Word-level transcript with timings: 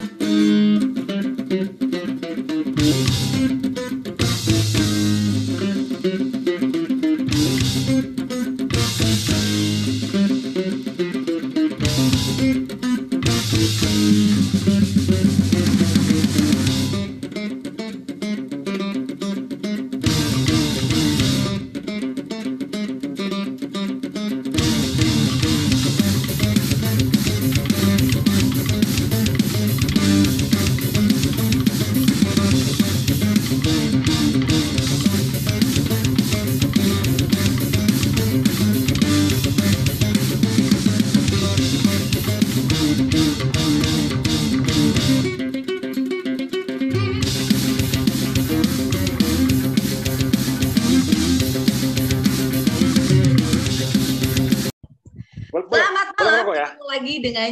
Selamat 0.00 0.57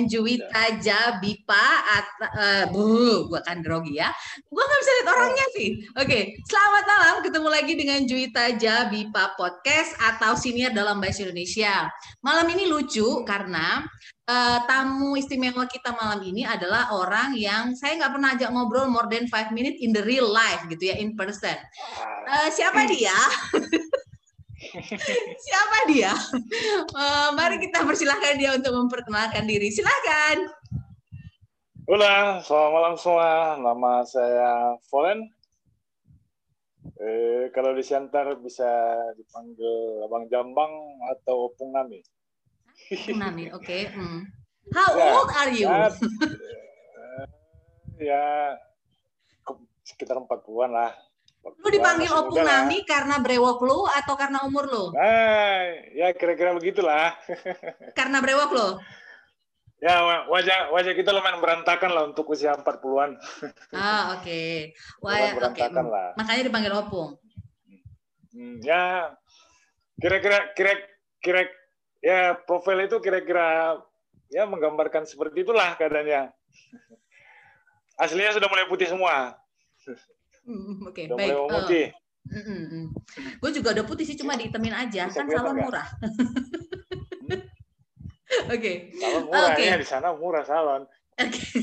lagi 0.06 0.14
dengan 0.14 0.22
Juwita 0.22 0.64
Jabipa 0.78 1.66
atau 1.90 2.28
uh, 2.30 2.64
bu, 2.70 3.26
gua 3.26 3.40
kan 3.42 3.58
grogi 3.58 3.98
ya. 3.98 4.14
Gua 4.46 4.62
nggak 4.62 4.80
bisa 4.80 4.92
lihat 4.94 5.08
orangnya 5.10 5.46
sih. 5.50 5.68
Oke, 5.98 6.06
okay. 6.06 6.22
selamat 6.46 6.84
malam, 6.86 7.14
ketemu 7.26 7.48
lagi 7.50 7.72
dengan 7.74 8.00
Juwita 8.06 8.44
Jabipa 8.54 9.34
podcast 9.34 9.98
atau 9.98 10.38
senior 10.38 10.70
dalam 10.70 11.02
bahasa 11.02 11.26
Indonesia. 11.26 11.90
Malam 12.22 12.46
ini 12.54 12.70
lucu 12.70 13.26
karena 13.26 13.82
uh, 14.30 14.58
tamu 14.70 15.18
istimewa 15.18 15.66
kita 15.66 15.94
malam 15.98 16.22
ini 16.22 16.46
adalah 16.46 16.94
orang 16.94 17.34
yang 17.34 17.74
saya 17.74 17.98
nggak 17.98 18.12
pernah 18.14 18.30
ajak 18.38 18.50
ngobrol 18.54 18.86
more 18.86 19.10
than 19.10 19.26
five 19.26 19.50
minutes 19.50 19.82
in 19.82 19.90
the 19.90 20.02
real 20.06 20.30
life 20.30 20.62
gitu 20.70 20.94
ya 20.94 20.96
in 21.02 21.18
person. 21.18 21.56
Uh, 22.30 22.48
siapa 22.54 22.86
dia? 22.94 23.14
Siapa 25.46 25.76
dia? 25.88 26.12
Uh, 26.92 27.28
mari 27.32 27.56
kita 27.60 27.84
persilahkan 27.84 28.36
dia 28.36 28.52
untuk 28.52 28.76
memperkenalkan 28.76 29.48
diri. 29.48 29.72
Silakan. 29.72 30.52
Halo, 31.86 32.42
selamat 32.42 32.70
malam 32.74 32.94
semua. 32.98 33.56
Nama 33.62 33.92
saya 34.04 34.50
Volen. 34.90 35.22
Eh, 36.96 37.52
kalau 37.52 37.76
di 37.76 37.84
Siantar 37.84 38.40
bisa 38.40 38.66
dipanggil 39.20 40.00
Abang 40.08 40.26
Jambang 40.32 40.72
atau 41.12 41.52
Opung 41.52 41.76
Nami. 41.76 42.00
Opung 42.88 43.20
Nami, 43.20 43.44
oke. 43.56 43.64
Okay. 43.64 43.92
Hmm. 43.92 44.24
How 44.74 44.96
ya, 44.98 45.12
old 45.14 45.30
are 45.30 45.52
you? 45.54 45.68
Ya, 45.70 45.86
ya 48.02 48.24
sekitar 49.86 50.18
40-an 50.18 50.70
lah. 50.74 50.92
Lu 51.54 51.68
dipanggil 51.70 52.10
Opung 52.10 52.42
Nami 52.42 52.82
karena 52.82 53.22
brewok 53.22 53.58
lu 53.62 53.86
atau 53.86 54.14
karena 54.18 54.42
umur 54.42 54.66
lu? 54.66 54.84
Nah, 54.90 55.70
ya 55.94 56.10
kira-kira 56.14 56.50
begitulah. 56.54 57.14
karena 57.98 58.18
brewok 58.18 58.50
lu? 58.50 58.68
Ya, 59.76 60.00
wajah 60.26 60.72
wajah 60.72 60.92
kita 60.96 61.12
lumayan 61.12 61.38
berantakan 61.38 61.92
lah 61.92 62.02
untuk 62.08 62.32
usia 62.32 62.56
40-an. 62.56 63.20
Ah, 63.76 64.16
oke. 64.16 64.24
Okay. 64.24 64.72
Wajah 65.04 65.52
oke. 65.52 65.54
Okay. 65.54 65.68
Lah. 65.68 66.10
Makanya 66.16 66.42
dipanggil 66.48 66.72
Opung. 66.74 67.20
Hmm, 68.32 68.58
ya, 68.64 69.12
kira-kira 70.00 70.50
kira-kira 70.56 71.40
ya 72.00 72.34
profil 72.40 72.88
itu 72.88 72.96
kira-kira 73.04 73.78
ya 74.32 74.48
menggambarkan 74.48 75.04
seperti 75.04 75.44
itulah 75.44 75.76
keadaannya. 75.76 76.32
Aslinya 78.02 78.32
sudah 78.32 78.48
mulai 78.48 78.66
putih 78.68 78.88
semua. 78.88 79.36
Hmm, 80.46 80.86
oke, 80.86 80.94
okay, 80.94 81.04
baik. 81.10 81.34
Uh, 81.34 81.90
mm, 82.30 82.44
mm, 82.46 82.64
mm. 82.70 82.86
Gue 83.42 83.50
juga 83.50 83.74
udah 83.74 83.84
putih 83.86 84.06
sih, 84.06 84.14
cuma 84.14 84.38
ditemin 84.38 84.74
aja. 84.74 85.10
Bisa 85.10 85.26
kan 85.26 85.26
salon 85.26 85.58
murah. 85.66 85.88
Oke. 88.54 88.94
Salon 88.94 89.24
murah 89.26 89.50
okay. 89.58 89.66
ya, 89.70 89.74
di 89.74 89.86
sana 89.86 90.14
murah 90.14 90.44
salon. 90.46 90.82
Oke. 91.18 91.34
Okay. 91.34 91.60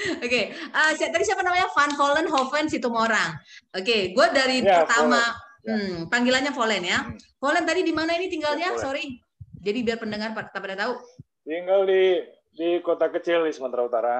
Oke, 0.24 0.56
okay. 0.56 0.72
uh, 0.72 0.96
tadi 0.96 1.28
siapa 1.28 1.44
namanya? 1.44 1.68
Van 1.76 1.92
Hollen 1.92 2.24
Hoven 2.32 2.72
Situmorang. 2.72 3.36
Oke, 3.76 3.84
okay. 3.84 4.00
gue 4.16 4.26
dari 4.32 4.64
ya, 4.64 4.88
pertama, 4.88 5.20
ya. 5.60 5.76
hmm, 5.76 6.08
panggilannya 6.08 6.56
Volen 6.56 6.80
ya. 6.88 7.04
Hmm. 7.04 7.20
Volen 7.36 7.68
tadi 7.68 7.84
di 7.84 7.92
mana 7.92 8.16
ini 8.16 8.32
tinggalnya? 8.32 8.72
Ya, 8.72 8.80
Sorry. 8.80 9.20
Jadi 9.60 9.84
biar 9.84 10.00
pendengar 10.00 10.32
pada 10.32 10.72
tahu. 10.72 10.96
Tinggal 11.44 11.84
di 11.84 12.16
di 12.56 12.80
kota 12.80 13.12
kecil 13.12 13.44
di 13.44 13.52
Sumatera 13.52 13.82
Utara, 13.84 14.18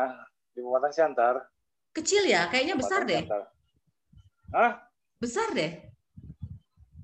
di 0.52 0.60
Bumatang 0.60 0.92
Siantar. 0.92 1.40
Kecil 1.96 2.28
ya? 2.28 2.52
Kayaknya 2.52 2.76
besar 2.76 3.08
deh. 3.08 3.24
Hah? 4.50 4.82
Besar 5.22 5.54
deh. 5.54 5.90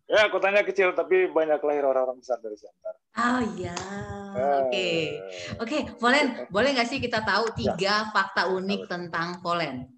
Ya, 0.07 0.31
kotanya 0.31 0.62
kecil 0.62 0.95
tapi 0.95 1.27
banyak 1.34 1.59
lahir 1.67 1.83
orang-orang 1.83 2.23
besar 2.23 2.39
dari 2.39 2.55
Siantar. 2.55 2.95
Oh 3.17 3.43
iya, 3.59 3.75
oke, 3.75 4.71
okay. 4.71 5.03
oke, 5.59 5.67
okay. 5.67 5.81
Volen, 5.99 6.47
boleh 6.47 6.79
nggak 6.79 6.87
sih 6.87 7.03
kita 7.03 7.27
tahu 7.27 7.51
tiga 7.59 8.06
ya. 8.06 8.11
fakta 8.15 8.47
unik 8.47 8.87
tentang 8.87 9.43
Volen? 9.43 9.91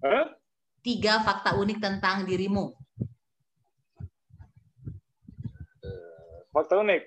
Huh? 0.00 0.32
Tiga 0.80 1.20
fakta 1.20 1.52
unik 1.60 1.78
tentang 1.84 2.24
dirimu. 2.24 2.72
Eh, 5.84 6.38
fakta 6.48 6.80
unik 6.80 7.02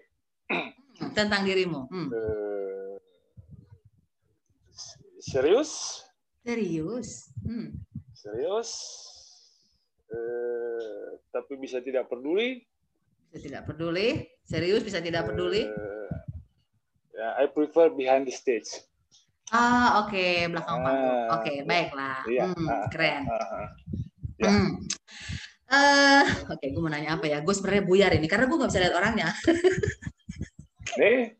hmm, 0.53 1.11
tentang 1.17 1.41
dirimu. 1.49 1.89
Hmm. 1.89 2.07
Uh, 2.13 2.93
serius? 5.17 6.05
Serius. 6.45 7.33
Hmm 7.41 7.73
serius 8.21 8.69
eh, 10.13 11.17
tapi 11.33 11.57
bisa 11.57 11.81
tidak 11.81 12.05
peduli 12.05 12.61
bisa 13.33 13.49
tidak 13.49 13.63
peduli 13.65 14.29
serius 14.45 14.85
bisa 14.85 15.01
tidak 15.01 15.25
peduli 15.25 15.65
eh, 15.65 16.13
ya 17.17 17.41
I 17.41 17.49
prefer 17.49 17.89
behind 17.89 18.29
the 18.29 18.33
stage 18.35 18.69
ah 19.49 20.05
oke 20.05 20.13
okay. 20.13 20.45
belakang 20.45 20.85
panggung 20.85 21.01
ah, 21.01 21.33
oke 21.33 21.41
okay, 21.41 21.57
baiklah 21.65 22.21
iya, 22.29 22.45
hmm, 22.53 22.67
ah, 22.69 22.85
keren 22.93 23.21
ah, 23.25 23.41
ah, 23.41 23.67
ya. 24.37 24.51
hmm. 24.53 24.69
Uh, 25.71 26.27
oke, 26.51 26.59
okay, 26.59 26.75
gue 26.75 26.83
mau 26.83 26.91
nanya 26.91 27.15
apa 27.15 27.31
ya? 27.31 27.39
Gue 27.39 27.55
sebenarnya 27.55 27.87
buyar 27.87 28.11
ini 28.11 28.27
karena 28.27 28.43
gue 28.51 28.59
nggak 28.59 28.71
bisa 28.75 28.83
lihat 28.83 28.91
orangnya. 28.91 29.31
nih, 30.99 31.31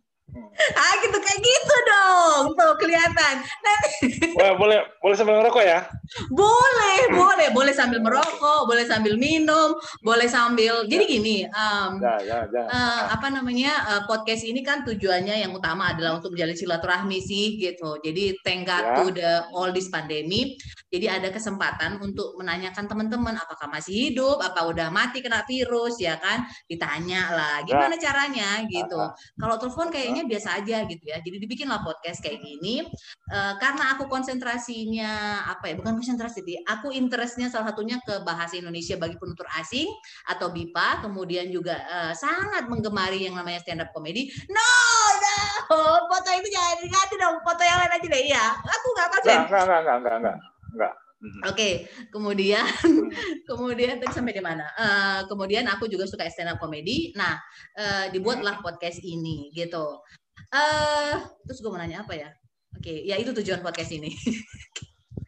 ah 0.78 0.94
gitu 1.02 1.18
kayak 1.18 1.40
gitu 1.42 1.76
dong 1.88 2.44
tuh 2.56 2.74
kelihatan. 2.80 3.36
Nanti 3.42 3.90
Wah, 4.40 4.56
boleh 4.56 4.80
boleh 5.04 5.16
sambil 5.16 5.36
merokok 5.42 5.64
ya? 5.64 5.88
Boleh 6.32 7.00
boleh 7.12 7.48
boleh 7.56 7.74
sambil 7.74 8.00
merokok 8.04 8.68
boleh 8.68 8.84
sambil 8.84 9.16
minum 9.16 9.76
boleh 10.04 10.28
sambil 10.28 10.84
jadi 10.88 11.04
gini 11.08 11.48
um, 11.56 12.04
ya, 12.04 12.20
ya, 12.24 12.40
ya. 12.52 12.64
Uh, 12.68 13.02
apa 13.16 13.32
namanya 13.32 13.72
uh, 13.88 14.02
podcast 14.08 14.44
ini 14.44 14.60
kan 14.62 14.84
tujuannya 14.84 15.44
yang 15.44 15.52
utama 15.56 15.96
adalah 15.96 16.20
untuk 16.20 16.36
menjalin 16.36 16.58
silaturahmi 16.58 17.20
sih 17.24 17.60
gitu. 17.60 18.00
Jadi 18.04 18.38
thank 18.44 18.68
God 18.68 18.84
ya. 18.84 18.96
to 19.00 19.04
the 19.16 19.32
all 19.56 19.70
this 19.72 19.88
pandemi 19.88 20.56
jadi 20.92 21.08
ada 21.08 21.32
kesempatan 21.32 22.04
untuk 22.04 22.36
menanyakan 22.36 22.84
teman-teman 22.84 23.40
apakah 23.40 23.72
masih 23.72 24.12
hidup 24.12 24.44
apa 24.44 24.68
udah 24.68 24.92
mati 24.92 25.24
kena 25.24 25.48
virus 25.48 25.96
ya 26.04 26.20
kan? 26.20 26.44
Ditanya 26.68 27.32
lah 27.32 27.56
gimana 27.64 27.96
ya. 27.96 28.12
caranya 28.12 28.50
gitu. 28.68 29.00
Kalau 29.40 29.56
telepon 29.56 29.88
kayaknya 29.88 30.21
kayaknya 30.22 30.38
biasa 30.38 30.50
aja 30.62 30.78
gitu 30.86 31.04
ya. 31.10 31.18
Jadi 31.26 31.38
dibikinlah 31.42 31.82
podcast 31.82 32.22
kayak 32.22 32.46
gini. 32.46 32.86
Uh, 33.34 33.58
karena 33.58 33.98
aku 33.98 34.06
konsentrasinya 34.06 35.42
apa 35.50 35.74
ya? 35.74 35.76
Bukan 35.82 35.98
konsentrasi, 35.98 36.46
sih. 36.46 36.58
aku 36.62 36.94
interestnya 36.94 37.50
salah 37.50 37.74
satunya 37.74 37.98
ke 38.06 38.22
bahasa 38.22 38.62
Indonesia 38.62 38.94
bagi 39.02 39.18
penutur 39.18 39.50
asing 39.58 39.90
atau 40.30 40.54
BIPA. 40.54 41.02
Kemudian 41.02 41.50
juga 41.50 41.82
uh, 41.90 42.14
sangat 42.14 42.70
menggemari 42.70 43.26
yang 43.26 43.34
namanya 43.34 43.66
stand 43.66 43.82
up 43.82 43.90
comedy. 43.98 44.30
No, 44.46 44.70
no, 45.18 45.38
foto 46.06 46.30
itu 46.38 46.50
jangan 46.54 46.78
diganti 46.86 47.16
dong. 47.18 47.36
Foto 47.42 47.62
yang 47.66 47.78
lain 47.82 47.98
aja 47.98 48.08
deh. 48.08 48.24
Iya, 48.30 48.46
aku 48.62 48.88
nggak 48.94 49.10
Enggak, 49.12 49.42
enggak, 49.50 49.64
enggak, 49.66 49.96
enggak, 49.98 50.16
enggak, 50.22 50.38
enggak. 50.78 50.94
Mm-hmm. 51.22 51.42
Oke, 51.46 51.54
okay. 51.54 51.74
kemudian 52.10 52.66
kemudian 53.50 54.02
tadi 54.02 54.10
sampai 54.10 54.34
di 54.34 54.42
mana? 54.42 54.66
Uh, 54.74 55.22
kemudian 55.30 55.70
aku 55.70 55.86
juga 55.86 56.10
suka 56.10 56.26
stand 56.26 56.50
up 56.50 56.58
comedy. 56.58 57.14
Nah, 57.14 57.38
uh, 57.78 58.10
dibuatlah 58.10 58.58
podcast 58.66 58.98
ini 59.06 59.54
gitu. 59.54 60.02
Uh, 60.50 61.22
terus 61.46 61.62
gue 61.62 61.70
mau 61.70 61.78
nanya 61.78 62.02
apa 62.02 62.18
ya? 62.18 62.30
Oke, 62.74 62.90
okay. 62.90 62.98
ya 63.06 63.22
itu 63.22 63.30
tujuan 63.38 63.62
podcast 63.62 63.94
ini. 63.94 64.10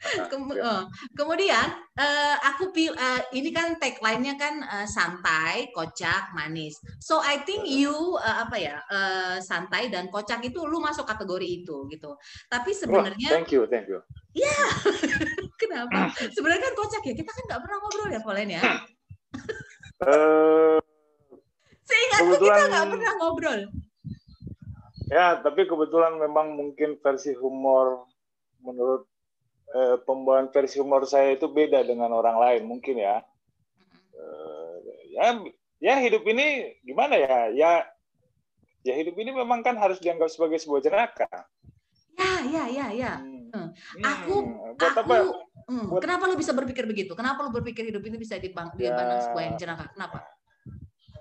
Kem 0.04 0.52
uh, 0.52 0.84
kemudian 1.16 1.64
uh, 1.96 2.36
aku 2.44 2.76
pil 2.76 2.92
uh, 2.92 3.24
ini 3.32 3.56
kan 3.56 3.80
tagline-nya 3.80 4.36
kan 4.36 4.60
uh, 4.66 4.88
santai, 4.90 5.72
kocak, 5.72 6.34
manis. 6.36 6.76
So 7.00 7.24
I 7.24 7.46
think 7.46 7.70
you 7.70 7.94
uh, 8.20 8.44
apa 8.44 8.58
ya 8.60 8.76
uh, 8.92 9.38
santai 9.40 9.88
dan 9.88 10.12
kocak 10.12 10.44
itu 10.44 10.60
lu 10.66 10.84
masuk 10.84 11.08
kategori 11.08 11.64
itu 11.64 11.88
gitu. 11.88 12.18
Tapi 12.52 12.76
sebenarnya. 12.76 13.30
Oh, 13.30 13.34
thank 13.38 13.54
you, 13.56 13.64
thank 13.70 13.88
you. 13.88 14.04
Ya, 14.34 14.50
yeah. 14.50 14.70
kenapa? 15.62 16.10
sebenarnya 16.34 16.62
kan 16.66 16.74
kocak 16.74 17.04
ya. 17.06 17.14
Kita 17.14 17.30
kan 17.30 17.44
nggak 17.50 17.62
pernah 17.62 17.78
ngobrol 17.82 18.10
ya, 18.10 18.22
Polen 18.26 18.50
ya. 18.50 18.62
uh, 20.02 20.78
Seingatku 21.90 22.36
kita 22.42 22.62
nggak 22.70 22.88
pernah 22.90 23.14
ngobrol. 23.22 23.62
Ya, 25.14 25.38
tapi 25.38 25.70
kebetulan 25.70 26.18
memang 26.18 26.58
mungkin 26.58 26.98
versi 26.98 27.38
humor 27.38 28.10
menurut 28.64 29.06
eh, 29.76 30.00
pembawaan 30.02 30.50
versi 30.50 30.80
humor 30.80 31.04
saya 31.04 31.36
itu 31.36 31.52
beda 31.52 31.84
dengan 31.84 32.10
orang 32.16 32.40
lain 32.40 32.64
mungkin 32.66 32.98
ya. 32.98 33.22
Eh, 34.16 34.76
ya, 35.14 35.26
ya 35.84 35.94
hidup 36.00 36.24
ini 36.26 36.80
gimana 36.82 37.20
ya? 37.20 37.52
Ya, 37.52 37.72
ya 38.82 38.94
hidup 38.96 39.14
ini 39.20 39.36
memang 39.36 39.62
kan 39.62 39.76
harus 39.76 40.00
dianggap 40.00 40.32
sebagai 40.32 40.58
sebuah 40.64 40.82
jeraka. 40.82 41.30
Ya, 42.16 42.34
ya, 42.48 42.64
ya, 42.72 42.88
ya. 42.96 43.14
Hmm. 43.20 43.43
Hmm. 43.54 43.70
Aku, 44.02 44.36
buat 44.74 44.98
aku, 44.98 45.00
apa? 45.06 45.16
Hmm. 45.70 45.86
Buat, 45.94 46.02
kenapa 46.02 46.26
lu 46.26 46.34
bisa 46.34 46.58
berpikir 46.58 46.90
begitu? 46.90 47.14
Kenapa 47.14 47.46
lu 47.46 47.54
berpikir 47.54 47.86
hidup 47.86 48.02
ini 48.02 48.18
bisa 48.18 48.42
dipang, 48.42 48.74
ya, 48.82 48.98
sebuah 49.30 49.44
yang 49.46 49.56
jeraka? 49.62 49.94
Kenapa? 49.94 50.26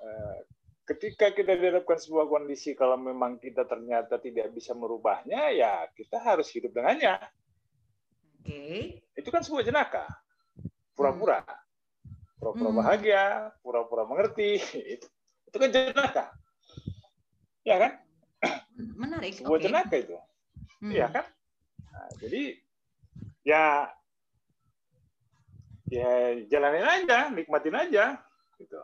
Eh, 0.01 0.37
ketika 0.89 1.31
kita 1.37 1.55
dihadapkan 1.61 2.01
sebuah 2.01 2.27
kondisi 2.27 2.73
kalau 2.73 2.97
memang 2.97 3.37
kita 3.37 3.69
ternyata 3.69 4.19
tidak 4.19 4.51
bisa 4.51 4.75
merubahnya 4.75 5.55
ya 5.55 5.87
kita 5.93 6.19
harus 6.19 6.49
hidup 6.51 6.73
dengannya. 6.73 7.21
Oke. 8.43 8.49
Okay. 8.49 8.81
Itu 9.21 9.29
kan 9.29 9.45
sebuah 9.45 9.63
jenaka. 9.63 10.09
Pura-pura. 10.97 11.45
Pura-pura 12.41 12.71
hmm. 12.75 12.81
bahagia, 12.83 13.25
pura-pura 13.63 14.03
mengerti. 14.09 14.59
Itu, 14.99 15.07
itu 15.53 15.57
kan 15.61 15.69
jenaka. 15.69 16.25
Ya 17.61 17.77
kan? 17.77 17.93
Menarik. 18.75 19.37
Sebuah 19.37 19.61
okay. 19.61 19.67
jenaka 19.69 19.95
itu. 20.01 20.17
Iya 20.81 21.07
hmm. 21.07 21.15
kan? 21.15 21.25
Nah, 21.93 22.09
jadi 22.19 22.43
ya 23.45 23.89
ya 25.93 26.11
jalanin 26.49 26.89
aja, 26.89 27.29
nikmatin 27.29 27.77
aja 27.77 28.17
gitu. 28.57 28.81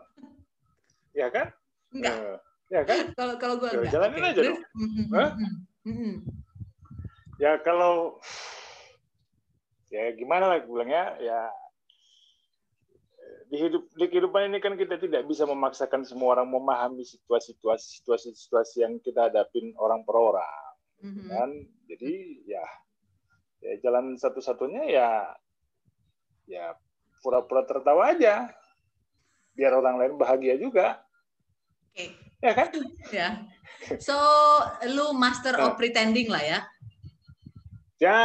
Ya 1.17 1.33
kan? 1.33 1.49
Enggak. 1.91 2.15
Uh, 2.15 2.37
ya 2.69 2.83
kan? 2.85 2.99
Kalau 3.17 3.35
kalau 3.41 3.55
gue 3.57 3.71
enggak. 3.73 3.93
Jalanin 3.93 4.23
okay. 4.23 4.31
aja 4.31 4.41
dong. 4.45 4.61
Mm 4.77 4.91
-hmm. 5.89 6.15
Ya 7.39 7.53
kalau 7.65 8.21
ya 9.89 10.13
gimana 10.13 10.53
lah 10.53 10.59
bilangnya 10.69 11.17
ya 11.17 11.49
di 13.49 13.57
hidup 13.57 13.89
di 13.97 14.05
kehidupan 14.13 14.53
ini 14.53 14.61
kan 14.61 14.77
kita 14.77 15.01
tidak 15.01 15.25
bisa 15.25 15.49
memaksakan 15.49 16.05
semua 16.05 16.37
orang 16.37 16.53
memahami 16.53 17.01
situasi-situasi 17.01 18.05
situasi-situasi 18.05 18.85
yang 18.85 19.01
kita 19.01 19.33
hadapin 19.33 19.73
orang 19.81 20.05
per 20.05 20.17
orang 20.21 20.65
mm-hmm. 21.01 21.29
kan 21.33 21.51
jadi 21.89 22.13
ya 22.45 22.65
ya 23.59 23.73
jalan 23.83 24.15
satu-satunya 24.15 24.83
ya 24.89 25.09
ya 26.47 26.65
pura-pura 27.21 27.67
tertawa 27.67 28.15
aja 28.15 28.51
biar 29.59 29.75
orang 29.75 29.99
lain 29.99 30.15
bahagia 30.15 30.55
juga 30.55 31.03
Okay. 31.99 32.15
Ya 32.39 32.53
kan? 32.55 32.71
Ya. 33.11 33.29
So, 33.99 34.15
lu 34.87 35.11
master 35.19 35.59
of 35.59 35.75
nah. 35.75 35.79
pretending 35.79 36.31
lah 36.31 36.43
ya? 36.47 36.61
Ya, 37.99 38.19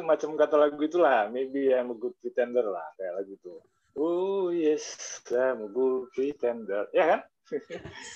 macam 0.00 0.32
kata 0.40 0.56
lagu 0.56 0.80
itulah. 0.80 1.28
Maybe 1.28 1.68
I'm 1.68 1.92
a 1.92 1.96
good 2.00 2.16
pretender 2.24 2.64
lah, 2.64 2.88
kayak 2.96 3.20
lagu 3.20 3.36
itu. 3.36 3.52
Oh 4.00 4.48
yes, 4.48 4.96
I'm 5.28 5.68
a 5.68 5.68
good 5.68 6.08
pretender. 6.16 6.88
Ya 6.96 7.04
kan? 7.04 7.20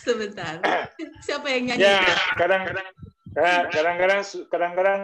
Sebentar. 0.00 0.64
Siapa 1.28 1.44
yang 1.52 1.68
nyanyi? 1.68 1.84
Ya, 1.84 2.00
kadang-kadang 2.40 2.88
kadang-kadang 3.76 4.20
kadang-kadang 4.48 5.00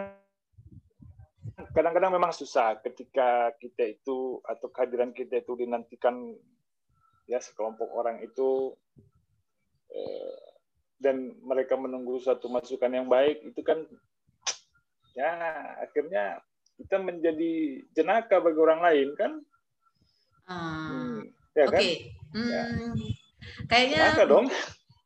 kadang-kadang 1.71 2.11
memang 2.13 2.35
susah 2.35 2.79
ketika 2.83 3.55
kita 3.59 3.95
itu 3.95 4.43
atau 4.43 4.67
kehadiran 4.71 5.15
kita 5.15 5.39
itu 5.39 5.55
dinantikan 5.55 6.35
ya 7.29 7.39
sekelompok 7.39 7.87
orang 7.95 8.19
itu 8.23 8.75
Eh, 9.91 10.39
dan 11.01 11.35
mereka 11.43 11.75
menunggu 11.75 12.21
satu 12.23 12.47
masukan 12.47 12.93
yang 12.93 13.09
baik 13.11 13.43
itu 13.43 13.59
kan 13.65 13.83
ya 15.17 15.33
akhirnya 15.81 16.39
kita 16.79 17.01
menjadi 17.01 17.83
jenaka 17.91 18.39
bagi 18.39 18.59
orang 18.61 18.79
lain 18.85 19.09
kan 19.17 19.31
uh, 20.45 20.53
hmm, 20.53 21.17
ya 21.57 21.65
okay. 21.67 21.73
kan 21.73 21.83
hmm, 22.37 22.47
ya. 22.47 22.63
kayaknya 23.67 24.23
dong 24.29 24.47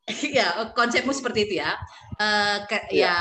ya 0.38 0.70
konsepmu 0.74 1.12
seperti 1.14 1.50
itu 1.50 1.56
ya. 1.62 1.74
Uh, 2.16 2.64
ke, 2.70 2.96
ya. 2.96 3.12
ya 3.12 3.18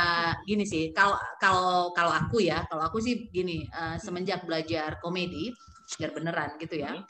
gini 0.46 0.62
sih 0.62 0.94
kalau 0.94 1.19
kalau 1.42 1.90
kalau 1.90 2.14
aku 2.14 2.38
ya 2.38 2.62
kalau 2.70 2.86
aku 2.86 3.02
sih 3.02 3.26
gini 3.34 3.66
uh, 3.75 3.98
semenjak 3.98 4.46
belajar 4.46 5.02
komedi 5.02 5.50
biar 5.98 6.14
beneran 6.14 6.54
gitu 6.62 6.78
ya 6.78 6.94
hmm. 6.94 7.02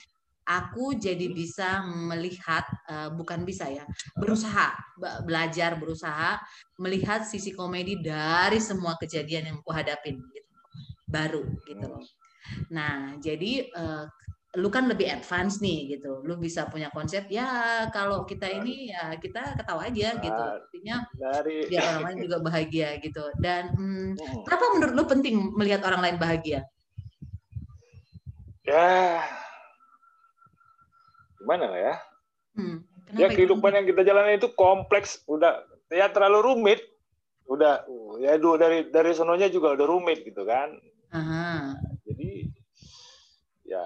aku 0.49 0.97
jadi 0.97 1.29
bisa 1.29 1.85
melihat 1.85 2.65
uh, 2.89 3.13
bukan 3.13 3.45
bisa 3.45 3.69
ya 3.69 3.85
berusaha 4.17 4.73
belajar 5.29 5.77
berusaha 5.77 6.41
melihat 6.81 7.21
sisi 7.29 7.53
komedi 7.53 8.01
dari 8.01 8.65
semua 8.65 8.97
kejadian 8.97 9.53
yang 9.53 9.57
aku 9.61 9.69
hadapin 9.69 10.25
gitu 10.33 10.53
baru 11.05 11.45
gitu. 11.69 11.85
Loh 11.85 12.01
nah 12.73 13.17
jadi 13.21 13.73
uh, 13.73 14.05
lu 14.55 14.71
kan 14.71 14.87
lebih 14.87 15.11
advance 15.11 15.59
nih 15.59 15.99
gitu. 15.99 16.23
Lu 16.23 16.39
bisa 16.39 16.71
punya 16.71 16.91
konsep 16.95 17.27
ya 17.27 17.87
kalau 17.91 18.23
kita 18.23 18.47
ini 18.47 18.95
ya 18.95 19.15
kita 19.19 19.59
ketawa 19.59 19.91
aja 19.91 20.15
gitu. 20.19 20.43
Artinya 20.63 20.97
dari 21.15 21.67
biar 21.67 21.83
orang 21.95 22.05
lain 22.11 22.19
juga 22.31 22.37
bahagia 22.43 22.89
gitu. 23.03 23.25
Dan 23.43 23.75
hmm, 23.75 24.09
kenapa 24.47 24.65
menurut 24.79 24.95
lu 24.95 25.05
penting 25.11 25.35
melihat 25.59 25.83
orang 25.87 26.01
lain 26.07 26.17
bahagia? 26.23 26.61
Ya. 28.65 29.21
Gimana 31.43 31.69
lah 31.69 31.81
ya? 31.81 31.95
Hmm, 32.55 32.77
ya 33.19 33.29
kehidupan 33.29 33.75
itu? 33.75 33.77
yang 33.77 33.87
kita 33.91 34.01
jalani 34.07 34.39
itu 34.39 34.49
kompleks, 34.55 35.21
udah 35.27 35.67
ya 35.93 36.09
terlalu 36.09 36.55
rumit, 36.55 36.81
udah 37.51 37.85
ya 38.23 38.39
dulu 38.41 38.57
dari 38.57 38.89
dari 38.89 39.13
sononya 39.13 39.51
juga 39.53 39.77
udah 39.77 39.87
rumit 39.87 40.25
gitu 40.25 40.47
kan. 40.47 40.73
Aha. 41.13 41.77
Jadi 42.09 42.49
ya 43.69 43.85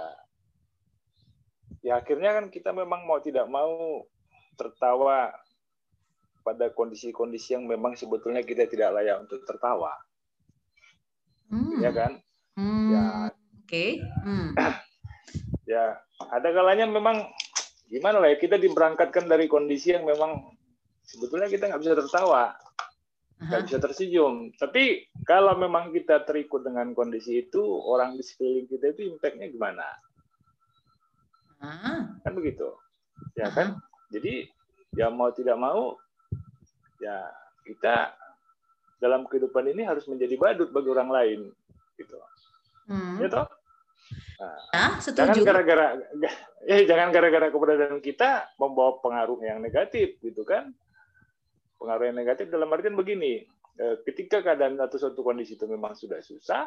ya 1.85 2.03
akhirnya 2.03 2.35
kan 2.39 2.47
kita 2.51 2.71
memang 2.75 3.07
mau 3.07 3.19
tidak 3.23 3.47
mau 3.47 4.03
tertawa 4.59 5.31
pada 6.43 6.73
kondisi-kondisi 6.73 7.55
yang 7.55 7.69
memang 7.69 7.95
sebetulnya 7.95 8.41
kita 8.41 8.65
tidak 8.65 8.97
layak 8.97 9.21
untuk 9.21 9.45
tertawa. 9.45 9.93
Hmm. 11.53 11.79
Ya 11.81 11.91
kan? 11.93 12.13
Hmm. 12.57 12.89
Ya. 12.91 13.05
Oke. 13.29 13.69
Okay. 13.69 13.91
Hmm. 14.25 14.57
ya, 15.73 16.01
ada 16.33 16.49
kalanya 16.51 16.89
memang 16.89 17.29
gimana 17.89 18.21
lah 18.21 18.29
ya 18.33 18.37
kita 18.37 18.61
diberangkatkan 18.61 19.25
dari 19.25 19.49
kondisi 19.49 19.97
yang 19.97 20.05
memang 20.05 20.45
sebetulnya 21.09 21.49
kita 21.49 21.73
nggak 21.73 21.81
bisa 21.81 21.97
tertawa 21.97 22.53
nggak 23.39 23.65
bisa 23.65 23.79
tersenyum 23.81 24.53
tapi 24.61 25.09
kalau 25.25 25.57
memang 25.57 25.89
kita 25.95 26.21
terikut 26.29 26.69
dengan 26.69 26.93
kondisi 26.93 27.49
itu 27.49 27.65
orang 27.65 28.19
di 28.19 28.23
sekeliling 28.27 28.69
kita 28.69 28.93
itu 28.93 29.09
impactnya 29.17 29.49
gimana 29.49 29.89
kan 32.23 32.33
begitu 32.35 32.69
ya 33.35 33.51
kan 33.51 33.79
jadi 34.15 34.47
ya 34.95 35.11
mau 35.11 35.31
tidak 35.35 35.59
mau 35.59 35.99
ya 37.03 37.29
kita 37.67 38.15
dalam 38.99 39.27
kehidupan 39.31 39.71
ini 39.71 39.87
harus 39.87 40.07
menjadi 40.11 40.35
badut 40.39 40.71
bagi 40.75 40.89
orang 40.91 41.11
lain 41.11 41.41
gitu 41.99 42.17
hmm. 42.91 43.23
ya 43.23 43.29
toh 43.31 43.49
Nah, 44.39 45.03
setuju. 45.03 45.35
Jangan 45.35 45.45
gara-gara 45.45 45.87
ya 46.65 46.79
jangan 46.91 47.09
gara-gara 47.11 47.47
keberadaan 47.51 47.99
kita 47.99 48.55
membawa 48.57 49.03
pengaruh 49.03 49.39
yang 49.43 49.59
negatif 49.59 50.17
gitu 50.23 50.47
kan. 50.47 50.71
Pengaruh 51.79 52.11
yang 52.11 52.17
negatif 52.19 52.47
dalam 52.51 52.71
artian 52.71 52.95
begini, 52.95 53.43
eh, 53.79 53.97
ketika 54.07 54.43
keadaan 54.43 54.79
atau 54.79 54.99
suatu 54.99 55.23
kondisi 55.23 55.55
itu 55.59 55.67
memang 55.67 55.95
sudah 55.95 56.23
susah, 56.23 56.67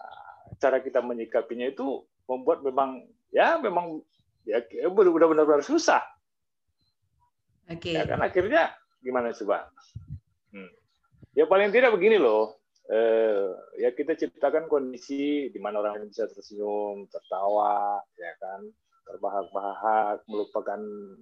ah, 0.00 0.40
cara 0.60 0.80
kita 0.84 1.00
menyikapinya 1.00 1.68
itu 1.68 2.04
membuat 2.26 2.62
memang 2.62 3.06
ya 3.30 3.58
memang 3.58 4.02
ya 4.46 4.62
udah 4.86 5.30
benar-benar 5.30 5.62
susah. 5.62 6.02
Oke. 7.66 7.90
Okay. 7.90 7.94
Ya 7.98 8.06
kan 8.06 8.22
akhirnya 8.22 8.74
gimana 9.02 9.34
coba? 9.34 9.70
Hmm. 10.54 10.70
Ya 11.34 11.46
paling 11.46 11.74
tidak 11.74 11.94
begini 11.94 12.18
loh 12.18 12.66
eh, 12.86 13.46
ya 13.82 13.90
kita 13.90 14.14
ciptakan 14.14 14.70
kondisi 14.70 15.50
di 15.50 15.58
mana 15.58 15.82
orang 15.82 16.06
bisa 16.06 16.30
tersenyum, 16.30 17.06
tertawa, 17.10 17.98
ya 18.14 18.32
kan, 18.38 18.60
terbahak-bahak, 19.06 20.22
melupakan 20.30 20.80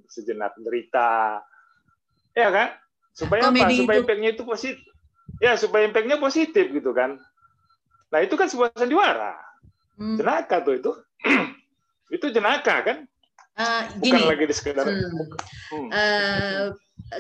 sejenak 0.09 0.53
derita, 0.61 1.41
ya 2.37 2.49
kan, 2.53 2.69
supaya 3.17 3.49
apa? 3.49 3.73
Supaya 3.73 3.99
impactnya 4.01 4.31
itu 4.37 4.45
positif, 4.45 4.85
ya 5.41 5.57
supaya 5.57 5.89
impactnya 5.89 6.21
positif 6.21 6.69
gitu 6.69 6.93
kan. 6.93 7.17
Nah 8.13 8.21
itu 8.21 8.35
kan 8.37 8.47
sebuah 8.47 8.77
sandiwara. 8.77 9.35
Hmm. 9.99 10.17
Jenaka 10.19 10.63
tuh 10.63 10.75
itu. 10.79 10.93
itu 12.17 12.27
jenaka 12.31 12.85
kan? 12.85 12.99
Uh, 13.55 13.83
Bukan 14.03 14.19
gini, 14.19 14.27
lagi 14.27 14.45
di 14.51 14.55
sekedar. 14.55 14.83
Hmm, 14.87 15.31
hmm. 15.71 15.89
Uh, 15.95 16.67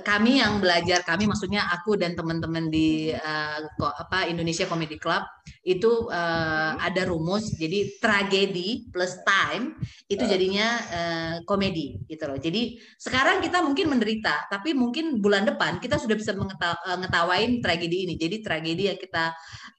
kami 0.02 0.42
yang 0.42 0.58
belajar 0.58 1.06
kami 1.06 1.30
maksudnya 1.30 1.70
aku 1.70 1.94
dan 1.94 2.18
teman-teman 2.18 2.72
di 2.72 3.14
uh, 3.14 3.58
apa 3.78 4.26
Indonesia 4.26 4.66
Comedy 4.66 4.98
Club 4.98 5.22
itu 5.64 6.08
uh, 6.08 6.72
ada 6.76 7.08
rumus 7.08 7.56
jadi 7.56 7.96
tragedi 8.00 8.88
plus 8.92 9.20
time 9.24 9.76
itu 10.08 10.24
ah. 10.24 10.28
jadinya 10.28 10.66
uh, 10.92 11.34
komedi 11.48 12.00
gitu 12.08 12.24
loh. 12.28 12.36
Jadi 12.40 12.76
sekarang 13.00 13.40
kita 13.40 13.64
mungkin 13.64 13.92
menderita 13.92 14.48
tapi 14.48 14.76
mungkin 14.76 15.20
bulan 15.20 15.48
depan 15.48 15.80
kita 15.80 15.96
sudah 15.96 16.16
bisa 16.16 16.36
mengetawain 16.36 17.60
tragedi 17.64 18.08
ini. 18.08 18.14
Jadi 18.16 18.40
tragedi 18.44 18.92
yang 18.92 18.98
kita 19.00 19.32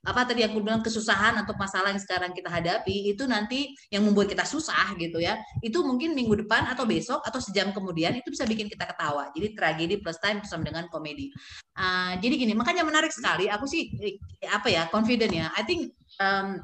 apa 0.06 0.22
tadi 0.26 0.46
aku 0.46 0.62
bilang 0.62 0.86
kesusahan 0.86 1.34
atau 1.42 1.58
masalah 1.58 1.90
yang 1.90 2.02
sekarang 2.02 2.30
kita 2.34 2.50
hadapi 2.50 3.10
itu 3.10 3.26
nanti 3.26 3.74
yang 3.90 4.06
membuat 4.06 4.30
kita 4.30 4.46
susah 4.46 4.94
gitu 4.98 5.18
ya. 5.18 5.38
Itu 5.66 5.82
mungkin 5.82 6.14
minggu 6.14 6.46
depan 6.46 6.70
atau 6.70 6.86
besok 6.86 7.26
atau 7.26 7.42
sejam 7.42 7.74
kemudian 7.74 8.14
itu 8.18 8.30
bisa 8.30 8.46
bikin 8.46 8.70
kita 8.70 8.86
ketawa. 8.86 9.34
Jadi 9.34 9.48
tragedi 9.58 9.96
plus 10.06 10.22
time 10.22 10.46
bersama 10.46 10.62
dengan 10.62 10.86
komedi. 10.94 11.34
Uh, 11.74 12.14
jadi 12.22 12.46
gini, 12.46 12.54
makanya 12.54 12.86
menarik 12.86 13.10
sekali. 13.10 13.50
Aku 13.50 13.66
sih 13.66 13.90
apa 14.46 14.70
ya 14.70 14.86
confident 14.94 15.34
ya. 15.34 15.50
I 15.58 15.66
think 15.66 15.98
um, 16.22 16.62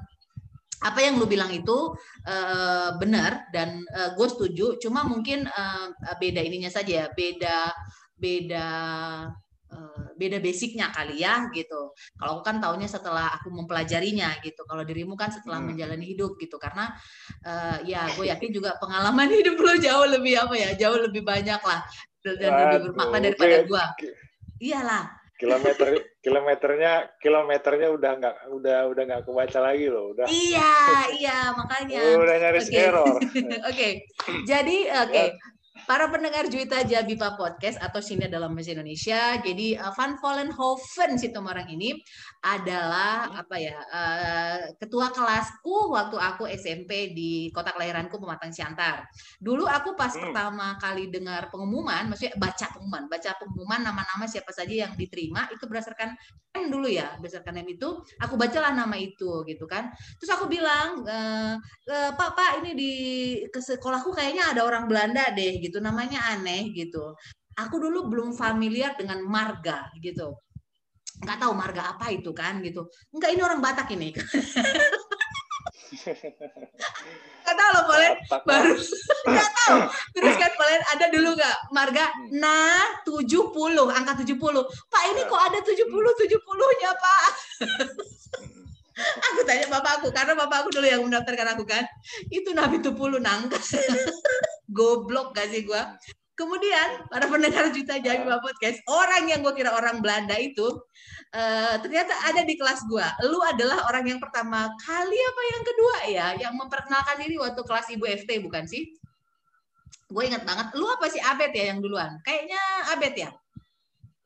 apa 0.86 1.00
yang 1.02 1.18
lu 1.18 1.26
bilang 1.26 1.50
itu 1.50 1.98
uh, 2.30 2.94
benar 3.02 3.50
dan 3.50 3.82
uh, 3.98 4.14
gue 4.14 4.28
setuju. 4.30 4.78
Cuma 4.78 5.02
mungkin 5.10 5.50
uh, 5.50 5.90
beda 6.22 6.46
ininya 6.46 6.70
saja 6.70 7.06
ya, 7.06 7.08
beda 7.10 7.74
beda 8.22 8.70
Eh, 9.72 10.08
beda 10.20 10.44
basicnya 10.44 10.92
kali 10.92 11.24
ya 11.24 11.48
gitu. 11.56 11.96
Kalau 12.20 12.32
aku 12.36 12.44
kan 12.44 12.60
tahunya 12.60 12.92
setelah 12.92 13.32
aku 13.40 13.48
mempelajarinya 13.56 14.44
gitu. 14.44 14.68
Kalau 14.68 14.84
dirimu 14.84 15.16
kan 15.16 15.32
setelah 15.32 15.64
hmm. 15.64 15.72
menjalani 15.72 16.06
hidup 16.12 16.36
gitu. 16.44 16.60
Karena 16.60 16.92
uh, 17.48 17.80
ya 17.88 18.12
gue 18.12 18.28
yakin 18.28 18.52
juga 18.52 18.76
pengalaman 18.84 19.32
hidup 19.40 19.56
lo 19.56 19.72
jauh 19.80 20.08
lebih 20.12 20.44
apa 20.44 20.56
ya, 20.60 20.70
jauh 20.76 21.00
lebih 21.00 21.24
banyak 21.24 21.62
lah 21.64 21.88
dan 22.24 22.52
lebih 22.54 22.94
bermakna 22.94 23.18
daripada 23.22 23.58
gue. 23.66 23.86
Iyalah. 24.62 25.06
Kilometer 25.42 25.98
kilometernya 26.22 27.18
kilometernya 27.18 27.90
udah 27.90 28.12
nggak 28.22 28.36
udah 28.54 28.78
udah 28.94 29.04
nggak 29.10 29.22
kebaca 29.26 29.60
lagi 29.66 29.90
loh 29.90 30.14
udah. 30.14 30.30
Iya 30.30 30.74
iya 31.18 31.38
makanya. 31.58 32.02
Udah 32.14 32.36
nyaris 32.38 32.70
okay. 32.70 32.86
error. 32.86 33.18
Oke. 33.18 33.50
okay. 33.66 33.92
Jadi 34.46 34.86
oke. 34.86 35.10
Okay. 35.10 35.28
Para 35.86 36.10
pendengar 36.10 36.50
Juita 36.50 36.82
Jabipa 36.86 37.38
Podcast 37.38 37.78
atau 37.82 38.02
sini 38.02 38.26
dalam 38.26 38.54
bahasa 38.54 38.74
Indonesia. 38.74 39.38
Jadi 39.40 39.78
uh, 39.78 39.94
Van 39.96 40.18
Vollenhoven 40.20 41.18
si 41.18 41.32
Tomarang 41.32 41.70
ini 41.70 41.96
adalah 42.42 43.30
apa 43.30 43.56
ya 43.62 43.78
uh, 43.78 44.62
ketua 44.82 45.14
kelasku 45.14 45.94
waktu 45.94 46.18
aku 46.18 46.50
SMP 46.50 47.14
di 47.14 47.54
kota 47.54 47.72
kelahiranku 47.72 48.18
Pematang 48.18 48.52
Siantar. 48.52 49.06
Dulu 49.38 49.70
aku 49.70 49.94
pas 49.94 50.12
hmm. 50.12 50.22
pertama 50.30 50.76
kali 50.82 51.08
dengar 51.08 51.48
pengumuman, 51.54 52.12
maksudnya 52.12 52.36
baca 52.36 52.66
pengumuman, 52.74 53.04
baca 53.08 53.32
pengumuman 53.38 53.80
nama-nama 53.86 54.26
siapa 54.26 54.52
saja 54.52 54.90
yang 54.90 54.94
diterima 54.98 55.48
itu 55.54 55.64
berdasarkan 55.70 56.18
M 56.52 56.68
dulu 56.68 56.92
ya, 56.92 57.16
berdasarkan 57.16 57.64
M 57.64 57.68
itu 57.72 57.88
aku 58.20 58.36
bacalah 58.36 58.76
nama 58.76 59.00
itu 59.00 59.48
gitu 59.48 59.64
kan. 59.72 59.88
Terus 60.20 60.32
aku 60.36 60.52
bilang, 60.52 61.00
e, 61.08 61.18
Pak 62.12 62.32
Pak 62.36 62.52
ini 62.60 62.72
di 62.76 62.94
ke 63.48 63.64
sekolahku 63.64 64.12
kayaknya 64.12 64.52
ada 64.52 64.68
orang 64.68 64.84
Belanda 64.92 65.32
deh 65.32 65.64
gitu 65.64 65.71
gitu 65.72 65.80
namanya 65.80 66.36
aneh 66.36 66.76
gitu. 66.76 67.16
Aku 67.56 67.80
dulu 67.80 68.12
belum 68.12 68.36
familiar 68.36 69.00
dengan 69.00 69.24
marga 69.24 69.88
gitu. 70.04 70.36
Nggak 71.24 71.38
tahu 71.40 71.54
marga 71.56 71.96
apa 71.96 72.12
itu 72.12 72.36
kan 72.36 72.60
gitu. 72.60 72.92
Enggak 73.16 73.32
ini 73.32 73.42
orang 73.42 73.64
Batak 73.64 73.88
ini. 73.96 74.12
Nggak 77.42 77.56
tahu 77.56 77.70
loh 77.76 77.84
boleh 77.84 78.12
baru 78.48 78.76
nggak 79.28 79.52
tahu. 79.60 79.78
Terus 80.16 80.36
kan 80.40 80.52
boleh. 80.56 80.80
Ada 80.96 81.06
dulu 81.12 81.30
nggak? 81.36 81.58
Marga 81.76 82.06
hmm. 82.08 82.40
nah 82.40 83.04
70 83.04 83.52
angka 83.92 84.24
70 84.24 84.32
pak 84.88 85.04
ini 85.12 85.22
kok 85.28 85.42
ada 85.52 85.60
70 85.60 85.84
70 85.84 86.80
nya 86.80 86.92
pak 86.96 87.24
aku 89.32 89.40
tanya 89.48 89.68
bapak 89.68 90.02
aku 90.02 90.08
karena 90.14 90.34
bapak 90.38 90.66
aku 90.66 90.70
dulu 90.74 90.88
yang 90.88 91.02
mendaftarkan 91.06 91.48
aku 91.58 91.64
kan. 91.68 91.84
Itu 92.30 92.54
nabi 92.54 92.80
tupulu 92.80 93.18
nangkas. 93.18 93.78
Goblok 94.76 95.36
gak 95.36 95.52
sih 95.52 95.68
gue 95.68 95.84
kemudian 96.42 97.06
para 97.12 97.30
pendengar 97.30 97.70
juta 97.70 98.02
jadi 98.02 98.26
podcast 98.26 98.82
orang 98.90 99.30
yang 99.30 99.46
gue 99.46 99.54
kira 99.54 99.78
orang 99.78 100.02
Belanda 100.02 100.34
itu 100.42 100.64
uh, 101.38 101.76
ternyata 101.86 102.18
ada 102.26 102.42
di 102.42 102.58
kelas 102.58 102.82
gue 102.90 103.08
lu 103.30 103.38
adalah 103.46 103.86
orang 103.86 104.10
yang 104.10 104.18
pertama 104.18 104.72
kali 104.82 105.18
apa 105.22 105.42
yang 105.54 105.64
kedua 105.64 105.96
ya 106.10 106.28
yang 106.42 106.54
memperkenalkan 106.58 107.22
diri 107.22 107.38
waktu 107.38 107.62
kelas 107.62 107.88
ibu 107.94 108.06
FT 108.10 108.42
bukan 108.42 108.66
sih? 108.66 108.90
Gue 110.12 110.28
ingat 110.28 110.44
banget. 110.44 110.76
Lu 110.76 110.84
apa 110.92 111.08
sih? 111.08 111.24
Abed 111.24 111.56
ya 111.56 111.72
yang 111.72 111.80
duluan? 111.80 112.20
Kayaknya 112.28 112.60
Abed 112.92 113.16
ya? 113.16 113.32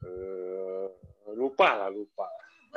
Uh, 0.01 0.89
lupa 1.37 1.77
lah 1.77 1.89
lupa 1.93 2.25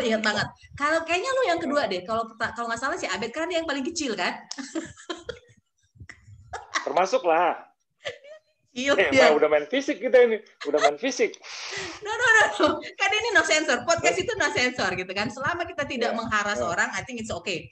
ingat 0.05 0.23
banget. 0.23 0.47
Kalau 0.78 1.02
kayaknya 1.02 1.31
lu 1.35 1.43
yang 1.49 1.61
kedua 1.61 1.83
deh. 1.90 2.02
Kalau 2.07 2.25
kalau 2.38 2.67
nggak 2.71 2.81
salah 2.81 2.99
si 2.99 3.07
Abed 3.11 3.35
karena 3.35 3.49
dia 3.50 3.59
yang 3.62 3.69
paling 3.69 3.87
kecil 3.87 4.12
kan. 4.14 4.35
Termasuk 6.87 7.26
lah. 7.26 7.69
Iya, 8.78 8.95
eh, 8.95 9.11
ya. 9.11 9.35
udah 9.35 9.50
main 9.50 9.67
fisik 9.67 9.99
kita 9.99 10.23
ini, 10.23 10.38
udah 10.71 10.78
main 10.78 10.95
fisik. 11.02 11.35
No, 12.07 12.14
no, 12.14 12.26
no, 12.31 12.43
no. 12.47 12.67
Kan 12.95 13.11
ini 13.11 13.28
no 13.35 13.43
sensor. 13.43 13.83
Podcast 13.83 14.23
itu 14.23 14.31
no 14.38 14.47
sensor 14.55 14.95
gitu 14.95 15.11
kan. 15.11 15.26
Selama 15.35 15.67
kita 15.67 15.83
tidak 15.83 16.14
yeah. 16.14 16.19
mengharas 16.19 16.62
yeah. 16.62 16.71
orang, 16.71 16.88
I 16.95 17.02
think 17.02 17.19
it's 17.19 17.35
okay. 17.35 17.67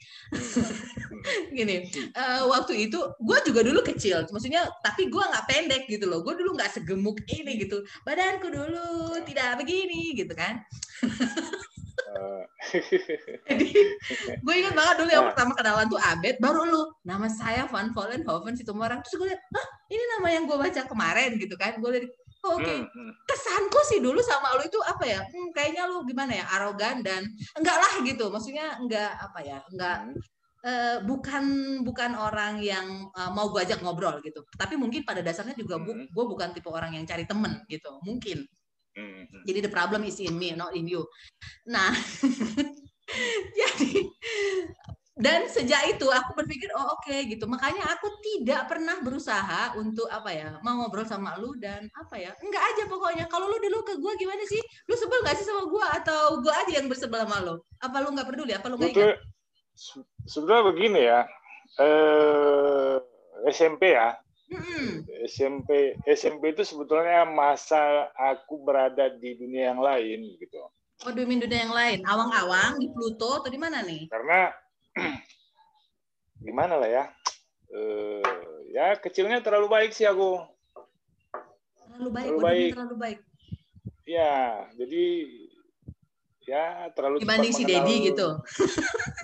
Gini, 1.54 1.86
uh, 2.10 2.50
waktu 2.50 2.90
itu 2.90 2.98
gue 3.22 3.38
juga 3.46 3.60
dulu 3.62 3.86
kecil, 3.86 4.26
maksudnya, 4.34 4.66
tapi 4.82 5.06
gue 5.06 5.22
nggak 5.22 5.46
pendek 5.46 5.82
gitu 5.86 6.10
loh. 6.10 6.26
Gue 6.26 6.34
dulu 6.34 6.58
nggak 6.58 6.74
segemuk 6.74 7.22
ini 7.30 7.62
gitu. 7.62 7.86
Badanku 8.02 8.50
dulu 8.50 9.14
tidak 9.22 9.62
begini 9.62 10.10
gitu 10.18 10.34
kan. 10.34 10.58
Jadi 13.48 13.68
gue 14.42 14.54
ingat 14.56 14.74
banget 14.74 14.94
dulu 15.02 15.10
yang 15.10 15.24
nah. 15.26 15.30
pertama 15.32 15.52
kenalan 15.54 15.86
tuh 15.86 16.00
Abed, 16.00 16.36
baru 16.42 16.62
lu 16.66 16.82
nama 17.06 17.26
saya 17.30 17.68
Van 17.70 17.90
Vollenhoven 17.92 18.54
situ 18.54 18.72
orang 18.74 19.00
terus 19.04 19.14
gue 19.18 19.28
lihat, 19.30 19.42
ah 19.54 19.66
ini 19.92 20.04
nama 20.18 20.28
yang 20.32 20.44
gue 20.44 20.56
baca 20.56 20.82
kemarin 20.86 21.30
gitu 21.38 21.54
kan, 21.54 21.78
gue 21.78 21.90
lihat 21.96 22.06
oh, 22.46 22.56
oke 22.56 22.64
okay. 22.64 22.78
Hmm, 22.80 22.90
hmm. 22.90 23.12
kesanku 23.26 23.80
sih 23.90 23.98
dulu 24.02 24.20
sama 24.22 24.56
lu 24.60 24.66
itu 24.66 24.80
apa 24.82 25.04
ya, 25.04 25.20
hmm, 25.22 25.48
kayaknya 25.54 25.82
lu 25.88 26.02
gimana 26.06 26.32
ya 26.34 26.44
arogan 26.56 27.02
dan 27.02 27.26
enggak 27.58 27.76
lah 27.76 27.94
gitu, 28.02 28.30
maksudnya 28.30 28.78
enggak 28.78 29.12
apa 29.18 29.40
ya, 29.42 29.58
enggak 29.72 29.98
hmm. 30.12 30.20
Uh, 30.66 30.98
bukan 31.06 31.78
bukan 31.86 32.18
orang 32.18 32.58
yang 32.58 33.06
uh, 33.14 33.30
mau 33.30 33.46
gue 33.54 33.62
ajak 33.62 33.86
ngobrol 33.86 34.18
gitu. 34.18 34.42
Tapi 34.58 34.74
mungkin 34.74 35.06
pada 35.06 35.22
dasarnya 35.22 35.54
juga 35.54 35.78
bu, 35.78 35.94
gue 35.94 36.24
bukan 36.26 36.50
tipe 36.50 36.66
orang 36.66 36.90
yang 36.90 37.06
cari 37.06 37.22
temen 37.22 37.62
gitu. 37.70 37.86
Mungkin. 38.02 38.42
Mm-hmm. 38.96 39.44
Jadi 39.44 39.58
the 39.60 39.72
problem 39.72 40.02
is 40.08 40.16
in 40.18 40.34
me, 40.34 40.56
not 40.56 40.72
in 40.72 40.88
you. 40.88 41.04
Nah, 41.68 41.92
jadi 43.60 43.92
dan 45.16 45.48
sejak 45.48 45.96
itu 45.96 46.04
aku 46.12 46.36
berpikir 46.36 46.68
oh 46.76 46.96
oke 46.96 47.04
okay, 47.04 47.28
gitu. 47.28 47.44
Makanya 47.48 47.84
aku 47.92 48.08
tidak 48.20 48.68
pernah 48.68 49.00
berusaha 49.00 49.76
untuk 49.76 50.08
apa 50.12 50.28
ya 50.32 50.48
mau 50.60 50.80
ngobrol 50.80 51.08
sama 51.08 51.36
lu 51.40 51.56
dan 51.56 51.88
apa 51.96 52.20
ya 52.20 52.32
enggak 52.40 52.64
aja 52.72 52.82
pokoknya. 52.88 53.24
Kalau 53.28 53.48
lu 53.48 53.56
dulu 53.60 53.84
ke 53.84 53.96
gue 53.96 54.12
gimana 54.20 54.44
sih? 54.44 54.60
Lu 54.88 54.96
sebel 54.96 55.24
gak 55.24 55.36
sih 55.40 55.48
sama 55.48 55.68
gue 55.68 55.84
atau 56.02 56.40
gue 56.40 56.52
aja 56.52 56.72
yang 56.80 56.88
bersebel 56.88 57.24
sama 57.24 57.40
lu? 57.44 57.54
Apa 57.80 58.04
lu 58.04 58.12
nggak 58.12 58.28
peduli? 58.28 58.52
Apa 58.52 58.68
lu 58.72 58.76
nggak 58.80 58.92
ingat? 58.92 59.20
sebenarnya 60.24 60.64
begini 60.72 61.00
ya 61.04 61.20
eh, 61.80 62.96
SMP 63.52 63.92
ya 63.92 64.16
Hmm. 64.46 65.02
SMP 65.26 65.98
SMP 66.06 66.54
itu 66.54 66.62
sebetulnya 66.62 67.26
masa 67.26 68.06
aku 68.14 68.62
berada 68.62 69.10
di 69.10 69.34
dunia 69.34 69.74
yang 69.74 69.82
lain 69.82 70.38
gitu. 70.38 70.70
Oh, 71.04 71.12
di 71.12 71.26
dunia 71.26 71.66
yang 71.66 71.74
lain, 71.74 71.98
awang-awang 72.06 72.80
di 72.80 72.88
Pluto 72.88 73.42
atau 73.42 73.50
di 73.50 73.58
mana 73.60 73.82
nih? 73.82 74.08
Karena 74.08 74.48
gimana 76.46 76.78
lah 76.78 76.88
ya, 76.88 77.04
uh, 77.74 78.22
ya 78.70 78.96
kecilnya 78.96 79.42
terlalu 79.42 79.68
baik 79.68 79.90
sih 79.92 80.06
aku. 80.08 80.40
Terlalu 81.84 82.10
baik, 82.14 82.28
terlalu 82.30 82.40
baik. 82.40 82.70
Terlalu 82.72 82.96
baik. 82.96 83.18
Ya, 84.06 84.34
jadi 84.78 85.04
ya 86.46 86.64
terlalu 86.94 87.16
dibanding 87.26 87.52
si 87.52 87.66
Dedi 87.66 88.14
gitu. 88.14 88.38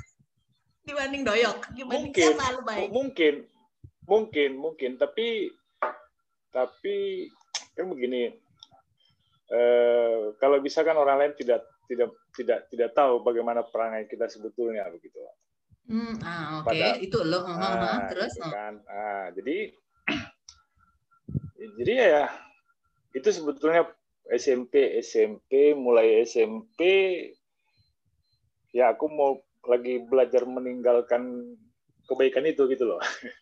dibanding 0.89 1.23
Doyok, 1.23 1.59
dibanding 1.79 2.11
mungkin, 2.11 2.33
siapa 2.35 2.61
baik? 2.67 2.89
Mungkin, 2.91 3.35
mungkin 4.07 4.59
mungkin. 4.59 5.01
Tapi 5.01 5.51
tapi 6.53 7.29
kan 7.75 7.89
begini. 7.89 8.33
Eh, 9.53 10.33
kalau 10.41 10.65
bisa 10.65 10.81
kan 10.81 10.97
orang 10.97 11.21
lain 11.21 11.35
tidak 11.37 11.61
tidak 11.85 12.11
tidak 12.33 12.59
tidak 12.73 12.91
tahu 12.97 13.21
bagaimana 13.21 13.61
perangai 13.61 14.09
kita 14.09 14.25
sebetulnya 14.25 14.89
begitu. 14.89 15.21
Hmm, 15.93 16.15
ah, 16.25 16.63
oke. 16.63 16.73
Okay. 16.73 17.05
itu 17.05 17.19
lo 17.21 17.43
uh, 17.43 17.53
uh, 17.53 18.09
terus 18.09 18.33
gitu 18.39 18.49
kan. 18.49 18.81
Ah, 18.89 19.29
jadi 19.35 19.77
jadi 21.79 21.93
ya 21.93 22.25
itu 23.13 23.29
sebetulnya 23.29 23.85
SMP 24.33 25.03
SMP 25.05 25.77
mulai 25.77 26.25
SMP 26.25 26.81
ya 28.73 28.97
aku 28.97 29.05
mau 29.13 29.43
lagi 29.69 30.01
belajar 30.07 30.49
meninggalkan 30.49 31.55
kebaikan 32.09 32.49
itu 32.49 32.65
gitu 32.71 32.89
loh. 32.89 33.03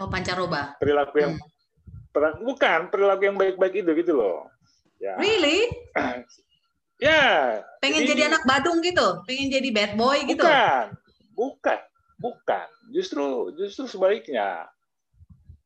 Oh, 0.00 0.10
pancaroba. 0.10 0.74
Perilaku 0.82 1.16
yang 1.22 1.34
hmm. 1.38 2.42
bukan 2.42 2.80
perilaku 2.90 3.22
yang 3.26 3.36
baik-baik 3.38 3.84
itu 3.84 3.90
gitu 3.94 4.12
loh. 4.14 4.50
Ya. 4.98 5.14
Really? 5.18 5.70
ya. 7.06 7.62
Pengen 7.78 8.06
jadi, 8.06 8.10
jadi 8.10 8.22
anak 8.34 8.42
Badung 8.46 8.82
gitu? 8.82 9.22
Pengen 9.28 9.50
jadi 9.50 9.68
bad 9.70 9.92
boy 9.94 10.18
gitu? 10.26 10.42
Bukan. 10.42 10.86
Bukan. 11.34 11.78
Bukan. 12.18 12.66
Justru 12.90 13.54
justru 13.58 13.84
sebaliknya. 13.86 14.66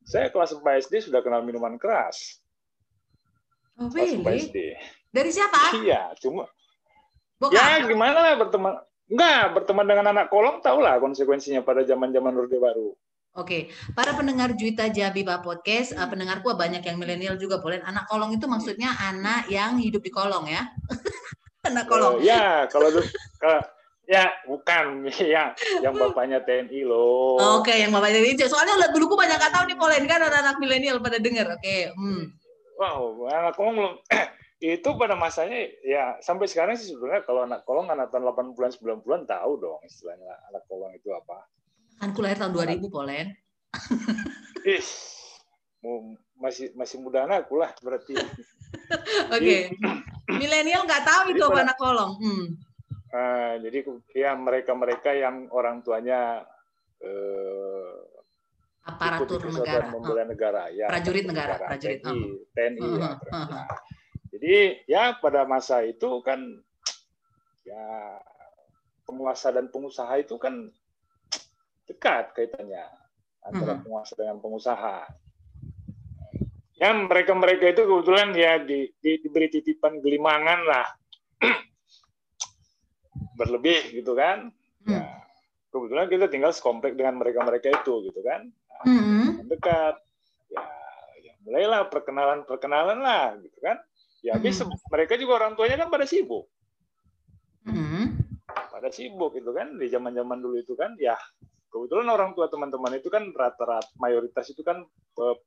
Saya 0.09 0.33
kelas 0.33 0.57
4 0.57 0.89
SD 0.89 1.13
sudah 1.13 1.21
kenal 1.21 1.45
minuman 1.45 1.77
keras. 1.77 2.41
Oh, 3.77 3.93
really? 3.93 4.25
Kelas 4.25 4.49
4 4.49 4.49
SD. 4.49 4.59
Dari 5.09 5.31
siapa? 5.33 5.77
Iya, 5.77 6.13
cuma 6.21 6.49
Bukan. 7.39 7.55
Ya 7.55 7.87
gimana 7.87 8.19
lah 8.19 8.35
berteman 8.35 8.75
Enggak, 9.09 9.57
berteman 9.57 9.89
dengan 9.89 10.07
anak 10.13 10.29
kolong 10.29 10.61
tahulah 10.61 11.01
konsekuensinya 11.01 11.65
pada 11.65 11.81
zaman-zaman 11.81 12.37
Orde 12.37 12.61
Baru. 12.61 12.93
Oke, 13.39 13.71
para 13.95 14.19
pendengar 14.19 14.51
Juita 14.59 14.91
Jabiba 14.91 15.39
Podcast, 15.39 15.95
uh, 15.95 16.11
pendengarku 16.11 16.51
banyak 16.59 16.83
yang 16.83 16.99
milenial 16.99 17.39
juga 17.39 17.63
boleh. 17.63 17.79
Anak 17.87 18.11
kolong 18.11 18.35
itu 18.35 18.51
maksudnya 18.51 18.91
anak 18.99 19.47
yang 19.47 19.79
hidup 19.79 20.03
di 20.03 20.11
kolong 20.11 20.51
ya. 20.51 20.67
anak 21.71 21.87
kolong. 21.87 22.19
Uh, 22.19 22.27
ya, 22.27 22.67
kalau 22.67 22.91
kalau 23.39 23.63
ya 24.11 24.27
bukan 24.43 25.07
ya 25.39 25.55
yang 25.79 25.95
bapaknya 25.95 26.43
TNI 26.43 26.83
loh. 26.83 27.39
Oke, 27.63 27.71
okay, 27.71 27.87
yang 27.87 27.95
bapaknya 27.95 28.27
TNI. 28.27 28.51
Soalnya 28.51 28.75
dulu 28.91 29.15
banyak 29.15 29.39
nggak 29.39 29.55
tahu 29.55 29.65
nih 29.71 29.79
Polen 29.79 30.05
kan 30.11 30.19
anak-anak 30.19 30.57
milenial 30.59 30.99
pada 30.99 31.23
dengar. 31.23 31.47
Oke, 31.55 31.63
okay. 31.63 31.81
hmm. 31.95 32.35
Wow, 32.75 33.31
anak 33.31 33.55
kolong 33.55 33.75
belum 33.79 33.95
itu 34.75 34.91
pada 34.99 35.15
masanya 35.15 35.71
ya 35.87 36.19
sampai 36.19 36.51
sekarang 36.51 36.75
sih 36.75 36.91
sebenarnya 36.91 37.23
kalau 37.23 37.47
anak 37.47 37.63
kolong 37.63 37.87
anak 37.87 38.11
tahun 38.11 38.35
8 38.35 38.59
bulan 38.59 38.75
9 38.75 39.07
bulan 39.07 39.23
tahu 39.31 39.63
dong 39.63 39.79
istilahnya 39.87 40.35
anak 40.51 40.67
kolong 40.67 40.91
itu 40.99 41.15
apa. 41.15 41.47
Kan 41.99 42.15
ku 42.15 42.23
lahir 42.23 42.39
tahun 42.39 42.55
2000 42.55 42.95
Polen. 42.95 43.27
Ih, 44.75 44.89
masih 46.39 46.71
masih 46.79 46.97
muda 47.03 47.27
anakku 47.27 47.59
lah 47.59 47.75
berarti. 47.83 48.15
Oke. 49.35 49.35
Okay. 49.35 49.61
Milenial 50.31 50.87
nggak 50.87 51.05
tahu 51.05 51.23
itu 51.35 51.43
apa 51.43 51.59
anak 51.67 51.77
kolong. 51.77 52.13
Hmm. 52.23 52.47
Uh, 53.09 53.57
jadi 53.65 53.89
ya 54.13 54.37
mereka-mereka 54.37 55.17
yang 55.17 55.49
orang 55.49 55.81
tuanya 55.81 56.45
uh, 57.01 57.97
aparatur 58.85 59.49
negara, 59.49 59.89
membela 59.89 60.25
negara, 60.29 60.63
ya 60.69 60.93
prajurit 60.93 61.25
negara, 61.25 61.57
negara 61.57 61.69
prajurit 61.73 62.01
TNI, 62.05 62.21
oh. 62.21 62.37
TNI 62.53 62.81
uh, 62.85 62.97
ya, 63.01 63.09
uh, 63.17 63.37
uh, 63.37 63.53
uh. 63.65 63.67
Jadi 64.29 64.57
ya 64.85 65.03
pada 65.17 65.49
masa 65.49 65.81
itu 65.89 66.21
kan 66.21 66.41
ya 67.65 68.21
penguasa 69.09 69.57
dan 69.57 69.73
pengusaha 69.73 70.21
itu 70.21 70.37
kan 70.37 70.69
dekat 71.89 72.37
kaitannya 72.37 72.85
antara 73.41 73.81
penguasa 73.81 74.13
dengan 74.15 74.39
pengusaha. 74.39 75.09
Ya 76.79 76.95
mereka-mereka 76.95 77.75
itu 77.75 77.83
kebetulan 77.83 78.31
ya 78.39 78.63
di, 78.63 78.87
di, 79.03 79.19
diberi 79.19 79.51
titipan 79.51 79.99
gelimangan 79.99 80.63
lah 80.63 80.87
berlebih 83.39 83.99
gitu 83.99 84.15
kan. 84.15 84.55
Hmm. 84.87 84.95
Ya, 84.95 85.03
kebetulan 85.75 86.07
kita 86.07 86.31
tinggal 86.31 86.55
sekomplek 86.55 86.95
dengan 86.95 87.19
mereka-mereka 87.19 87.83
itu 87.83 88.07
gitu 88.07 88.21
kan. 88.23 88.47
Nah. 88.87 89.43
Dekat. 89.51 89.99
Ya, 90.55 90.63
ya 91.27 91.35
mulailah 91.43 91.91
perkenalan-perkenalan 91.91 93.03
lah 93.03 93.35
gitu 93.43 93.59
kan. 93.59 93.83
Ya 94.23 94.39
habis 94.39 94.63
mereka 94.91 95.19
juga 95.19 95.43
orang 95.43 95.59
tuanya 95.59 95.83
kan 95.83 95.91
pada 95.91 96.07
sibuk. 96.07 96.47
Pada 98.49 98.95
sibuk 98.95 99.35
itu 99.35 99.51
kan 99.51 99.75
di 99.75 99.91
zaman-zaman 99.91 100.39
dulu 100.39 100.63
itu 100.63 100.79
kan 100.79 100.95
ya 101.03 101.19
kebetulan 101.69 102.09
orang 102.09 102.33
tua 102.33 102.49
teman-teman 102.49 102.97
itu 102.97 103.09
kan 103.13 103.29
rata-rata 103.33 103.89
mayoritas 104.01 104.49
itu 104.51 104.61
kan 104.65 104.85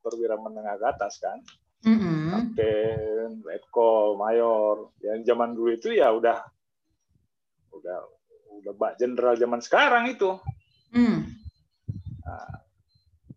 perwira 0.01 0.37
menengah 0.37 0.77
ke 0.77 0.85
atas 0.87 1.17
kan. 1.21 1.37
Mm-hmm. 1.81 2.29
Kapten, 2.29 3.29
letkol, 3.41 4.17
mayor. 4.21 4.93
Yang 5.01 5.33
zaman 5.33 5.57
dulu 5.57 5.69
itu 5.73 5.89
ya 5.97 6.13
udah 6.13 6.37
udah 7.73 7.97
udah 8.61 8.73
bak 8.77 9.01
jenderal 9.01 9.33
zaman 9.33 9.59
sekarang 9.59 10.05
itu. 10.13 10.37
Mm. 10.93 11.25
Nah, 12.21 12.53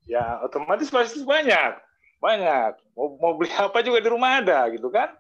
ya 0.04 0.44
otomatis 0.44 0.92
pasti 0.92 1.24
banyak, 1.24 1.80
banyak. 2.20 2.76
Mau, 2.92 3.16
mau 3.16 3.32
beli 3.34 3.48
apa 3.56 3.80
juga 3.80 4.04
di 4.04 4.08
rumah 4.12 4.44
ada 4.44 4.68
gitu 4.68 4.92
kan 4.92 5.16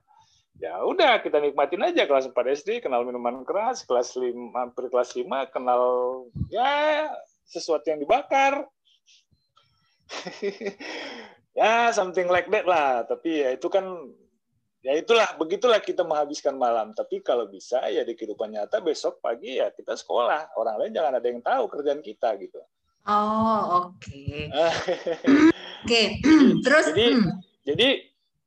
ya 0.62 0.78
udah 0.86 1.18
kita 1.18 1.42
nikmatin 1.42 1.82
aja 1.82 2.06
kelas 2.06 2.30
4 2.30 2.56
SD 2.62 2.68
kenal 2.78 3.02
minuman 3.02 3.42
keras 3.42 3.82
kelas 3.82 4.14
5 4.14 4.54
hampir 4.54 4.86
kelas 4.86 5.10
5 5.18 5.26
kenal 5.50 5.82
ya 6.46 7.10
sesuatu 7.44 7.86
yang 7.92 8.00
dibakar 8.00 8.66
ya 11.58 11.94
something 11.94 12.28
like 12.28 12.50
that 12.50 12.66
lah 12.66 13.06
tapi 13.06 13.44
ya 13.46 13.54
itu 13.54 13.70
kan 13.70 13.84
ya 14.84 15.00
itulah 15.00 15.24
begitulah 15.40 15.80
kita 15.80 16.04
menghabiskan 16.04 16.60
malam 16.60 16.92
tapi 16.92 17.24
kalau 17.24 17.48
bisa 17.48 17.80
ya 17.88 18.04
di 18.04 18.12
kehidupan 18.12 18.52
nyata 18.52 18.84
besok 18.84 19.16
pagi 19.24 19.56
ya 19.56 19.72
kita 19.72 19.96
sekolah 19.96 20.52
orang 20.60 20.76
lain 20.76 20.92
jangan 20.92 21.16
ada 21.16 21.26
yang 21.26 21.40
tahu 21.40 21.64
kerjaan 21.72 22.04
kita 22.04 22.36
gitu 22.36 22.60
oh 23.08 23.88
oke 23.88 23.96
okay. 23.96 24.44
oke 24.52 25.48
okay. 25.88 26.06
terus 26.60 26.92
jadi 26.92 27.06
hmm. 27.16 27.32
jadi 27.64 27.88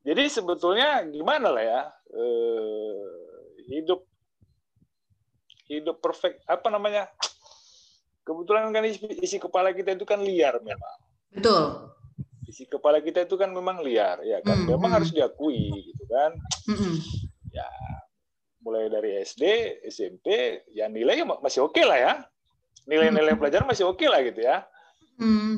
jadi 0.05 0.23
sebetulnya 0.29 1.09
gimana 1.09 1.49
lah 1.49 1.63
ya 1.65 1.81
eh, 2.13 3.01
hidup 3.73 4.05
hidup 5.67 5.97
perfect 5.99 6.45
apa 6.45 6.67
namanya 6.69 7.09
kebetulan 8.27 8.75
kan 8.75 8.83
isi, 8.83 8.99
isi 9.23 9.37
kepala 9.39 9.71
kita 9.71 9.95
itu 9.95 10.03
kan 10.03 10.19
liar 10.19 10.59
memang. 10.59 10.97
Betul. 11.31 11.95
Isi 12.43 12.67
kepala 12.67 12.99
kita 12.99 13.23
itu 13.23 13.39
kan 13.39 13.55
memang 13.55 13.79
liar 13.79 14.19
ya 14.27 14.43
kan? 14.43 14.67
Mm, 14.67 14.75
memang 14.75 14.91
harus 14.99 15.15
diakui 15.15 15.71
gitu 15.71 16.03
kan? 16.11 16.35
Mm, 16.67 16.95
ya 17.55 17.69
mulai 18.59 18.91
dari 18.91 19.23
SD 19.23 19.43
SMP 19.87 20.59
ya 20.75 20.91
nilainya 20.91 21.23
masih 21.39 21.63
oke 21.63 21.79
okay 21.79 21.87
lah 21.87 21.99
ya. 21.99 22.13
Nilai-nilai 22.87 23.35
mm. 23.35 23.39
pelajaran 23.39 23.67
masih 23.67 23.87
oke 23.87 24.03
okay 24.03 24.07
lah 24.11 24.19
gitu 24.27 24.43
ya. 24.43 24.67
Mm. 25.17 25.55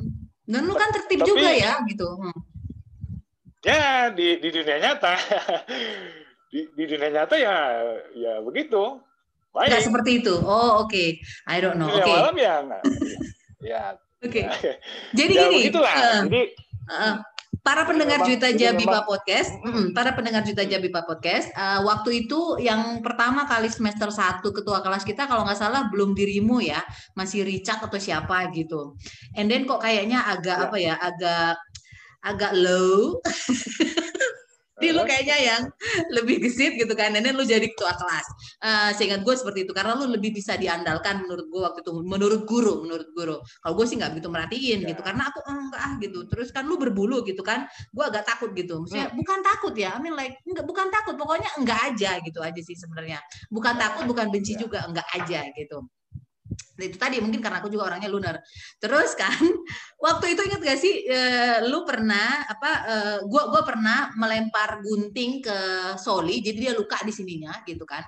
dan 0.49 0.65
lu 0.65 0.73
kan 0.73 0.89
tertib 0.89 1.19
Tapi, 1.19 1.29
juga 1.29 1.49
ya 1.51 1.73
gitu. 1.89 2.05
Mm. 2.05 2.39
ya 3.65 4.13
di 4.13 4.27
di 4.37 4.49
dunia 4.53 4.77
nyata. 4.77 5.13
Di, 6.49 6.65
di 6.73 6.81
dunia 6.89 7.13
nyata 7.13 7.37
ya 7.37 7.53
ya 8.17 8.41
begitu. 8.41 8.97
Baik. 9.49 9.67
Nggak 9.73 9.83
seperti 9.85 10.11
itu. 10.21 10.35
Oh 10.45 10.85
oke, 10.85 10.93
okay. 10.93 11.17
I 11.49 11.57
don't 11.57 11.81
know. 11.81 11.89
Oke. 11.89 12.05
Okay. 12.05 12.15
malam 12.15 12.35
ya, 12.37 12.55
ya. 13.73 13.83
Oke. 14.21 14.45
Okay. 14.45 14.75
Jadi 15.17 15.33
ya, 15.33 15.41
gini. 15.47 15.55
Begitulah. 15.63 15.93
Uh, 15.95 16.21
Jadi 16.27 16.41
uh, 16.91 17.15
para 17.65 17.83
pendengar 17.83 18.21
Juta 18.23 18.49
Jabiba 18.53 19.03
Podcast, 19.03 19.51
mm, 19.65 19.91
para 19.97 20.13
pendengar 20.13 20.45
Juta 20.45 20.63
Jabiba 20.63 21.01
Podcast, 21.03 21.49
uh, 21.57 21.81
waktu 21.81 22.25
itu 22.25 22.61
yang 22.61 23.01
pertama 23.01 23.49
kali 23.49 23.67
semester 23.67 24.13
1 24.13 24.45
ketua 24.45 24.85
kelas 24.85 25.03
kita 25.03 25.25
kalau 25.25 25.43
nggak 25.43 25.59
salah 25.59 25.89
belum 25.89 26.13
dirimu 26.13 26.61
ya, 26.61 26.81
masih 27.17 27.41
Richard 27.41 27.81
atau 27.83 27.97
siapa 27.97 28.53
gitu. 28.53 28.95
And 29.33 29.49
then 29.49 29.65
kok 29.65 29.81
kayaknya 29.81 30.23
agak 30.29 30.57
ya. 30.57 30.65
apa 30.69 30.77
ya, 30.77 30.95
agak 30.97 31.55
agak 32.19 32.51
low. 32.53 33.17
di 34.79 34.89
lu 34.95 35.03
kayaknya 35.03 35.37
yang 35.37 35.61
lebih 36.17 36.41
gesit 36.43 36.79
gitu 36.79 36.91
kan 36.95 37.11
nenek 37.13 37.35
lu 37.35 37.43
jadi 37.43 37.67
ketua 37.67 37.93
kelas. 37.95 38.27
Uh, 38.63 38.89
seingat 38.95 39.21
gue 39.21 39.35
seperti 39.35 39.67
itu 39.67 39.71
karena 39.75 39.93
lu 39.99 40.07
lebih 40.09 40.31
bisa 40.33 40.55
diandalkan 40.55 41.27
menurut 41.27 41.45
gue 41.51 41.61
waktu 41.61 41.79
itu 41.83 41.91
menurut 42.01 42.41
guru 42.47 42.73
menurut 42.87 43.09
guru. 43.13 43.37
Kalau 43.43 43.73
gue 43.75 43.85
sih 43.85 43.95
nggak 43.99 44.11
begitu 44.17 44.29
merhatiin 44.31 44.79
gitu 44.87 45.01
karena 45.03 45.29
aku 45.29 45.39
enggak 45.45 45.81
ah 45.83 45.93
gitu. 45.99 46.19
Terus 46.31 46.49
kan 46.55 46.63
lu 46.65 46.79
berbulu 46.79 47.21
gitu 47.27 47.43
kan 47.43 47.67
gue 47.91 48.03
agak 48.03 48.23
takut 48.25 48.55
gitu. 48.55 48.79
Maksudnya 48.81 49.11
hmm. 49.11 49.19
bukan 49.19 49.39
takut 49.43 49.73
ya 49.75 49.93
I 49.95 49.99
mean 49.99 50.15
like 50.15 50.39
enggak 50.47 50.65
bukan 50.65 50.87
takut 50.89 51.15
pokoknya 51.19 51.49
enggak 51.59 51.79
aja 51.93 52.17
gitu 52.23 52.39
aja 52.39 52.61
sih 52.63 52.75
sebenarnya. 52.79 53.19
Bukan 53.51 53.75
takut 53.75 54.07
bukan 54.07 54.31
benci 54.31 54.55
ya. 54.55 54.65
juga 54.65 54.87
enggak 54.87 55.07
aja 55.13 55.43
gitu 55.53 55.83
itu 56.79 56.95
tadi 56.95 57.19
mungkin 57.19 57.43
karena 57.43 57.59
aku 57.59 57.67
juga 57.67 57.91
orangnya 57.91 58.07
lunar. 58.07 58.35
Terus 58.79 59.11
kan 59.19 59.35
waktu 60.05 60.35
itu 60.35 60.41
ingat 60.47 60.61
gak 60.63 60.79
sih 60.79 60.93
uh, 61.11 61.57
lu 61.67 61.83
pernah 61.83 62.47
apa 62.47 62.71
uh, 62.87 63.17
gua 63.27 63.51
gua 63.51 63.61
pernah 63.67 64.11
melempar 64.15 64.79
gunting 64.79 65.43
ke 65.43 65.57
Soli 65.99 66.39
jadi 66.39 66.57
dia 66.69 66.73
luka 66.75 66.99
di 67.03 67.11
sininya 67.11 67.51
gitu 67.67 67.83
kan. 67.83 68.03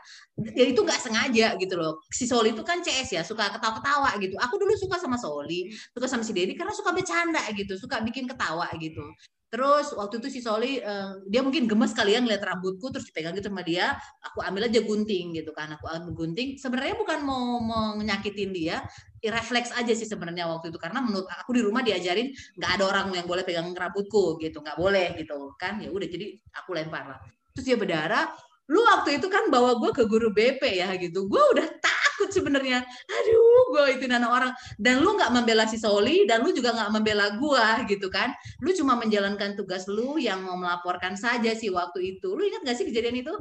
Ya 0.55 0.65
itu 0.71 0.81
nggak 0.81 1.01
sengaja 1.03 1.59
gitu 1.59 1.75
loh. 1.77 2.01
Si 2.09 2.25
Soli 2.25 2.55
itu 2.55 2.63
kan 2.65 2.81
CS 2.81 3.09
ya, 3.13 3.21
suka 3.21 3.51
ketawa-ketawa 3.51 4.15
gitu. 4.17 4.39
Aku 4.41 4.57
dulu 4.57 4.73
suka 4.79 4.97
sama 4.97 5.19
Soli, 5.19 5.69
suka 5.93 6.07
sama 6.09 6.25
si 6.25 6.33
Dedi 6.33 6.57
karena 6.57 6.73
suka 6.73 6.95
bercanda 6.95 7.43
gitu, 7.53 7.77
suka 7.77 8.01
bikin 8.01 8.25
ketawa 8.25 8.65
gitu. 8.81 9.03
Terus 9.51 9.91
waktu 9.99 10.23
itu 10.23 10.27
si 10.31 10.39
Soli 10.39 10.79
uh, 10.79 11.19
dia 11.27 11.43
mungkin 11.43 11.67
gemes 11.67 11.91
kali 11.91 12.15
ya 12.15 12.23
ngeliat 12.23 12.39
rambutku 12.39 12.87
terus 12.87 13.03
dipegang 13.11 13.35
gitu 13.35 13.51
sama 13.51 13.67
dia, 13.67 13.99
aku 14.23 14.39
ambil 14.39 14.71
aja 14.71 14.79
gunting 14.79 15.35
gitu 15.35 15.51
kan. 15.51 15.75
Aku 15.75 15.91
ambil 15.91 16.23
gunting. 16.23 16.55
Sebenarnya 16.55 16.95
bukan 16.95 17.19
mau 17.27 17.59
mau 17.59 17.99
nyakitin 17.99 18.55
dia, 18.55 18.79
refleks 19.19 19.75
aja 19.75 19.91
sih 19.91 20.07
sebenarnya 20.07 20.47
waktu 20.47 20.71
itu 20.71 20.79
karena 20.79 21.03
menurut 21.03 21.27
aku 21.27 21.51
di 21.51 21.61
rumah 21.67 21.83
diajarin 21.83 22.31
nggak 22.31 22.71
ada 22.79 22.83
orang 22.87 23.11
yang 23.11 23.27
boleh 23.27 23.43
pegang 23.43 23.67
rambutku 23.75 24.39
gitu, 24.39 24.63
nggak 24.63 24.79
boleh 24.79 25.19
gitu 25.19 25.51
kan. 25.59 25.83
Ya 25.83 25.91
udah 25.91 26.07
jadi 26.07 26.39
aku 26.55 26.71
lempar 26.71 27.11
lah. 27.11 27.19
Terus 27.51 27.65
dia 27.67 27.75
berdarah, 27.75 28.31
lu 28.71 28.79
waktu 28.87 29.19
itu 29.19 29.27
kan 29.27 29.51
bawa 29.51 29.75
gue 29.83 29.91
ke 29.91 30.07
guru 30.07 30.31
BP 30.31 30.79
ya 30.79 30.95
gitu. 30.95 31.27
Gue 31.27 31.43
udah 31.51 31.67
tak 31.83 32.00
takut 32.21 32.37
sebenarnya 32.37 32.85
aduh 32.85 33.65
gue 33.73 33.97
itu 33.97 34.05
anak 34.05 34.29
orang 34.29 34.53
dan 34.77 35.01
lu 35.01 35.17
nggak 35.17 35.33
membela 35.33 35.65
si 35.65 35.81
Soli 35.81 36.29
dan 36.29 36.45
lu 36.45 36.53
juga 36.53 36.69
nggak 36.69 36.93
membela 36.93 37.33
gue 37.33 37.65
gitu 37.89 38.13
kan 38.13 38.29
lu 38.61 38.69
cuma 38.77 38.93
menjalankan 38.93 39.57
tugas 39.57 39.89
lu 39.89 40.21
yang 40.21 40.45
mau 40.45 40.53
melaporkan 40.53 41.17
saja 41.17 41.49
sih 41.57 41.73
waktu 41.73 42.13
itu 42.17 42.29
lu 42.29 42.45
ingat 42.45 42.61
gak 42.61 42.77
sih 42.77 42.85
kejadian 42.85 43.25
itu 43.25 43.33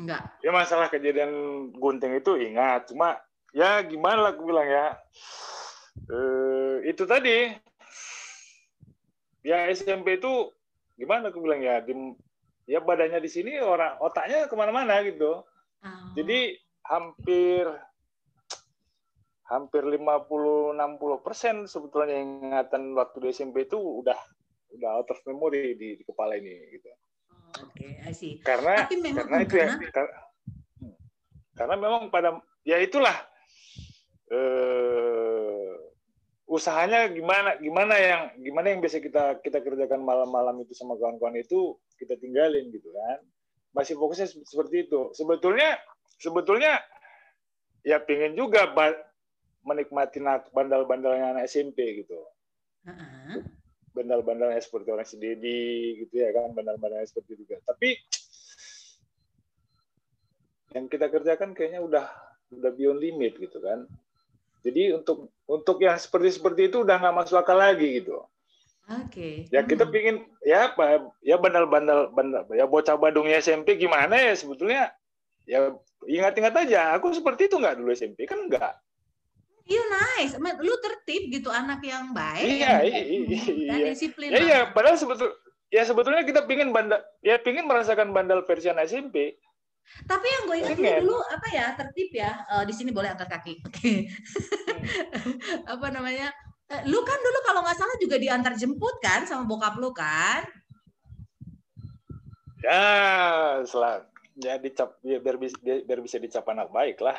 Enggak. 0.00 0.32
Ya 0.40 0.48
masalah 0.48 0.88
kejadian 0.88 1.28
gunting 1.76 2.16
itu 2.16 2.32
ingat, 2.40 2.88
cuma 2.88 3.20
ya 3.52 3.84
gimana 3.84 4.24
lah 4.24 4.32
aku 4.32 4.48
bilang 4.48 4.64
ya. 4.64 4.96
Eh, 6.08 6.88
itu 6.88 7.04
tadi 7.04 7.52
ya 9.44 9.68
SMP 9.76 10.16
itu 10.16 10.48
gimana 10.96 11.28
aku 11.28 11.44
bilang 11.44 11.60
ya 11.60 11.84
di 11.84 11.92
ya 12.64 12.80
badannya 12.80 13.20
di 13.20 13.28
sini 13.28 13.60
orang 13.60 14.00
otaknya 14.00 14.48
ke 14.48 14.56
mana-mana 14.56 15.04
gitu. 15.04 15.44
Oh. 15.84 16.08
Jadi 16.16 16.56
hampir 16.90 17.70
hampir 19.46 19.82
50-60 19.82 21.26
persen 21.26 21.66
sebetulnya 21.66 22.18
ingatan 22.18 22.94
waktu 22.94 23.16
di 23.22 23.28
SMP 23.34 23.66
itu 23.66 23.78
udah 23.78 24.18
udah 24.74 24.90
out 25.02 25.10
of 25.10 25.18
memory 25.26 25.74
di, 25.74 25.98
di 25.98 26.04
kepala 26.06 26.38
ini 26.38 26.54
gitu. 26.70 26.86
Oh, 26.90 27.66
Oke, 27.66 27.82
okay, 27.82 27.92
I 28.06 28.14
see. 28.14 28.38
Karena 28.38 28.86
Tapi 28.86 29.02
memang 29.02 29.26
karena 29.26 29.38
itu 29.42 29.54
ya, 29.58 29.68
karena... 29.74 29.82
ya 29.82 29.90
karena, 29.90 30.12
karena 31.58 31.74
memang 31.74 32.02
pada 32.14 32.38
ya 32.62 32.78
itulah 32.78 33.16
eh, 34.30 35.74
usahanya 36.46 37.10
gimana 37.10 37.58
gimana 37.58 37.94
yang 37.98 38.22
gimana 38.38 38.66
yang 38.70 38.80
biasa 38.82 39.02
kita 39.02 39.38
kita 39.42 39.58
kerjakan 39.62 40.02
malam-malam 40.02 40.62
itu 40.62 40.74
sama 40.74 40.94
kawan-kawan 40.98 41.38
itu 41.38 41.78
kita 41.98 42.18
tinggalin 42.18 42.70
gitu 42.70 42.90
kan 42.90 43.18
masih 43.70 43.94
fokusnya 43.94 44.26
seperti 44.26 44.90
itu 44.90 45.14
sebetulnya 45.14 45.78
sebetulnya 46.20 46.78
ya 47.80 47.96
pengen 47.98 48.36
juga 48.36 48.68
menikmati 49.64 50.20
bandal-bandalnya 50.52 51.34
anak 51.34 51.48
SMP 51.48 52.04
gitu 52.04 52.20
bandal-bandalnya 53.96 54.60
seperti 54.60 54.88
orang 54.92 55.08
si 55.08 55.16
Dedi 55.16 56.04
gitu 56.04 56.14
ya 56.20 56.30
kan 56.36 56.52
bandal-bandalnya 56.52 57.08
seperti 57.08 57.40
itu 57.40 57.48
juga 57.48 57.58
tapi 57.64 57.96
yang 60.70 60.86
kita 60.86 61.10
kerjakan 61.10 61.56
kayaknya 61.56 61.82
udah 61.82 62.06
udah 62.54 62.70
beyond 62.76 63.02
limit 63.02 63.34
gitu 63.40 63.58
kan 63.58 63.88
jadi 64.60 64.92
untuk 64.96 65.32
untuk 65.48 65.80
yang 65.80 65.96
seperti 65.96 66.36
seperti 66.36 66.68
itu 66.68 66.84
udah 66.84 67.00
nggak 67.00 67.16
masuk 67.16 67.40
akal 67.40 67.56
lagi 67.56 68.04
gitu. 68.04 68.20
Oke. 68.90 69.08
Okay. 69.08 69.34
Ya 69.48 69.64
kita 69.64 69.88
hmm. 69.88 69.92
pingin 69.92 70.16
ya 70.44 70.68
ya 71.24 71.36
bandal-bandal 71.40 72.12
bandal 72.12 72.44
ya 72.52 72.68
bocah 72.68 73.00
Badungnya 73.00 73.40
SMP 73.40 73.80
gimana 73.80 74.20
ya 74.20 74.36
sebetulnya 74.36 74.92
ya 75.48 75.72
ingat-ingat 76.08 76.54
aja 76.66 76.96
aku 76.96 77.12
seperti 77.12 77.48
itu 77.50 77.56
nggak 77.60 77.76
dulu 77.80 77.90
SMP 77.92 78.24
kan 78.24 78.40
nggak. 78.48 78.74
Iya 79.70 79.82
nice, 79.86 80.34
lu 80.40 80.74
tertib 80.82 81.30
gitu 81.30 81.46
anak 81.52 81.78
yang 81.86 82.10
baik. 82.10 82.42
Iya 82.42 82.74
iya 82.82 83.00
iya. 83.06 83.74
disiplin. 83.94 84.34
Ya, 84.34 84.38
iya 84.40 84.58
padahal 84.72 84.98
sebetul 84.98 85.30
ya 85.70 85.86
sebetulnya 85.86 86.26
kita 86.26 86.48
pingin 86.48 86.74
bandal 86.74 86.98
ya 87.22 87.38
pingin 87.38 87.70
merasakan 87.70 88.10
bandal 88.10 88.42
versi 88.42 88.66
SMP 88.66 89.38
tapi 90.06 90.26
yang 90.26 90.42
gue 90.46 90.56
ingat 90.62 90.76
dulu, 90.78 91.18
dulu 91.18 91.18
apa 91.34 91.48
ya 91.50 91.66
tertib 91.74 92.10
ya 92.14 92.32
uh, 92.46 92.62
di 92.62 92.74
sini 92.74 92.90
boleh 92.94 93.10
angkat 93.10 93.28
kaki. 93.30 93.54
Oke. 93.66 93.74
Okay. 93.74 93.98
Hmm. 95.20 95.36
apa 95.68 95.92
namanya? 95.92 96.32
Uh, 96.72 96.80
lu 96.88 97.04
kan 97.04 97.18
dulu 97.20 97.38
kalau 97.44 97.60
nggak 97.60 97.76
salah 97.76 97.96
juga 98.00 98.16
diantar 98.16 98.56
jemput 98.56 98.96
kan 99.04 99.28
sama 99.28 99.44
bokap 99.44 99.76
lu 99.76 99.92
kan? 99.92 100.40
Ya, 102.64 103.60
selang 103.68 104.09
ya 104.40 104.56
dicap 104.56 104.96
biar, 105.04 105.36
biar, 105.36 105.52
biar 105.84 106.00
bisa 106.00 106.16
dicap 106.16 106.48
anak 106.48 106.72
baik 106.72 106.98
lah. 107.04 107.16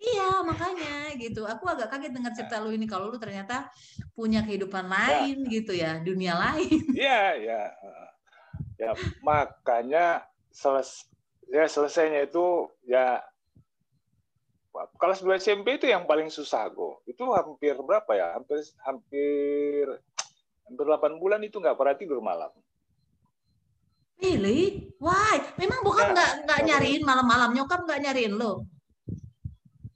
Iya, 0.00 0.40
makanya 0.40 1.12
gitu. 1.20 1.44
Aku 1.44 1.68
agak 1.68 1.92
kaget 1.92 2.16
dengar 2.16 2.32
cerita 2.32 2.56
lu 2.56 2.72
ini 2.72 2.88
kalau 2.88 3.12
lu 3.12 3.20
ternyata 3.20 3.68
punya 4.16 4.40
kehidupan 4.40 4.88
ya. 4.88 4.92
lain 4.96 5.36
ya. 5.44 5.50
gitu 5.60 5.72
ya, 5.76 5.90
dunia 6.00 6.34
lain. 6.40 6.80
Iya, 6.96 7.36
ya. 7.36 7.62
Ya, 8.80 8.90
makanya 9.20 10.24
seles 10.48 11.04
ya 11.52 11.68
selesainya 11.68 12.24
itu 12.24 12.72
ya 12.88 13.20
kelas 14.96 15.20
2 15.20 15.36
SMP 15.36 15.76
itu 15.76 15.90
yang 15.90 16.06
paling 16.06 16.30
susah 16.30 16.70
go 16.70 17.02
itu 17.04 17.20
hampir 17.34 17.74
berapa 17.76 18.08
ya 18.14 18.38
hampir 18.38 18.62
hampir 18.86 19.84
hampir 20.64 20.86
8 20.86 21.18
bulan 21.18 21.42
itu 21.42 21.58
nggak 21.58 21.74
pernah 21.74 21.94
tidur 21.98 22.22
malam 22.22 22.54
Really? 24.20 24.92
Why? 25.00 25.40
Memang 25.56 25.80
bukan 25.80 26.12
ya, 26.12 26.14
nggak 26.14 26.30
ya, 26.30 26.40
nggak 26.44 26.60
nyariin 26.68 27.02
malam-malam 27.02 27.50
nyokap 27.56 27.88
nggak 27.88 28.00
nyariin 28.04 28.36
lo? 28.36 28.68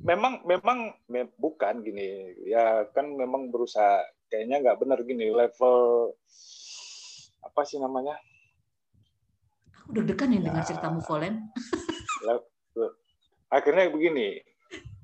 Memang 0.04 0.44
memang 0.44 0.92
me, 1.08 1.28
bukan 1.40 1.80
gini 1.80 2.36
ya 2.44 2.84
kan 2.92 3.08
memang 3.08 3.48
berusaha 3.48 4.04
kayaknya 4.28 4.60
nggak 4.60 4.80
benar 4.80 5.00
gini 5.00 5.32
level 5.32 6.12
apa 7.40 7.60
sih 7.64 7.80
namanya 7.80 8.16
Aku 9.84 10.00
deg-degan 10.00 10.32
nih 10.32 10.40
dengar 10.40 10.64
ceritamu 10.64 11.04
Volen. 11.04 11.44
Akhirnya 13.52 13.92
begini, 13.92 14.40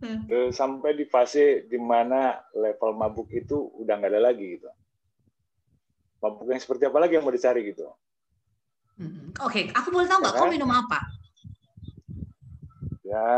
hmm. 0.01 0.49
sampai 0.57 0.97
di 0.97 1.05
fase 1.05 1.69
di 1.69 1.77
mana 1.77 2.41
level 2.57 2.97
mabuk 2.97 3.29
itu 3.29 3.61
udah 3.77 4.01
nggak 4.01 4.09
ada 4.17 4.33
lagi 4.33 4.57
gitu. 4.57 4.73
Mabuk 6.25 6.49
yang 6.49 6.65
seperti 6.65 6.89
apa 6.89 6.97
lagi 6.97 7.21
yang 7.21 7.29
mau 7.29 7.37
dicari 7.37 7.61
gitu. 7.69 7.93
Hmm. 9.01 9.33
Oke, 9.41 9.49
okay. 9.49 9.65
aku 9.73 9.89
boleh 9.89 10.05
tahu 10.05 10.21
nggak 10.21 10.35
ya, 10.37 10.41
kau 10.45 10.53
minum 10.53 10.69
apa? 10.69 10.99
Ya, 13.01 13.33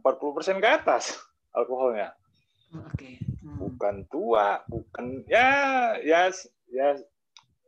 40% 0.00 0.64
ke 0.64 0.68
atas 0.72 1.20
alkoholnya. 1.52 2.16
Oh, 2.72 2.80
oke. 2.80 2.96
Okay. 2.96 3.20
Hmm. 3.44 3.60
Bukan 3.60 4.08
tua, 4.08 4.64
bukan 4.72 5.20
ya 5.28 5.92
ya 6.00 6.32
ya 6.72 6.96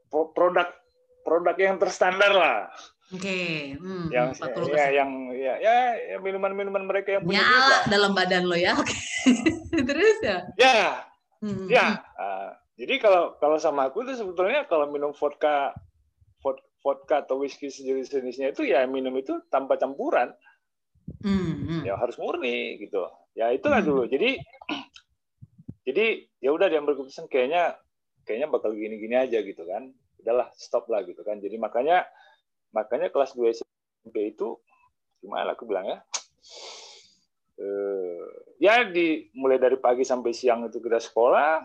produk 0.08 0.72
produk 1.20 1.56
yang 1.60 1.76
terstandar 1.76 2.32
lah. 2.32 2.72
Oke. 3.12 3.28
Okay. 3.28 3.56
Hmm, 3.76 4.08
yang 4.08 4.32
ya, 4.72 4.86
yang 5.04 5.10
ya 5.36 5.54
ya, 5.60 5.76
ya 6.00 6.16
minuman-minuman 6.24 6.88
mereka 6.88 7.20
yang 7.20 7.28
punya 7.28 7.44
lah 7.44 7.84
dalam 7.92 8.16
badan 8.16 8.48
lo 8.48 8.56
ya. 8.56 8.72
Oke. 8.80 8.88
Okay. 8.88 9.84
Terus 9.92 10.16
ya? 10.24 10.38
Ya. 10.56 10.80
Hmm. 11.44 11.68
Ya. 11.68 12.00
Uh, 12.16 12.56
jadi 12.80 13.04
kalau 13.04 13.36
kalau 13.36 13.60
sama 13.60 13.92
aku 13.92 14.08
itu 14.08 14.16
sebetulnya 14.16 14.64
kalau 14.64 14.88
minum 14.88 15.12
vodka 15.12 15.76
vodka 16.80 17.24
atau 17.24 17.40
whisky 17.40 17.68
sejenis-jenisnya 17.68 18.56
itu 18.56 18.64
ya 18.64 18.84
minum 18.88 19.12
itu 19.16 19.40
tanpa 19.52 19.76
campuran. 19.76 20.32
Hmm, 21.20 21.66
hmm. 21.66 21.82
Ya 21.84 21.96
harus 22.00 22.16
murni 22.16 22.80
gitu. 22.80 23.04
Ya 23.36 23.52
itulah 23.52 23.84
hmm. 23.84 23.88
dulu. 23.88 24.02
Jadi 24.08 24.40
jadi 25.86 26.24
ya 26.40 26.50
udah 26.52 26.66
dia 26.72 26.80
keputusan 26.80 27.28
kayaknya 27.28 27.76
kayaknya 28.24 28.48
bakal 28.52 28.70
gini-gini 28.76 29.16
aja 29.16 29.42
gitu 29.42 29.64
kan 29.66 29.90
udahlah 30.20 30.52
stop 30.54 30.86
lah 30.92 31.02
gitu 31.02 31.24
kan 31.24 31.40
jadi 31.40 31.56
makanya 31.56 32.04
makanya 32.70 33.08
kelas 33.08 33.34
2 33.34 33.56
SMP 33.56 34.36
itu 34.36 34.60
gimana 35.18 35.56
aku 35.56 35.66
bilang 35.66 35.88
ya 35.88 35.98
eh, 37.64 38.24
ya 38.60 38.86
di 38.86 39.32
mulai 39.34 39.56
dari 39.56 39.80
pagi 39.80 40.04
sampai 40.04 40.30
siang 40.30 40.68
itu 40.68 40.78
kita 40.78 41.00
sekolah 41.00 41.64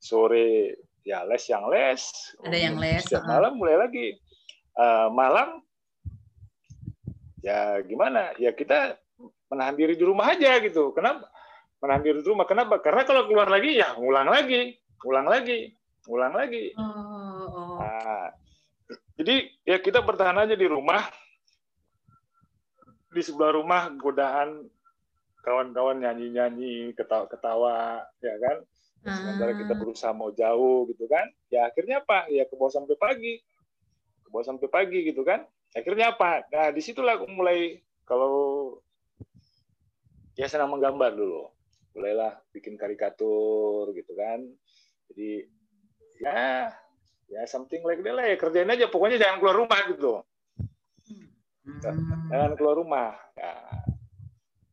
sore 0.00 0.80
ya 1.04 1.22
les 1.28 1.44
yang 1.46 1.68
les 1.68 2.02
ada 2.42 2.58
yang 2.58 2.76
les 2.80 3.04
setiap 3.04 3.28
malam 3.28 3.54
mulai 3.54 3.78
lagi 3.78 4.18
uh, 4.78 5.08
malam 5.12 5.60
ya 7.42 7.82
gimana 7.82 8.32
ya 8.38 8.54
kita 8.54 8.96
menahan 9.50 9.74
diri 9.74 9.98
di 9.98 10.04
rumah 10.06 10.30
aja 10.32 10.62
gitu 10.62 10.94
kenapa 10.94 11.26
menahan 11.82 12.02
diri 12.06 12.18
di 12.22 12.28
rumah 12.28 12.46
kenapa 12.46 12.78
karena 12.78 13.02
kalau 13.02 13.26
keluar 13.26 13.50
lagi 13.50 13.82
ya 13.82 13.98
ngulang 13.98 14.30
lagi 14.30 14.78
ngulang 15.02 15.26
lagi 15.26 15.74
ngulang 16.06 16.34
lagi 16.34 16.70
oh 16.78 17.32
Oh. 17.52 17.76
Nah, 17.78 18.32
jadi 19.20 19.52
ya 19.68 19.76
kita 19.78 20.00
bertahan 20.00 20.38
aja 20.40 20.56
di 20.56 20.64
rumah. 20.64 21.04
Di 23.12 23.20
sebelah 23.20 23.52
rumah 23.52 23.92
godaan 24.00 24.64
kawan-kawan 25.44 26.00
nyanyi-nyanyi, 26.00 26.96
ketawa-ketawa, 26.96 28.08
ya 28.24 28.34
kan. 28.40 28.56
Sementara 29.02 29.52
kita 29.58 29.74
ah. 29.76 29.78
berusaha 29.78 30.12
mau 30.16 30.32
jauh 30.32 30.88
gitu 30.88 31.04
kan. 31.10 31.28
Ya 31.52 31.68
akhirnya 31.68 32.00
apa? 32.00 32.30
Ya 32.32 32.48
ke 32.48 32.54
bawah 32.56 32.72
sampai 32.72 32.96
pagi. 32.96 33.42
Ke 34.32 34.40
bawah 34.40 34.48
sampai 34.48 34.68
pagi 34.72 35.04
gitu 35.04 35.20
kan. 35.28 35.44
Akhirnya 35.76 36.16
apa? 36.16 36.48
Nah, 36.48 36.72
di 36.72 36.80
situlah 36.80 37.20
aku 37.20 37.28
mulai 37.28 37.84
kalau 38.08 38.80
ya 40.32 40.48
senang 40.48 40.72
menggambar 40.72 41.12
dulu. 41.12 41.52
Mulailah 41.92 42.40
bikin 42.56 42.80
karikatur 42.80 43.92
gitu 43.92 44.16
kan. 44.16 44.40
Jadi 45.12 45.44
ya 46.24 46.72
ya 47.28 47.42
something 47.44 47.84
like 47.84 48.00
that 48.00 48.14
lah 48.14 48.24
ya 48.28 48.36
kerjain 48.36 48.68
aja 48.68 48.86
pokoknya 48.92 49.16
jangan 49.16 49.40
keluar 49.40 49.56
rumah 49.56 49.80
gitu 49.88 50.20
hmm. 51.08 51.80
jangan 52.28 52.52
keluar 52.60 52.76
rumah 52.76 53.16
ya. 53.34 53.52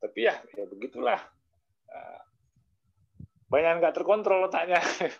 tapi 0.04 0.28
ya 0.28 0.36
ya 0.54 0.68
begitulah 0.68 1.20
banyak 3.50 3.82
nggak 3.82 3.94
terkontrol 3.98 4.46
otaknya. 4.46 4.78
Oke, 5.10 5.18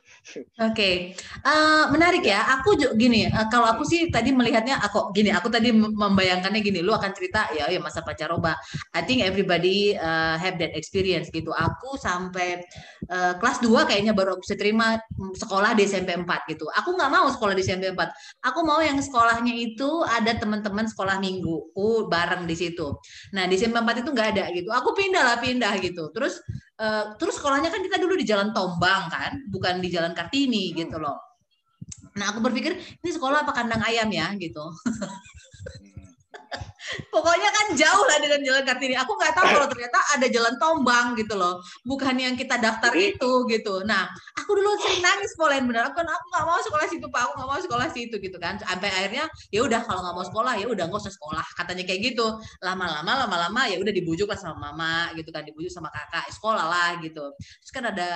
okay. 0.62 0.96
uh, 1.42 1.50
eh, 1.50 1.84
menarik 1.90 2.22
ya. 2.22 2.46
Aku 2.62 2.78
gini, 2.94 3.26
uh, 3.26 3.50
kalau 3.50 3.66
aku 3.66 3.82
sih 3.82 4.14
tadi 4.14 4.30
melihatnya, 4.30 4.78
aku 4.78 5.10
gini, 5.18 5.34
aku 5.34 5.50
tadi 5.50 5.74
membayangkannya 5.74 6.62
gini, 6.62 6.86
lu 6.86 6.94
akan 6.94 7.10
cerita 7.18 7.50
ya, 7.58 7.66
ya 7.74 7.82
masa 7.82 8.06
pacaroba. 8.06 8.54
I 8.94 9.02
think 9.02 9.26
everybody 9.26 9.98
uh, 9.98 10.38
have 10.38 10.62
that 10.62 10.78
experience 10.78 11.34
gitu. 11.34 11.50
Aku 11.50 11.98
sampai 11.98 12.62
uh, 13.10 13.34
kelas 13.42 13.66
2 13.66 13.90
kayaknya 13.90 14.14
baru 14.14 14.38
aku 14.38 14.46
bisa 14.46 14.56
terima 14.62 15.02
sekolah 15.34 15.74
di 15.74 15.90
SMP 15.90 16.14
4 16.14 16.54
gitu. 16.54 16.70
Aku 16.78 16.94
nggak 16.94 17.10
mau 17.10 17.26
sekolah 17.34 17.58
di 17.58 17.66
SMP 17.66 17.90
4. 17.98 18.46
Aku 18.46 18.62
mau 18.62 18.78
yang 18.78 19.02
sekolahnya 19.02 19.58
itu 19.58 20.06
ada 20.06 20.38
teman-teman 20.38 20.86
sekolah 20.86 21.18
minggu, 21.18 21.74
aku 21.74 22.06
bareng 22.06 22.46
di 22.46 22.54
situ. 22.54 22.94
Nah 23.34 23.50
di 23.50 23.58
SMP 23.58 23.82
4 23.82 24.06
itu 24.06 24.10
nggak 24.14 24.30
ada 24.38 24.46
gitu. 24.54 24.70
Aku 24.70 24.94
pindah 24.94 25.24
lah 25.26 25.38
pindah 25.42 25.74
gitu. 25.82 26.14
Terus 26.14 26.38
uh, 26.80 27.04
terus 27.20 27.38
sekolahnya 27.38 27.70
kan 27.70 27.84
kita 27.84 28.00
dulu 28.00 28.16
di 28.16 28.26
Jalan 28.26 28.56
Tombang 28.56 29.12
kan, 29.12 29.32
bukan 29.52 29.84
di 29.84 29.92
Jalan 29.92 30.16
Kartini 30.16 30.72
gitu 30.74 30.98
loh. 30.98 31.20
Nah 32.16 32.34
aku 32.34 32.42
berpikir 32.42 32.74
ini 32.76 33.12
sekolah 33.12 33.46
apa 33.46 33.52
kandang 33.54 33.84
ayam 33.84 34.10
ya 34.10 34.34
gitu. 34.40 34.64
Pokoknya 37.20 37.52
kan 37.52 37.68
jauh 37.76 38.06
lah 38.08 38.18
dengan 38.24 38.40
jalan 38.48 38.64
Kartini. 38.64 38.96
Aku 38.96 39.12
nggak 39.20 39.36
tahu 39.36 39.46
kalau 39.52 39.68
ternyata 39.68 40.00
ada 40.16 40.28
jalan 40.32 40.56
Tombang 40.56 41.20
gitu 41.20 41.36
loh. 41.36 41.60
Bukan 41.84 42.16
yang 42.16 42.40
kita 42.40 42.56
daftar 42.64 42.96
itu 42.96 43.44
gitu. 43.52 43.84
Nah, 43.84 44.08
aku 44.40 44.56
dulu 44.56 44.72
sering 44.80 45.04
nangis 45.04 45.36
Polen 45.36 45.68
bener. 45.68 45.92
Aku 45.92 46.00
aku 46.00 46.26
nggak 46.32 46.46
mau 46.48 46.60
sekolah 46.64 46.86
situ 46.88 47.08
Pak. 47.12 47.22
Aku 47.28 47.32
nggak 47.36 47.50
mau 47.52 47.60
sekolah 47.60 47.88
situ 47.92 48.16
gitu 48.24 48.40
kan. 48.40 48.56
Sampai 48.56 48.88
akhirnya 48.88 49.28
ya 49.52 49.68
udah 49.68 49.84
kalau 49.84 50.00
nggak 50.00 50.16
mau 50.16 50.26
sekolah 50.32 50.54
ya 50.64 50.66
udah 50.72 50.84
nggak 50.88 51.02
usah 51.04 51.12
sekolah. 51.12 51.44
Katanya 51.60 51.84
kayak 51.84 52.16
gitu. 52.16 52.28
Lama-lama 52.64 53.28
lama-lama 53.28 53.68
ya 53.68 53.76
udah 53.84 53.92
dibujuk 53.92 54.32
lah 54.32 54.40
sama 54.40 54.72
mama 54.72 55.12
gitu 55.20 55.28
kan. 55.36 55.44
Dibujuk 55.44 55.76
sama 55.76 55.92
kakak 55.92 56.24
eh, 56.24 56.32
sekolah 56.32 56.66
lah 56.72 56.90
gitu. 57.04 57.36
Terus 57.36 57.72
kan 57.76 57.84
ada 57.92 58.12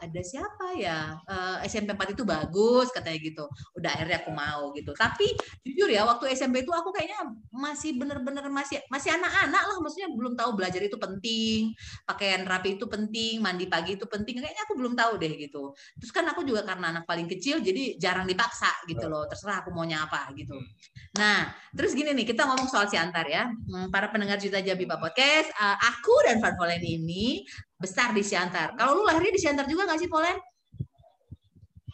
ada 0.00 0.20
siapa 0.24 0.72
ya? 0.80 1.20
Uh, 1.28 1.60
eh, 1.60 1.68
SMP 1.68 1.92
4 1.92 2.16
itu 2.16 2.24
bagus 2.24 2.88
katanya 2.88 3.20
gitu. 3.20 3.44
Udah 3.76 3.92
akhirnya 3.92 4.24
aku 4.24 4.32
mau 4.32 4.72
gitu. 4.72 4.96
Tapi 4.96 5.28
jujur 5.60 5.92
ya 5.92 6.08
waktu 6.08 6.32
SMP 6.32 6.64
itu 6.64 6.72
aku 6.72 6.88
kayaknya 6.96 7.20
masih 7.52 8.00
bener 8.00 8.24
bener-bener 8.46 8.62
masih 8.62 8.78
masih 8.88 9.10
anak-anak 9.18 9.62
lah 9.66 9.76
maksudnya 9.82 10.08
belum 10.14 10.34
tahu 10.38 10.50
belajar 10.54 10.80
itu 10.82 10.96
penting 10.96 11.74
pakaian 12.06 12.42
rapi 12.46 12.78
itu 12.78 12.86
penting 12.86 13.42
mandi 13.42 13.66
pagi 13.66 13.98
itu 13.98 14.06
penting 14.06 14.38
kayaknya 14.38 14.62
aku 14.62 14.74
belum 14.78 14.94
tahu 14.94 15.18
deh 15.18 15.32
gitu. 15.34 15.74
Terus 15.98 16.10
kan 16.14 16.24
aku 16.30 16.46
juga 16.46 16.62
karena 16.62 16.94
anak 16.94 17.04
paling 17.04 17.26
kecil 17.26 17.58
jadi 17.60 17.98
jarang 17.98 18.26
dipaksa 18.30 18.70
gitu 18.86 19.06
ya. 19.06 19.10
loh 19.10 19.26
terserah 19.26 19.66
aku 19.66 19.74
maunya 19.74 20.06
apa 20.06 20.30
gitu. 20.38 20.54
Hmm. 20.56 20.70
nah 21.16 21.48
terus 21.72 21.96
gini 21.96 22.12
nih 22.12 22.28
kita 22.28 22.44
ngomong 22.46 22.68
soal 22.70 22.86
si 22.86 22.96
antar 22.96 23.26
ya. 23.26 23.50
Hmm, 23.50 23.90
para 23.90 24.08
pendengar 24.12 24.38
cerita 24.38 24.62
Jabi 24.62 24.86
Pak 24.86 24.98
Podcast 25.02 25.48
uh, 25.58 25.76
aku 25.80 26.14
dan 26.24 26.38
Van 26.38 26.54
Polen 26.54 26.82
ini 26.82 27.42
besar 27.76 28.16
di 28.16 28.24
Siantar 28.24 28.72
kalau 28.72 28.96
lu 28.96 29.02
lahirnya 29.04 29.32
di 29.36 29.40
Siantar 29.42 29.68
juga 29.68 29.84
nggak 29.84 30.00
sih 30.00 30.08
Polen 30.08 30.36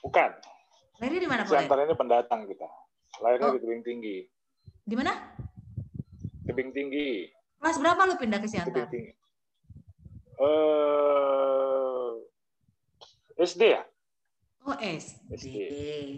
bukan. 0.02 0.30
Lahirnya 1.00 1.20
di 1.24 1.30
mana 1.30 1.42
Polen 1.42 1.64
Siantar 1.64 1.78
ini 1.82 1.94
pendatang 1.96 2.40
kita. 2.46 2.68
Lahirnya 3.22 3.48
oh. 3.50 3.54
di 3.54 3.60
Tebing 3.62 3.82
Tinggi. 3.82 4.16
Di 4.82 4.94
mana 4.98 5.14
Tebing 6.46 6.70
Tinggi. 6.74 7.30
Kelas 7.62 7.78
berapa 7.78 8.00
lu 8.10 8.14
pindah 8.18 8.38
ke 8.42 8.48
Siantar? 8.50 8.86
Tebing 8.86 8.90
Tinggi. 8.90 9.12
Uh, 10.42 12.18
SD 13.38 13.62
ya? 13.78 13.82
Oh 14.66 14.76
SD. 14.78 15.34
SD. 15.34 15.56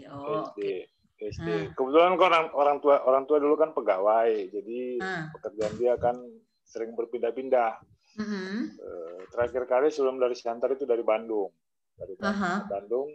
Oh, 0.09 0.49
SD. 0.49 0.59
Okay. 0.59 0.79
SD. 1.21 1.47
Hmm. 1.49 1.65
Kebetulan 1.77 2.13
kan 2.17 2.25
orang 2.27 2.45
orang 2.53 2.77
tua 2.81 2.95
orang 3.05 3.23
tua 3.29 3.37
dulu 3.39 3.55
kan 3.55 3.71
pegawai, 3.71 4.29
jadi 4.51 4.79
hmm. 4.99 5.25
pekerjaan 5.39 5.73
dia 5.79 5.93
kan 5.95 6.17
sering 6.65 6.91
berpindah-pindah. 6.97 7.79
Hmm. 8.15 8.73
Uh, 8.79 9.19
terakhir 9.31 9.63
kali 9.67 9.87
sebelum 9.91 10.17
dari 10.17 10.35
Siantar 10.35 10.71
itu 10.73 10.87
dari 10.87 11.03
Bandung, 11.03 11.51
dari 11.95 12.15
uh 12.19 12.31
-huh. 12.31 12.57
Bandung. 12.67 13.09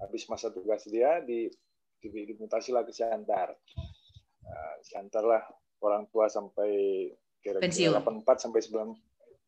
Habis 0.00 0.24
masa 0.32 0.48
tugas 0.48 0.80
dia 0.88 1.20
di, 1.20 1.44
di 2.00 2.08
dimutasi 2.08 2.72
lah 2.72 2.88
ke 2.88 2.92
Siantar. 2.92 3.52
Uh, 4.44 4.76
Siantar 4.80 5.24
lah 5.28 5.44
orang 5.82 6.06
tua 6.10 6.30
sampai 6.30 7.08
kira-kira 7.44 8.00
84 8.00 8.44
sampai 8.44 8.60
9 8.64 8.94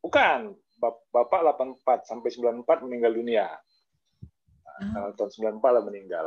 bukan 0.04 0.54
bapak 0.78 1.40
84 1.56 2.04
sampai 2.06 2.28
94 2.30 2.84
meninggal 2.86 3.12
dunia. 3.16 3.46
Nah, 4.76 5.10
tahun 5.16 5.58
94 5.58 5.76
lah 5.76 5.82
meninggal. 5.84 6.26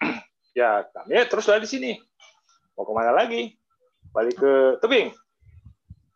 Ya 0.50 0.82
kami 0.90 1.14
ya 1.14 1.30
terus 1.30 1.46
lah 1.46 1.62
di 1.62 1.70
sini. 1.70 1.94
Mau 2.74 2.82
ke 2.82 2.90
mana 2.90 3.14
lagi? 3.14 3.54
Balik 4.10 4.34
ke 4.34 4.52
tebing. 4.82 5.14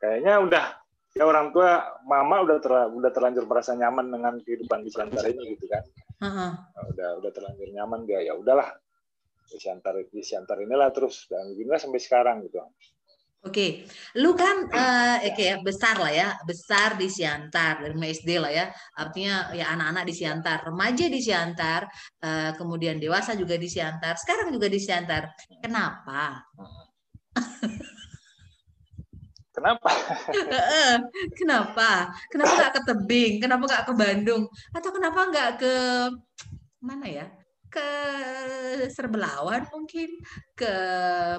Kayaknya 0.02 0.42
udah 0.42 0.66
ya 1.14 1.22
orang 1.22 1.54
tua 1.54 1.86
mama 2.02 2.42
udah 2.42 2.58
ter, 2.58 2.74
udah 2.74 3.14
terlanjur 3.14 3.46
merasa 3.46 3.78
nyaman 3.78 4.10
dengan 4.10 4.34
kehidupan 4.42 4.82
di 4.82 4.90
Siantar 4.90 5.22
ini 5.30 5.54
gitu 5.54 5.70
kan. 5.70 5.86
Uh-huh. 6.18 6.50
nah, 6.50 6.82
udah 6.82 7.08
udah 7.22 7.30
terlanjur 7.30 7.68
nyaman 7.78 8.10
dia 8.10 8.26
ya 8.26 8.34
udahlah. 8.34 8.74
Di 9.46 9.54
Siantar 9.54 10.02
di 10.02 10.18
Siantar 10.18 10.58
inilah 10.58 10.90
terus 10.90 11.30
dan 11.30 11.54
beginilah 11.54 11.78
sampai 11.78 12.02
sekarang 12.02 12.42
gitu 12.42 12.58
Oke, 13.44 13.84
lu 14.16 14.32
kan 14.32 14.72
uh, 14.72 15.20
oke 15.20 15.36
okay, 15.36 15.60
besar 15.60 16.00
lah 16.00 16.08
ya, 16.08 16.28
besar 16.48 16.96
di 16.96 17.12
Siantar 17.12 17.84
dari 17.84 17.92
SD 17.92 18.40
lah 18.40 18.48
ya. 18.48 18.72
Artinya 18.96 19.52
ya 19.52 19.68
anak-anak 19.76 20.04
di 20.08 20.14
Siantar, 20.16 20.64
remaja 20.64 21.04
di 21.12 21.20
Siantar, 21.20 21.84
uh, 22.24 22.56
kemudian 22.56 22.96
dewasa 22.96 23.36
juga 23.36 23.60
di 23.60 23.68
Siantar, 23.68 24.16
sekarang 24.16 24.48
juga 24.48 24.72
di 24.72 24.80
Siantar. 24.80 25.28
Kenapa? 25.60 26.40
Kenapa? 29.54 29.90
kenapa? 31.38 31.90
Kenapa 32.32 32.52
nggak 32.58 32.72
ke 32.74 32.80
tebing? 32.90 33.32
Kenapa 33.44 33.62
nggak 33.68 33.84
ke 33.86 33.92
Bandung? 33.92 34.42
Atau 34.72 34.90
kenapa 34.90 35.20
nggak 35.30 35.50
ke 35.60 35.74
mana 36.80 37.06
ya? 37.06 37.26
Ke 37.74 37.88
Serbelawan 38.86 39.66
mungkin 39.74 40.14
ke 40.54 40.72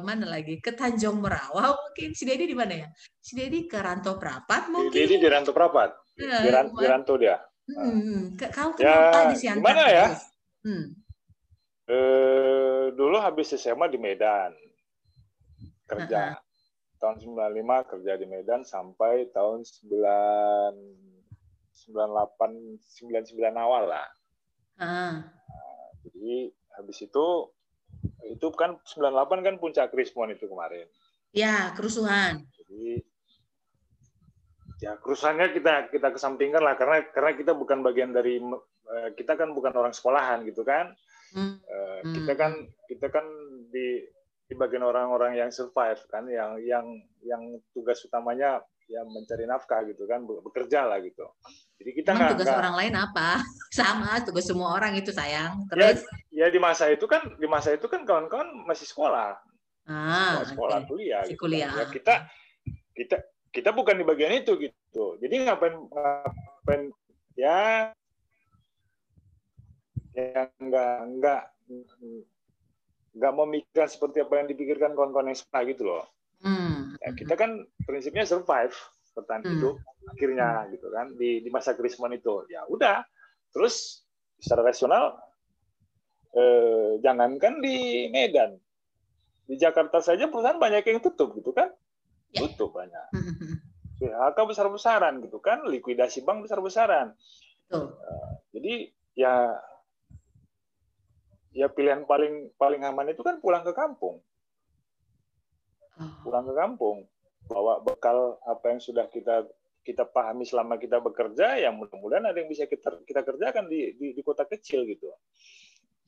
mana 0.03 0.27
lagi? 0.27 0.59
Ke 0.59 0.75
Tanjung 0.75 1.23
Merawa 1.23 1.71
mungkin. 1.71 2.11
Si 2.11 2.27
Dedi 2.27 2.51
di 2.51 2.57
mana 2.57 2.75
ya? 2.75 2.87
Si 3.23 3.39
Dedi 3.39 3.63
ke 3.71 3.79
Ranto 3.79 4.19
Prapat 4.19 4.67
mungkin. 4.67 4.91
Si 4.91 4.99
Dedi 4.99 5.15
di 5.23 5.27
Ranto 5.31 5.55
Prapat? 5.55 5.95
Ya, 6.19 6.43
di, 6.43 6.49
Ran, 6.51 6.71
di 6.75 6.85
Ranto 6.87 7.15
dia? 7.15 7.39
Hmm, 7.65 8.37
kau 8.37 8.77
kenapa 8.77 9.25
ya, 9.25 9.29
di 9.33 9.35
Siantar 9.41 9.73
gimana 9.73 9.85
ya? 9.89 10.07
Hmm. 10.65 10.85
eh, 11.89 12.85
dulu 12.93 13.17
habis 13.17 13.55
SMA 13.55 13.89
di 13.89 13.97
Medan. 13.97 14.53
Kerja. 15.85 16.35
Uh 16.35 16.37
-huh. 16.37 16.43
tahun 16.95 17.21
95 17.21 17.91
kerja 17.91 18.13
di 18.17 18.25
Medan 18.25 18.65
sampai 18.65 19.29
tahun 19.29 19.61
9 19.61 19.93
98 21.91 22.79
99 22.81 23.35
awal 23.59 23.83
lah. 23.91 24.07
Uh 24.79 24.83
-huh. 24.83 25.13
Jadi 26.05 26.53
habis 26.77 26.97
itu 27.01 27.25
itu 28.25 28.47
kan 28.53 28.77
98 28.81 29.45
kan 29.45 29.55
puncak 29.57 29.89
Krismon 29.89 30.33
itu 30.33 30.45
kemarin. 30.45 30.85
Ya, 31.33 31.73
kerusuhan. 31.73 32.45
Jadi 32.53 33.01
ya 34.83 34.99
kerusuhannya 34.99 35.55
kita 35.55 35.87
kita 35.89 36.11
kesampingkan 36.11 36.59
lah 36.59 36.75
karena 36.75 37.07
karena 37.09 37.31
kita 37.33 37.55
bukan 37.55 37.79
bagian 37.81 38.11
dari 38.11 38.37
eh, 38.91 39.09
kita 39.15 39.39
kan 39.39 39.55
bukan 39.55 39.73
orang 39.73 39.93
sekolahan 39.95 40.45
gitu 40.45 40.61
kan. 40.61 40.93
Hmm. 41.35 41.59
Eh, 41.63 41.99
kita 42.21 42.33
kan 42.37 42.51
kita 42.87 43.07
kan 43.09 43.25
di 43.71 44.05
di 44.45 44.53
bagian 44.53 44.85
orang-orang 44.85 45.41
yang 45.41 45.49
survive 45.49 45.97
kan 46.05 46.29
yang 46.29 46.61
yang 46.61 46.85
yang 47.25 47.41
tugas 47.73 47.97
utamanya 48.05 48.61
ya 48.85 49.01
mencari 49.01 49.49
nafkah 49.49 49.81
gitu 49.89 50.05
kan 50.05 50.21
bekerja 50.25 50.85
lah 50.85 51.01
gitu 51.01 51.25
jadi 51.75 51.91
kita 51.91 52.09
nggak 52.15 52.29
tugas 52.35 52.47
gak, 52.47 52.59
orang 52.63 52.75
lain 52.79 52.93
apa? 52.95 53.43
Sama 53.77 54.23
tugas 54.23 54.47
semua 54.47 54.79
orang 54.79 54.95
itu 54.95 55.11
sayang. 55.11 55.67
Ya, 55.75 55.91
terus? 55.99 55.99
ya, 56.31 56.47
ya 56.47 56.53
di 56.53 56.59
masa 56.59 56.87
itu 56.87 57.03
kan 57.05 57.35
di 57.35 57.47
masa 57.47 57.75
itu 57.75 57.85
kan 57.91 58.07
kawan-kawan 58.07 58.63
masih 58.63 58.87
sekolah. 58.87 59.35
Ah, 59.85 60.39
sekolah, 60.41 60.45
sekolah 60.47 60.77
okay. 60.79 60.89
kuliah 60.89 61.21
gitu. 61.27 61.39
kuliah. 61.43 61.71
Ya, 61.75 61.85
kita 61.91 62.13
kita 62.95 63.17
kita 63.51 63.69
bukan 63.75 63.99
di 63.99 64.05
bagian 64.07 64.31
itu 64.31 64.55
gitu. 64.57 65.19
Jadi 65.19 65.43
ngapain 65.43 65.75
ngapain 65.91 66.83
ya 67.35 67.91
ya 70.15 70.47
nggak 70.55 70.95
nggak 71.19 71.41
nggak 73.15 73.33
memikirkan 73.35 73.89
seperti 73.91 74.23
apa 74.23 74.33
yang 74.39 74.47
dipikirkan 74.47 74.95
kawan-kawan 74.95 75.35
yang 75.35 75.39
sekolah 75.39 75.63
gitu 75.67 75.83
loh. 75.83 76.07
Hmm. 76.39 76.95
Ya, 77.03 77.11
kita 77.11 77.35
kan 77.35 77.67
prinsipnya 77.83 78.23
survive 78.23 78.75
bertahan 79.15 79.41
hmm. 79.41 79.51
hidup 79.55 79.75
akhirnya 80.11 80.67
gitu 80.75 80.91
kan 80.91 81.15
di 81.15 81.39
di 81.41 81.49
masa 81.49 81.73
krismon 81.73 82.11
itu. 82.13 82.43
Ya 82.51 82.67
udah 82.67 83.01
terus 83.55 84.03
secara 84.37 84.67
rasional 84.67 85.15
eh, 86.35 86.99
jangankan 86.99 87.63
di 87.63 88.11
Medan. 88.11 88.59
Di 89.45 89.55
Jakarta 89.55 90.01
saja 90.03 90.27
perusahaan 90.27 90.59
banyak 90.59 90.83
yang 90.83 90.99
tutup 90.99 91.31
gitu 91.39 91.55
kan? 91.55 91.71
Ya. 92.35 92.43
tutup 92.45 92.75
banyak. 92.75 93.07
PHK 94.01 94.37
besar-besaran 94.43 95.23
gitu 95.23 95.39
kan? 95.39 95.63
Likuidasi 95.63 96.27
bank 96.27 96.43
besar-besaran. 96.43 97.15
Uh, 97.71 97.89
jadi 98.53 98.93
ya 99.17 99.57
ya 101.55 101.71
pilihan 101.71 102.03
paling 102.05 102.53
paling 102.59 102.83
aman 102.83 103.09
itu 103.09 103.23
kan 103.23 103.39
pulang 103.39 103.63
ke 103.63 103.71
kampung. 103.71 104.19
Pulang 106.25 106.43
ke 106.43 106.53
kampung 106.53 107.07
bawa 107.45 107.81
bekal 107.81 108.41
apa 108.45 108.73
yang 108.73 108.81
sudah 108.81 109.05
kita 109.09 109.45
kita 109.85 110.01
pahami 110.01 110.49
selama 110.49 110.81
kita 110.81 110.97
bekerja 110.97 111.61
ya 111.61 111.69
mudah-mudahan 111.69 112.25
ada 112.25 112.41
yang 112.41 112.49
bisa 112.49 112.65
kita 112.65 113.05
kita 113.05 113.21
kerjakan 113.21 113.69
di 113.69 113.93
di, 113.93 114.07
di 114.17 114.21
kota 114.25 114.49
kecil 114.49 114.81
gitu. 114.89 115.13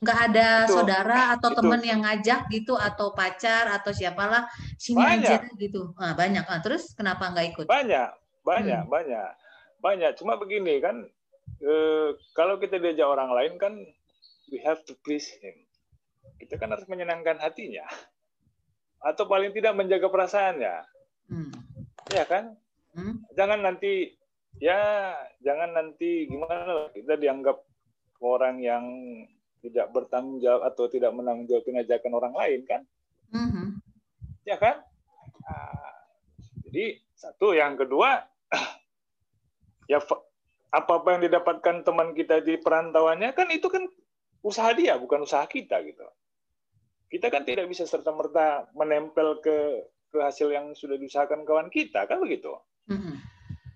Nggak 0.02 0.20
ada 0.30 0.50
itu, 0.66 0.74
saudara 0.74 1.20
atau 1.38 1.50
teman 1.54 1.82
yang 1.82 2.02
ngajak 2.06 2.50
gitu 2.54 2.74
atau 2.78 3.14
pacar 3.14 3.70
atau 3.70 3.94
siapalah 3.94 4.50
sini 4.78 5.02
banyak. 5.02 5.26
aja 5.26 5.58
gitu. 5.58 5.94
Ah, 5.98 6.14
banyak. 6.18 6.46
Ah, 6.46 6.62
terus 6.62 6.94
kenapa 6.98 7.30
nggak 7.30 7.48
ikut? 7.54 7.66
Banyak 7.70 8.14
banyak 8.42 8.82
hmm. 8.86 8.94
banyak. 8.94 9.32
Banyak. 9.78 10.12
Cuma 10.18 10.42
begini 10.42 10.82
kan 10.82 11.06
eh, 11.62 12.10
kalau 12.34 12.58
kita 12.58 12.82
diajak 12.82 13.06
orang 13.06 13.30
lain 13.30 13.54
kan 13.62 13.74
we 14.50 14.58
have 14.66 14.82
to 14.90 14.98
please 15.06 15.30
him. 15.38 15.54
Kita 16.42 16.58
kan 16.58 16.74
harus 16.74 16.90
menyenangkan 16.90 17.38
hatinya. 17.38 17.86
Atau 18.98 19.30
paling 19.30 19.54
tidak 19.54 19.78
menjaga 19.78 20.10
perasaannya 20.10 20.97
hmm. 21.30 21.52
ya 22.12 22.24
kan 22.28 22.58
Hmm? 22.98 23.22
Jangan 23.38 23.62
nanti 23.62 24.10
ya 24.58 25.14
jangan 25.46 25.78
nanti 25.78 26.26
gimana 26.26 26.90
kita 26.98 27.14
dianggap 27.14 27.62
orang 28.26 28.58
yang 28.58 28.86
tidak 29.62 29.94
bertanggung 29.94 30.42
jawab 30.42 30.66
atau 30.66 30.90
tidak 30.90 31.14
menanggung 31.14 31.46
jawab 31.46 31.64
pengajakan 31.70 32.14
orang 32.18 32.34
lain 32.34 32.62
kan? 32.66 32.82
Mm-hmm. 33.30 33.68
Ya 34.50 34.58
kan? 34.58 34.82
Nah, 35.46 35.94
jadi 36.66 36.98
satu, 37.14 37.54
yang 37.54 37.78
kedua 37.78 38.26
ya 39.92 40.02
apa-apa 40.74 41.18
yang 41.18 41.22
didapatkan 41.30 41.86
teman 41.86 42.18
kita 42.18 42.42
di 42.42 42.58
perantauannya 42.58 43.30
kan 43.38 43.54
itu 43.54 43.70
kan 43.70 43.86
usaha 44.42 44.74
dia 44.74 44.98
bukan 44.98 45.22
usaha 45.22 45.46
kita 45.46 45.86
gitu. 45.86 46.06
Kita 47.14 47.30
kan 47.30 47.46
tidak 47.46 47.70
bisa 47.70 47.86
serta 47.86 48.10
merta 48.10 48.66
menempel 48.74 49.38
ke 49.46 49.86
ke 50.08 50.18
hasil 50.20 50.50
yang 50.52 50.72
sudah 50.74 50.96
diusahakan 50.96 51.44
kawan 51.44 51.68
kita 51.68 52.08
kan 52.08 52.20
begitu. 52.24 52.52
Mm-hmm. 52.88 53.16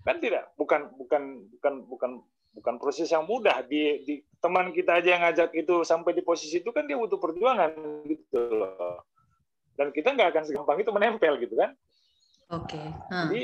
Kan 0.02 0.16
tidak, 0.18 0.50
bukan 0.58 0.90
bukan 0.98 1.46
bukan 1.52 1.74
bukan 1.86 2.10
bukan 2.52 2.74
proses 2.80 3.08
yang 3.12 3.24
mudah. 3.28 3.62
Di, 3.64 4.02
di 4.02 4.14
teman 4.42 4.74
kita 4.74 4.98
aja 4.98 5.08
yang 5.14 5.22
ngajak 5.22 5.54
itu 5.54 5.86
sampai 5.86 6.16
di 6.16 6.24
posisi 6.24 6.58
itu 6.58 6.74
kan 6.74 6.88
dia 6.88 6.98
butuh 6.98 7.20
perjuangan 7.20 7.72
gitu 8.08 8.40
loh. 8.50 9.06
Dan 9.78 9.94
kita 9.94 10.12
nggak 10.12 10.34
akan 10.34 10.44
segampang 10.48 10.78
itu 10.82 10.90
menempel 10.90 11.38
gitu 11.40 11.54
kan. 11.56 11.72
Oke. 12.52 12.76
Okay. 12.76 12.86
Hmm. 13.08 13.28
Jadi 13.30 13.42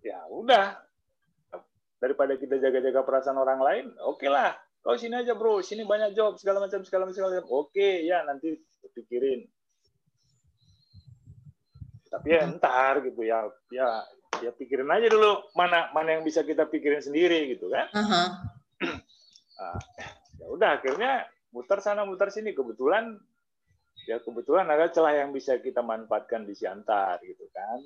ya 0.00 0.18
udah 0.30 0.78
daripada 2.00 2.32
kita 2.40 2.56
jaga-jaga 2.56 3.04
perasaan 3.04 3.36
orang 3.36 3.60
lain, 3.60 3.84
oke 4.00 4.16
okay 4.20 4.32
lah. 4.32 4.56
Kau 4.80 4.96
sini 4.96 5.12
aja 5.12 5.36
bro, 5.36 5.60
sini 5.60 5.84
banyak 5.84 6.16
job 6.16 6.40
segala 6.40 6.64
macam 6.64 6.80
segala 6.80 7.04
macam. 7.04 7.16
Segala 7.16 7.30
macam. 7.36 7.46
Oke 7.52 7.76
okay, 7.76 7.94
ya 8.08 8.24
nanti 8.24 8.56
pikirin. 8.96 9.44
Tapi 12.10 12.26
ya 12.34 12.42
entar 12.42 12.98
gitu 13.06 13.22
ya, 13.22 13.46
ya 13.70 14.02
ya 14.42 14.50
pikirin 14.50 14.88
aja 14.90 15.06
dulu 15.06 15.46
mana 15.54 15.92
mana 15.94 16.18
yang 16.18 16.22
bisa 16.26 16.42
kita 16.42 16.66
pikirin 16.66 16.98
sendiri 16.98 17.54
gitu 17.54 17.70
kan. 17.70 17.86
Uh-huh. 17.94 18.28
nah, 19.58 19.78
ya 20.42 20.46
udah 20.50 20.70
akhirnya 20.80 21.30
muter 21.54 21.78
sana 21.78 22.02
muter 22.02 22.34
sini. 22.34 22.50
Kebetulan 22.50 23.14
ya 24.08 24.18
kebetulan 24.18 24.66
ada 24.66 24.88
celah 24.90 25.14
yang 25.14 25.30
bisa 25.30 25.60
kita 25.62 25.84
manfaatkan 25.84 26.48
di 26.48 26.54
Siantar 26.58 27.22
gitu 27.22 27.46
kan. 27.54 27.78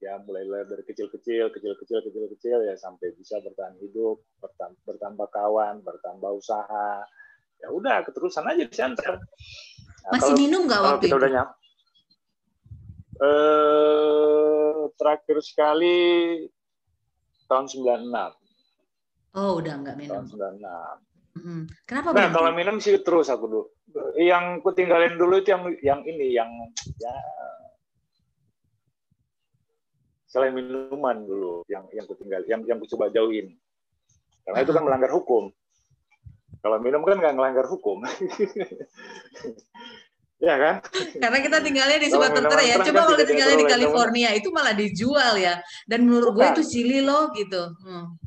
Ya 0.00 0.20
mulai 0.20 0.44
dari 0.68 0.84
kecil-kecil 0.84 1.52
kecil-kecil 1.52 2.04
kecil-kecil 2.04 2.68
ya 2.68 2.76
sampai 2.76 3.16
bisa 3.16 3.40
bertahan 3.40 3.80
hidup 3.80 4.20
bertambah, 4.44 4.80
bertambah 4.84 5.28
kawan 5.32 5.80
bertambah 5.82 6.30
usaha. 6.36 7.04
Ya 7.56 7.72
udah 7.72 8.04
keterusan 8.04 8.44
aja 8.44 8.64
di 8.64 8.74
Siantar. 8.76 9.16
Nah, 9.16 10.10
masih 10.14 10.36
kalau, 10.36 10.38
minum 10.38 10.60
nggak 10.68 10.80
waktu 10.84 11.02
kita 11.08 11.16
itu? 11.16 11.18
udah 11.18 11.30
nyam, 11.34 11.48
eh, 13.20 14.80
terakhir 14.96 15.38
sekali 15.44 15.96
tahun 17.46 17.66
96. 17.70 19.36
Oh, 19.36 19.60
udah 19.60 19.74
nggak 19.84 19.96
minum. 20.00 20.24
Tahun 20.24 20.58
96. 20.58 21.06
Hmm. 21.36 21.68
Kenapa? 21.84 22.16
Nah, 22.16 22.32
kalau 22.32 22.50
minum 22.56 22.80
sih 22.80 22.96
terus 23.04 23.28
aku 23.28 23.44
dulu. 23.44 23.64
Yang 24.16 24.64
ku 24.64 24.72
tinggalin 24.72 25.20
dulu 25.20 25.40
itu 25.40 25.52
yang 25.52 25.62
yang 25.84 26.00
ini 26.04 26.32
yang 26.32 26.48
ya 27.00 27.16
selain 30.26 30.52
minuman 30.52 31.24
dulu 31.24 31.64
yang 31.68 31.88
yang 31.96 32.04
ku 32.04 32.12
tinggal 32.16 32.44
yang 32.48 32.64
yang 32.64 32.80
ku 32.80 32.88
coba 32.88 33.12
jauhin. 33.12 33.52
Karena 34.48 34.64
itu 34.64 34.72
kan 34.72 34.84
melanggar 34.84 35.12
hukum. 35.12 35.52
Kalau 36.64 36.80
minum 36.80 37.04
kan 37.04 37.20
nggak 37.20 37.36
melanggar 37.36 37.68
hukum. 37.68 38.00
Ya 40.36 40.54
kan? 40.60 40.74
Karena 41.16 41.38
kita 41.40 41.58
tinggalnya 41.64 41.96
di 41.96 42.08
Sumatera 42.12 42.60
ya. 42.60 42.76
Coba 42.84 43.08
kalau 43.08 43.16
kita 43.16 43.24
tinggalnya 43.24 43.56
di 43.56 43.68
California 43.72 44.30
itu 44.36 44.52
malah 44.52 44.76
dijual 44.76 45.40
ya. 45.40 45.60
Dan 45.88 46.04
menurut 46.04 46.36
gue 46.36 46.46
itu 46.60 46.62
silly 46.64 47.00
loh 47.00 47.32
gitu. 47.32 47.72
Hmm. 47.80 48.20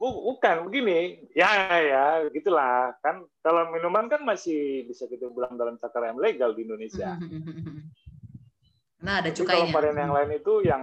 Bukan 0.00 0.64
begini, 0.64 1.28
ya 1.36 1.76
ya 1.76 2.04
gitulah 2.32 2.96
kan. 3.04 3.20
Kalau 3.44 3.68
minuman 3.68 4.08
kan 4.08 4.24
masih 4.24 4.88
bisa 4.88 5.04
kita 5.04 5.28
bilang 5.28 5.60
dalam 5.60 5.76
takaran 5.76 6.16
legal 6.16 6.56
di 6.56 6.64
Indonesia. 6.64 7.20
Nah 9.04 9.20
ada 9.20 9.28
cukainya. 9.28 9.68
Kalau 9.68 9.76
varian 9.76 10.00
yang 10.00 10.16
lain 10.16 10.40
itu 10.40 10.64
yang 10.64 10.82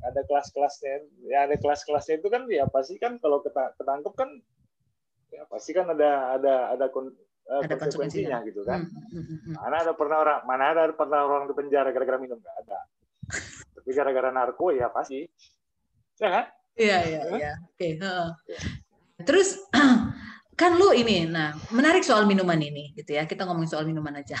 ada 0.00 0.20
kelas-kelasnya, 0.24 0.96
ya 1.28 1.44
ada 1.44 1.60
kelas-kelasnya 1.60 2.24
itu 2.24 2.28
kan 2.32 2.48
ya 2.48 2.64
pasti 2.68 2.96
kan 2.96 3.20
kalau 3.20 3.44
ketangkep 3.44 4.12
kan 4.16 4.32
ya 5.28 5.44
pasti 5.48 5.76
kan 5.76 5.88
ada 5.92 6.40
ada 6.40 6.72
ada 6.72 6.88
ada 7.44 7.76
konsekuensinya 7.76 8.40
gitu 8.48 8.64
kan. 8.64 8.88
Hmm, 8.88 9.12
hmm, 9.12 9.24
hmm, 9.24 9.38
hmm. 9.44 9.54
Mana 9.60 9.76
ada 9.84 9.92
pernah 9.92 10.16
orang 10.24 10.38
mana 10.48 10.64
ada 10.72 10.82
pernah 10.96 11.20
orang 11.28 11.44
di 11.44 11.54
penjara 11.54 11.92
gara-gara 11.92 12.16
minum 12.16 12.40
nggak 12.40 12.56
ada. 12.64 12.78
Tapi 13.76 13.90
gara-gara 13.92 14.28
narko 14.32 14.72
ya 14.72 14.88
pasti. 14.88 15.28
Ya 16.16 16.28
kan? 16.32 16.44
Iya 16.74 16.98
iya 17.06 17.20
iya. 17.36 17.52
Oke. 17.68 18.00
Terus 19.22 19.60
kan 20.60 20.72
lu 20.78 20.90
ini, 20.96 21.28
nah 21.28 21.52
menarik 21.70 22.02
soal 22.02 22.24
minuman 22.24 22.58
ini 22.58 22.96
gitu 22.96 23.14
ya. 23.14 23.28
Kita 23.28 23.44
ngomongin 23.44 23.70
soal 23.70 23.84
minuman 23.84 24.18
aja. 24.18 24.40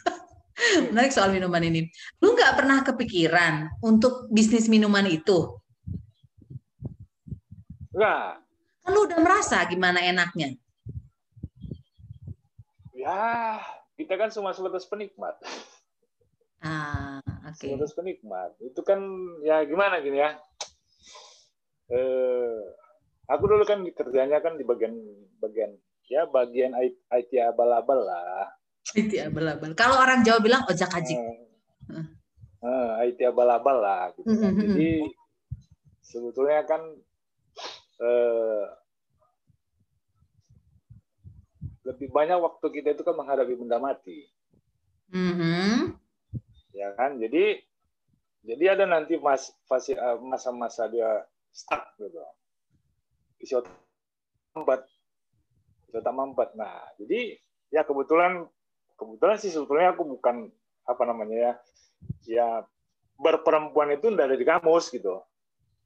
menarik 0.92 1.10
soal 1.10 1.32
minuman 1.32 1.64
ini. 1.64 1.88
Lu 2.20 2.36
nggak 2.36 2.60
pernah 2.60 2.84
kepikiran 2.84 3.82
untuk 3.82 4.28
bisnis 4.28 4.68
minuman 4.68 5.08
itu? 5.08 5.58
Enggak. 7.92 8.40
Kan 8.82 8.90
lu 8.90 9.00
udah 9.06 9.18
merasa 9.22 9.62
gimana 9.68 10.02
enaknya? 10.02 10.58
Ya 13.02 13.58
kita 13.98 14.14
kan 14.14 14.30
cuma 14.30 14.54
sebatas 14.54 14.86
penikmat. 14.86 15.34
Ah, 16.62 17.18
oke. 17.50 17.58
Okay. 17.58 17.74
Sebatas 17.74 17.92
penikmat. 17.98 18.54
Itu 18.62 18.80
kan 18.86 19.02
ya 19.42 19.66
gimana 19.66 19.98
gini 19.98 20.22
ya. 20.22 20.38
Eh, 21.92 22.58
aku 23.28 23.44
dulu 23.50 23.66
kan 23.66 23.82
kerjanya 23.90 24.38
kan 24.40 24.56
di 24.56 24.64
bagian 24.64 24.94
bagian 25.42 25.74
ya 26.06 26.24
bagian 26.30 26.72
IT 27.10 27.32
abal-abal 27.42 28.06
lah. 28.06 28.54
IT 28.94 29.12
abal-abal. 29.28 29.74
Kalau 29.74 29.98
orang 29.98 30.22
Jawa 30.22 30.38
bilang 30.40 30.62
ojek 30.70 30.88
haji. 30.88 31.14
Uh, 31.90 32.06
uh, 32.64 32.88
IT 33.04 33.20
abal-abal 33.26 33.76
lah. 33.82 34.14
Gitu. 34.16 34.30
Mm 34.30 34.38
-hmm. 34.38 34.56
Jadi 34.72 34.92
sebetulnya 36.00 36.62
kan 36.64 36.82
eh, 38.02 38.64
lebih 41.82 42.08
banyak 42.14 42.38
waktu 42.38 42.66
kita 42.70 42.94
itu 42.94 43.02
kan 43.02 43.18
menghadapi 43.18 43.54
benda 43.58 43.78
mati. 43.82 44.30
Mm-hmm. 45.12 45.98
Ya 46.72 46.94
kan, 46.96 47.18
jadi 47.20 47.60
jadi 48.42 48.74
ada 48.74 48.84
nanti 48.88 49.18
mas 49.18 49.54
eh, 49.70 50.18
masa-masa 50.22 50.90
dia 50.90 51.26
stuck 51.52 51.94
gitu. 51.98 52.18
Isi 53.42 53.54
otak 53.54 53.74
membat, 54.54 54.86
isi 55.86 55.94
otak 55.98 56.14
membat. 56.14 56.50
Nah, 56.58 56.82
jadi 56.98 57.38
ya 57.70 57.86
kebetulan 57.86 58.46
kebetulan 58.98 59.36
sih 59.38 59.50
sebetulnya 59.50 59.94
aku 59.94 60.06
bukan 60.06 60.50
apa 60.86 61.02
namanya 61.06 61.36
ya, 61.38 61.52
ya 62.26 62.48
berperempuan 63.18 63.94
itu 63.94 64.10
tidak 64.10 64.26
ada 64.32 64.36
di 64.38 64.46
kamus 64.46 64.90
gitu. 64.90 65.22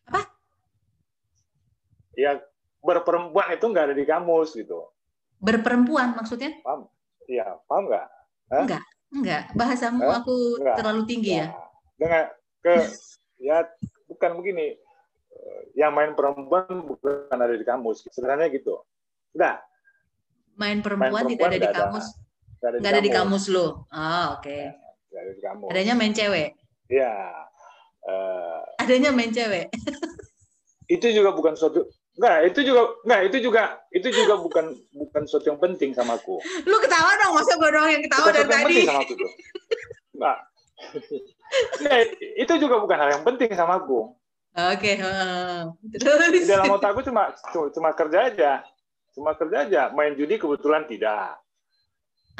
Apa? 0.08 0.22
Ya 2.16 2.40
berperempuan 2.80 3.52
itu 3.52 3.64
nggak 3.68 3.92
ada 3.92 3.96
di 3.96 4.06
kamus 4.08 4.56
gitu. 4.56 4.95
Berperempuan 5.46 6.18
maksudnya? 6.18 6.58
Paham? 6.66 6.90
Iya, 7.30 7.46
paham 7.70 7.86
nggak? 7.86 8.06
Enggak, 8.50 8.82
enggak. 9.14 9.42
Bahasamu 9.54 10.02
Hah? 10.10 10.18
aku 10.18 10.58
enggak. 10.58 10.76
terlalu 10.82 11.02
tinggi 11.06 11.38
ya. 11.38 11.46
ya. 11.46 11.48
Dengan 11.94 12.24
ke 12.66 12.74
ya 13.46 13.56
bukan 14.10 14.30
begini. 14.42 14.74
Yang 15.76 15.92
main 15.92 16.10
perempuan 16.18 16.66
bukan 16.82 17.36
ada 17.38 17.54
di 17.54 17.62
kamus. 17.62 18.02
Sebenarnya 18.10 18.50
gitu. 18.50 18.82
Enggak. 19.38 19.62
Main 20.58 20.82
perempuan, 20.82 21.12
main 21.12 21.30
perempuan 21.30 21.30
tidak 21.30 21.46
ada 21.46 21.58
di 21.60 21.70
kamus. 21.70 22.06
Enggak 22.56 22.70
ada, 22.72 22.88
ada 22.90 23.00
di 23.04 23.10
kamus 23.12 23.44
lo. 23.52 23.66
Ah, 23.92 24.34
oke. 24.34 24.42
Okay. 24.42 24.62
Ya, 25.14 25.18
ada 25.22 25.32
di 25.36 25.42
kamus. 25.44 25.68
Adanya 25.70 25.94
main 25.94 26.14
cewek. 26.16 26.48
Iya. 26.90 27.14
Uh, 28.06 28.62
adanya 28.82 29.10
main 29.14 29.30
cewek. 29.30 29.70
itu 30.94 31.06
juga 31.10 31.34
bukan 31.34 31.58
suatu 31.58 31.86
Enggak, 32.16 32.38
itu 32.48 32.60
juga 32.64 32.82
enggak, 33.04 33.20
itu 33.28 33.36
juga 33.44 33.62
itu 33.92 34.08
juga 34.08 34.34
bukan 34.40 34.66
bukan 34.96 35.22
sesuatu 35.28 35.46
yang 35.52 35.60
penting 35.60 35.92
sama 35.92 36.16
aku. 36.16 36.40
Lu 36.64 36.76
ketawa 36.80 37.12
dong, 37.20 37.32
masa 37.36 37.52
gue 37.60 37.70
doang 37.70 37.90
yang 37.92 38.02
ketawa 38.08 38.28
dari 38.32 38.48
tadi. 38.48 38.76
sama 38.88 39.00
aku 39.04 39.14
tuh. 39.14 39.30
Enggak. 40.16 40.38
itu 42.42 42.52
juga 42.56 42.76
bukan 42.80 42.96
hal 42.96 43.10
yang 43.20 43.24
penting 43.24 43.52
sama 43.52 43.76
aku. 43.80 44.16
Oke, 44.56 44.96
okay. 44.96 46.00
terus 46.00 46.32
di 46.32 46.48
dalam 46.48 46.72
otak 46.72 46.96
aku 46.96 47.04
cuma 47.04 47.28
cuma 47.52 47.92
kerja 47.92 48.32
aja, 48.32 48.52
cuma 49.12 49.36
kerja 49.36 49.68
aja. 49.68 49.82
Main 49.92 50.16
judi 50.16 50.40
kebetulan 50.40 50.88
tidak. 50.88 51.36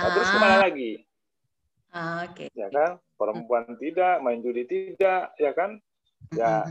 Nah, 0.01 0.09
terus 0.17 0.29
ke 0.33 0.39
mana 0.41 0.57
ah. 0.57 0.63
lagi? 0.65 0.91
Ah, 1.93 2.25
Oke. 2.25 2.49
Okay. 2.49 2.57
Ya 2.57 2.73
kan, 2.73 2.97
perempuan 3.21 3.69
hmm. 3.69 3.81
tidak, 3.81 4.17
main 4.25 4.41
judi 4.41 4.65
tidak, 4.65 5.33
ya 5.37 5.53
kan? 5.53 5.77
Ya, 6.33 6.65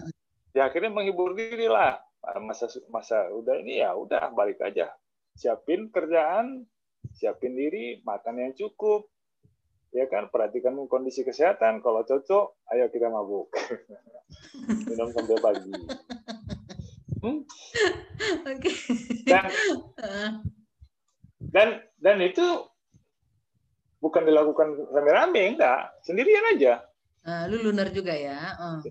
ya 0.58 0.66
akhirnya 0.66 0.90
menghibur 0.90 1.38
diri 1.38 1.70
lah. 1.70 2.02
Masa 2.42 2.66
masa 2.90 3.30
udah 3.30 3.62
ini 3.62 3.82
ya 3.82 3.94
udah 3.94 4.34
balik 4.34 4.62
aja. 4.62 4.90
Siapin 5.36 5.92
kerjaan, 5.92 6.64
siapin 7.14 7.54
diri, 7.54 8.00
makan 8.02 8.40
yang 8.40 8.54
cukup, 8.56 9.12
ya 9.96 10.12
kan 10.12 10.28
perhatikan 10.28 10.76
kondisi 10.92 11.24
kesehatan 11.24 11.80
kalau 11.80 12.04
cocok 12.04 12.60
ayo 12.76 12.92
kita 12.92 13.08
mabuk 13.08 13.48
minum 14.92 15.08
sampai 15.16 15.40
pagi 15.40 15.72
hmm? 17.24 17.40
okay. 18.44 18.76
dan 19.24 19.48
dan 21.40 21.68
dan 22.04 22.18
itu 22.20 22.44
bukan 24.04 24.28
dilakukan 24.28 24.76
rame-rame 24.92 25.56
enggak 25.56 25.96
sendirian 26.04 26.60
aja 26.60 26.84
uh, 27.24 27.48
lu 27.48 27.72
lunar 27.72 27.88
juga 27.96 28.12
ya 28.12 28.52
uh. 28.60 28.84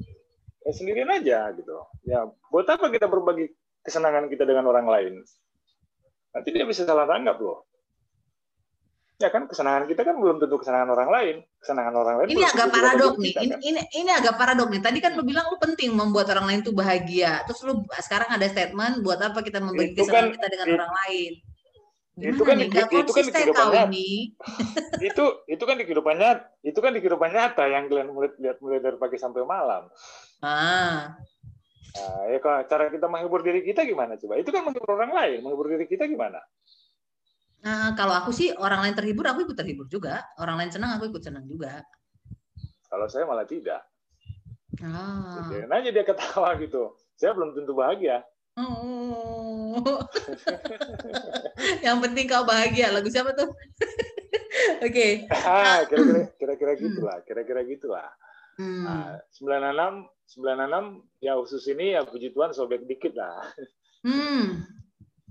Ya 0.65 0.73
sendirian 0.73 1.11
aja 1.13 1.53
gitu. 1.55 1.77
Ya 2.09 2.25
buat 2.49 2.67
apa 2.67 2.89
kita 2.89 3.07
berbagi 3.07 3.53
kesenangan 3.85 4.33
kita 4.33 4.49
dengan 4.49 4.65
orang 4.73 4.89
lain? 4.89 5.15
Nanti 6.35 6.49
dia 6.51 6.65
bisa 6.65 6.83
salah 6.89 7.05
tanggap 7.05 7.39
loh. 7.39 7.69
Ya 9.23 9.31
kan 9.31 9.47
kesenangan 9.47 9.87
kita 9.87 10.03
kan 10.03 10.19
belum 10.19 10.43
tentu 10.43 10.59
kesenangan 10.59 10.91
orang 10.91 11.09
lain. 11.13 11.37
Kesenangan 11.63 11.95
orang 11.95 12.15
lain 12.19 12.29
ini 12.35 12.43
agak 12.43 12.69
paradok 12.75 13.15
nih 13.21 13.31
kita, 13.31 13.41
ini, 13.45 13.53
kan? 13.53 13.61
ini 13.63 13.81
ini 14.03 14.11
agak 14.11 14.35
paradok 14.35 14.69
nih. 14.75 14.81
Tadi 14.83 14.99
kan 14.99 15.13
lu 15.15 15.23
bilang 15.23 15.47
lu 15.53 15.57
penting 15.63 15.95
membuat 15.95 16.27
orang 16.35 16.51
lain 16.51 16.61
tuh 16.67 16.75
bahagia. 16.75 17.47
Terus 17.47 17.61
lu 17.63 17.87
sekarang 17.95 18.35
ada 18.35 18.47
statement 18.51 19.07
buat 19.07 19.23
apa 19.23 19.45
kita 19.45 19.63
membagi 19.63 19.95
kesenangan 19.95 20.33
kan, 20.33 20.35
kita 20.35 20.47
dengan 20.51 20.67
it, 20.67 20.75
orang 20.81 20.93
lain 21.05 21.33
Gimana 22.15 22.31
itu 22.31 22.43
kan 22.47 22.55
nih? 22.55 22.69
itu 22.71 23.11
kan 23.11 23.25
di 23.27 23.33
kehidupan 23.35 23.67
nyata 23.75 23.91
itu 25.11 25.25
itu 25.51 25.63
kan 25.67 25.75
di 25.75 25.85
kehidupan 25.85 26.15
nyata 26.15 26.43
itu 26.63 26.79
kan 26.79 26.91
di 26.95 27.01
kehidupan 27.03 27.31
nyata 27.35 27.65
yang 27.67 27.85
kalian 27.91 28.09
mulai 28.15 28.31
lihat 28.39 28.63
mulai 28.63 28.79
dari 28.79 28.95
pagi 29.03 29.19
sampai 29.19 29.43
malam 29.43 29.91
ah 30.43 31.15
nah, 31.95 32.23
ya 32.33 32.39
cara 32.67 32.91
kita 32.91 33.07
menghibur 33.07 33.45
diri 33.47 33.63
kita 33.63 33.87
gimana 33.87 34.19
coba 34.19 34.41
itu 34.41 34.51
kan 34.51 34.67
menghibur 34.67 34.99
orang 34.99 35.13
lain 35.15 35.39
menghibur 35.45 35.71
diri 35.71 35.87
kita 35.87 36.09
gimana 36.11 36.43
Nah, 37.65 37.97
kalau 37.97 38.13
aku 38.13 38.29
sih 38.29 38.53
orang 38.61 38.85
lain 38.85 38.93
terhibur, 38.93 39.25
aku 39.25 39.49
ikut 39.49 39.57
terhibur 39.57 39.89
juga. 39.89 40.21
Orang 40.37 40.61
lain 40.61 40.69
senang, 40.69 41.01
aku 41.01 41.09
ikut 41.09 41.25
senang 41.25 41.49
juga. 41.49 41.81
Kalau 42.93 43.09
saya 43.09 43.25
malah 43.25 43.49
tidak. 43.49 43.81
Ah. 44.85 45.49
Biarin 45.49 45.73
aja 45.73 45.89
dia 45.89 46.05
ketawa 46.05 46.61
gitu. 46.61 46.93
Saya 47.17 47.33
belum 47.33 47.57
tentu 47.57 47.73
bahagia. 47.73 48.21
Oh. 48.61 49.81
Yang 51.87 51.99
penting 52.05 52.25
kau 52.29 52.45
bahagia. 52.45 52.93
Lagu 52.93 53.09
siapa 53.09 53.33
tuh? 53.33 53.49
Oke. 54.85 55.25
okay. 55.25 55.33
Ah, 55.33 55.89
kira-kira 55.89 56.21
kira-kira 56.37 56.73
gitulah, 56.77 57.17
kira-kira 57.25 57.61
gitulah. 57.65 58.09
Hmm. 58.61 58.85
Nah, 58.85 59.19
96 59.33 60.05
96 60.25 61.05
ya 61.21 61.33
khusus 61.37 61.65
ini 61.69 61.95
ya 61.95 62.03
puji 62.03 62.33
Tuhan 62.33 62.51
sobek 62.57 62.89
dikit 62.89 63.15
lah. 63.17 63.45
Hmm 64.05 64.65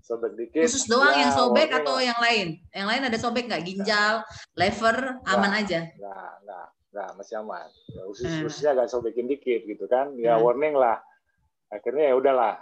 sobek 0.03 0.35
dikit. 0.35 0.67
Khusus 0.67 0.85
doang 0.85 1.15
ya, 1.15 1.25
yang 1.25 1.31
sobek 1.31 1.71
atau 1.71 1.95
yang 2.03 2.19
lain? 2.19 2.59
Yang 2.75 2.87
lain 2.91 3.01
ada 3.07 3.17
sobek 3.17 3.43
nggak? 3.47 3.63
Ginjal, 3.63 4.21
lever, 4.59 4.97
aman 5.23 5.51
nah, 5.55 5.61
aja? 5.63 5.79
Nggak, 5.95 6.31
nggak, 6.43 6.67
nggak, 6.91 7.09
masih 7.15 7.35
aman. 7.39 7.67
Ya, 7.95 8.03
usus 8.05 8.27
hmm. 8.27 8.47
ususnya 8.51 8.69
agak 8.75 8.91
sobekin 8.91 9.31
dikit 9.31 9.63
gitu 9.63 9.87
kan? 9.87 10.11
Ya 10.19 10.35
hmm. 10.35 10.43
warning 10.43 10.75
lah. 10.75 10.99
Akhirnya 11.71 12.11
ya 12.11 12.15
udahlah. 12.19 12.59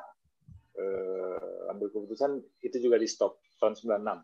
Uh, 0.71 1.67
ambil 1.67 1.91
keputusan 1.91 2.39
itu 2.63 2.79
juga 2.79 2.95
di 2.95 3.03
stop 3.03 3.43
tahun 3.59 3.75
96. 3.75 4.23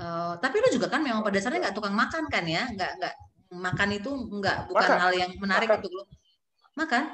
Uh, 0.00 0.32
tapi 0.40 0.56
lu 0.64 0.68
juga 0.72 0.88
kan 0.88 1.04
memang 1.04 1.20
pada 1.20 1.36
dasarnya 1.36 1.68
nggak 1.68 1.76
tukang 1.76 1.92
makan 1.92 2.24
kan 2.32 2.44
ya? 2.48 2.72
Nggak, 2.72 2.90
nggak 3.02 3.14
makan 3.52 3.88
itu 3.92 4.10
nggak 4.12 4.56
bukan 4.72 4.88
makan. 4.88 4.98
hal 5.00 5.12
yang 5.12 5.30
menarik 5.36 5.68
makan. 5.68 5.78
untuk 5.84 5.92
lu. 5.92 6.04
Makan? 6.78 7.04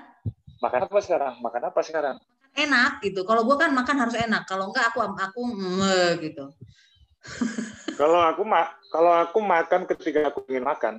Makan 0.61 0.81
apa 0.85 0.99
sekarang? 1.01 1.35
Makan 1.41 1.63
apa 1.73 1.81
sekarang? 1.81 2.17
enak 2.55 3.03
gitu. 3.03 3.27
Kalau 3.27 3.43
gue 3.43 3.57
kan 3.59 3.75
makan 3.75 3.97
harus 4.07 4.17
enak. 4.17 4.47
Kalau 4.47 4.71
enggak 4.71 4.95
aku 4.95 5.03
aku 5.03 5.41
nge 5.59 6.01
gitu. 6.23 6.45
kalau 8.01 8.21
aku 8.21 8.45
mak 8.45 8.79
kalau 8.93 9.13
aku 9.17 9.39
makan 9.43 9.89
ketika 9.91 10.31
aku 10.31 10.47
ingin 10.49 10.65
makan. 10.65 10.95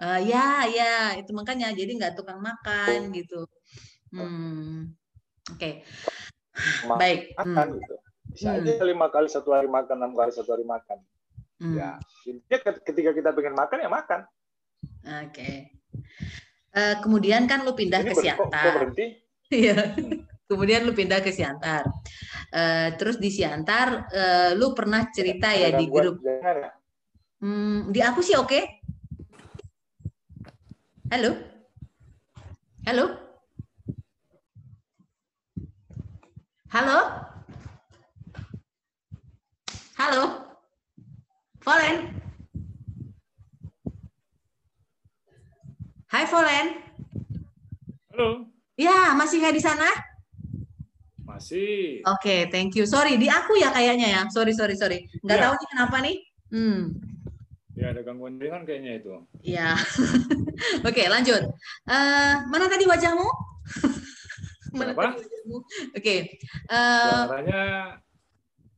Uh, 0.00 0.16
ya 0.16 0.64
ya 0.64 1.12
itu 1.20 1.28
makanya 1.36 1.76
jadi 1.76 1.90
nggak 1.92 2.14
tukang 2.16 2.40
makan 2.40 3.12
gitu. 3.12 3.44
Hmm. 4.14 4.94
Oke. 5.50 5.58
Okay. 5.58 6.86
Baik. 6.86 7.34
Makan 7.36 7.66
hmm. 7.66 7.76
gitu. 7.82 7.94
Bisa 8.30 8.48
hmm. 8.54 8.62
aja 8.62 8.84
lima 8.86 9.06
kali 9.10 9.26
satu 9.26 9.50
hari 9.50 9.66
makan, 9.66 9.96
enam 9.98 10.14
kali 10.14 10.30
satu 10.30 10.54
hari 10.54 10.62
makan. 10.62 11.02
Hmm. 11.60 11.76
Ya, 11.76 12.00
intinya 12.24 12.72
ketika 12.80 13.10
kita 13.12 13.30
pengen 13.36 13.58
makan 13.58 13.84
ya 13.84 13.90
makan. 13.90 14.20
Oke. 15.04 15.34
Okay. 15.34 15.56
Uh, 16.70 17.02
kemudian 17.02 17.50
kan 17.50 17.66
lu 17.66 17.74
pindah 17.74 18.06
Ini 18.06 18.08
ke 18.10 18.14
Siantar. 18.14 18.74
Iya. 19.50 19.98
Kemudian 20.46 20.86
lu 20.86 20.94
pindah 20.94 21.18
ke 21.18 21.34
Siantar. 21.34 21.82
Uh, 22.54 22.94
terus 22.94 23.18
di 23.18 23.34
Siantar, 23.34 24.06
uh, 24.06 24.50
lu 24.54 24.70
pernah 24.78 25.10
cerita 25.10 25.50
ya 25.50 25.74
di 25.74 25.90
grup. 25.90 26.22
Ya? 26.22 26.70
Hmm, 27.42 27.90
di 27.90 27.98
aku 27.98 28.22
sih 28.22 28.38
oke. 28.38 28.46
Okay. 28.46 28.62
Halo? 31.10 31.34
Halo? 32.86 33.06
Halo? 36.70 36.98
Halo? 39.98 40.22
Volen? 41.66 42.29
Hai 46.10 46.26
Volen. 46.26 46.74
Halo. 48.10 48.50
Ya, 48.74 49.14
masih 49.14 49.38
nggak 49.38 49.54
di 49.54 49.62
sana? 49.62 49.86
Masih. 51.22 52.02
Oke, 52.02 52.18
okay, 52.18 52.40
thank 52.50 52.74
you. 52.74 52.82
Sorry, 52.82 53.14
di 53.14 53.30
aku 53.30 53.54
ya 53.54 53.70
kayaknya 53.70 54.18
ya. 54.18 54.22
Sorry, 54.26 54.50
sorry, 54.50 54.74
sorry. 54.74 55.06
Nggak 55.22 55.38
ya. 55.38 55.42
tahu 55.46 55.54
nih 55.54 55.68
kenapa 55.70 55.96
nih. 56.02 56.16
Hmm. 56.50 56.80
Ya, 57.78 57.94
ada 57.94 58.02
gangguan 58.02 58.42
jaringan 58.42 58.66
kayaknya 58.66 58.92
itu. 58.98 59.22
Iya. 59.38 59.78
Oke, 60.82 60.98
okay, 60.98 61.06
lanjut. 61.06 61.46
Uh, 61.86 62.42
mana 62.50 62.66
tadi 62.66 62.90
wajahmu? 62.90 63.28
mana 64.82 64.90
Apa? 64.90 65.14
Oke. 65.14 65.62
Okay. 65.94 66.18
Uh, 66.66 67.38
eh, 67.38 67.86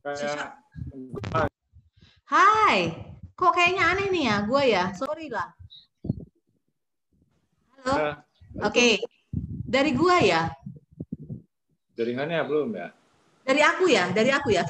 kayak 0.05 0.53
Hai. 2.29 2.93
Kok 3.33 3.53
kayaknya 3.57 3.89
aneh 3.89 4.07
nih 4.13 4.23
ya, 4.29 4.37
gue 4.45 4.63
ya. 4.69 4.93
Sorry 4.93 5.33
lah. 5.33 5.49
Halo. 7.83 8.15
Oke. 8.63 8.71
Okay. 8.71 8.91
Dari 9.67 9.91
gua 9.91 10.15
ya. 10.23 10.47
Jaringannya 11.99 12.39
belum 12.47 12.71
ya? 12.71 12.87
Dari 13.43 13.59
aku 13.59 13.91
ya, 13.91 14.07
dari 14.15 14.31
aku 14.31 14.55
ya. 14.55 14.63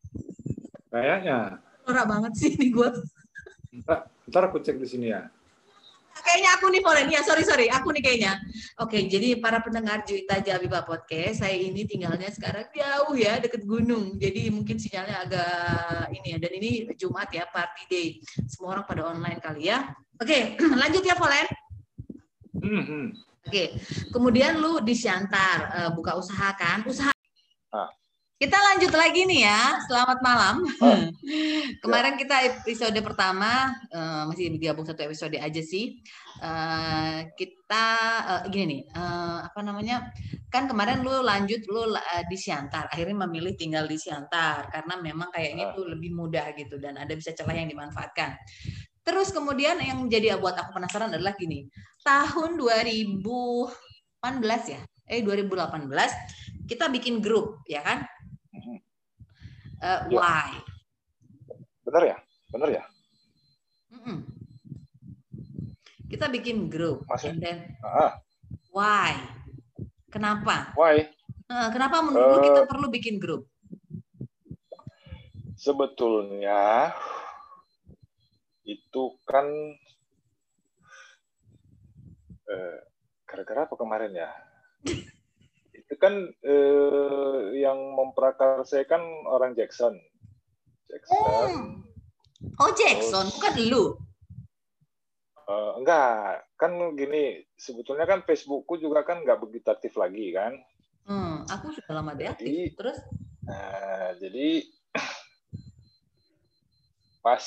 Kayaknya. 0.92 1.64
Norak 1.88 2.06
banget 2.06 2.32
sih 2.36 2.50
ini 2.60 2.68
gue. 2.68 2.88
Ntar, 3.80 4.04
ntar 4.28 4.42
aku 4.52 4.60
cek 4.60 4.76
di 4.76 4.84
sini 4.84 5.06
ya. 5.16 5.32
Kayaknya 6.20 6.50
aku 6.60 6.66
nih 6.68 6.82
Polen. 6.84 7.08
Ya, 7.08 7.24
sorry, 7.24 7.40
sorry. 7.40 7.72
Aku 7.72 7.88
nih 7.96 8.04
kayaknya. 8.04 8.36
Oke, 8.84 9.00
jadi 9.08 9.40
para 9.40 9.64
pendengar 9.64 10.04
Juita 10.04 10.36
Jabiba 10.44 10.84
Podcast, 10.84 11.40
saya 11.40 11.56
ini 11.56 11.88
tinggalnya 11.88 12.28
sekarang 12.28 12.68
jauh 12.76 13.16
ya, 13.16 13.40
deket 13.40 13.64
gunung. 13.64 14.20
Jadi 14.20 14.52
mungkin 14.52 14.76
sinyalnya 14.76 15.16
agak 15.24 16.12
ini 16.12 16.36
ya. 16.36 16.38
Dan 16.38 16.52
ini 16.60 16.70
Jumat 17.00 17.32
ya, 17.32 17.48
party 17.48 17.82
day. 17.88 18.08
Semua 18.44 18.76
orang 18.76 18.84
pada 18.84 19.08
online 19.08 19.40
kali 19.40 19.72
ya. 19.72 19.96
Oke, 20.20 20.60
lanjut 20.84 21.00
ya 21.00 21.16
Polen. 21.16 21.48
Hmm, 22.60 22.84
hmm. 22.84 23.06
Oke, 23.40 23.72
kemudian 24.12 24.60
lu 24.60 24.84
di 24.84 24.92
Siantar 24.92 25.58
uh, 25.72 25.90
buka 25.96 26.12
usaha 26.20 26.52
kan? 26.60 26.84
Usaha. 26.84 27.08
Ah. 27.72 27.88
Kita 28.36 28.56
lanjut 28.56 28.92
lagi 28.92 29.24
nih 29.24 29.48
ya. 29.48 29.80
Selamat 29.88 30.20
malam. 30.20 30.68
Ah. 30.84 31.08
Kemarin 31.82 32.20
kita 32.20 32.36
episode 32.60 32.96
pertama 33.00 33.72
uh, 33.92 34.28
masih 34.28 34.52
digabung 34.52 34.84
satu 34.84 35.00
episode 35.08 35.40
aja 35.40 35.62
sih. 35.64 36.04
Uh, 36.40 37.24
kita 37.32 37.86
uh, 38.28 38.42
gini 38.52 38.64
nih, 38.68 38.80
uh, 38.92 39.48
apa 39.48 39.60
namanya? 39.64 40.12
Kan 40.52 40.68
kemarin 40.68 41.00
lu 41.00 41.24
lanjut 41.24 41.64
lu 41.68 41.96
uh, 41.96 42.24
di 42.28 42.36
Siantar, 42.36 42.92
akhirnya 42.92 43.24
memilih 43.24 43.56
tinggal 43.56 43.88
di 43.88 43.96
Siantar 43.96 44.68
karena 44.68 44.94
memang 45.00 45.28
kayaknya 45.32 45.72
itu 45.72 45.84
lebih 45.84 46.12
mudah 46.12 46.52
gitu 46.56 46.76
dan 46.76 46.96
ada 47.00 47.12
bisa 47.16 47.32
celah 47.32 47.56
yang 47.56 47.68
dimanfaatkan. 47.72 48.36
Terus 49.00 49.32
kemudian 49.32 49.80
yang 49.80 50.04
jadi 50.06 50.36
buat 50.36 50.54
aku 50.56 50.76
penasaran 50.76 51.12
adalah 51.12 51.32
gini, 51.34 51.66
tahun 52.04 52.60
2018 52.60 53.72
ya, 54.68 54.80
eh 55.08 55.20
2018 55.24 55.88
kita 56.68 56.92
bikin 56.92 57.24
grup 57.24 57.64
ya 57.64 57.80
kan? 57.80 58.04
Uh, 59.80 60.00
ya. 60.12 60.20
Why? 60.20 60.50
Benar 61.88 62.02
ya, 62.04 62.16
benar 62.52 62.68
ya. 62.68 62.84
kita 66.10 66.26
bikin 66.26 66.66
grup. 66.66 67.06
Maksud? 67.06 67.32
And 67.32 67.40
then, 67.40 67.58
ah. 67.86 68.18
why? 68.74 69.14
Kenapa? 70.10 70.74
Why? 70.74 71.06
Kenapa 71.50 72.02
menurut 72.02 72.38
uh, 72.38 72.44
kita 72.46 72.60
perlu 72.66 72.86
bikin 72.90 73.18
grup? 73.18 73.46
Sebetulnya 75.58 76.94
itu 78.70 79.18
kan 79.26 79.46
eh, 82.46 82.78
gara-gara 83.26 83.66
apa 83.66 83.74
kemarin 83.74 84.14
ya? 84.14 84.30
itu 85.74 85.94
kan 85.98 86.14
eh, 86.46 87.40
yang 87.58 87.78
memprakarsakan 87.98 89.26
orang 89.26 89.58
Jackson. 89.58 89.98
Jackson. 90.86 91.18
Oh, 91.18 91.50
oh 92.62 92.70
Jackson, 92.78 93.26
terus, 93.26 93.34
bukan 93.34 93.54
lu? 93.66 93.84
Uh, 95.50 95.82
enggak, 95.82 96.46
kan 96.54 96.70
gini, 96.94 97.42
sebetulnya 97.58 98.06
kan 98.06 98.22
Facebookku 98.22 98.78
juga 98.78 99.02
kan 99.02 99.26
nggak 99.26 99.42
begitu 99.42 99.66
aktif 99.66 99.98
lagi 99.98 100.30
kan. 100.30 100.54
Hmm, 101.10 101.42
aku 101.50 101.74
sudah 101.74 101.98
lama 101.98 102.14
deaktif. 102.14 102.78
Terus? 102.78 103.02
Nah, 103.50 104.14
jadi 104.22 104.62
pas 107.26 107.42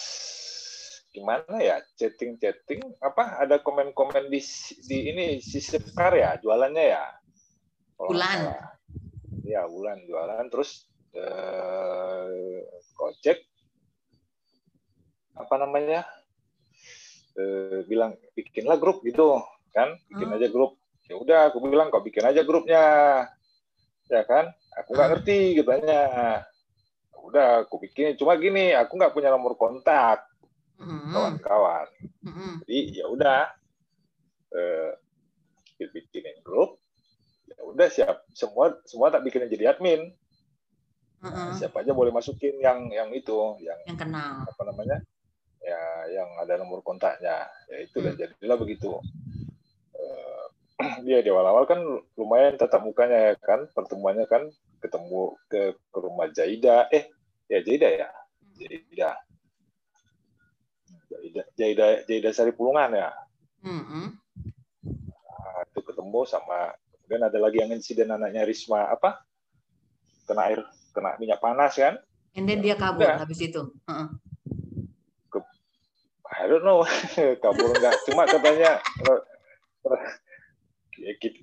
gimana 1.14 1.62
ya 1.62 1.78
chatting 1.94 2.42
chatting 2.42 2.82
apa 2.98 3.46
ada 3.46 3.62
komen 3.62 3.94
komen 3.94 4.34
di 4.34 4.42
di 4.90 5.14
ini 5.14 5.38
si 5.38 5.62
Sekar 5.62 6.18
ya 6.18 6.34
jualannya 6.42 6.86
ya? 6.90 7.06
Bulan 8.02 8.50
ya 9.46 9.62
bulan 9.70 10.02
jualan. 10.10 10.44
Terus 10.50 10.90
eh, 11.14 12.66
kocek 12.98 13.46
apa 15.38 15.56
namanya 15.62 16.02
eh, 17.38 17.86
bilang 17.86 18.18
bikinlah 18.34 18.82
grup 18.82 19.06
gitu 19.06 19.38
kan? 19.70 19.94
Bikin 20.10 20.28
hmm. 20.34 20.38
aja 20.42 20.48
grup. 20.50 20.82
Ya 21.06 21.16
udah 21.22 21.40
aku 21.54 21.62
bilang 21.70 21.94
kok 21.94 22.02
bikin 22.02 22.26
aja 22.26 22.42
grupnya? 22.42 22.84
Ya 24.10 24.22
kan? 24.26 24.50
Aku 24.82 24.98
nggak 24.98 25.06
hmm. 25.06 25.14
ngerti 25.22 25.40
katanya 25.62 26.02
udah 27.24 27.64
aku 27.64 27.80
bikin 27.80 28.20
cuma 28.20 28.36
gini 28.36 28.76
aku 28.76 29.00
nggak 29.00 29.16
punya 29.16 29.32
nomor 29.32 29.56
kontak 29.56 30.28
kawan-kawan. 30.88 31.88
Mm-hmm. 32.24 32.52
jadi 32.64 32.80
ya 32.96 33.06
udah 33.12 33.42
eh, 34.56 34.92
bikinin 35.92 36.40
grup 36.46 36.80
ya 37.50 37.60
udah 37.68 37.88
siap. 37.90 38.18
Semua 38.32 38.76
semua 38.88 39.12
tak 39.12 39.24
bikinin 39.28 39.52
jadi 39.52 39.76
admin. 39.76 40.12
Mm-hmm. 41.24 41.56
siapa 41.56 41.88
aja 41.88 41.96
boleh 41.96 42.12
masukin 42.12 42.60
yang 42.60 42.92
yang 42.92 43.08
itu 43.16 43.56
yang 43.64 43.80
yang 43.88 43.96
kenal. 43.96 44.44
apa 44.44 44.62
namanya 44.68 45.00
ya 45.64 45.80
yang 46.12 46.30
ada 46.44 46.60
nomor 46.60 46.84
kontaknya. 46.84 47.48
Ya 47.72 47.78
itu 47.80 48.04
mm. 48.04 48.04
dan 48.04 48.14
jadilah 48.20 48.58
begitu. 48.60 48.92
Eh, 49.96 50.46
dia 51.08 51.24
di 51.24 51.32
awal-awal 51.32 51.64
kan 51.64 51.80
lumayan 52.20 52.60
tatap 52.60 52.84
mukanya 52.84 53.32
ya 53.32 53.34
kan 53.40 53.72
pertemuannya 53.72 54.28
kan 54.28 54.52
ketemu 54.84 55.40
ke, 55.48 55.80
ke 55.80 55.98
rumah 55.98 56.28
Jaida. 56.36 56.92
Eh 56.92 57.08
ya 57.48 57.64
Jaida 57.64 57.88
ya? 57.88 58.10
Hmm. 58.12 58.56
Jaida 58.60 59.16
Jaida 61.56 62.04
Jaida, 62.04 62.30
Sari 62.36 62.52
Pulungan 62.52 62.92
ya 62.92 63.10
mm-hmm. 63.64 64.06
nah, 65.24 65.62
itu 65.72 65.80
ketemu 65.80 66.20
sama 66.28 66.76
kemudian 67.04 67.24
ada 67.24 67.40
lagi 67.40 67.58
yang 67.64 67.72
insiden 67.72 68.12
anaknya 68.12 68.44
Risma 68.44 68.92
apa 68.92 69.24
kena 70.28 70.52
air 70.52 70.60
kena 70.92 71.16
minyak 71.20 71.40
panas 71.40 71.76
kan 71.76 72.00
and 72.36 72.46
then 72.50 72.60
dia 72.60 72.76
kabur 72.76 73.08
ya. 73.08 73.20
habis 73.20 73.40
itu 73.40 73.72
uh-uh. 73.88 74.08
Ke, 75.32 75.40
I 76.28 76.48
don't 76.48 76.66
know 76.66 76.84
kabur 77.44 77.72
enggak 77.72 77.96
cuma 78.08 78.28
katanya 78.28 78.80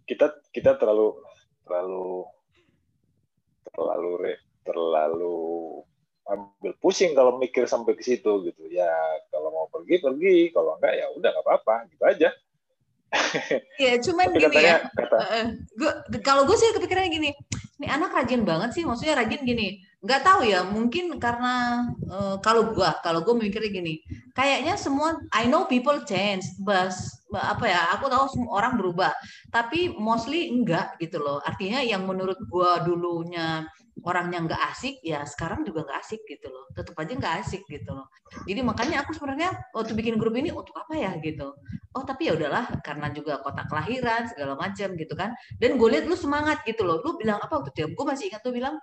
kita 0.09 0.27
kita 0.55 0.71
terlalu 0.81 1.19
terlalu 1.67 2.27
terlalu 3.71 4.11
terlalu 4.65 5.39
ambil 6.29 6.73
pusing 6.83 7.17
kalau 7.17 7.41
mikir 7.41 7.65
sampai 7.65 7.97
ke 7.97 8.03
situ 8.05 8.45
gitu. 8.45 8.63
Ya 8.69 8.91
kalau 9.33 9.55
mau 9.55 9.67
pergi 9.73 10.03
pergi. 10.03 10.53
Kalau 10.53 10.77
enggak 10.77 10.95
ya 10.99 11.07
udah 11.15 11.29
nggak 11.33 11.47
apa-apa. 11.47 11.89
Gitu 11.89 12.05
aja. 12.05 12.31
Ya 13.75 13.99
cuman 13.99 14.31
gini 14.31 14.47
katanya, 14.47 14.87
ya 14.87 14.95
kata, 14.95 15.17
uh, 15.19 15.47
gua, 15.75 15.93
kalau 16.23 16.47
gue 16.47 16.55
sih 16.55 16.71
kepikirannya 16.71 17.11
gini 17.11 17.31
ini 17.83 17.87
anak 17.91 18.15
rajin 18.15 18.47
banget 18.47 18.71
sih. 18.71 18.87
Maksudnya 18.87 19.19
rajin 19.19 19.43
gini. 19.43 19.83
Nggak 19.99 20.23
tahu 20.23 20.47
ya 20.47 20.63
mungkin 20.63 21.19
karena 21.19 21.85
uh, 22.07 22.39
kalau 22.39 22.71
gue 22.71 22.87
kalau 23.03 23.21
gue 23.27 23.35
mikirnya 23.35 23.69
gini 23.69 24.01
kayaknya 24.33 24.79
semua 24.79 25.19
I 25.35 25.51
know 25.51 25.67
people 25.67 26.07
change 26.07 26.47
but 26.63 26.95
apa 27.35 27.65
ya 27.67 27.99
aku 27.99 28.07
tahu 28.07 28.31
semua 28.31 28.63
orang 28.63 28.79
berubah. 28.79 29.11
Tapi 29.51 29.91
mostly 29.99 30.47
enggak 30.47 30.95
gitu 31.03 31.19
loh. 31.19 31.43
Artinya 31.43 31.83
yang 31.83 32.07
menurut 32.07 32.39
gua 32.47 32.79
dulunya 32.87 33.67
orangnya 34.05 34.39
nggak 34.45 34.63
asik 34.73 35.01
ya 35.05 35.23
sekarang 35.29 35.65
juga 35.67 35.85
nggak 35.85 35.99
asik 36.01 36.23
gitu 36.25 36.49
loh. 36.49 36.69
Tetap 36.73 36.97
aja 36.97 37.13
nggak 37.13 37.35
asik 37.45 37.63
gitu 37.69 37.91
loh. 37.93 38.07
Jadi 38.47 38.61
makanya 38.63 39.03
aku 39.05 39.13
sebenarnya 39.13 39.51
waktu 39.75 39.93
bikin 39.93 40.17
grup 40.17 40.35
ini 40.39 40.55
untuk 40.55 40.75
apa 40.79 40.95
ya? 40.97 41.13
gitu. 41.21 41.53
Oh 41.91 42.07
tapi 42.07 42.31
ya 42.31 42.39
udahlah 42.39 42.81
karena 42.87 43.11
juga 43.11 43.43
kota 43.43 43.67
kelahiran 43.67 44.31
segala 44.31 44.55
macam 44.55 44.95
gitu 44.95 45.15
kan. 45.19 45.35
Dan 45.59 45.75
gue 45.77 45.89
lihat 45.91 46.07
lu 46.07 46.15
semangat 46.15 46.63
gitu 46.65 46.87
loh. 46.87 47.03
Lu 47.03 47.19
bilang 47.19 47.43
apa 47.43 47.61
waktu 47.61 47.75
itu 47.75 47.93
gue 47.93 48.05
masih 48.07 48.31
ingat 48.31 48.41
tuh 48.47 48.55
bilang 48.55 48.79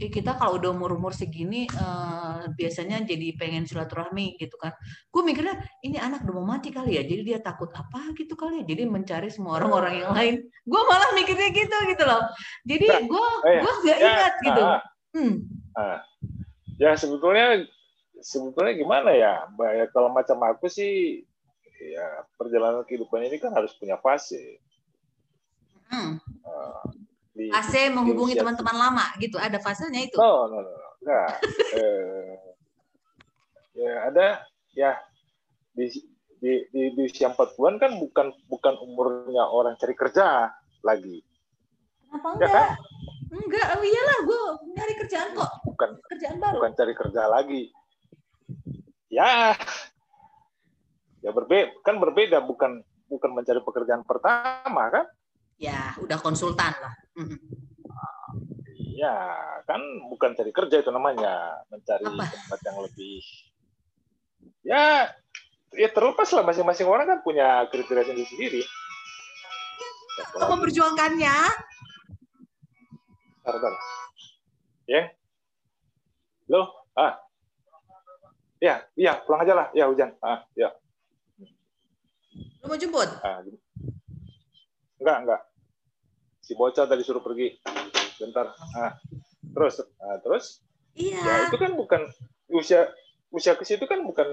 eh, 0.00 0.08
kita 0.08 0.40
kalau 0.40 0.56
udah 0.56 0.72
umur 0.72 0.96
umur 0.96 1.12
segini 1.12 1.68
uh, 1.76 2.48
biasanya 2.56 3.04
jadi 3.04 3.36
pengen 3.36 3.68
silaturahmi 3.68 4.40
gitu 4.40 4.56
kan. 4.56 4.72
Gue 5.12 5.22
mikirnya 5.22 5.60
ini 5.84 6.00
anak 6.00 6.24
udah 6.24 6.34
mau 6.40 6.56
mati 6.56 6.72
kali 6.72 6.96
ya 6.96 7.04
jadi 7.04 7.22
dia 7.22 7.38
takut 7.44 7.68
apa 7.76 8.16
gitu 8.16 8.34
kali 8.34 8.64
ya? 8.64 8.74
Jadi 8.74 8.82
mencari 8.88 9.28
semua 9.28 9.60
orang-orang 9.60 9.94
yang 10.00 10.12
lain. 10.16 10.34
Gue 10.64 10.82
malah 10.88 11.12
mikirnya 11.12 11.52
gitu 11.52 11.76
gitu 11.92 12.04
loh. 12.08 12.22
Jadi 12.64 12.86
gue 12.88 13.26
nah, 13.44 13.60
gue 13.60 13.72
oh 13.72 13.76
iya. 13.84 13.92
gak 13.92 13.98
ya, 14.00 14.06
ingat 14.08 14.34
gitu 14.40 14.55
ah, 14.60 14.80
hmm. 15.16 15.34
ah. 15.76 15.98
ya 16.80 16.96
sebetulnya 16.96 17.64
sebetulnya 18.20 18.74
gimana 18.76 19.10
ya 19.12 19.44
ya 19.76 19.84
kalau 19.92 20.12
macam 20.12 20.40
aku 20.44 20.66
sih 20.66 21.24
ya 21.76 22.24
perjalanan 22.40 22.84
kehidupan 22.88 23.28
ini 23.28 23.36
kan 23.36 23.52
harus 23.52 23.76
punya 23.76 24.00
fase 24.00 24.60
hmm. 25.92 26.16
uh, 26.44 26.84
di, 27.36 27.52
fase 27.52 27.92
menghubungi 27.92 28.36
teman-teman 28.36 28.76
lama 28.76 29.06
gitu 29.20 29.36
ada 29.36 29.60
fasenya 29.60 30.08
itu 30.08 30.16
no 30.16 30.48
no 30.48 30.64
no, 30.64 30.70
no. 30.72 30.88
enggak 31.04 31.30
eh, 31.80 32.34
ya 33.76 33.92
ada 34.08 34.26
ya 34.72 34.92
di 35.76 35.92
di, 36.40 36.52
di, 36.72 36.82
di 36.92 37.02
usia 37.04 37.32
40-an 37.32 37.76
kan 37.80 37.96
bukan 37.96 38.32
bukan 38.48 38.74
umurnya 38.84 39.44
orang 39.48 39.76
cari 39.80 39.96
kerja 39.96 40.52
lagi. 40.84 41.24
Kenapa 42.06 42.28
enggak? 42.36 42.44
Ya 42.44 42.48
kan? 42.52 42.68
Enggak, 43.36 43.66
oh 43.76 43.84
iyalah 43.84 44.18
gue 44.24 44.42
nyari 44.72 44.94
kerjaan 45.04 45.28
kok. 45.36 45.50
Bukan 45.68 45.90
kerjaan 46.08 46.36
baru. 46.40 46.56
Bukan 46.60 46.72
cari 46.72 46.94
kerja 46.96 47.22
lagi. 47.28 47.62
Ya. 49.12 49.52
Ya 51.20 51.30
berbeda 51.34 51.74
kan 51.82 51.98
berbeda 51.98 52.38
bukan 52.40 52.80
bukan 53.10 53.30
mencari 53.34 53.60
pekerjaan 53.60 54.02
pertama 54.06 54.88
kan? 54.88 55.06
Ya, 55.56 55.96
udah 56.00 56.20
konsultan 56.20 56.72
lah. 56.80 56.94
Ya, 58.96 59.16
kan 59.68 59.80
bukan 60.08 60.36
cari 60.36 60.52
kerja 60.52 60.80
itu 60.80 60.88
namanya, 60.92 61.64
mencari 61.68 62.04
Apa? 62.04 62.24
tempat 62.28 62.60
yang 62.64 62.78
lebih 62.84 63.20
ya 64.66 65.06
ya 65.78 65.88
terlepas 65.94 66.26
lah 66.34 66.42
masing-masing 66.42 66.90
orang 66.90 67.06
kan 67.06 67.18
punya 67.22 67.70
kriteria 67.70 68.02
sendiri 68.02 68.26
sendiri 68.26 68.62
untuk 70.34 70.48
memperjuangkannya 70.58 71.36
Bentar, 73.46 73.74
ya. 74.90 75.02
Lo 76.50 76.66
ah. 76.98 77.14
Ya 78.58 78.82
iya 78.98 79.22
pulang 79.22 79.46
aja 79.46 79.54
lah. 79.54 79.66
Ya 79.70 79.86
hujan. 79.86 80.18
Ah 80.18 80.42
ya. 80.58 80.74
Lo 82.58 82.66
mau 82.66 82.74
jemput? 82.74 83.06
Ah, 83.22 83.46
enggak 84.98 85.16
enggak. 85.22 85.40
Si 86.42 86.58
bocah 86.58 86.90
tadi 86.90 87.06
suruh 87.06 87.22
pergi. 87.22 87.54
Bentar. 88.18 88.50
Ah 88.74 88.98
terus 89.54 89.78
ah, 90.02 90.18
terus? 90.26 90.66
Iya. 90.98 91.22
Ya 91.22 91.34
itu 91.46 91.56
kan 91.62 91.70
bukan 91.78 92.02
usia 92.50 92.90
usia 93.30 93.54
ke 93.54 93.62
situ 93.62 93.86
kan 93.86 94.02
bukan 94.02 94.26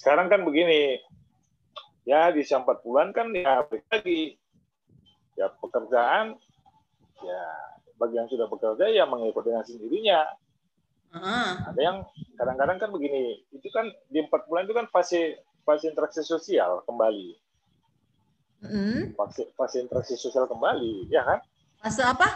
sekarang 0.00 0.32
kan 0.32 0.48
begini, 0.48 0.96
ya 2.08 2.32
di 2.32 2.40
usia 2.40 2.56
4 2.56 2.80
bulan 2.80 3.12
kan 3.12 3.36
ya 3.36 3.68
lagi 3.92 4.40
ya 5.40 5.48
pekerjaan 5.56 6.36
ya 7.24 7.44
bagi 7.96 8.16
yang 8.20 8.28
sudah 8.28 8.44
bekerja 8.48 8.84
ya 8.92 9.04
mengikut 9.08 9.44
dengan 9.44 9.64
sendirinya. 9.64 10.20
Uh. 11.10 11.72
Ada 11.72 11.80
yang 11.80 11.96
kadang-kadang 12.38 12.78
kan 12.78 12.90
begini, 12.94 13.42
itu 13.50 13.68
kan 13.74 13.88
di 14.12 14.22
empat 14.22 14.46
bulan 14.46 14.68
itu 14.68 14.76
kan 14.76 14.86
fase 14.92 15.40
fase 15.64 15.90
interaksi 15.90 16.22
sosial 16.22 16.84
kembali. 16.86 17.36
Mm. 18.60 19.16
Fase, 19.16 19.48
fase 19.56 19.80
interaksi 19.80 20.14
sosial 20.20 20.44
kembali, 20.44 21.08
ya 21.08 21.24
kan? 21.24 21.40
Fase 21.80 22.04
apa? 22.04 22.28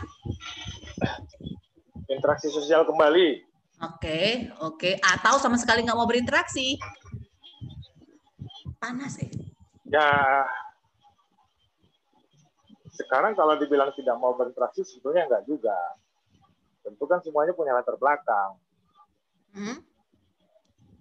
Interaksi 2.09 2.49
sosial 2.49 2.83
kembali. 2.89 3.45
Oke, 3.85 4.01
okay, 4.01 4.29
oke. 4.59 4.81
Okay. 4.81 4.95
Atau 5.01 5.37
sama 5.39 5.61
sekali 5.61 5.85
nggak 5.85 5.97
mau 5.97 6.09
berinteraksi. 6.09 6.81
Panas 8.81 9.21
eh. 9.21 9.31
Ya, 9.89 10.09
sekarang 12.95 13.35
kalau 13.35 13.59
dibilang 13.59 13.91
tidak 13.99 14.15
mau 14.23 14.39
berinteraksi 14.39 14.87
sebetulnya 14.87 15.27
enggak 15.27 15.45
juga. 15.51 15.75
Tentu 16.87 17.05
kan 17.11 17.19
semuanya 17.27 17.51
punya 17.51 17.75
latar 17.75 17.99
belakang. 17.99 18.55
Hmm? 19.55 19.79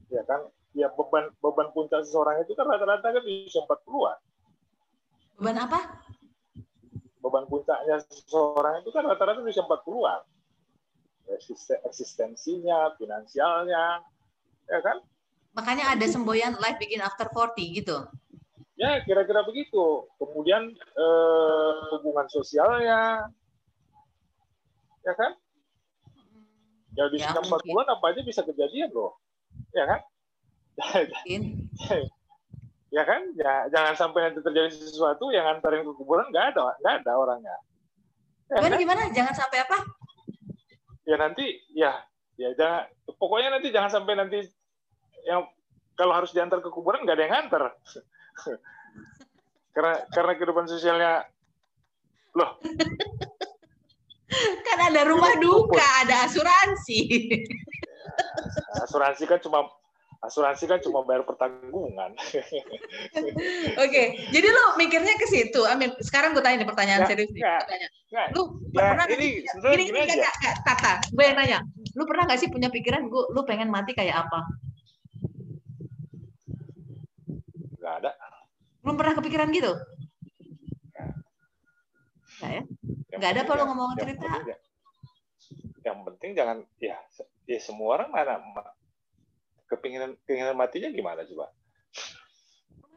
Ya 0.10 0.26
kan, 0.26 0.50
ya 0.74 0.90
beban 0.90 1.30
beban 1.38 1.70
puncak 1.74 2.02
seseorang 2.06 2.42
itu 2.42 2.58
kan 2.58 2.66
rata-rata 2.66 3.06
kan 3.14 3.24
bisa 3.26 3.62
40-an. 3.62 4.18
Beban 5.38 5.58
apa? 5.62 5.80
Beban 7.22 7.46
puncaknya 7.46 8.02
seseorang 8.10 8.82
itu 8.82 8.90
kan 8.90 9.06
rata-rata 9.06 9.46
bisa 9.46 9.62
40-an. 9.62 10.22
Eksistensinya, 11.88 12.98
finansialnya, 12.98 14.02
ya 14.70 14.80
kan? 14.82 14.98
Makanya 15.54 15.94
ada 15.94 16.06
semboyan 16.10 16.58
life 16.58 16.82
begin 16.82 17.06
after 17.06 17.30
40 17.30 17.80
gitu. 17.80 17.98
Ya, 18.84 19.00
kira-kira 19.08 19.48
begitu. 19.48 20.12
Kemudian 20.20 20.76
eh, 20.76 21.74
hubungan 21.96 22.28
sosialnya, 22.28 23.32
ya 25.08 25.14
kan? 25.16 25.32
Ya 26.94 27.08
di 27.08 27.24
ya, 27.24 27.32
40-an 27.32 27.88
apa 27.88 28.06
aja 28.12 28.22
bisa 28.28 28.44
kejadian 28.44 28.92
loh, 28.92 29.16
ya 29.72 29.88
kan? 29.88 30.00
ya 32.96 33.04
kan? 33.08 33.22
Ya, 33.40 33.72
jangan 33.72 33.96
sampai 33.96 34.20
nanti 34.28 34.44
terjadi 34.44 34.76
sesuatu 34.76 35.32
yang 35.32 35.48
antarin 35.48 35.88
ke 35.88 35.94
kuburan 35.96 36.28
nggak 36.28 36.52
ada, 36.52 36.76
nggak 36.84 36.96
ada 37.08 37.12
orangnya. 37.16 37.56
Ya, 38.52 38.60
gimana 38.60 38.76
kan? 38.76 38.82
gimana? 38.84 39.02
Jangan 39.16 39.34
sampai 39.34 39.58
apa? 39.64 39.78
Ya 41.08 41.16
nanti, 41.16 41.46
ya, 41.72 42.04
ya 42.36 42.52
jangan, 42.60 42.84
pokoknya 43.16 43.56
nanti 43.56 43.72
jangan 43.72 43.92
sampai 43.96 44.14
nanti 44.20 44.44
yang 45.24 45.48
kalau 45.96 46.14
harus 46.20 46.36
diantar 46.36 46.60
ke 46.60 46.68
kuburan 46.68 47.08
nggak 47.08 47.16
ada 47.16 47.24
yang 47.24 47.34
nganter 47.34 47.64
karena 49.74 49.94
karena 50.14 50.32
kehidupan 50.38 50.66
sosialnya 50.70 51.26
loh 52.34 52.58
kan 54.66 54.80
ada 54.90 55.02
rumah 55.06 55.34
duka 55.38 55.88
ada 56.06 56.26
asuransi 56.26 57.30
asuransi 58.82 59.24
kan 59.30 59.40
cuma 59.42 59.70
asuransi 60.24 60.64
kan 60.72 60.80
cuma 60.80 61.04
bayar 61.04 61.28
pertanggungan. 61.28 62.16
Oke, 63.76 64.04
jadi 64.32 64.48
lo 64.48 64.80
mikirnya 64.80 65.20
ke 65.20 65.28
situ. 65.28 65.62
Amin. 65.68 65.92
Sekarang 66.00 66.32
gue 66.32 66.40
tanya 66.40 66.64
nih 66.64 66.70
pertanyaan 66.72 67.04
serius 67.04 67.28
nih. 67.36 67.44
Tanya. 67.44 67.88
Lu 68.32 68.56
ya, 68.72 68.96
pernah 68.96 69.06
ini, 69.12 69.44
gini, 69.44 69.84
gini, 69.92 70.00
gini 70.08 70.24
Tata, 70.64 71.04
gue 71.12 71.24
yang 71.28 71.36
nanya. 71.36 71.60
Lu 72.00 72.08
pernah 72.08 72.24
gak 72.24 72.40
sih 72.40 72.48
punya 72.48 72.72
pikiran 72.72 73.12
gue, 73.12 73.24
lu 73.36 73.44
pengen 73.44 73.68
mati 73.68 73.92
kayak 73.92 74.24
apa? 74.24 74.40
Gak 77.84 77.94
ada. 78.00 78.12
Belum 78.84 78.96
pernah 79.00 79.16
kepikiran 79.16 79.50
gitu? 79.56 79.72
Enggak 82.38 82.52
ya? 82.52 82.64
Enggak 83.16 83.30
ada 83.32 83.42
apa 83.48 83.52
lo 83.56 83.64
ngomong 83.72 83.96
cerita? 83.96 84.30
Ya. 84.44 84.58
Yang 85.88 86.00
penting 86.12 86.32
jangan 86.36 86.58
ya 86.80 87.00
ya 87.48 87.60
semua 87.60 88.00
orang 88.00 88.12
mana 88.12 88.40
kepinginan 89.72 90.20
keinginan 90.28 90.60
matinya 90.60 90.92
gimana 90.92 91.24
coba? 91.24 91.48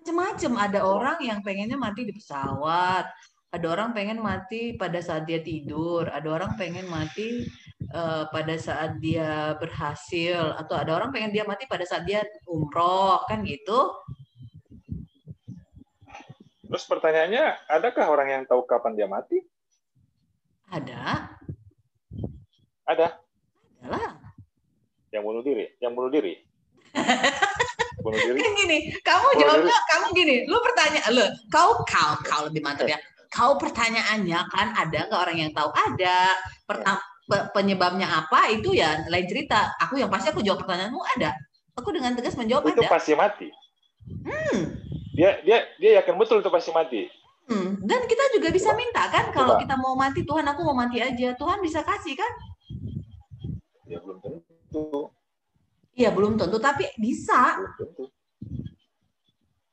Macam-macam 0.07 0.53
ada 0.59 0.81
orang 0.87 1.19
yang 1.19 1.41
pengennya 1.43 1.75
mati 1.75 2.07
di 2.07 2.15
pesawat, 2.15 3.11
ada 3.51 3.67
orang 3.67 3.91
pengen 3.91 4.23
mati 4.23 4.79
pada 4.79 5.03
saat 5.03 5.27
dia 5.27 5.43
tidur, 5.43 6.07
ada 6.07 6.31
orang 6.31 6.55
pengen 6.55 6.87
mati 6.87 7.43
uh, 7.91 8.31
pada 8.31 8.55
saat 8.55 9.03
dia 9.03 9.59
berhasil, 9.59 10.55
atau 10.63 10.79
ada 10.79 10.95
orang 10.95 11.11
pengen 11.11 11.35
dia 11.35 11.43
mati 11.43 11.67
pada 11.67 11.83
saat 11.83 12.07
dia 12.07 12.23
umroh, 12.47 13.19
kan 13.27 13.43
gitu. 13.43 13.91
Terus 16.67 16.85
pertanyaannya, 16.91 17.45
adakah 17.71 18.05
orang 18.11 18.29
yang 18.29 18.43
tahu 18.47 18.67
kapan 18.67 18.99
dia 18.99 19.07
mati? 19.07 19.39
Ada. 20.67 21.31
Ada. 22.87 23.07
Adalah. 23.87 24.19
Yang 25.15 25.23
bunuh 25.23 25.43
diri, 25.47 25.67
yang 25.79 25.93
bunuh 25.95 26.11
diri. 26.11 26.35
bunuh 28.05 28.19
diri. 28.19 28.39
Kan 28.43 28.53
gini, 28.59 28.79
kamu 28.99 29.27
bunuh 29.31 29.41
jawabnya, 29.43 29.77
diri. 29.79 29.89
kamu 29.95 30.07
gini, 30.15 30.37
lu 30.51 30.59
pertanyaan, 30.59 31.11
lu, 31.15 31.27
kau 31.55 31.71
kau 31.87 32.13
kau 32.27 32.43
lebih 32.51 32.63
mantap 32.67 32.91
ya. 32.91 32.99
Kau 33.31 33.55
pertanyaannya 33.59 34.39
kan 34.51 34.69
ada 34.75 34.99
nggak 35.07 35.21
orang 35.23 35.39
yang 35.39 35.51
tahu? 35.55 35.71
Ada. 35.71 36.35
Pertama, 36.67 36.99
penyebabnya 37.55 38.07
apa 38.07 38.51
itu 38.51 38.75
ya 38.75 39.07
lain 39.07 39.27
cerita. 39.31 39.75
Aku 39.83 39.99
yang 39.99 40.11
pasti 40.11 40.35
aku 40.35 40.43
jawab 40.43 40.67
pertanyaanmu 40.67 41.03
ada. 41.19 41.35
Aku 41.79 41.95
dengan 41.95 42.17
tegas 42.17 42.35
menjawab 42.35 42.67
itu 42.71 42.83
ada. 42.83 42.87
Itu 42.87 42.95
pasti 42.95 43.13
mati. 43.15 43.49
Hmm 44.27 44.86
dia 45.17 45.41
dia 45.41 45.59
dia 45.81 45.91
yakin 46.05 46.21
betul 46.21 46.45
itu 46.45 46.53
pasti 46.53 46.71
mati. 46.77 47.09
Hmm. 47.49 47.81
Dan 47.81 48.05
kita 48.05 48.37
juga 48.37 48.53
bisa 48.53 48.77
minta 48.77 49.09
kan 49.09 49.33
kalau 49.33 49.57
kita 49.57 49.79
mau 49.81 49.97
mati 49.97 50.27
Tuhan 50.27 50.45
aku 50.45 50.61
mau 50.67 50.77
mati 50.77 51.01
aja 51.01 51.33
Tuhan 51.33 51.65
bisa 51.65 51.81
kasih 51.81 52.13
kan? 52.13 52.33
Ya 53.89 53.99
belum 54.05 54.21
tentu. 54.21 55.09
Iya 55.97 56.13
belum 56.13 56.37
tentu 56.37 56.61
tapi 56.61 56.85
bisa. 57.01 57.57
Belum 57.57 57.73
tentu. 57.81 58.05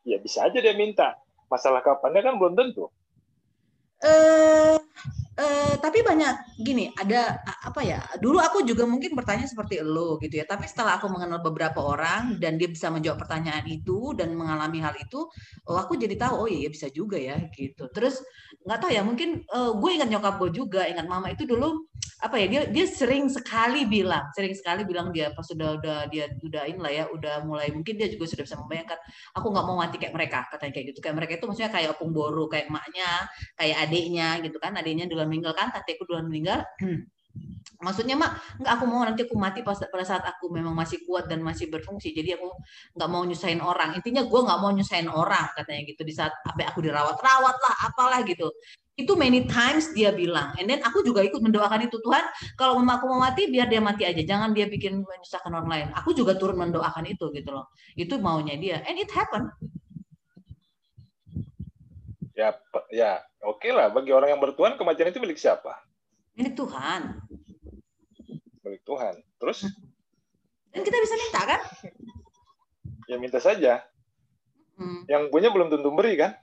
Ya 0.07 0.17
bisa 0.23 0.47
aja 0.47 0.55
dia 0.55 0.75
minta. 0.79 1.19
Masalah 1.51 1.83
kapannya 1.83 2.23
kan 2.23 2.39
belum 2.39 2.55
tentu. 2.55 2.87
Eh 3.99 4.79
Uh, 4.79 4.79
tapi 5.81 6.05
banyak 6.05 6.61
gini 6.61 6.93
ada 6.93 7.41
apa 7.65 7.81
ya 7.81 7.99
dulu 8.21 8.37
aku 8.37 8.61
juga 8.69 8.85
mungkin 8.85 9.17
bertanya 9.17 9.49
seperti 9.49 9.81
lo 9.81 10.21
gitu 10.21 10.37
ya 10.37 10.45
tapi 10.45 10.69
setelah 10.69 11.01
aku 11.01 11.09
mengenal 11.09 11.41
beberapa 11.41 11.81
orang 11.81 12.37
dan 12.37 12.61
dia 12.61 12.69
bisa 12.69 12.93
menjawab 12.93 13.17
pertanyaan 13.25 13.65
itu 13.65 14.13
dan 14.13 14.37
mengalami 14.37 14.77
hal 14.77 14.93
itu 15.01 15.25
oh 15.69 15.77
aku 15.79 15.97
jadi 15.97 16.13
tahu 16.19 16.45
oh 16.45 16.49
iya 16.49 16.69
bisa 16.69 16.87
juga 16.93 17.17
ya 17.17 17.39
gitu. 17.49 17.89
Terus 17.89 18.21
nggak 18.63 18.79
tahu 18.79 18.91
ya 18.93 19.01
mungkin 19.03 19.43
uh, 19.51 19.73
gue 19.75 19.89
ingat 19.91 20.09
nyokap 20.11 20.37
gue 20.39 20.49
juga 20.53 20.81
ingat 20.87 21.07
mama 21.09 21.31
itu 21.33 21.43
dulu 21.49 21.87
apa 22.23 22.39
ya 22.39 22.47
dia 22.47 22.61
dia 22.71 22.85
sering 22.87 23.27
sekali 23.27 23.83
bilang 23.83 24.31
sering 24.31 24.55
sekali 24.55 24.87
bilang 24.87 25.11
dia 25.11 25.35
pas 25.35 25.43
sudah 25.43 25.75
udah 25.75 26.07
dia 26.07 26.31
udah 26.39 26.63
lah 26.79 26.91
ya 26.91 27.03
udah 27.11 27.43
mulai 27.43 27.67
mungkin 27.75 27.99
dia 27.99 28.07
juga 28.07 28.31
sudah 28.31 28.43
bisa 28.47 28.55
membayangkan 28.63 28.95
aku 29.35 29.47
nggak 29.51 29.65
mau 29.67 29.75
mati 29.75 29.99
kayak 29.99 30.15
mereka 30.15 30.47
katanya 30.47 30.71
kayak 30.71 30.85
gitu. 30.95 30.99
Kayak 31.03 31.15
mereka 31.19 31.33
itu 31.35 31.45
maksudnya 31.51 31.71
kayak 31.75 31.89
opung 31.99 32.15
boru 32.15 32.47
kayak 32.47 32.71
emaknya 32.71 33.27
kayak 33.59 33.77
adiknya 33.83 34.27
gitu 34.39 34.57
kan 34.63 34.71
adiknya 34.79 35.05
dulu 35.11 35.19
duluan 35.19 35.27
meninggal 35.27 35.53
kan 35.57 35.67
tateku 35.75 36.07
duluan 36.07 36.27
meninggal. 36.31 36.63
Maksudnya 37.83 38.15
mak 38.15 38.39
nggak 38.61 38.71
aku 38.79 38.85
mau 38.87 39.03
nanti 39.03 39.27
aku 39.27 39.35
mati 39.35 39.59
pas 39.65 39.75
pada 39.75 40.05
saat 40.07 40.23
aku 40.23 40.47
memang 40.53 40.71
masih 40.71 41.03
kuat 41.03 41.27
dan 41.27 41.43
masih 41.43 41.67
berfungsi 41.67 42.15
jadi 42.15 42.39
aku 42.39 42.47
nggak 42.95 43.09
mau 43.11 43.25
nyusahin 43.27 43.59
orang. 43.59 43.97
Intinya 43.99 44.23
gue 44.23 44.39
nggak 44.39 44.59
mau 44.63 44.71
nyusahin 44.71 45.09
orang 45.11 45.51
katanya 45.57 45.81
gitu 45.91 46.01
di 46.07 46.13
saat 46.15 46.31
apa 46.47 46.71
aku 46.71 46.79
dirawat 46.79 47.17
rawat 47.19 47.57
lah 47.59 47.75
apalah 47.91 48.21
gitu 48.23 48.47
itu 48.93 49.13
many 49.17 49.49
times 49.49 49.89
dia 49.97 50.13
bilang. 50.13 50.53
And 50.61 50.69
then 50.69 50.85
aku 50.85 51.01
juga 51.01 51.25
ikut 51.25 51.41
mendoakan 51.41 51.89
itu 51.89 51.97
Tuhan 51.97 52.23
kalau 52.53 52.77
mama 52.77 53.01
aku 53.01 53.09
mau 53.09 53.21
mati 53.25 53.49
biar 53.49 53.65
dia 53.65 53.81
mati 53.81 54.05
aja. 54.05 54.21
Jangan 54.21 54.53
dia 54.53 54.69
bikin 54.69 55.01
menyusahkan 55.01 55.49
orang 55.49 55.69
lain. 55.69 55.87
Aku 55.97 56.13
juga 56.13 56.37
turun 56.37 56.61
mendoakan 56.61 57.09
itu 57.09 57.33
gitu 57.33 57.49
loh. 57.49 57.73
Itu 57.97 58.21
maunya 58.21 58.53
dia. 58.53 58.85
And 58.85 59.01
it 59.01 59.09
happen 59.09 59.49
ya 62.33 62.57
ya 62.89 63.21
oke 63.45 63.61
okay 63.61 63.71
lah. 63.73 63.93
Bagi 63.93 64.13
orang 64.13 64.33
yang 64.33 64.41
bertuhan 64.41 64.77
kematian 64.77 65.13
itu 65.13 65.21
milik 65.21 65.37
siapa? 65.37 65.73
Milik 66.33 66.57
Tuhan. 66.57 67.21
Milik 68.65 68.81
Tuhan. 68.85 69.13
Terus? 69.37 69.69
Dan 70.73 70.81
kita 70.81 70.97
bisa 70.97 71.15
minta 71.17 71.41
kan? 71.45 71.61
Ya 73.05 73.15
minta 73.21 73.37
saja. 73.37 73.85
Hmm. 74.73 75.05
yang 75.05 75.29
punya 75.29 75.53
belum 75.53 75.69
tentu 75.69 75.93
beri 75.93 76.17
kan 76.17 76.33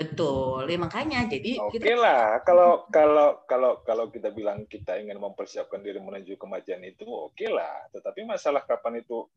betul 0.00 0.64
ya 0.64 0.80
makanya 0.80 1.28
jadi 1.28 1.60
oke 1.60 1.76
okay 1.76 1.92
kita... 1.92 2.00
lah 2.00 2.40
kalau 2.40 2.88
kalau 2.88 3.44
kalau 3.44 3.84
kalau 3.84 4.08
kita 4.08 4.32
bilang 4.32 4.64
kita 4.64 4.96
ingin 4.96 5.20
mempersiapkan 5.20 5.84
diri 5.84 6.00
menuju 6.00 6.40
kematian 6.40 6.80
itu 6.88 7.04
oke 7.04 7.36
okay 7.36 7.52
lah 7.52 7.84
tetapi 7.92 8.24
masalah 8.24 8.64
kapan 8.64 9.04
itu 9.04 9.28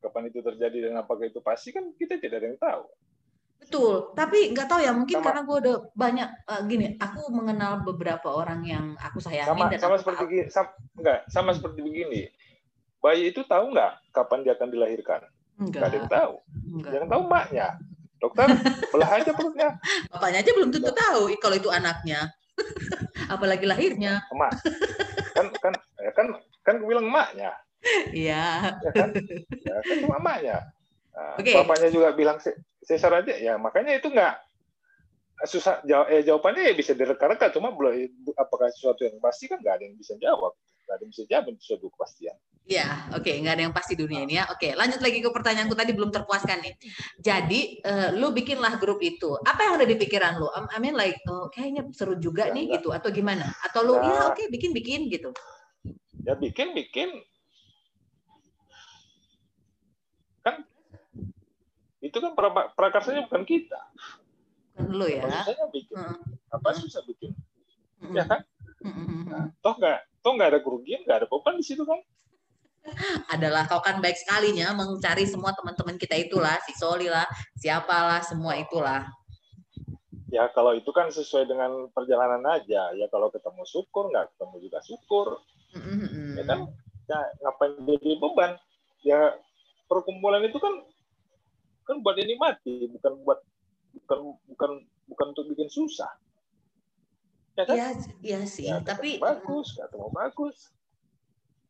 kapan 0.00 0.32
itu 0.32 0.40
terjadi 0.40 0.88
dan 0.88 1.04
apakah 1.04 1.28
itu 1.28 1.44
pasti 1.44 1.76
kan 1.76 1.92
kita 2.00 2.16
tidak 2.16 2.40
ada 2.40 2.48
yang 2.48 2.60
tahu 2.60 2.84
Betul, 3.56 4.12
tapi 4.12 4.52
nggak 4.52 4.68
tahu 4.68 4.80
ya 4.84 4.92
mungkin 4.92 5.16
sama, 5.18 5.26
karena 5.32 5.40
gue 5.48 5.56
udah 5.64 5.76
banyak 5.96 6.28
uh, 6.44 6.62
gini, 6.68 6.86
aku 7.00 7.32
mengenal 7.32 7.82
beberapa 7.82 8.28
orang 8.28 8.60
yang 8.62 8.94
aku 9.00 9.18
sayangin 9.18 9.48
sama, 9.56 9.72
dan 9.72 9.80
sama 9.80 9.96
seperti 9.96 10.22
gini, 10.28 10.46
sama, 10.52 10.68
enggak, 11.00 11.18
sama 11.32 11.50
seperti 11.56 11.80
begini. 11.80 12.22
Bayi 13.00 13.32
itu 13.32 13.42
tahu 13.48 13.72
nggak 13.72 14.12
kapan 14.12 14.44
dia 14.44 14.52
akan 14.60 14.68
dilahirkan? 14.70 15.20
Enggak. 15.56 15.80
Nggak 15.82 15.88
ada 15.88 15.96
yang 15.96 16.10
tahu. 16.12 16.34
Enggak. 16.68 16.90
Yang 16.92 17.06
tahu 17.08 17.22
maknya. 17.26 17.68
Dokter, 18.16 18.48
belah 18.92 19.10
aja 19.12 19.30
perutnya. 19.36 19.76
Bapaknya 20.08 20.40
aja 20.40 20.50
belum 20.56 20.70
tentu 20.72 20.90
tahu 20.92 21.28
kalau 21.36 21.56
itu 21.56 21.68
anaknya. 21.68 22.32
Apalagi 23.32 23.68
lahirnya. 23.68 24.24
Emak. 24.32 24.52
Kan 25.36 25.46
kan 25.60 25.72
ya 26.00 26.10
kan 26.16 26.26
kan 26.64 26.74
gue 26.80 26.88
bilang 26.88 27.06
emaknya. 27.06 27.52
Iya. 28.10 28.76
Ya 28.80 28.90
kan? 28.96 29.10
Ya 29.64 29.78
kan 29.84 29.94
cuma 30.00 30.16
emaknya. 30.16 30.56
Nah, 31.12 31.36
okay. 31.36 31.56
Bapaknya 31.56 31.88
juga 31.92 32.08
bilang 32.16 32.40
sesar 32.86 33.10
aja 33.18 33.34
ya 33.34 33.58
makanya 33.58 33.98
itu 33.98 34.06
nggak 34.06 34.34
susah 35.50 35.82
jawab 35.84 36.06
eh, 36.08 36.22
jawabannya 36.22 36.70
ya 36.70 36.74
bisa 36.78 36.94
direka-reka 36.94 37.50
cuma 37.52 37.74
belum 37.74 38.08
apakah 38.38 38.70
sesuatu 38.72 39.04
yang 39.04 39.18
pasti 39.18 39.50
kan 39.50 39.58
nggak 39.60 39.74
ada 39.74 39.84
yang 39.84 39.98
bisa 39.98 40.14
jawab 40.22 40.54
nggak 40.86 40.94
ada 40.94 41.02
yang 41.02 41.12
bisa 41.12 41.24
jawab 41.28 41.44
suatu 41.58 41.90
kepastian 41.92 42.36
Ya, 42.66 43.06
oke, 43.14 43.22
okay. 43.22 43.38
nggak 43.38 43.54
ada 43.54 43.62
yang 43.70 43.74
pasti 43.74 43.94
dunia 43.94 44.26
ini 44.26 44.42
ya. 44.42 44.50
Oke, 44.50 44.66
okay, 44.66 44.70
lanjut 44.74 44.98
lagi 44.98 45.22
ke 45.22 45.30
pertanyaanku 45.30 45.78
tadi 45.78 45.94
belum 45.94 46.10
terpuaskan 46.10 46.66
nih. 46.66 46.74
Jadi, 47.22 47.78
uh, 47.86 48.10
lu 48.18 48.34
bikinlah 48.34 48.82
grup 48.82 48.98
itu. 49.06 49.38
Apa 49.46 49.70
yang 49.70 49.72
ada 49.78 49.86
di 49.86 49.94
pikiran 49.94 50.34
lu? 50.34 50.50
I 50.50 50.82
mean 50.82 50.98
like, 50.98 51.22
oh, 51.30 51.46
kayaknya 51.46 51.86
seru 51.94 52.18
juga 52.18 52.50
ya, 52.50 52.58
nih 52.58 52.66
enggak. 52.66 52.82
gitu, 52.82 52.88
atau 52.90 53.08
gimana? 53.14 53.46
Atau 53.62 53.86
lu, 53.86 53.94
ya, 54.02 54.10
ya 54.10 54.22
oke, 54.34 54.34
okay, 54.34 54.46
bikin 54.50 54.74
bikin 54.74 55.06
gitu. 55.06 55.30
Ya 56.26 56.34
bikin 56.34 56.74
bikin. 56.74 57.22
Kan 60.42 60.66
itu 62.02 62.18
kan 62.18 62.34
prakarsanya 62.74 63.30
bukan 63.30 63.46
kita. 63.46 63.78
Bukan 64.74 64.90
lu 64.90 65.06
ya. 65.06 65.22
Saya 65.46 65.70
bikin. 65.70 65.94
Hmm. 65.94 66.18
Apa 66.50 66.74
susah 66.74 67.06
bikin? 67.06 67.30
Hmm. 68.02 68.10
Ya 68.10 68.26
kan? 68.26 68.42
Hmm. 68.82 69.22
Nah, 69.30 69.46
toh 69.62 69.78
nggak, 69.78 69.98
toh 70.26 70.34
nggak 70.34 70.50
ada 70.50 70.60
kerugian, 70.66 71.06
nggak 71.06 71.22
ada 71.22 71.26
beban 71.30 71.54
di 71.54 71.62
situ 71.62 71.86
kan? 71.86 72.02
Adalah 73.34 73.66
kau 73.66 73.82
kan 73.82 73.98
baik 73.98 74.16
sekalinya 74.16 74.72
mencari 74.72 75.26
semua 75.26 75.52
teman-teman 75.52 75.98
kita 75.98 76.16
itulah 76.16 76.56
si 76.64 76.72
Soli 76.78 77.10
lah 77.10 77.26
siapalah 77.58 78.22
semua 78.22 78.56
itulah. 78.58 79.06
Ya 80.26 80.50
kalau 80.50 80.74
itu 80.74 80.90
kan 80.90 81.08
sesuai 81.08 81.46
dengan 81.46 81.86
perjalanan 81.94 82.42
aja. 82.50 82.90
Ya 82.98 83.06
kalau 83.08 83.30
ketemu 83.30 83.62
syukur 83.64 84.10
nggak 84.10 84.34
ketemu 84.34 84.56
juga 84.68 84.78
syukur. 84.82 85.26
Mm-hmm. 85.76 86.34
ya 86.40 86.44
kan? 86.46 86.60
Ya 87.06 87.18
ngapain 87.46 87.72
jadi 87.86 88.10
beban? 88.18 88.52
Ya 89.06 89.38
perkumpulan 89.86 90.42
itu 90.42 90.58
kan 90.58 90.82
kan 91.86 92.02
buat 92.02 92.18
ini 92.18 92.34
mati 92.34 92.90
bukan 92.90 93.22
buat 93.22 93.38
bukan 94.02 94.18
bukan 94.50 94.70
bukan 95.06 95.26
untuk 95.30 95.46
bikin 95.54 95.70
susah. 95.70 96.10
Ya 97.54 97.64
kan? 97.64 97.76
Ya, 97.78 97.88
ya 98.20 98.40
sih 98.44 98.66
ya, 98.68 98.82
tapi 98.82 99.22
bagus 99.22 99.78
ketemu 99.78 100.10
bagus 100.12 100.74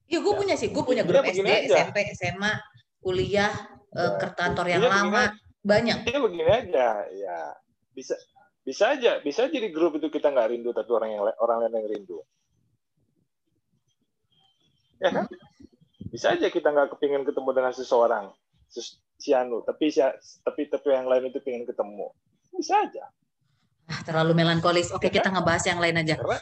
Iya, 0.06 0.18
gue 0.22 0.32
ya. 0.34 0.38
punya 0.38 0.54
sih. 0.54 0.68
Gue 0.70 0.84
punya 0.86 1.02
grup 1.02 1.26
SD, 1.26 1.42
aja. 1.42 1.90
SMP, 1.90 1.96
SMA, 2.14 2.52
kuliah, 3.02 3.52
ya, 3.94 4.18
ke 4.18 4.28
kantor 4.34 4.66
yang 4.70 4.82
lama, 4.86 5.30
begini, 5.30 5.66
banyak. 5.66 5.96
Iya 6.06 6.18
begini 6.22 6.44
aja, 6.50 6.88
ya 7.10 7.38
bisa 7.96 8.14
bisa 8.66 8.92
aja, 8.92 9.22
bisa 9.24 9.48
jadi 9.48 9.72
grup 9.72 9.96
itu 9.96 10.12
kita 10.12 10.28
nggak 10.28 10.52
rindu 10.52 10.74
tapi 10.76 10.90
orang 10.92 11.10
yang 11.16 11.22
orang 11.40 11.56
lain 11.64 11.74
yang 11.80 11.88
rindu. 11.88 12.18
Ya 15.00 15.10
kan? 15.12 15.24
Hmm. 15.30 16.10
Bisa 16.12 16.36
aja 16.36 16.46
kita 16.48 16.68
nggak 16.72 16.96
kepingin 16.96 17.24
ketemu 17.24 17.50
dengan 17.52 17.72
seseorang, 17.72 18.32
si 19.16 19.30
Anu, 19.32 19.64
tapi 19.64 19.92
si, 19.92 20.00
tapi 20.44 20.68
tapi 20.68 20.86
yang 20.92 21.08
lain 21.08 21.28
itu 21.30 21.40
pengen 21.40 21.64
ketemu. 21.68 22.12
Bisa 22.56 22.84
aja. 22.84 23.06
Ah, 23.86 24.02
terlalu 24.02 24.34
melankolis. 24.34 24.90
Oke, 24.90 25.12
ya 25.12 25.20
kita 25.20 25.30
kan? 25.30 25.38
ngebahas 25.38 25.64
yang 25.68 25.78
lain 25.78 25.96
aja. 26.02 26.14
Karena, 26.18 26.40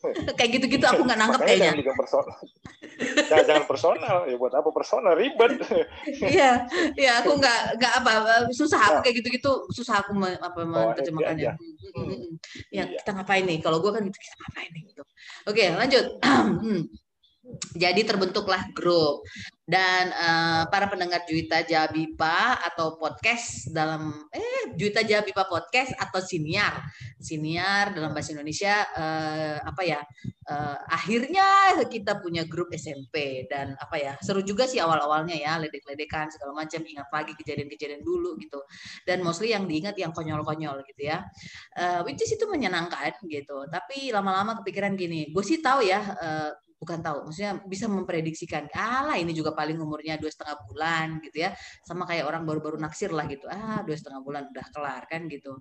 kayak 0.38 0.50
gitu-gitu 0.56 0.84
aku 0.86 1.02
nggak 1.04 1.20
nangkep 1.20 1.40
kayaknya. 1.44 1.72
Jangan 1.76 1.98
personal. 1.98 2.36
Jangan, 3.00 3.44
jangan 3.44 3.64
personal. 3.68 4.16
Ya 4.26 4.36
buat 4.40 4.54
apa 4.56 4.68
personal 4.72 5.12
ribet. 5.16 5.52
Iya, 6.20 6.50
iya 6.96 7.12
aku 7.20 7.36
nggak 7.36 7.80
nggak 7.80 7.92
apa 8.02 8.10
susah 8.52 8.80
aku 8.80 8.96
nah. 9.00 9.02
kayak 9.04 9.16
gitu-gitu 9.22 9.50
susah 9.72 10.00
aku 10.04 10.12
me, 10.16 10.36
apa 10.40 10.58
oh, 10.62 10.66
menerjemahkannya. 10.66 11.52
Hmm. 11.56 12.04
Hmm. 12.06 12.30
Ya 12.72 12.84
iya. 12.88 12.98
kita 13.00 13.10
ngapain 13.16 13.44
nih? 13.44 13.58
Kalau 13.60 13.78
gue 13.84 13.90
kan 13.92 14.02
gitu 14.04 14.18
kita 14.18 14.36
ngapain 14.40 14.70
nih 14.72 14.82
gitu. 14.92 15.02
Oke 15.48 15.64
lanjut. 15.76 16.06
Jadi 17.72 18.04
terbentuklah 18.04 18.68
grup. 18.76 19.24
Dan 19.64 20.10
uh, 20.10 20.66
para 20.66 20.90
pendengar 20.90 21.22
Juwita 21.24 21.62
Jabipa 21.62 22.58
atau 22.58 22.98
podcast 22.98 23.70
dalam 23.70 24.26
eh 24.34 24.74
Juwita 24.74 25.00
Jabipa 25.06 25.46
podcast 25.46 25.94
atau 25.94 26.20
siniar. 26.20 26.84
Siniar 27.16 27.94
dalam 27.94 28.10
bahasa 28.10 28.34
Indonesia 28.34 28.82
uh, 28.92 29.62
apa 29.62 29.82
ya 29.86 30.02
uh, 30.50 30.78
akhirnya 30.90 31.78
kita 31.86 32.18
punya 32.18 32.44
grup 32.50 32.74
SMP 32.74 33.46
dan 33.46 33.78
apa 33.78 33.96
ya 33.96 34.12
seru 34.18 34.42
juga 34.42 34.66
sih 34.66 34.82
awal-awalnya 34.82 35.38
ya 35.38 35.54
ledek-ledekan 35.62 36.34
segala 36.34 36.66
macam 36.66 36.82
ingat 36.82 37.06
lagi 37.08 37.32
kejadian-kejadian 37.38 38.02
dulu 38.02 38.36
gitu. 38.42 38.60
Dan 39.06 39.22
mostly 39.22 39.54
yang 39.54 39.70
diingat 39.70 39.94
yang 39.96 40.10
konyol-konyol 40.10 40.82
gitu 40.92 41.08
ya. 41.08 41.24
Uh, 41.78 42.02
which 42.04 42.20
is 42.20 42.34
itu 42.34 42.44
menyenangkan 42.50 43.16
gitu. 43.30 43.64
Tapi 43.70 44.10
lama-lama 44.10 44.58
kepikiran 44.60 44.98
gini 44.98 45.30
gue 45.30 45.44
sih 45.46 45.62
tahu 45.62 45.86
ya 45.86 46.02
uh, 46.18 46.52
bukan 46.80 47.04
tahu, 47.04 47.28
maksudnya 47.28 47.60
bisa 47.68 47.84
memprediksikan, 47.92 48.72
ala 48.72 49.20
ini 49.20 49.36
juga 49.36 49.52
paling 49.52 49.76
umurnya 49.76 50.16
dua 50.16 50.32
setengah 50.32 50.56
bulan 50.64 51.20
gitu 51.20 51.44
ya, 51.44 51.52
sama 51.84 52.08
kayak 52.08 52.24
orang 52.24 52.48
baru-baru 52.48 52.80
naksir 52.80 53.12
lah 53.12 53.28
gitu, 53.28 53.44
ah 53.52 53.84
dua 53.84 53.96
setengah 54.00 54.24
bulan 54.24 54.48
udah 54.48 54.66
kelar 54.72 55.04
kan 55.04 55.28
gitu, 55.28 55.60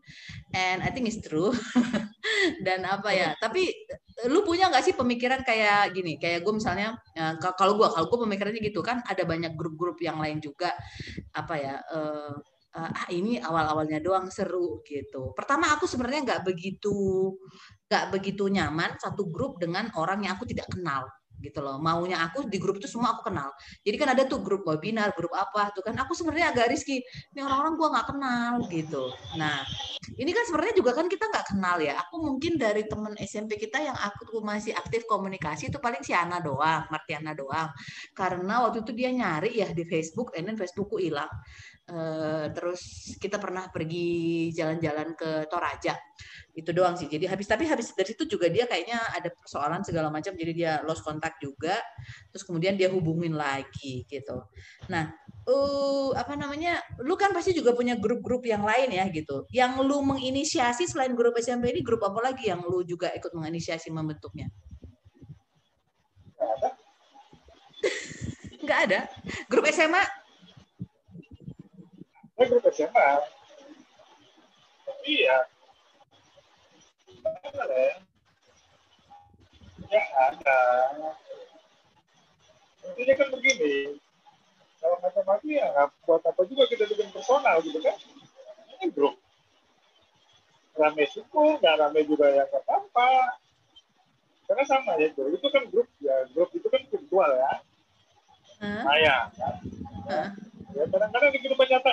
and 0.55 0.79
I 0.79 0.89
think 0.95 1.11
it's 1.11 1.19
true, 1.19 1.51
dan 2.65 2.87
apa 2.87 3.11
ya, 3.11 3.35
tapi 3.43 3.67
lu 4.31 4.47
punya 4.47 4.71
nggak 4.71 4.83
sih 4.83 4.95
pemikiran 4.95 5.43
kayak 5.43 5.91
gini, 5.91 6.15
kayak 6.15 6.39
gue 6.47 6.53
misalnya, 6.55 6.95
eh, 7.19 7.35
kalau 7.59 7.75
gue, 7.75 7.87
kalau 7.91 8.07
gue 8.07 8.19
pemikirannya 8.23 8.63
gitu 8.63 8.79
kan, 8.79 9.03
ada 9.03 9.27
banyak 9.27 9.59
grup-grup 9.59 9.99
yang 9.99 10.23
lain 10.23 10.39
juga, 10.39 10.71
apa 11.35 11.55
ya, 11.59 11.75
uh, 11.91 12.31
ah 12.69 13.09
ini 13.09 13.41
awal-awalnya 13.41 13.97
doang 13.97 14.29
seru 14.29 14.85
gitu. 14.85 15.33
Pertama 15.33 15.73
aku 15.73 15.89
sebenarnya 15.89 16.21
nggak 16.25 16.41
begitu 16.45 16.93
nggak 17.89 18.05
begitu 18.13 18.45
nyaman 18.45 18.93
satu 19.01 19.25
grup 19.33 19.57
dengan 19.57 19.89
orang 19.97 20.21
yang 20.21 20.37
aku 20.37 20.45
tidak 20.45 20.69
kenal 20.69 21.09
gitu 21.39 21.59
loh. 21.63 21.79
Maunya 21.79 22.19
aku 22.19 22.45
di 22.45 22.59
grup 22.59 22.77
itu 22.77 22.87
semua 22.91 23.15
aku 23.15 23.31
kenal. 23.31 23.49
Jadi 23.81 23.95
kan 23.95 24.11
ada 24.13 24.23
tuh 24.27 24.43
grup 24.43 24.67
webinar 24.67 25.15
grup 25.15 25.31
apa 25.33 25.71
tuh 25.73 25.81
kan. 25.81 25.95
Aku 26.03 26.11
sebenarnya 26.13 26.51
agak 26.53 26.75
riski 26.75 26.99
ini 27.33 27.39
orang-orang 27.41 27.73
gua 27.79 27.87
nggak 27.95 28.07
kenal 28.11 28.53
gitu. 28.69 29.03
Nah 29.39 29.63
ini 30.19 30.31
kan 30.35 30.43
sebenarnya 30.45 30.75
juga 30.77 30.91
kan 30.93 31.07
kita 31.07 31.25
nggak 31.31 31.47
kenal 31.55 31.77
ya. 31.79 31.93
Aku 32.05 32.15
mungkin 32.21 32.59
dari 32.59 32.83
temen 32.85 33.15
SMP 33.17 33.55
kita 33.57 33.79
yang 33.79 33.97
aku 33.97 34.43
masih 34.43 34.75
aktif 34.75 35.07
komunikasi 35.07 35.71
itu 35.71 35.79
paling 35.79 36.03
si 36.03 36.11
Ana 36.11 36.43
doang 36.43 36.85
Martiana 36.91 37.31
doang. 37.33 37.71
Karena 38.13 38.67
waktu 38.67 38.83
itu 38.85 38.91
dia 38.93 39.09
nyari 39.09 39.57
ya 39.63 39.71
di 39.71 39.87
Facebook 39.87 40.35
and 40.35 40.53
Facebookku 40.59 40.99
hilang 40.99 41.31
Uh, 41.89 42.53
terus 42.53 43.13
kita 43.17 43.41
pernah 43.41 43.65
pergi 43.73 44.49
jalan-jalan 44.53 45.17
ke 45.17 45.49
Toraja. 45.49 45.97
Itu 46.53 46.69
doang 46.69 46.93
sih. 46.93 47.09
Jadi 47.09 47.25
habis 47.25 47.49
tapi 47.49 47.65
habis 47.65 47.89
dari 47.97 48.13
situ 48.13 48.29
juga 48.29 48.45
dia 48.45 48.69
kayaknya 48.69 49.01
ada 49.09 49.33
persoalan 49.33 49.81
segala 49.81 50.13
macam. 50.13 50.37
Jadi 50.37 50.51
dia 50.53 50.85
lost 50.85 51.01
kontak 51.01 51.41
juga. 51.41 51.81
Terus 52.29 52.45
kemudian 52.45 52.77
dia 52.77 52.93
hubungin 52.93 53.33
lagi 53.33 54.05
gitu. 54.05 54.37
Nah 54.93 55.09
uh, 55.49 56.13
apa 56.13 56.37
namanya? 56.37 56.77
Lu 57.01 57.17
kan 57.17 57.33
pasti 57.33 57.57
juga 57.57 57.73
punya 57.73 57.97
grup-grup 57.97 58.45
yang 58.45 58.61
lain 58.61 58.93
ya 58.93 59.09
gitu. 59.09 59.49
Yang 59.49 59.81
lu 59.81 59.97
menginisiasi 60.05 60.85
selain 60.85 61.17
grup 61.17 61.33
SMP 61.41 61.73
ini 61.73 61.81
grup 61.81 62.05
apa 62.05 62.21
lagi 62.21 62.53
yang 62.53 62.61
lu 62.61 62.85
juga 62.85 63.09
ikut 63.17 63.33
menginisiasi 63.33 63.89
membentuknya? 63.89 64.45
Nggak 68.59 68.79
ada. 68.85 68.99
Grup 69.49 69.65
SMA 69.73 70.18
saya 72.39 72.71
SMA 72.71 73.09
tapi 74.87 75.11
ya 75.27 75.37
ya 79.89 80.03
ada. 80.31 80.59
Intinya 82.87 83.13
kan 83.19 83.27
begini. 83.35 83.99
Kalau 84.79 84.95
macam-macam 85.03 85.49
ya 85.51 85.67
buat 86.07 86.23
apa 86.23 86.41
juga 86.47 86.63
kita 86.71 86.87
bikin 86.87 87.11
personal 87.11 87.59
gitu 87.59 87.83
kan. 87.83 87.97
Ini 88.79 88.87
grup 88.95 89.19
rame 90.79 91.03
suku 91.11 91.59
nggak 91.59 91.75
rame 91.75 92.07
juga 92.07 92.31
ya 92.31 92.47
nggak 92.47 92.63
apa-apa. 92.63 93.35
Karena 94.47 94.63
sama 94.63 94.95
ya 94.95 95.11
grup 95.11 95.35
itu 95.35 95.47
kan 95.51 95.63
grup 95.67 95.89
ya. 95.99 96.15
Grup 96.31 96.49
itu 96.55 96.67
kan 96.71 96.81
virtual 96.87 97.31
ya. 97.35 97.53
Hmm. 98.59 98.83
saya 98.83 99.15
kan? 99.35 99.55
Hmm 100.07 100.48
ya 100.75 100.83
kadang-kadang 100.85 101.29
di 101.33 101.39
kehidupan 101.41 101.67
nyata 101.69 101.91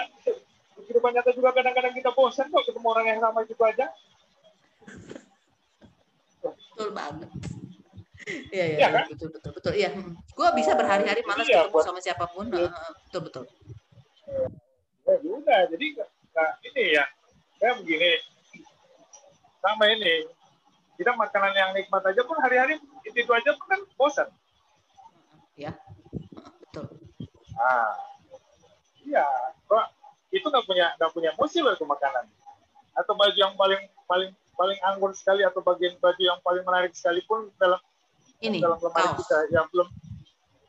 di 0.77 0.83
kehidupan 0.85 1.11
nyata 1.17 1.31
juga 1.33 1.51
kadang-kadang 1.57 1.93
kita 1.97 2.11
bosan 2.13 2.47
kok 2.53 2.65
ketemu 2.69 2.87
orang 2.93 3.07
yang 3.09 3.21
sama 3.23 3.39
itu 3.45 3.55
aja 3.65 3.87
betul 6.45 6.91
banget 6.93 7.31
Iya, 8.27 8.65
iya, 8.75 8.79
ya, 8.83 8.89
kan? 8.91 9.07
betul, 9.07 9.31
betul, 9.31 9.53
betul. 9.55 9.73
Iya, 9.79 9.95
gue 10.11 10.49
bisa 10.59 10.75
berhari-hari 10.75 11.23
malas 11.23 11.47
iya, 11.47 11.63
ketemu 11.63 11.79
buat, 11.79 11.85
sama 11.87 12.01
siapa 12.03 12.27
pun. 12.27 12.51
Iya. 12.51 12.75
Betul, 13.07 13.21
betul. 13.31 13.45
Ya, 15.07 15.15
udah, 15.23 15.61
jadi 15.71 15.87
nah, 16.35 16.51
ini 16.67 16.83
ya, 16.99 17.05
kayak 17.63 17.87
begini, 17.87 18.11
sama 19.63 19.85
ini, 19.95 20.27
kita 20.99 21.15
makanan 21.15 21.55
yang 21.55 21.71
nikmat 21.79 22.03
aja 22.03 22.23
pun 22.27 22.35
hari-hari 22.43 22.83
itu, 23.07 23.15
itu 23.15 23.31
aja 23.31 23.55
pun 23.55 23.67
kan 23.71 23.81
bosan. 23.95 24.29
Ya, 25.55 25.71
betul. 26.67 26.99
Nah, 27.55 27.95
iya 29.07 29.27
kok 29.71 29.87
itu 30.35 30.47
nggak 30.47 30.67
punya 30.67 30.87
nggak 30.99 31.13
punya 31.15 31.31
loh 31.39 31.73
itu 31.73 31.87
makanan. 31.87 32.25
Atau 32.97 33.13
baju 33.15 33.37
yang 33.37 33.55
paling 33.55 33.83
paling 34.05 34.31
paling 34.57 34.79
anggun 34.89 35.13
sekali 35.13 35.45
atau 35.45 35.61
bagian 35.61 35.95
baju 36.01 36.19
yang 36.21 36.41
paling 36.41 36.65
menarik 36.65 36.93
sekalipun 36.97 37.53
dalam 37.61 37.79
ini 38.41 38.59
dalam 38.61 38.81
lemari 38.81 39.11
kita 39.21 39.39
yang 39.53 39.69
belum 39.69 39.89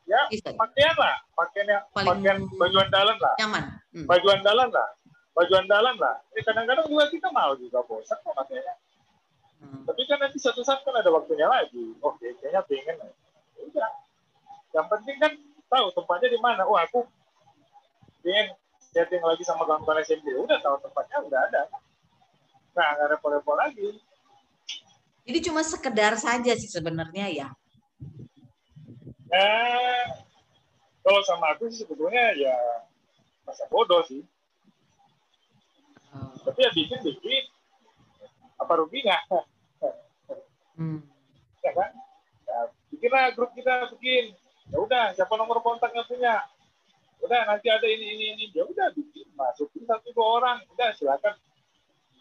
ya 0.08 0.22
pakaian 0.56 0.96
lah 0.96 1.16
pakaian 1.36 1.68
yang 1.68 1.84
paling 1.92 2.08
pakaian 2.20 2.38
baju 2.56 2.78
andalan 2.84 3.18
lah. 3.20 3.36
nyaman. 3.40 3.64
Hmm. 3.96 4.06
baju 4.08 4.28
andalan 4.32 4.70
lah 4.72 4.90
baju 5.36 5.54
andalan 5.54 5.96
lah. 6.02 6.16
Eh, 6.34 6.42
kadang-kadang 6.42 6.90
juga 6.90 7.06
kita 7.14 7.28
mau 7.30 7.54
juga 7.56 7.80
bosan 7.88 8.18
kok 8.20 8.36
pakainya 8.36 8.76
hmm. 9.64 9.82
tapi 9.88 10.02
kan 10.08 10.18
nanti 10.20 10.38
satu 10.40 10.62
saat 10.64 10.84
kan 10.84 10.96
ada 10.96 11.08
waktunya 11.12 11.48
lagi. 11.48 11.96
Oke 12.04 12.36
kayaknya 12.40 12.62
pengen. 12.68 12.96
Ya 13.56 13.62
udah. 13.72 13.92
Yang 14.76 14.88
penting 14.92 15.16
kan 15.20 15.32
tahu 15.68 15.88
tempatnya 15.96 16.28
di 16.32 16.40
mana. 16.40 16.64
Oh 16.68 16.76
aku 16.76 17.08
ingin 18.26 18.48
chatting 18.96 19.22
lagi 19.22 19.44
sama 19.46 19.68
kawan-kawan 19.68 20.02
SMP 20.02 20.34
udah 20.34 20.58
tahu 20.64 20.82
tempatnya 20.82 21.18
udah 21.26 21.40
ada. 21.50 21.62
Nah 22.74 22.88
nggak 22.98 23.08
repot-repot 23.18 23.58
lagi. 23.58 24.02
Jadi 25.28 25.40
cuma 25.44 25.62
sekedar 25.62 26.16
saja 26.16 26.56
sih 26.56 26.72
sebenarnya 26.72 27.28
ya? 27.30 27.48
Eh 29.30 30.06
kalau 31.04 31.22
sama 31.28 31.54
aku 31.54 31.68
sih 31.68 31.84
sebetulnya 31.84 32.34
ya 32.36 32.56
masa 33.44 33.68
bodoh 33.68 34.04
sih. 34.08 34.24
Oh. 36.16 36.34
tapi 36.48 36.64
ya 36.64 36.72
bikin 36.72 37.00
bikin 37.04 37.44
apa 38.58 38.74
ruginya? 38.80 39.20
Hmm. 40.78 41.02
ya 41.66 41.72
kan? 41.76 41.92
Ya, 42.48 42.58
bikinlah 42.94 43.34
grup 43.36 43.52
kita 43.54 43.92
bikin. 43.94 44.34
Ya 44.68 44.78
udah 44.80 45.06
siapa 45.16 45.34
nomor 45.36 45.60
kontaknya 45.60 46.08
punya 46.08 46.44
udah 47.24 47.42
nanti 47.50 47.68
ada 47.72 47.88
ini 47.88 48.18
ini 48.18 48.26
ini. 48.36 48.46
Ya 48.54 48.64
udah 48.66 48.94
bikin 48.94 49.28
masukin 49.34 49.84
satu 49.88 50.10
dua 50.14 50.28
orang. 50.42 50.58
Udah 50.74 50.94
silakan. 50.98 51.36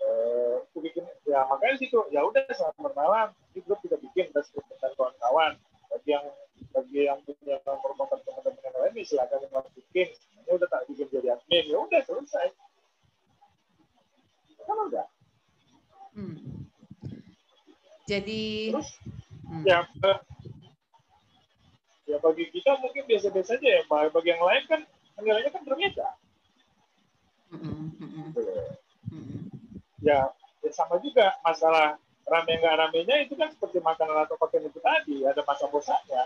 Eh, 0.01 0.57
bikin. 0.81 1.05
Ya 1.27 1.45
makanya 1.49 1.77
situ 1.81 1.99
ya 2.13 2.25
udah 2.25 2.43
selamat 2.53 2.93
malam. 2.97 3.29
Di 3.53 3.61
grup 3.65 3.81
kita 3.85 3.97
bikin 4.01 4.33
dan 4.33 4.45
dengan 4.47 4.93
kawan-kawan. 4.97 5.53
Bagi 5.93 6.11
yang 6.13 6.27
bagi 6.73 7.09
yang 7.09 7.19
punya 7.25 7.57
nomor 7.65 7.91
kontak 7.97 8.21
teman-teman 8.25 8.61
yang 8.61 8.77
lain 8.77 9.05
silakan 9.05 9.45
masukin 9.53 10.09
ini 10.13 10.51
udah 10.53 10.69
tak 10.69 10.83
bikin 10.89 11.07
jadi 11.11 11.29
admin. 11.37 11.65
Ya 11.67 11.79
udah 11.81 12.01
selesai. 12.05 12.49
Kan 14.67 14.79
udah. 14.91 15.07
Hmm. 16.17 16.65
jadi 18.09 18.73
Terus, 18.73 18.91
hmm. 19.45 19.69
ya 19.69 19.85
ya 22.07 22.17
bagi 22.23 22.47
kita 22.55 22.79
mungkin 22.79 23.03
biasa-biasa 23.11 23.59
aja 23.59 23.69
ya 23.69 23.83
bagi 23.91 24.29
yang 24.31 24.43
lain 24.43 24.65
kan 24.71 24.81
nilainya 25.19 25.51
kan 25.51 25.63
berbeda. 25.67 26.09
Ya, 30.05 30.31
ya 30.63 30.71
sama 30.71 31.03
juga 31.03 31.35
masalah 31.43 31.99
rame 32.27 32.53
nggak 32.59 32.79
ramenya 32.79 33.17
itu 33.27 33.35
kan 33.35 33.51
seperti 33.51 33.83
makanan 33.83 34.27
atau 34.27 34.39
pakaian 34.39 34.71
itu 34.71 34.79
tadi. 34.79 35.27
Ada 35.27 35.43
masa 35.43 35.67
bosannya 35.67 36.23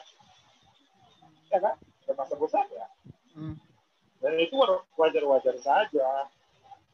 ya 1.51 1.59
kan? 1.59 1.77
Ada 2.07 2.13
masa 2.15 2.35
bosannya 2.39 2.87
mm. 3.37 3.55
dan 4.23 4.33
itu 4.39 4.55
wajar-wajar 5.01 5.57
saja. 5.59 6.09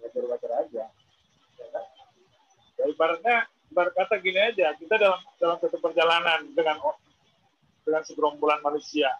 Wajar-wajar 0.01 0.51
aja. 0.63 0.85
Ya 1.59 1.67
kan? 1.75 1.85
Ya 2.77 2.85
ibaratnya 2.87 3.37
ibarat 3.73 3.93
kata 3.99 4.17
gini 4.23 4.41
aja. 4.41 4.73
Kita 4.79 4.95
dalam 4.97 5.21
dalam 5.43 5.57
satu 5.59 5.79
perjalanan 5.81 6.53
dengan 6.55 6.79
dengan 7.87 8.03
segerombolan 8.03 8.59
manusia. 8.67 9.15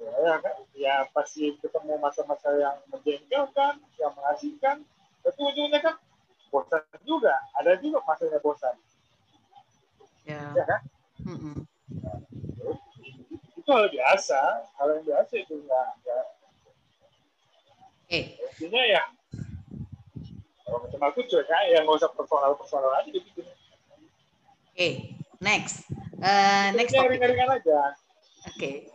Ya, 0.00 0.10
ya 0.24 0.34
kan? 0.40 0.56
Ya 0.72 0.94
pasti 1.12 1.52
ketemu 1.60 2.00
masa-masa 2.00 2.48
yang 2.56 2.76
menjengkelkan, 2.88 3.78
yang 4.00 4.12
mengasihkan, 4.16 4.76
tapi 5.20 5.40
ujungnya 5.44 5.84
kan 5.84 5.94
bosan 6.48 6.80
juga. 7.04 7.36
Ada 7.60 7.76
juga 7.84 8.00
masanya 8.08 8.40
bosan. 8.40 8.74
Ya, 10.24 10.40
ya 10.56 10.64
kan? 10.64 10.80
Mm 11.20 11.36
-mm. 11.36 11.56
Nah, 12.00 12.18
itu 13.60 13.70
hal 13.70 13.88
biasa, 13.92 14.40
hal 14.80 14.88
yang 14.98 15.04
biasa 15.04 15.32
itu 15.36 15.54
enggak. 15.60 15.88
Ya. 16.08 16.20
Eh. 18.12 18.24
Intinya 18.60 18.82
ya, 18.84 19.02
kalau 20.64 20.78
macam 20.84 21.00
aku 21.08 21.20
cuek 21.28 21.48
ya 21.48 21.80
nggak 21.84 21.96
usah 22.00 22.12
personal-personal 22.16 22.92
aja 23.00 23.08
dibikin. 23.12 23.44
Oke, 23.44 23.56
okay. 24.74 24.92
next. 25.38 25.86
Uh, 26.18 26.68
next 26.78 26.94
aja. 26.94 27.08
Oke. 27.10 27.62
Okay. 28.54 28.74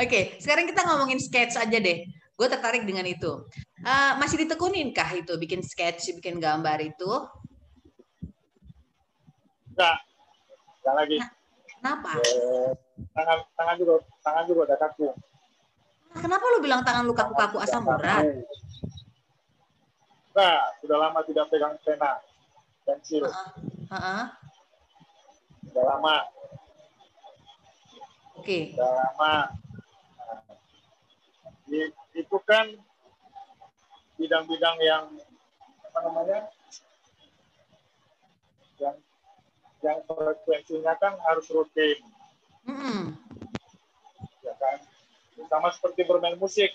Oke, 0.00 0.08
okay, 0.08 0.22
sekarang 0.40 0.64
kita 0.66 0.82
ngomongin 0.88 1.20
sketch 1.20 1.54
aja 1.60 1.78
deh. 1.78 2.08
Gue 2.36 2.48
tertarik 2.48 2.84
dengan 2.88 3.04
itu. 3.04 3.44
Uh, 3.84 4.12
masih 4.16 4.44
ditekunin 4.44 4.92
kah 4.92 5.08
itu 5.12 5.36
bikin 5.36 5.60
sketch, 5.60 6.16
bikin 6.16 6.40
gambar 6.40 6.80
itu? 6.80 7.10
Enggak. 9.72 9.96
Enggak 10.80 10.94
lagi. 10.96 11.16
Nah, 11.20 11.30
kenapa? 11.68 12.10
Eh, 12.18 12.70
tangan 13.12 13.38
tangan 13.52 13.74
juga 13.76 13.94
tangan 14.24 14.44
juga 14.48 14.60
udah 14.72 14.78
kaku. 14.80 15.08
Kenapa 16.16 16.44
lu 16.56 16.58
bilang 16.64 16.80
tangan 16.80 17.04
lu 17.04 17.12
kaku-kaku 17.12 17.56
asam 17.60 17.84
urat? 17.84 18.24
Nah, 20.32 20.56
sudah 20.80 20.96
lama 20.96 21.20
tidak 21.28 21.46
pegang 21.52 21.76
pena 21.84 22.20
pensil. 22.88 23.28
Uh 23.28 23.32
-uh. 23.32 23.48
Uh 23.92 23.96
-uh 23.96 24.45
sudah 25.76 25.92
lama. 25.92 26.16
Oke. 28.40 28.48
Okay. 28.48 28.62
Sudah 28.72 28.96
lama. 28.96 29.34
Nah, 31.68 31.88
itu 32.16 32.36
kan 32.48 32.64
bidang-bidang 34.16 34.76
yang 34.80 35.04
apa 35.84 35.98
namanya 36.00 36.48
yang 38.80 38.96
yang 39.84 40.00
frekuensinya 40.08 40.96
kan 40.96 41.20
harus 41.28 41.44
rutin. 41.52 42.00
Mm 42.64 42.72
-hmm. 42.72 43.00
Ya 44.48 44.56
kan, 44.56 44.80
sama 45.44 45.68
seperti 45.76 46.08
bermain 46.08 46.40
musik. 46.40 46.72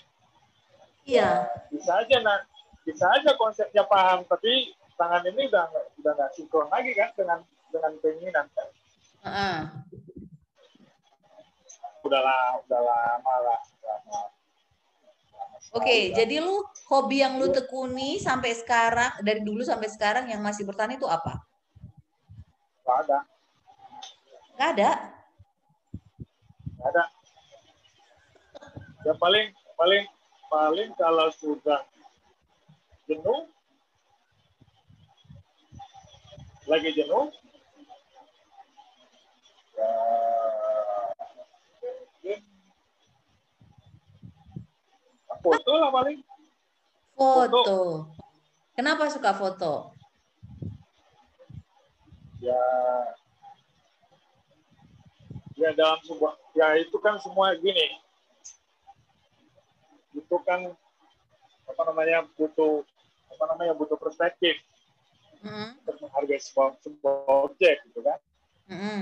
Iya. 1.02 1.50
Ya, 1.50 1.66
bisa 1.74 2.06
aja 2.06 2.22
nah, 2.22 2.38
bisa 2.86 3.10
aja 3.18 3.34
konsepnya 3.34 3.82
paham, 3.82 4.22
tapi 4.30 4.78
tangan 4.94 5.26
ini 5.26 5.50
udah 5.50 5.66
udah 5.98 6.12
nggak 6.14 6.30
sinkron 6.38 6.70
lagi 6.70 6.94
kan 6.94 7.10
dengan 7.18 7.42
dengan 7.74 7.98
keinginan 7.98 8.46
kan. 8.54 8.70
Uh. 9.22 9.70
Udahlah, 12.02 12.58
udah 12.66 12.80
lama 12.82 13.34
lah. 13.46 13.60
Oke, 15.72 15.88
okay, 15.88 16.00
jadi 16.12 16.42
lu 16.44 16.60
hobi 16.90 17.24
yang 17.24 17.40
lu 17.40 17.48
tekuni 17.48 18.20
sampai 18.20 18.52
sekarang 18.52 19.08
dari 19.24 19.40
dulu 19.40 19.64
sampai 19.64 19.88
sekarang 19.88 20.28
yang 20.28 20.44
masih 20.44 20.68
bertahan 20.68 20.98
itu 20.98 21.08
apa? 21.08 21.40
Gak 22.84 23.08
ada. 23.08 23.18
Gak 24.58 24.68
ada. 24.76 24.90
Gak 26.76 26.88
ada. 26.92 27.04
Ya 29.02 29.14
paling 29.16 29.48
paling 29.78 30.04
paling 30.52 30.90
kalau 31.00 31.32
sudah 31.32 31.80
jenuh 33.08 33.48
lagi 36.68 36.90
jenuh 36.94 37.32
foto 45.42 45.70
lah 45.74 45.90
paling. 45.90 46.18
Foto. 47.18 47.60
foto. 47.62 47.78
Kenapa 48.72 49.10
suka 49.12 49.36
foto? 49.36 49.92
Ya, 52.42 52.62
ya 55.54 55.70
dalam 55.78 56.00
sebuah, 56.02 56.34
ya 56.58 56.74
itu 56.80 56.96
kan 56.98 57.20
semua 57.22 57.54
gini. 57.58 58.00
Itu 60.16 60.40
kan 60.42 60.72
apa 61.68 61.82
namanya 61.86 62.26
butuh 62.34 62.82
apa 63.30 63.44
namanya 63.54 63.72
butuh 63.78 63.94
perspektif 63.96 64.58
mm 65.40 65.46
-hmm. 65.46 65.68
untuk 65.86 65.96
menghargai 66.02 66.40
sebuah, 66.42 66.74
sebuah 66.82 67.14
objek 67.46 67.76
gitu 67.92 68.00
kan. 68.02 68.18
Mm 68.70 68.78
-hmm. 68.78 69.00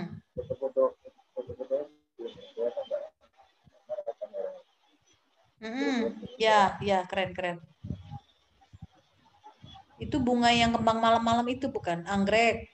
Mm, 5.60 6.16
ya, 6.40 6.80
ya, 6.80 7.04
keren, 7.04 7.36
keren. 7.36 7.60
Itu 10.00 10.16
bunga 10.16 10.48
yang 10.48 10.72
kembang 10.72 10.96
malam-malam 10.96 11.44
itu 11.52 11.68
bukan 11.68 12.08
anggrek. 12.08 12.72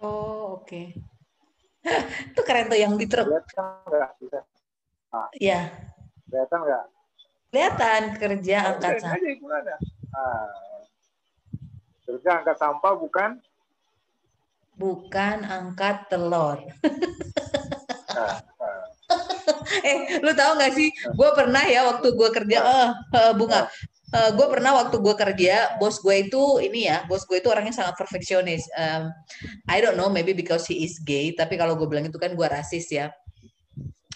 Oh, 0.00 0.56
oke. 0.56 0.64
Okay. 0.64 0.86
itu 2.32 2.40
keren 2.48 2.72
tuh 2.72 2.80
yang 2.80 2.96
di 2.96 3.04
truk. 3.04 3.28
Iya. 5.36 5.68
Kelihatan 6.24 6.58
nggak? 6.64 6.84
Kelihatan 7.52 8.02
kerja 8.16 8.56
angkat 8.72 8.92
sampah. 9.04 9.20
Ah. 10.16 10.73
Kerja 12.04 12.44
angkat 12.44 12.56
sampah 12.60 12.94
bukan? 13.00 13.40
Bukan 14.76 15.36
angkat 15.46 16.04
telur. 16.12 16.60
eh, 19.88 20.20
lu 20.20 20.32
tahu 20.36 20.52
nggak 20.60 20.72
sih? 20.74 20.92
Gue 21.16 21.30
pernah 21.32 21.64
ya 21.64 21.88
waktu 21.88 22.12
gue 22.12 22.30
kerja, 22.30 22.58
uh, 22.60 22.90
uh, 23.16 23.32
bunga. 23.32 23.72
Uh, 24.14 24.30
gue 24.30 24.46
pernah 24.46 24.78
waktu 24.78 25.02
gue 25.02 25.14
kerja, 25.18 25.74
bos 25.82 25.98
gue 25.98 26.30
itu 26.30 26.62
ini 26.62 26.86
ya, 26.86 27.02
bos 27.10 27.26
gue 27.26 27.42
itu 27.42 27.50
orangnya 27.50 27.74
sangat 27.74 27.98
perfeksionis. 27.98 28.62
Um, 28.78 29.10
I 29.66 29.82
don't 29.82 29.98
know, 29.98 30.06
maybe 30.06 30.36
because 30.36 30.70
he 30.70 30.86
is 30.86 31.02
gay. 31.02 31.34
Tapi 31.34 31.58
kalau 31.58 31.74
gue 31.74 31.88
bilang 31.90 32.06
itu 32.06 32.20
kan 32.20 32.36
gue 32.36 32.46
rasis 32.46 32.86
ya. 32.94 33.10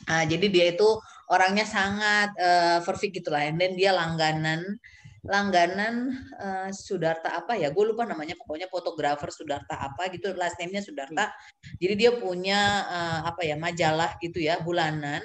Uh, 0.06 0.24
jadi 0.28 0.46
dia 0.48 0.66
itu 0.76 0.88
orangnya 1.28 1.66
sangat 1.66 2.30
uh, 2.38 2.78
perfect 2.86 3.22
gitu 3.22 3.34
lah. 3.34 3.50
Dan 3.50 3.74
dia 3.74 3.90
langganan 3.90 4.78
langganan 5.26 6.14
uh, 6.38 6.70
Sudarta 6.70 7.34
apa 7.34 7.58
ya? 7.58 7.74
Gue 7.74 7.90
lupa 7.90 8.06
namanya. 8.06 8.38
Pokoknya 8.38 8.70
fotografer 8.70 9.30
Sudarta 9.34 9.74
apa 9.78 10.06
gitu. 10.14 10.30
Last 10.38 10.58
name-nya 10.62 10.84
Sudarta. 10.84 11.34
Jadi 11.82 11.94
dia 11.98 12.10
punya 12.14 12.86
uh, 12.86 13.20
apa 13.26 13.42
ya 13.42 13.58
majalah 13.58 14.14
gitu 14.22 14.38
ya 14.38 14.62
bulanan 14.62 15.22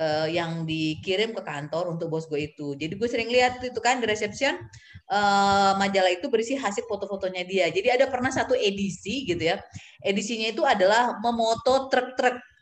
uh, 0.00 0.28
yang 0.30 0.64
dikirim 0.64 1.36
ke 1.36 1.42
kantor 1.44 1.92
untuk 1.92 2.08
bos 2.08 2.24
gue 2.30 2.48
itu. 2.48 2.72
Jadi 2.78 2.96
gue 2.96 3.08
sering 3.08 3.28
lihat 3.28 3.60
itu 3.60 3.80
kan 3.84 4.00
di 4.00 4.06
reception 4.08 4.56
uh, 5.12 5.76
majalah 5.76 6.12
itu 6.12 6.26
berisi 6.32 6.56
hasil 6.56 6.88
foto-fotonya 6.88 7.44
dia. 7.44 7.66
Jadi 7.68 7.88
ada 7.92 8.08
pernah 8.08 8.32
satu 8.32 8.56
edisi 8.56 9.28
gitu 9.28 9.40
ya. 9.40 9.60
Edisinya 10.00 10.48
itu 10.52 10.62
adalah 10.64 11.20
memoto 11.20 11.88
truk-truk 11.92 12.53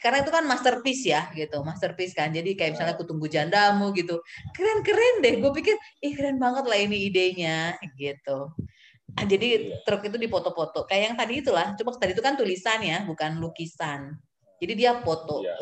karena 0.00 0.24
itu 0.24 0.30
kan 0.32 0.44
masterpiece 0.48 1.04
ya 1.04 1.28
gitu. 1.36 1.60
Masterpiece 1.60 2.16
kan. 2.16 2.32
Jadi 2.32 2.56
kayak 2.56 2.76
misalnya 2.76 2.96
aku 2.96 3.04
tunggu 3.04 3.28
jandamu 3.28 3.92
gitu. 3.92 4.18
Keren 4.56 4.80
keren 4.80 5.14
deh. 5.20 5.38
Gue 5.38 5.52
pikir 5.54 5.76
ih 6.00 6.12
keren 6.16 6.40
banget 6.40 6.64
lah 6.64 6.78
ini 6.80 7.06
idenya 7.12 7.76
gitu. 7.94 8.50
Nah, 9.10 9.26
jadi 9.26 9.48
iya. 9.58 9.76
truk 9.82 10.06
itu 10.06 10.16
dipoto-foto 10.16 10.86
kayak 10.88 11.12
yang 11.12 11.16
tadi 11.18 11.34
itulah. 11.44 11.76
Cuma 11.76 11.92
tadi 11.94 12.16
itu 12.16 12.22
kan 12.24 12.34
tulisan 12.34 12.80
ya 12.80 13.04
bukan 13.04 13.36
lukisan. 13.38 14.16
Jadi 14.60 14.72
dia 14.76 15.00
foto 15.00 15.40
ya. 15.40 15.56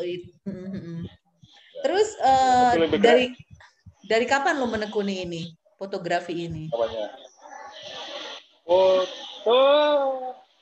terus 1.79 2.11
uh, 2.19 2.75
dari 2.99 3.31
dari 4.03 4.27
kapan 4.27 4.59
lo 4.59 4.67
menekuni 4.67 5.23
ini 5.23 5.41
fotografi 5.79 6.35
ini? 6.35 6.67
Apanya? 6.67 7.07
foto 8.69 9.63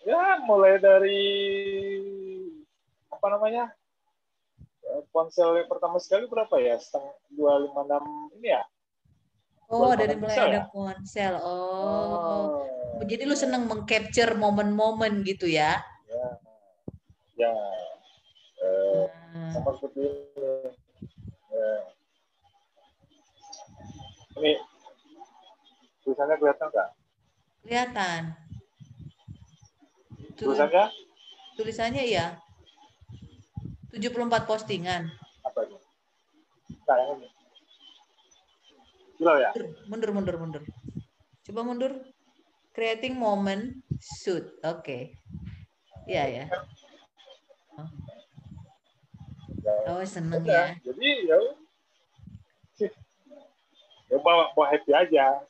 ya 0.07 0.39
mulai 0.47 0.79
dari 0.79 1.25
apa 3.17 3.27
namanya 3.33 3.73
eh, 4.85 5.01
ponsel 5.09 5.57
yang 5.57 5.69
pertama 5.69 5.97
sekali 5.97 6.29
berapa 6.29 6.53
ya 6.61 6.77
setengah 6.77 7.17
dua 7.33 7.65
lima 7.65 7.81
enam 7.89 8.03
ini 8.37 8.53
ya 8.53 8.63
Oh, 9.67 9.91
dari 9.99 10.15
mulai 10.15 10.39
ada 10.39 10.63
ya? 10.63 10.71
ponsel. 10.71 11.43
Oh. 11.43 12.63
oh. 12.95 13.03
Jadi 13.03 13.27
lu 13.27 13.35
seneng 13.35 13.67
mengcapture 13.67 14.31
momen-momen 14.39 15.27
gitu 15.27 15.43
ya? 15.43 15.83
Ya. 16.07 16.27
Ya. 17.35 17.51
Eh, 18.63 19.05
hmm. 19.35 19.51
Sama 19.51 19.75
seperti 19.75 20.07
ini. 20.07 20.71
Ya. 21.51 21.71
Ini 24.39 24.51
tulisannya 26.07 26.35
kelihatan 26.39 26.67
nggak? 26.71 26.89
Kelihatan. 27.67 28.21
Tulisannya? 30.39 30.85
Tulisannya 31.59 32.03
ya. 32.07 32.39
74 33.99 34.49
postingan. 34.49 35.09
Apa 35.43 35.59
itu? 35.65 35.77
Nah, 36.87 36.97
ini. 37.17 37.27
Gila 39.17 39.33
ya? 39.41 39.49
Mundur, 39.89 40.11
mundur, 40.13 40.35
mundur. 40.37 40.63
Coba 41.43 41.61
mundur. 41.65 41.91
Creating 42.77 43.17
moment 43.17 43.81
shoot. 43.97 44.45
Oke. 44.61 44.85
Okay. 44.85 45.01
Iya 46.05 46.23
ya. 46.29 46.45
Oh, 49.89 50.05
seneng 50.05 50.45
ya. 50.45 50.77
Jadi 50.85 51.09
ya 51.25 51.37
ya 54.07 54.17
bawa, 54.23 54.51
bawa 54.55 54.67
happy 54.71 54.91
aja 54.95 55.43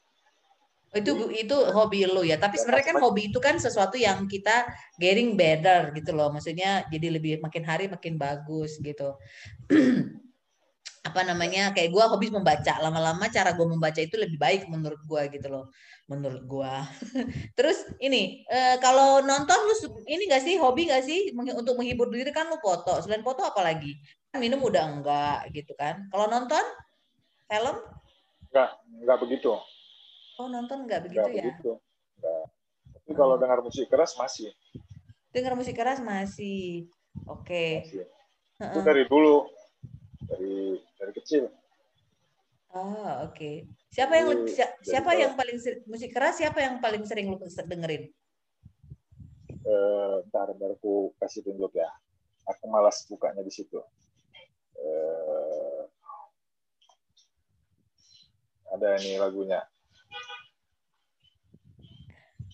itu 0.97 1.11
itu 1.33 1.57
hobi 1.73 2.05
lo 2.09 2.25
ya. 2.25 2.37
Tapi 2.41 2.57
sebenarnya 2.57 2.95
kan 2.95 2.97
hobi 3.01 3.29
itu 3.29 3.37
kan 3.37 3.61
sesuatu 3.61 3.95
yang 3.95 4.25
kita 4.25 4.65
getting 4.97 5.37
better 5.37 5.93
gitu 5.93 6.11
loh. 6.11 6.33
Maksudnya 6.33 6.85
jadi 6.89 7.13
lebih 7.17 7.39
makin 7.39 7.63
hari 7.63 7.85
makin 7.87 8.17
bagus 8.17 8.81
gitu. 8.81 9.15
Apa 11.07 11.23
namanya 11.23 11.71
kayak 11.71 11.93
gue 11.93 12.03
hobi 12.03 12.27
membaca. 12.33 12.77
Lama-lama 12.83 13.31
cara 13.31 13.55
gue 13.55 13.67
membaca 13.67 14.01
itu 14.01 14.19
lebih 14.19 14.35
baik 14.35 14.67
menurut 14.67 14.99
gue 15.07 15.21
gitu 15.39 15.47
loh. 15.47 15.71
Menurut 16.07 16.43
gue 16.43 16.73
terus 17.57 17.83
ini 17.99 18.47
e, 18.47 18.59
kalau 18.79 19.19
nonton 19.23 19.59
lu 19.67 19.75
ini 20.07 20.23
gak 20.27 20.43
sih 20.43 20.55
hobi 20.55 20.87
gak 20.87 21.03
sih 21.03 21.31
untuk 21.31 21.79
menghibur 21.79 22.11
diri? 22.11 22.33
Kan 22.35 22.51
lu 22.51 22.59
foto. 22.59 22.99
Selain 22.99 23.23
foto 23.23 23.45
apa 23.47 23.63
lagi? 23.63 23.95
Kan 24.33 24.43
minum 24.43 24.59
udah 24.59 24.83
enggak 24.83 25.39
gitu 25.55 25.71
kan. 25.79 26.11
Kalau 26.11 26.27
nonton 26.27 26.63
film? 27.47 27.77
Enggak 28.51 28.69
enggak 29.03 29.17
begitu 29.23 29.55
Oh 30.37 30.47
nonton 30.47 30.85
nggak 30.85 31.09
begitu 31.09 31.25
nggak 31.25 31.33
ya? 31.33 31.43
Begitu. 31.49 31.71
Nggak. 32.21 32.45
Tapi 32.93 33.11
kalau 33.17 33.35
hmm. 33.35 33.41
dengar 33.41 33.59
musik 33.65 33.85
keras 33.89 34.13
masih. 34.13 34.53
Dengar 35.33 35.53
musik 35.57 35.73
keras 35.73 35.99
masih. 35.99 36.85
Oke. 37.25 37.81
Okay. 37.81 38.69
Itu 38.73 38.79
dari 38.85 39.03
dulu, 39.09 39.49
dari 40.29 40.77
dari 41.01 41.11
kecil. 41.17 41.49
Oh 42.77 43.25
oke. 43.25 43.33
Okay. 43.33 43.65
Siapa 43.89 44.13
yang 44.21 44.45
dari, 44.45 44.53
siapa 44.85 45.09
dari 45.13 45.21
yang 45.25 45.33
paling 45.33 45.57
musik 45.89 46.09
keras? 46.13 46.37
Siapa 46.37 46.59
yang 46.61 46.77
paling 46.77 47.01
sering 47.09 47.33
lu 47.33 47.41
dengerin? 47.41 48.13
Eh, 49.67 50.15
ntar, 50.29 50.53
ntar 50.53 50.77
aku 50.77 51.17
kasih 51.17 51.41
tunjuk 51.41 51.73
ya. 51.73 51.89
Aku 52.45 52.69
malas 52.69 53.03
bukanya 53.09 53.41
di 53.41 53.49
situ. 53.49 53.81
Eh, 54.77 55.81
ada 58.69 58.93
ini 59.01 59.17
lagunya 59.17 59.65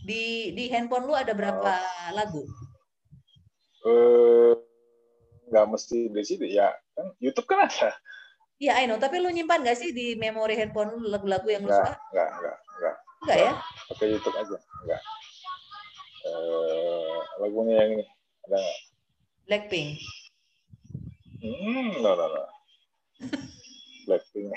di 0.03 0.51
di 0.51 0.67
handphone 0.67 1.07
lu 1.07 1.15
ada 1.15 1.31
berapa 1.31 1.73
oh. 1.79 2.11
lagu? 2.11 2.43
Eh, 3.83 4.53
nggak 5.51 5.65
mesti 5.71 6.11
di 6.11 6.23
situ 6.23 6.45
ya. 6.47 6.71
Kan 6.95 7.15
YouTube 7.23 7.47
kan 7.47 7.67
ada. 7.67 7.95
Iya, 8.59 8.79
I 8.79 8.85
know. 8.87 8.99
Tapi 8.99 9.19
lu 9.19 9.31
nyimpan 9.31 9.63
nggak 9.63 9.79
sih 9.79 9.91
di 9.91 10.15
memori 10.15 10.55
handphone 10.55 10.95
lu 10.95 11.11
lagu-lagu 11.11 11.47
yang 11.47 11.63
nggak, 11.67 11.75
lu 11.75 11.83
suka? 11.83 11.93
Nggak, 12.11 12.29
nggak, 12.39 12.57
nggak. 12.79 12.95
Nggak 13.23 13.37
ya? 13.39 13.51
Pakai 13.91 14.07
YouTube 14.11 14.35
aja. 14.39 14.57
Nggak. 14.59 15.01
Eh, 16.23 17.17
lagunya 17.43 17.75
yang 17.83 17.91
ini 17.99 18.05
ada 18.47 18.57
nggak? 18.59 18.79
Blackpink. 19.43 19.89
Hmm, 21.43 21.87
no, 21.99 22.11
no, 22.15 22.25
no. 22.31 22.43
Blackpink. 24.07 24.47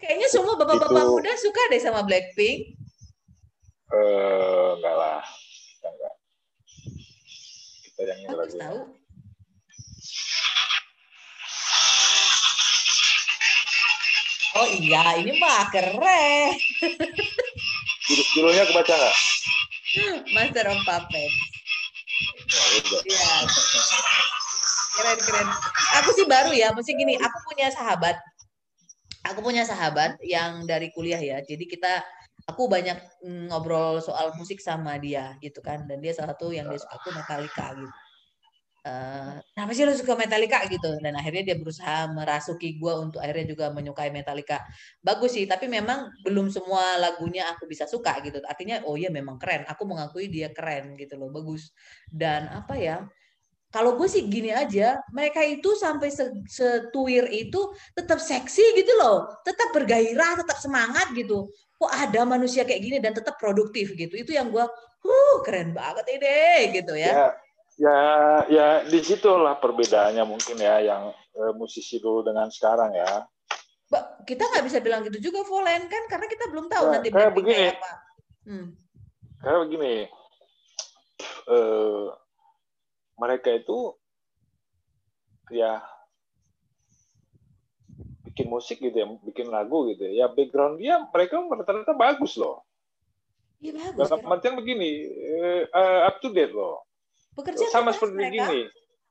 Kayaknya 0.00 0.28
semua 0.32 0.56
bapak-bapak 0.56 1.04
muda 1.08 1.32
suka 1.36 1.62
deh 1.68 1.80
sama 1.80 2.00
Blackpink. 2.04 2.81
Eh, 3.92 4.68
enggak 4.80 4.96
lah. 4.96 5.20
Kita 5.76 5.88
enggak. 5.92 6.14
Kita 7.84 8.00
yang 8.08 8.20
ini 8.24 8.34
lagi. 8.34 8.56
Tahu. 8.56 8.80
Oh 14.52 14.68
iya, 14.68 15.16
ini 15.16 15.32
mah 15.40 15.68
keren. 15.72 15.96
Judulnya 18.36 18.68
kebaca 18.68 18.92
nggak? 18.92 19.16
Master 20.32 20.66
of 20.72 20.80
Puppets. 20.84 21.36
Iya. 23.04 23.32
Keren 24.92 25.18
keren. 25.24 25.48
Aku 26.00 26.10
sih 26.16 26.24
baru 26.28 26.52
ya, 26.52 26.72
mesti 26.72 26.92
gini. 26.96 27.16
Aku 27.16 27.38
punya 27.48 27.72
sahabat. 27.72 28.16
Aku 29.32 29.40
punya 29.40 29.64
sahabat 29.64 30.20
yang 30.24 30.68
dari 30.68 30.92
kuliah 30.92 31.20
ya. 31.20 31.40
Jadi 31.40 31.64
kita 31.64 32.04
aku 32.48 32.66
banyak 32.66 32.98
ngobrol 33.50 34.02
soal 34.02 34.34
musik 34.38 34.58
sama 34.58 34.98
dia 34.98 35.36
gitu 35.42 35.62
kan. 35.62 35.86
Dan 35.86 36.02
dia 36.02 36.12
salah 36.14 36.34
satu 36.34 36.50
yang 36.50 36.68
dia 36.70 36.80
suka 36.80 36.96
tuh 37.02 37.12
Metallica 37.14 37.66
gitu. 37.76 37.94
Uh, 38.82 39.38
kenapa 39.54 39.78
sih 39.78 39.86
lo 39.86 39.94
suka 39.94 40.18
Metallica? 40.18 40.58
Gitu. 40.66 40.98
Dan 40.98 41.14
akhirnya 41.14 41.54
dia 41.54 41.56
berusaha 41.56 42.10
merasuki 42.10 42.82
gue 42.82 42.92
untuk 42.98 43.22
akhirnya 43.22 43.54
juga 43.54 43.70
menyukai 43.70 44.10
Metallica. 44.10 44.58
Bagus 44.98 45.38
sih 45.38 45.46
tapi 45.46 45.70
memang 45.70 46.10
belum 46.26 46.50
semua 46.50 46.98
lagunya 46.98 47.46
aku 47.54 47.70
bisa 47.70 47.86
suka 47.86 48.18
gitu. 48.26 48.42
Artinya 48.42 48.82
oh 48.86 48.98
iya 48.98 49.08
memang 49.14 49.38
keren. 49.38 49.62
Aku 49.70 49.86
mengakui 49.86 50.26
dia 50.26 50.50
keren 50.50 50.98
gitu 50.98 51.14
loh. 51.14 51.30
Bagus. 51.30 51.70
Dan 52.10 52.50
apa 52.50 52.74
ya 52.74 53.06
kalau 53.72 53.96
gue 53.96 54.04
sih 54.04 54.28
gini 54.28 54.52
aja, 54.52 55.00
mereka 55.16 55.40
itu 55.40 55.72
sampai 55.80 56.12
setuir 56.44 57.24
itu 57.32 57.72
tetap 57.96 58.20
seksi 58.20 58.76
gitu 58.76 58.92
loh, 59.00 59.32
tetap 59.48 59.72
bergairah, 59.72 60.44
tetap 60.44 60.60
semangat 60.60 61.08
gitu. 61.16 61.48
Kok 61.80 61.88
ada 61.88 62.28
manusia 62.28 62.68
kayak 62.68 62.84
gini 62.84 62.96
dan 63.00 63.16
tetap 63.16 63.40
produktif 63.40 63.96
gitu? 63.96 64.12
Itu 64.12 64.36
yang 64.36 64.52
gue 64.52 64.62
huh 65.02 65.36
keren 65.40 65.72
banget 65.72 66.04
ini 66.20 66.76
gitu 66.76 66.92
ya. 66.94 67.10
Ya 67.10 67.26
ya, 67.80 67.98
ya 68.52 68.66
di 68.84 69.00
situlah 69.00 69.56
perbedaannya 69.56 70.24
mungkin 70.28 70.60
ya 70.60 70.84
yang 70.84 71.02
eh, 71.10 71.52
musisi 71.56 71.96
dulu 71.96 72.28
dengan 72.28 72.52
sekarang 72.52 72.92
ya. 72.92 73.24
Kita 74.24 74.48
nggak 74.48 74.64
bisa 74.68 74.78
bilang 74.80 75.04
gitu 75.08 75.32
juga 75.32 75.44
Volen 75.48 75.88
kan? 75.88 76.02
Karena 76.12 76.26
kita 76.28 76.44
belum 76.48 76.68
tahu 76.68 76.84
nah, 76.88 76.92
nanti 77.00 77.08
kayak 77.08 77.32
begini. 77.32 77.72
apa. 77.72 77.92
Hmm. 78.42 78.68
kayak 79.42 79.58
begini. 79.68 79.94
Eh, 81.42 82.06
mereka 83.22 83.54
itu 83.54 83.94
ya 85.54 85.78
bikin 88.26 88.50
musik 88.50 88.82
gitu 88.82 88.96
ya, 88.96 89.06
bikin 89.22 89.46
lagu 89.52 89.86
gitu 89.92 90.08
ya, 90.10 90.24
ya 90.24 90.26
background 90.26 90.82
dia 90.82 90.98
mereka 91.06 91.38
rata-rata 91.38 91.94
bagus 91.94 92.34
loh. 92.34 92.66
Iya 93.62 93.78
bagus. 93.78 94.10
Dalam 94.10 94.26
artian 94.26 94.58
begini, 94.58 95.06
uh, 95.70 96.10
up 96.10 96.18
to 96.18 96.34
date 96.34 96.50
loh. 96.50 96.82
Bekerja 97.38 97.70
sama 97.70 97.94
seperti 97.94 98.18
mereka. 98.18 98.50
gini. 98.50 98.60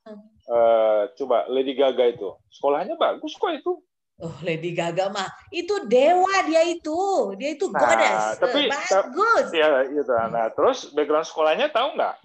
Hmm. 0.01 0.19
Uh, 0.49 1.01
coba 1.15 1.45
Lady 1.47 1.77
Gaga 1.77 2.11
itu, 2.11 2.35
sekolahnya 2.51 2.99
bagus 2.99 3.37
kok 3.37 3.53
itu. 3.53 3.79
Oh, 4.21 4.37
Lady 4.45 4.77
Gaga 4.77 5.09
mah 5.09 5.29
itu 5.49 5.81
dewa 5.89 6.45
dia 6.45 6.61
itu. 6.67 7.33
Dia 7.41 7.57
itu 7.57 7.65
nah, 7.73 7.81
goddess. 7.81 8.21
Tapi 8.37 8.69
bagus. 8.69 9.45
Ya, 9.49 9.81
itu. 9.85 10.13
Nah, 10.13 10.45
terus 10.53 10.93
background 10.93 11.25
sekolahnya 11.25 11.73
tahu 11.73 11.97
nggak? 11.97 12.21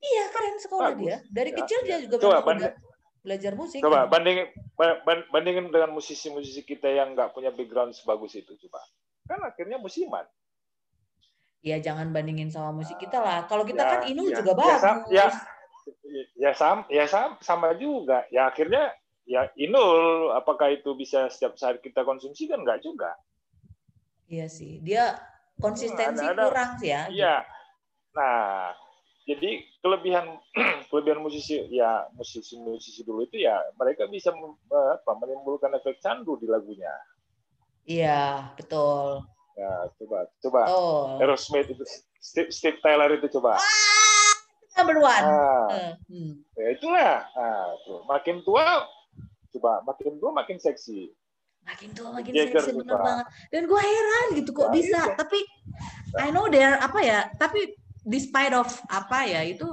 Iya, 0.00 0.24
keren 0.32 0.56
sekolah 0.56 0.90
bagus. 0.96 1.04
dia. 1.04 1.16
Dari 1.28 1.50
ya, 1.52 1.56
kecil 1.62 1.78
dia 1.84 1.98
juga 2.00 2.16
Coba, 2.24 2.38
banding, 2.40 2.72
belajar 3.20 3.52
musik. 3.52 3.80
Coba 3.84 4.08
kan? 4.08 4.08
bandingin 4.16 4.46
bandingin 5.28 5.66
dengan 5.68 5.90
musisi-musisi 5.92 6.64
kita 6.64 6.88
yang 6.88 7.12
nggak 7.12 7.36
punya 7.36 7.52
background 7.52 7.92
sebagus 7.92 8.32
itu, 8.36 8.56
coba. 8.66 8.80
Kan 9.28 9.44
akhirnya 9.44 9.76
musiman. 9.76 10.24
Ya 11.60 11.76
jangan 11.76 12.08
bandingin 12.16 12.48
sama 12.48 12.72
musik 12.72 12.96
kita 12.96 13.20
lah. 13.20 13.44
Kalau 13.44 13.68
kita 13.68 13.84
ya, 13.84 13.90
kan 13.92 14.00
Inul 14.08 14.32
ya, 14.32 14.40
juga 14.40 14.52
ya, 14.56 14.56
bagus. 14.56 14.80
Ya, 15.12 15.26
ya, 16.40 16.50
sama, 16.56 16.88
ya 16.88 17.04
sama, 17.04 17.36
sama 17.44 17.68
juga. 17.76 18.24
Ya 18.32 18.48
akhirnya 18.48 18.96
ya 19.30 19.46
Inul 19.54 20.34
apakah 20.34 20.74
itu 20.74 20.90
bisa 20.98 21.30
setiap 21.30 21.54
saat 21.54 21.78
kita 21.78 22.02
konsumsi 22.02 22.50
kan 22.50 22.66
enggak 22.66 22.82
juga 22.82 23.14
iya 24.26 24.50
sih 24.50 24.82
dia 24.82 25.14
konsistensi 25.62 26.26
ada, 26.26 26.34
ada, 26.34 26.44
kurang 26.50 26.70
sih 26.82 26.90
ya 26.90 27.06
iya 27.06 27.34
nah 28.10 28.74
jadi 29.30 29.62
kelebihan 29.78 30.26
kelebihan 30.90 31.22
musisi 31.22 31.62
ya 31.70 32.10
musisi 32.18 32.58
musisi 32.58 33.06
dulu 33.06 33.22
itu 33.22 33.46
ya 33.46 33.62
mereka 33.78 34.10
bisa 34.10 34.34
apa, 34.34 35.12
menimbulkan 35.22 35.70
efek 35.78 36.02
candu 36.02 36.34
di 36.42 36.50
lagunya. 36.50 36.90
Iya 37.86 38.50
betul. 38.58 39.22
Ya 39.54 39.86
coba 40.02 40.18
coba. 40.42 40.60
Oh. 40.74 41.22
Aerosmith 41.22 41.70
itu 41.70 41.84
Steve, 42.18 42.50
Steve 42.50 42.78
Taylor 42.82 43.10
itu 43.14 43.30
coba. 43.38 43.54
Ah, 43.56 44.34
number 44.82 44.98
one. 44.98 45.24
Nah, 45.24 45.94
hmm. 46.10 46.32
ya 46.58 46.66
itulah. 46.74 47.14
Nah, 47.30 47.66
tuh. 47.86 48.02
makin 48.10 48.42
tua 48.42 48.84
coba 49.54 49.82
makin 49.86 50.18
tua 50.18 50.30
makin 50.34 50.58
seksi. 50.58 51.14
Makin 51.62 51.88
tua 51.94 52.08
makin 52.10 52.32
Jagger 52.34 52.66
seksi 52.66 52.82
bener 52.82 52.98
banget. 52.98 53.26
Dan 53.54 53.62
gue 53.70 53.80
heran 53.80 54.26
gitu 54.42 54.50
kok 54.50 54.68
ya, 54.68 54.74
bisa? 54.74 55.00
iya. 55.06 55.14
tapi 55.14 55.38
I 56.18 56.34
know 56.34 56.50
there 56.50 56.74
apa 56.82 56.98
ya 56.98 57.30
tapi 57.38 57.78
despite 58.06 58.52
of 58.56 58.68
apa 58.88 59.28
ya 59.28 59.40
itu 59.44 59.66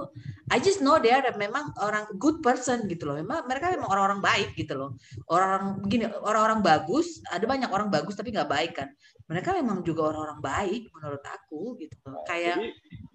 I 0.47 0.63
just 0.63 0.79
know 0.79 0.95
they 0.95 1.11
are 1.11 1.27
memang 1.35 1.75
orang 1.83 2.07
good 2.15 2.39
person 2.39 2.87
gitu 2.87 3.03
loh. 3.03 3.19
Memang 3.19 3.43
mereka 3.51 3.67
memang 3.67 3.91
orang-orang 3.91 4.23
baik 4.23 4.55
gitu 4.55 4.79
loh. 4.79 4.89
Orang-orang 5.27 5.83
begini, 5.83 6.07
orang-orang 6.23 6.63
bagus, 6.63 7.19
ada 7.27 7.43
banyak 7.43 7.67
orang 7.67 7.91
bagus 7.91 8.15
tapi 8.15 8.31
nggak 8.31 8.47
baik 8.47 8.71
kan. 8.79 8.87
Mereka 9.27 9.51
memang 9.59 9.83
juga 9.83 10.15
orang-orang 10.15 10.39
baik 10.39 10.87
menurut 10.95 11.19
aku 11.27 11.75
gitu 11.83 11.99
loh. 12.07 12.23
Nah, 12.23 12.25
Kayak 12.31 12.63
jadi, 12.63 12.69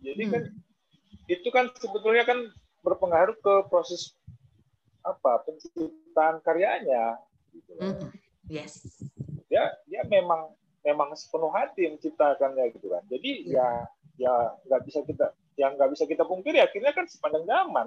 jadi 0.04 0.22
hmm. 0.28 0.32
kan 0.32 0.42
itu 1.32 1.48
kan 1.48 1.64
sebetulnya 1.80 2.24
kan 2.28 2.38
berpengaruh 2.84 3.38
ke 3.40 3.54
proses 3.72 4.12
apa 5.02 5.42
penciptaan 5.46 6.38
karyanya 6.46 7.18
gitu 7.50 7.72
mm 7.78 8.10
yes 8.50 8.82
ya 9.46 9.70
dia 9.86 10.02
memang 10.10 10.50
memang 10.82 11.14
sepenuh 11.14 11.50
hati 11.54 11.86
menciptakannya 11.94 12.74
gitu 12.74 12.90
kan 12.90 13.02
jadi 13.06 13.30
yeah. 13.46 13.86
ya 13.86 14.01
ya 14.20 14.56
nggak 14.68 14.82
bisa 14.84 15.00
kita 15.04 15.32
yang 15.56 15.76
nggak 15.76 15.90
bisa 15.92 16.04
kita 16.08 16.24
pungkiri 16.24 16.60
akhirnya 16.60 16.92
kan 16.96 17.04
sepanjang 17.08 17.44
zaman 17.44 17.86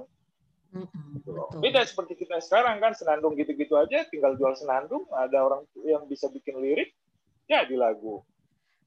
mm-hmm. 0.73 1.05
gitu 1.21 1.29
loh. 1.33 1.49
beda 1.57 1.85
seperti 1.85 2.13
kita 2.25 2.41
sekarang 2.41 2.81
kan 2.81 2.93
senandung 2.93 3.33
gitu-gitu 3.37 3.73
aja 3.77 4.05
tinggal 4.09 4.37
jual 4.37 4.53
senandung 4.57 5.05
ada 5.13 5.45
orang 5.45 5.61
yang 5.85 6.05
bisa 6.05 6.29
bikin 6.29 6.61
lirik 6.61 6.93
ya 7.49 7.65
di 7.65 7.77
lagu 7.77 8.21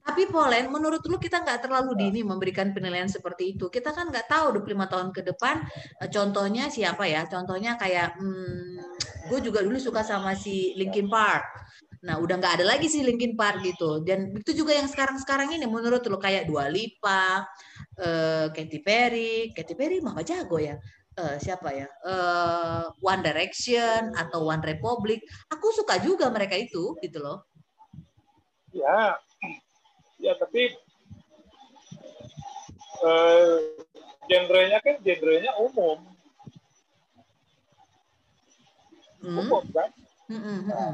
tapi 0.08 0.24
Polen, 0.24 0.72
menurut 0.72 1.04
lu 1.04 1.20
kita 1.20 1.44
nggak 1.44 1.68
terlalu 1.68 1.92
nah. 1.92 2.00
dini 2.00 2.24
memberikan 2.24 2.72
penilaian 2.72 3.12
seperti 3.12 3.52
itu. 3.52 3.68
Kita 3.68 3.92
kan 3.92 4.08
nggak 4.08 4.24
tahu 4.24 4.64
25 4.64 4.88
tahun 4.88 5.08
ke 5.12 5.20
depan. 5.20 5.60
Eh, 6.00 6.08
contohnya 6.08 6.72
siapa 6.72 7.04
ya? 7.04 7.28
Contohnya 7.28 7.76
kayak, 7.76 8.16
hmm, 8.16 9.28
gue 9.28 9.38
juga 9.44 9.60
dulu 9.60 9.76
suka 9.76 10.00
sama 10.00 10.32
si 10.32 10.72
Linkin 10.80 11.12
Park. 11.12 11.44
Nah, 12.04 12.20
udah 12.22 12.38
nggak 12.38 12.62
ada 12.62 12.64
lagi 12.66 12.86
sih 12.86 13.02
Linkin 13.02 13.34
Park 13.34 13.64
gitu. 13.66 14.02
Dan 14.06 14.34
itu 14.36 14.54
juga 14.54 14.74
yang 14.74 14.86
sekarang-sekarang 14.86 15.54
ini 15.54 15.66
menurut 15.66 16.02
lu 16.06 16.18
kayak 16.18 16.46
Dua 16.46 16.70
Lipa, 16.70 17.42
uh, 17.98 18.46
Katy 18.54 18.80
Perry, 18.82 19.50
Katy 19.50 19.74
Perry 19.74 19.98
mah 19.98 20.18
jago 20.22 20.58
ya. 20.62 20.78
Uh, 21.18 21.34
siapa 21.42 21.74
ya? 21.74 21.90
Uh, 22.06 22.86
One 23.02 23.26
Direction 23.26 24.14
atau 24.14 24.46
One 24.46 24.62
Republic. 24.62 25.26
Aku 25.50 25.74
suka 25.74 25.98
juga 25.98 26.30
mereka 26.30 26.54
itu 26.54 26.94
gitu 27.02 27.18
loh. 27.18 27.42
Ya, 28.70 29.18
ya 30.22 30.34
tapi 30.38 30.74
uh, 33.02 33.58
genrenya 34.26 34.78
kan 34.82 34.96
genrenya 35.02 35.52
umum 35.58 35.98
hmm. 39.22 39.38
umum 39.38 39.64
kan 39.72 39.90
hmm. 40.30 40.58
nah, 40.68 40.92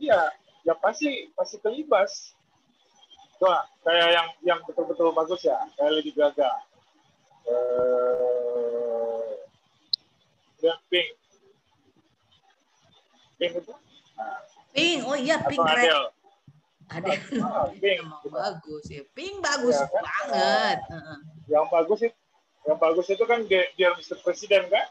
ya 0.00 0.32
ya 0.64 0.74
pasti 0.80 1.30
pasti 1.36 1.60
kelibas 1.60 2.34
Coba 3.40 3.64
kayak 3.88 4.08
yang 4.12 4.28
yang 4.44 4.60
betul-betul 4.68 5.16
bagus 5.16 5.40
ya 5.44 5.56
kayak 5.76 5.96
Lady 5.96 6.12
Gaga 6.12 6.50
uh, 7.48 9.32
Pink 10.92 11.16
Pink 13.40 13.52
itu 13.56 13.72
nah, 14.20 14.44
Pink, 14.76 15.00
oh 15.08 15.16
iya 15.16 15.40
Pink 15.42 15.58
keren. 15.58 16.12
Ada 16.90 17.10
oh, 17.40 17.70
Pink 17.82 18.00
bagus 18.28 18.84
ya. 18.90 19.02
Pink 19.14 19.40
bagus 19.42 19.78
ya, 19.78 19.86
kan? 19.86 20.02
banget. 20.02 20.78
Yang 21.48 21.66
bagus 21.70 22.00
itu 22.04 22.18
yang 22.68 22.78
bagus 22.78 23.06
itu 23.08 23.24
kan 23.24 23.40
dia, 23.48 23.62
dia 23.74 23.88
Mr. 23.96 24.20
Presiden 24.20 24.68
kan? 24.68 24.86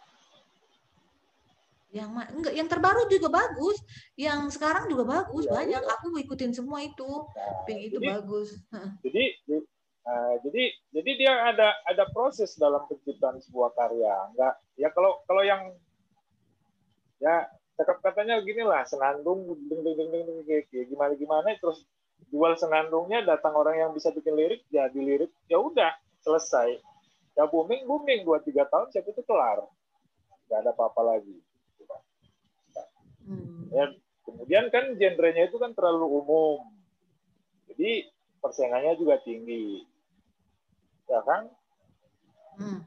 Yang 1.90 2.10
enggak, 2.38 2.54
yang 2.54 2.68
terbaru 2.70 3.10
juga 3.10 3.28
bagus. 3.34 3.78
Yang 4.14 4.58
sekarang 4.58 4.86
juga 4.90 5.04
bagus 5.10 5.50
ya, 5.50 5.52
banyak. 5.58 5.84
Ya. 5.84 5.92
Aku 5.98 6.14
ikutin 6.14 6.54
semua 6.54 6.86
itu. 6.86 7.10
Nah, 7.10 7.66
Pink 7.66 7.80
itu 7.90 7.98
jadi, 7.98 8.08
bagus. 8.14 8.50
Jadi 9.02 9.24
uh, 10.06 10.34
jadi 10.46 10.64
jadi 10.94 11.12
dia 11.18 11.34
ada 11.54 11.74
ada 11.90 12.04
proses 12.14 12.54
dalam 12.56 12.86
penciptaan 12.86 13.42
sebuah 13.42 13.74
karya. 13.74 14.16
Enggak 14.34 14.54
ya 14.78 14.90
kalau 14.94 15.18
kalau 15.26 15.42
yang 15.42 15.74
ya 17.20 17.50
cakap 17.80 18.04
katanya 18.04 18.44
gini 18.44 18.64
lah 18.64 18.84
senandung 18.84 19.56
ding 19.68 19.82
ding 19.84 19.96
ding 19.96 20.12
ding 20.12 20.28
kayak 20.44 20.88
gimana 20.92 21.16
gimana 21.16 21.56
terus 21.60 21.88
jual 22.28 22.52
senandungnya 22.60 23.24
datang 23.24 23.56
orang 23.56 23.80
yang 23.80 23.92
bisa 23.96 24.12
bikin 24.12 24.36
lirik 24.36 24.68
jadi 24.68 24.92
ya 24.92 25.04
lirik 25.04 25.32
ya 25.48 25.58
udah 25.64 25.92
selesai 26.20 26.76
ya 27.40 27.48
booming 27.48 27.88
booming 27.88 28.28
dua 28.28 28.44
tiga 28.44 28.68
tahun 28.68 28.92
siapa 28.92 29.16
itu 29.16 29.24
kelar 29.24 29.64
nggak 30.52 30.60
ada 30.60 30.72
apa-apa 30.76 31.16
lagi 31.16 31.40
hmm. 33.30 33.70
ya 33.70 33.86
kemudian 34.26 34.66
kan 34.74 34.98
genrenya 34.98 35.46
itu 35.48 35.62
kan 35.62 35.72
terlalu 35.78 36.10
umum 36.10 36.66
jadi 37.70 38.10
persaingannya 38.42 38.98
juga 38.98 39.22
tinggi 39.22 39.86
ya 41.06 41.22
kan 41.22 41.48
hmm. 42.58 42.80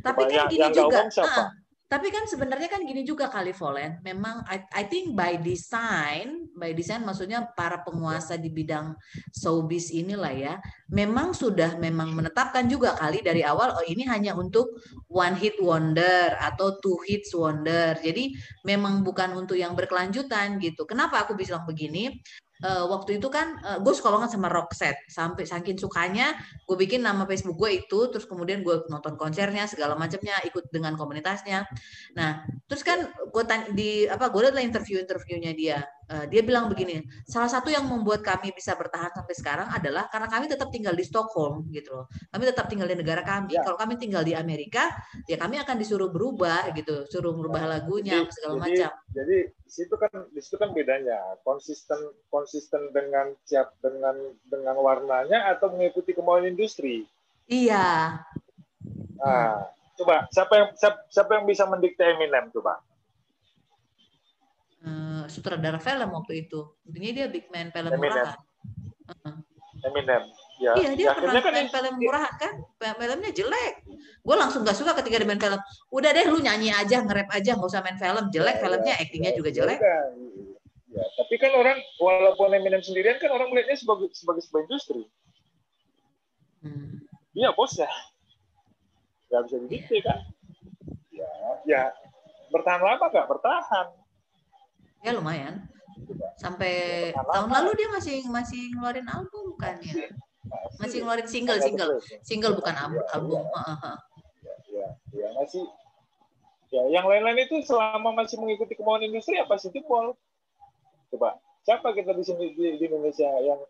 tapi 0.00 0.20
kan 0.32 0.48
gini 0.48 0.68
juga 0.72 1.04
umum 1.04 1.08
siapa? 1.12 1.44
Uh 1.52 1.60
tapi 1.90 2.06
kan 2.14 2.22
sebenarnya 2.22 2.70
kan 2.70 2.86
gini 2.86 3.02
juga 3.02 3.26
kali 3.26 3.50
Volen. 3.50 3.98
Memang 4.06 4.46
I, 4.46 4.62
I 4.78 4.86
think 4.86 5.18
by 5.18 5.42
design, 5.42 6.46
by 6.54 6.70
design 6.70 7.02
maksudnya 7.02 7.50
para 7.58 7.82
penguasa 7.82 8.38
di 8.38 8.46
bidang 8.46 8.94
showbiz 9.34 9.90
inilah 9.90 10.30
ya, 10.30 10.54
memang 10.94 11.34
sudah 11.34 11.82
memang 11.82 12.14
menetapkan 12.14 12.70
juga 12.70 12.94
kali 12.94 13.26
dari 13.26 13.42
awal 13.42 13.74
oh 13.74 13.82
ini 13.82 14.06
hanya 14.06 14.38
untuk 14.38 14.70
one 15.10 15.34
hit 15.34 15.58
wonder 15.58 16.38
atau 16.38 16.78
two 16.78 16.94
hits 17.10 17.34
wonder. 17.34 17.98
Jadi 17.98 18.38
memang 18.62 19.02
bukan 19.02 19.34
untuk 19.34 19.58
yang 19.58 19.74
berkelanjutan 19.74 20.62
gitu. 20.62 20.86
Kenapa 20.86 21.26
aku 21.26 21.34
bilang 21.34 21.66
begini? 21.66 22.22
Uh, 22.64 22.84
waktu 22.88 23.20
itu 23.20 23.28
kan 23.32 23.58
uh, 23.60 23.78
gue 23.80 23.92
suka 23.92 24.12
banget 24.12 24.36
sama 24.36 24.48
Roxette. 24.48 25.04
Sampai 25.08 25.44
saking 25.48 25.76
sukanya 25.76 26.36
gue 26.64 26.76
bikin 26.76 27.04
nama 27.04 27.24
Facebook 27.24 27.56
gue 27.60 27.84
itu 27.84 27.98
terus 28.12 28.24
kemudian 28.24 28.60
gue 28.64 28.86
nonton 28.88 29.16
konsernya 29.16 29.66
segala 29.66 29.96
macamnya 29.96 30.36
ikut 30.46 30.68
dengan 30.72 30.94
komunitasnya. 30.96 31.66
Nah 32.16 32.44
terus 32.68 32.84
kan 32.84 33.08
gue 33.08 33.44
di 33.74 34.06
apa 34.06 34.28
gue 34.28 34.40
lihat 34.48 34.56
interview 34.60 35.00
interviewnya 35.00 35.52
dia 35.56 35.78
dia 36.26 36.42
bilang 36.42 36.66
begini 36.66 37.06
salah 37.28 37.46
satu 37.46 37.70
yang 37.70 37.86
membuat 37.86 38.26
kami 38.26 38.50
bisa 38.50 38.74
bertahan 38.74 39.14
sampai 39.14 39.34
sekarang 39.36 39.68
adalah 39.70 40.10
karena 40.10 40.26
kami 40.26 40.50
tetap 40.50 40.68
tinggal 40.74 40.94
di 40.94 41.06
Stockholm 41.06 41.70
gitu 41.70 42.02
loh 42.02 42.06
kami 42.34 42.42
tetap 42.50 42.66
tinggal 42.66 42.90
di 42.90 42.98
negara 42.98 43.22
kami 43.22 43.54
ya. 43.54 43.62
kalau 43.62 43.78
kami 43.78 43.94
tinggal 43.94 44.26
di 44.26 44.34
Amerika 44.34 44.90
ya 45.30 45.38
kami 45.38 45.62
akan 45.62 45.78
disuruh 45.78 46.10
berubah 46.10 46.70
gitu 46.74 47.06
suruh 47.06 47.30
merubah 47.30 47.66
lagunya 47.70 48.26
jadi, 48.26 48.32
segala 48.34 48.54
jadi, 48.54 48.62
macam 48.62 48.90
jadi 49.14 49.38
di 49.70 49.70
situ 49.78 49.94
kan 49.94 50.10
di 50.34 50.40
situ 50.42 50.56
kan 50.58 50.74
bedanya 50.74 51.38
konsisten 51.46 52.10
konsisten 52.26 52.90
dengan 52.90 53.30
siap 53.46 53.70
dengan 53.78 54.18
dengan 54.50 54.74
warnanya 54.82 55.46
atau 55.54 55.70
mengikuti 55.70 56.10
kemauan 56.10 56.50
industri. 56.50 57.06
Iya. 57.46 58.18
Nah, 59.22 59.70
coba 59.94 60.26
siapa 60.34 60.52
yang 60.58 60.68
siapa, 60.74 60.98
siapa 61.06 61.30
yang 61.38 61.46
bisa 61.46 61.70
mendikte 61.70 62.02
Eminem 62.02 62.50
coba? 62.50 62.82
Sutradara 65.30 65.78
film 65.78 66.10
waktu 66.10 66.46
itu. 66.46 66.74
Intinya 66.84 67.10
dia 67.14 67.26
big 67.30 67.46
man 67.54 67.70
film 67.70 67.90
Eminem. 67.94 68.26
Uh. 69.06 69.38
Eminem. 69.86 70.22
Ya, 70.60 70.76
iya 70.76 70.92
dia 70.92 71.08
ya, 71.08 71.16
pernah 71.16 71.40
kan 71.40 71.56
main 71.56 71.72
film 71.72 71.94
murahan 71.96 72.34
kan, 72.36 72.52
filmnya 72.76 73.32
jelek. 73.32 73.74
Gue 74.20 74.36
langsung 74.36 74.60
gak 74.60 74.76
suka 74.76 74.92
ketika 75.00 75.24
dia 75.24 75.24
main 75.24 75.40
film. 75.40 75.56
Udah 75.88 76.12
deh 76.12 76.28
lu 76.28 76.36
nyanyi 76.36 76.68
aja, 76.68 77.00
nge-rap 77.00 77.32
aja, 77.32 77.56
nggak 77.56 77.64
usah 77.64 77.80
main 77.80 77.96
film. 77.96 78.28
Jelek 78.28 78.60
ya, 78.60 78.62
filmnya, 78.68 78.92
ya, 78.92 79.00
actingnya 79.00 79.32
ya, 79.32 79.38
juga 79.40 79.50
jelek. 79.56 79.80
Ya, 79.80 79.98
ya, 81.00 81.04
tapi 81.16 81.34
kan 81.40 81.56
orang 81.56 81.80
walaupun 81.96 82.52
Eminem 82.52 82.84
sendirian 82.84 83.16
kan 83.16 83.32
orang 83.32 83.48
melihatnya 83.48 83.80
sebagai 83.80 84.12
sebagai 84.12 84.44
sebuah 84.44 84.68
industri. 84.68 85.08
Hmm. 86.60 87.08
Iya 87.32 87.56
bos 87.56 87.72
ya. 87.80 87.88
Gak 89.32 89.48
bisa 89.48 89.56
begitu 89.64 89.96
yeah. 89.96 90.04
kan. 90.04 90.18
Ya, 91.08 91.30
ya 91.64 91.82
bertahan 92.52 92.84
lama 92.84 93.08
gak? 93.08 93.32
Bertahan. 93.32 93.96
Ya 95.00 95.16
lumayan. 95.16 95.64
Sampai 96.40 96.72
ya, 97.12 97.20
tahun 97.20 97.48
lalu 97.52 97.70
dia 97.76 97.88
masih 97.92 98.16
masih 98.28 98.72
ngeluarin 98.76 99.08
album 99.08 99.56
kan 99.56 99.76
ya? 99.80 100.08
Masih 100.80 101.04
ngeluarin 101.04 101.28
single 101.28 101.60
single 101.60 102.00
single. 102.24 102.56
bukan 102.56 102.74
album 102.74 103.04
album 103.12 103.42
ya, 103.52 103.76
ya, 104.72 104.88
ya 105.12 105.28
masih 105.36 105.64
ya 106.72 106.82
yang 106.88 107.04
lain-lain 107.04 107.44
itu 107.44 107.60
selama 107.66 108.16
masih 108.16 108.40
mengikuti 108.40 108.78
kemauan 108.78 109.04
industri 109.04 109.36
apa 109.36 109.58
sih 109.60 109.68
jempol 109.68 110.16
coba 111.12 111.36
siapa 111.66 111.92
kita 111.92 112.16
di 112.16 112.24
sini 112.24 112.56
di, 112.56 112.78
di 112.80 112.84
Indonesia 112.88 113.28
yang 113.44 113.60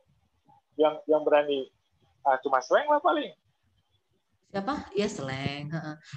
yang 0.78 0.94
yang 1.04 1.22
berani? 1.26 1.68
Ah 2.24 2.40
cuma 2.40 2.60
slang 2.64 2.88
lah 2.88 3.00
paling. 3.02 3.32
Siapa? 4.50 4.74
Ya 4.96 5.08
slang 5.10 5.68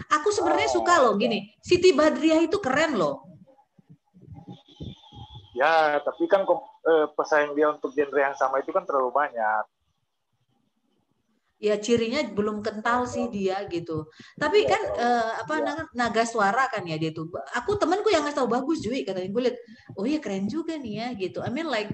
aku 0.07 0.29
sebenarnya 0.31 0.69
oh, 0.71 0.75
suka 0.81 0.93
loh 1.01 1.13
gini. 1.19 1.51
Siti 1.59 1.91
Badriah 1.91 2.43
itu 2.45 2.57
keren 2.61 2.95
loh 2.95 3.33
ya 5.53 6.01
tapi 6.01 6.25
kan 6.25 6.43
eh, 6.89 7.07
pesaing 7.13 7.53
dia 7.53 7.69
untuk 7.69 7.93
genre 7.93 8.19
yang 8.19 8.35
sama 8.37 8.59
itu 8.59 8.73
kan 8.73 8.83
terlalu 8.85 9.13
banyak 9.13 9.65
ya 11.63 11.79
cirinya 11.79 12.19
belum 12.27 12.59
kental 12.59 13.07
sih 13.07 13.31
dia 13.31 13.63
gitu. 13.71 14.11
Tapi 14.35 14.67
kan 14.67 14.83
uh, 14.99 15.31
apa 15.47 15.63
ya. 15.63 15.73
naga 15.95 16.27
suara 16.27 16.67
kan 16.67 16.83
ya 16.83 16.99
dia 16.99 17.15
tuh. 17.15 17.31
Aku 17.55 17.79
temanku 17.79 18.11
yang 18.11 18.27
nggak 18.27 18.35
tahu 18.35 18.51
bagus 18.51 18.83
Jui 18.83 19.07
katanya 19.07 19.31
gue 19.31 19.43
lihat 19.47 19.57
oh 19.95 20.03
iya 20.03 20.19
keren 20.19 20.51
juga 20.51 20.75
nih 20.75 20.93
ya 20.99 21.07
gitu. 21.15 21.39
I 21.39 21.47
mean 21.47 21.71
like 21.71 21.87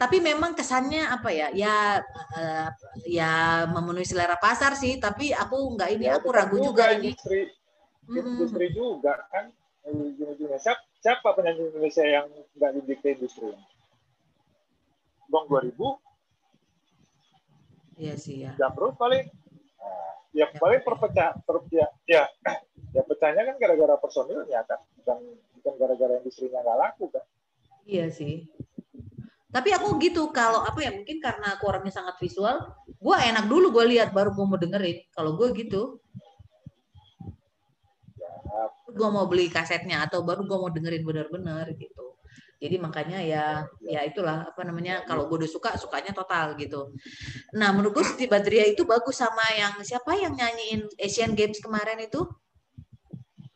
tapi 0.00 0.24
memang 0.24 0.56
kesannya 0.56 1.04
apa 1.04 1.28
ya 1.28 1.52
ya 1.52 2.00
uh, 2.32 2.68
ya 3.04 3.32
memenuhi 3.68 4.08
selera 4.08 4.40
pasar 4.40 4.72
sih. 4.72 4.96
Tapi 4.96 5.36
aku 5.36 5.76
nggak 5.76 6.00
ini 6.00 6.08
ya, 6.08 6.16
aku 6.16 6.32
ragu 6.32 6.56
juga, 6.56 6.88
juga 6.88 6.96
ini. 6.96 7.12
Industri, 7.12 7.40
industri 8.08 8.66
hmm. 8.72 8.76
juga 8.80 9.14
kan. 9.28 9.52
Siapa, 10.60 10.89
siapa 11.00 11.32
penyanyi 11.32 11.72
Indonesia 11.72 12.04
yang 12.04 12.28
nggak 12.56 12.70
didikte 12.80 13.08
industri? 13.16 13.52
Gong 15.30 15.46
2000 15.48 15.76
Iya 18.00 18.14
sih 18.16 18.36
ya. 18.48 18.56
Jamrut 18.56 18.96
paling 18.96 19.28
ya, 20.32 20.46
ya 20.46 20.46
paling 20.56 20.80
perpecah 20.80 21.36
per, 21.44 21.60
ya, 21.68 21.88
ya 22.08 22.24
ya 22.90 23.02
pecahnya 23.04 23.44
kan 23.44 23.56
gara-gara 23.60 23.94
personilnya 24.00 24.64
kan 24.64 24.80
bukan 24.96 25.18
bukan 25.60 25.74
gara-gara 25.76 26.16
industrinya 26.16 26.64
nggak 26.64 26.78
laku 26.80 27.12
kan. 27.12 27.24
Iya 27.84 28.08
sih. 28.08 28.48
Tapi 29.50 29.74
aku 29.74 29.98
gitu 29.98 30.30
kalau 30.30 30.62
apa 30.62 30.78
ya 30.80 30.94
mungkin 30.94 31.18
karena 31.18 31.58
aku 31.58 31.66
orangnya 31.66 31.90
sangat 31.90 32.16
visual, 32.22 32.70
gue 32.86 33.16
enak 33.18 33.50
dulu 33.50 33.74
gue 33.74 33.98
lihat 33.98 34.14
baru 34.14 34.30
gue 34.32 34.46
mau 34.46 34.56
dengerin. 34.56 35.10
Kalau 35.10 35.34
gue 35.34 35.50
gitu. 35.58 35.98
Gue 38.92 39.08
mau 39.10 39.26
beli 39.26 39.48
kasetnya 39.48 40.06
atau 40.06 40.22
baru 40.22 40.46
gue 40.46 40.58
mau 40.58 40.70
dengerin 40.70 41.04
benar-benar 41.06 41.70
gitu. 41.74 42.18
Jadi 42.60 42.76
makanya 42.76 43.18
ya 43.24 43.64
ya 43.80 44.04
itulah 44.04 44.52
apa 44.52 44.60
namanya 44.68 45.08
kalau 45.08 45.24
gue 45.32 45.44
udah 45.44 45.50
suka 45.50 45.70
sukanya 45.80 46.12
total 46.12 46.52
gitu. 46.60 46.92
Nah 47.56 47.72
menurut 47.72 48.00
gue 48.00 48.04
Siti 48.04 48.28
Badriah 48.28 48.68
itu 48.68 48.84
bagus 48.84 49.16
sama 49.16 49.42
yang 49.56 49.80
siapa 49.80 50.12
yang 50.20 50.36
nyanyiin 50.36 50.84
Asian 51.00 51.32
Games 51.32 51.56
kemarin 51.58 51.96
itu? 52.04 52.20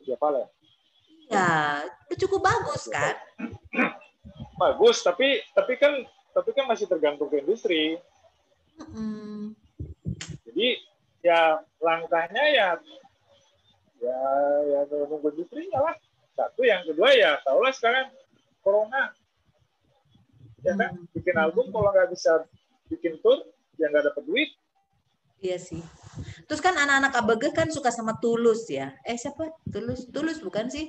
Siapa 0.00 0.28
lah 0.32 0.48
ya 1.28 1.82
cukup 2.14 2.40
bagus 2.44 2.86
kan? 2.88 3.14
Bagus 4.56 5.02
tapi 5.02 5.42
tapi 5.52 5.74
kan 5.80 6.04
tapi 6.34 6.50
kan 6.54 6.64
masih 6.70 6.86
tergantung 6.86 7.30
ke 7.30 7.42
industri. 7.42 7.98
Mm 8.78 9.54
jadi 10.54 10.78
ya 11.26 11.58
langkahnya 11.82 12.44
ya 12.54 12.68
ya 14.04 14.20
ya 14.68 14.78
nunggu 14.88 15.32
industrinya 15.32 15.80
lah. 15.80 15.96
Satu 16.34 16.60
yang 16.66 16.84
kedua 16.84 17.10
ya 17.16 17.40
tahulah 17.40 17.72
sekarang 17.72 18.12
corona. 18.60 19.16
Ya 20.64 20.72
kan? 20.76 20.96
Hmm. 20.96 21.08
bikin 21.12 21.36
album 21.36 21.72
kalau 21.72 21.92
nggak 21.92 22.12
bisa 22.12 22.44
bikin 22.92 23.16
tour 23.24 23.40
ya 23.80 23.88
nggak 23.88 24.12
dapat 24.12 24.22
duit. 24.28 24.50
Iya 25.40 25.60
sih. 25.60 25.82
Terus 26.48 26.60
kan 26.60 26.72
anak-anak 26.76 27.12
abg 27.20 27.42
kan 27.52 27.68
suka 27.68 27.92
sama 27.92 28.16
tulus 28.20 28.64
ya? 28.70 28.96
Eh 29.04 29.16
siapa? 29.18 29.52
Tulus? 29.68 30.08
Tulus 30.08 30.40
bukan 30.40 30.72
sih? 30.72 30.88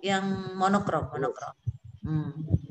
Yang 0.00 0.56
monokrom 0.56 1.12
monokrom 1.12 1.54
hmm. 2.02 2.61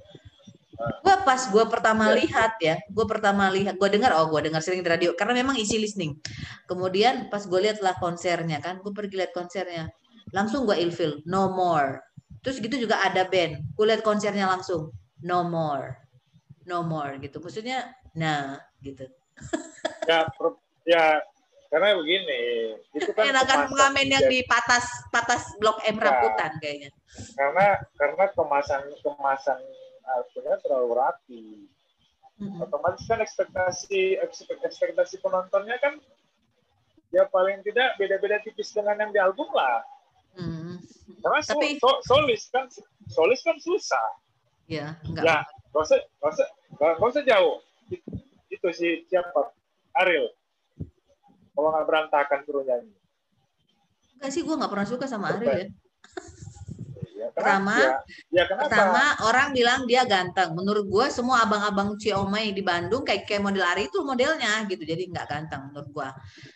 Gue 0.82 1.16
pas 1.22 1.42
gue 1.42 1.66
pertama 1.70 2.12
ya. 2.12 2.18
lihat 2.24 2.54
ya 2.58 2.76
gue 2.90 3.06
pertama 3.06 3.50
lihat 3.54 3.78
gue 3.78 3.90
dengar 3.90 4.18
oh 4.18 4.30
gue 4.34 4.50
dengar 4.50 4.62
sering 4.66 4.82
di 4.82 4.90
radio 4.90 5.14
karena 5.14 5.38
memang 5.46 5.58
isi 5.58 5.78
listening 5.78 6.18
kemudian 6.66 7.30
pas 7.30 7.46
gue 7.46 7.60
lihat 7.62 7.80
lah 7.86 7.94
konsernya 8.02 8.58
kan 8.60 8.82
gue 8.82 8.94
pergi 8.94 9.16
lihat 9.22 9.34
konsernya 9.34 9.94
langsung 10.34 10.66
gue 10.66 10.78
ilfil 10.80 11.22
no 11.30 11.52
more 11.54 12.12
Terus 12.42 12.58
gitu 12.58 12.76
juga 12.90 13.02
ada 13.02 13.26
band. 13.30 13.78
Kulihat 13.78 14.02
konsernya 14.02 14.50
langsung. 14.50 14.90
No 15.22 15.46
more. 15.46 15.94
No 16.66 16.82
more 16.82 17.22
gitu. 17.22 17.38
Maksudnya 17.38 17.94
nah 18.18 18.60
gitu. 18.84 19.08
ya 20.10 20.28
ya 20.84 21.22
karena 21.72 21.96
begini 21.96 22.42
itu 22.92 23.16
kan 23.16 23.32
enakan 23.32 23.72
pengamen 23.72 24.12
yang 24.12 24.26
di 24.28 24.44
patas 24.44 24.84
patas 25.08 25.56
blok 25.64 25.80
M 25.88 25.96
ya, 25.96 26.04
rambutan 26.04 26.52
kayaknya 26.60 26.92
karena 27.40 27.80
karena 27.96 28.26
kemasan 28.36 28.82
kemasan 29.00 29.56
artinya 30.20 30.56
terlalu 30.60 30.92
rapi 30.98 31.46
mm-hmm. 32.42 32.64
otomatis 32.66 33.04
kan 33.08 33.20
ekspektasi 33.24 34.20
ekspektasi 34.66 35.16
penontonnya 35.24 35.80
kan 35.80 35.96
ya 37.12 37.28
paling 37.28 37.64
tidak 37.64 37.96
beda-beda 37.96 38.40
tipis 38.44 38.72
dengan 38.76 39.08
yang 39.08 39.12
di 39.12 39.20
album 39.20 39.48
lah 39.56 39.84
mm. 40.36 40.82
Karena 41.22 41.40
Tapi, 41.46 41.78
so, 41.78 41.90
solis 42.02 42.50
kan 42.50 42.66
solis 43.12 43.40
kan 43.46 43.58
susah. 43.62 44.08
Ya, 44.66 44.98
enggak. 45.06 45.24
Ya, 45.24 45.38
gak 45.70 45.84
usah, 45.86 46.00
gak 46.18 46.32
usah, 46.34 46.48
gak 46.80 47.10
usah 47.14 47.24
jauh. 47.28 47.56
Itu 48.50 48.68
si 48.74 49.06
siapa? 49.12 49.54
Ariel. 50.02 50.32
Kalau 51.52 51.70
nggak 51.76 51.88
berantakan 51.88 52.40
suruh 52.48 52.64
nyanyi. 52.64 52.96
Enggak 54.18 54.32
sih, 54.32 54.42
gue 54.42 54.56
nggak 54.56 54.72
pernah 54.72 54.88
suka 54.88 55.06
sama 55.06 55.36
Ariel 55.36 55.68
ya. 55.68 55.70
Ya, 57.22 57.30
pertama, 57.38 57.78
ya, 57.78 57.94
ya 58.34 58.44
pertama 58.50 59.04
orang 59.30 59.54
bilang 59.54 59.86
dia 59.86 60.02
ganteng. 60.10 60.58
Menurut 60.58 60.90
gue 60.90 61.06
semua 61.14 61.46
abang-abang 61.46 61.94
Ciomai 62.02 62.50
di 62.50 62.66
Bandung 62.66 63.06
kayak 63.06 63.30
kayak 63.30 63.46
model 63.46 63.62
Ari 63.62 63.94
itu 63.94 64.02
modelnya 64.02 64.66
gitu. 64.66 64.82
Jadi 64.82 65.14
nggak 65.14 65.28
ganteng 65.30 65.70
menurut 65.70 65.90
gue. 65.94 66.10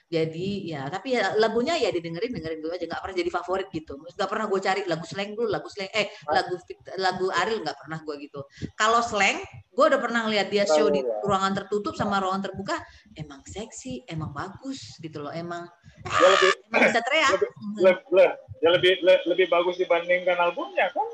Jadi 0.09 0.73
ya 0.73 0.89
tapi 0.89 1.13
ya 1.13 1.37
lagunya 1.37 1.77
ya 1.77 1.93
didengerin 1.93 2.33
dengerin 2.33 2.59
dulu 2.65 2.73
aja 2.73 2.85
nggak 2.89 3.01
pernah 3.05 3.17
jadi 3.21 3.29
favorit 3.29 3.67
gitu. 3.69 3.93
Nggak 4.01 4.29
pernah 4.29 4.45
gue 4.49 4.59
cari 4.65 4.81
lagu 4.89 5.05
slang 5.05 5.31
dulu, 5.37 5.47
lagu 5.53 5.67
slang 5.69 5.91
eh 5.93 6.09
lagu 6.33 6.55
lagu 6.97 7.25
Ariel 7.29 7.61
nggak 7.61 7.77
pernah 7.85 7.99
gue 8.01 8.15
gitu. 8.25 8.41
Kalau 8.73 9.05
slang, 9.05 9.37
gue 9.69 9.85
udah 9.85 10.01
pernah 10.01 10.25
ngeliat 10.25 10.49
dia 10.49 10.65
show 10.65 10.89
di 10.89 11.05
ya. 11.05 11.21
ruangan 11.21 11.53
tertutup 11.53 11.93
sama 11.93 12.17
ruangan 12.17 12.49
terbuka, 12.49 12.79
emang 13.13 13.45
seksi, 13.45 14.07
emang 14.09 14.31
bagus 14.31 14.97
gitu 15.03 15.21
loh, 15.21 15.33
emang, 15.35 15.67
ya 16.07 16.27
lebih, 16.31 16.51
emang 16.71 16.81
bisa 16.89 17.01
teriak. 17.03 17.31
Lebih, 17.75 18.01
lebih, 18.15 18.29
ya 18.65 18.69
lebih 18.73 18.97
le, 19.05 19.21
lebih 19.29 19.45
bagus 19.45 19.77
dibandingkan 19.77 20.41
albumnya 20.41 20.89
kan 20.89 21.05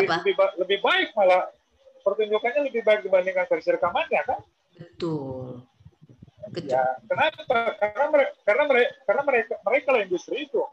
Apa? 0.00 0.24
lebih 0.24 0.32
lebih 0.64 0.78
baik 0.80 1.12
malah 1.12 1.52
pertunjukannya 2.00 2.72
lebih 2.72 2.80
baik 2.88 3.04
dibandingkan 3.04 3.44
versi 3.44 3.68
rekamannya 3.76 4.22
kan 4.24 4.40
betul 4.80 5.60
ya 6.64 6.96
kenapa 7.04 7.76
karena 7.76 8.06
mereka 8.08 8.32
karena 8.48 8.64
mereka 8.64 8.90
karena 9.04 9.22
mereka 9.28 9.54
mereka 9.60 9.88
lah 9.92 10.00
industri 10.08 10.48
itu 10.48 10.64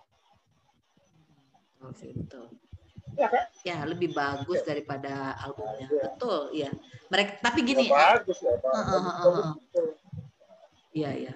oh, 1.84 1.92
gitu. 1.92 2.42
ya 3.20 3.28
kan 3.28 3.44
ya 3.68 3.84
lebih 3.84 4.16
bagus 4.16 4.64
ya. 4.64 4.66
daripada 4.72 5.36
albumnya 5.44 5.92
ya. 5.92 6.04
betul 6.08 6.40
ya 6.56 6.72
mereka 7.12 7.44
tapi 7.44 7.60
gini 7.68 7.92
ya, 7.92 8.16
bagus 8.16 8.40
ya, 8.40 8.56
uh, 8.64 8.64
uh, 8.64 8.96
uh, 8.96 9.28
uh. 9.28 9.92
Iya, 10.94 11.10
iya. 11.18 11.34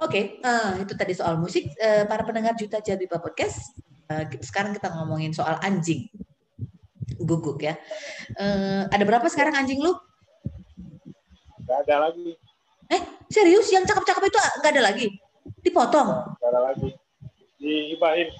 Oke, 0.00 0.08
okay, 0.08 0.24
uh, 0.40 0.80
eh, 0.80 0.88
itu 0.88 0.96
tadi 0.96 1.12
soal 1.12 1.36
musik. 1.36 1.76
Uh, 1.76 2.08
para 2.08 2.24
pendengar 2.24 2.56
Juta 2.56 2.80
Jabiba 2.80 3.20
Podcast, 3.20 3.76
uh, 4.08 4.24
sekarang 4.40 4.72
kita 4.72 4.88
ngomongin 4.96 5.36
soal 5.36 5.60
anjing. 5.60 6.08
Guguk 7.20 7.60
ya. 7.60 7.76
Uh, 8.32 8.88
ada 8.88 9.04
berapa 9.04 9.28
sekarang 9.28 9.52
anjing 9.60 9.76
lu? 9.84 9.92
Gak 11.68 11.84
ada 11.84 12.08
lagi. 12.08 12.32
Eh, 12.88 13.02
serius? 13.28 13.68
Yang 13.68 13.92
cakep-cakep 13.92 14.24
itu 14.24 14.38
gak 14.40 14.72
ada 14.72 14.82
lagi? 14.88 15.06
Dipotong? 15.60 16.08
Gak 16.40 16.48
ada 16.48 16.60
lagi. 16.72 16.90
Dihibahin. 17.60 18.32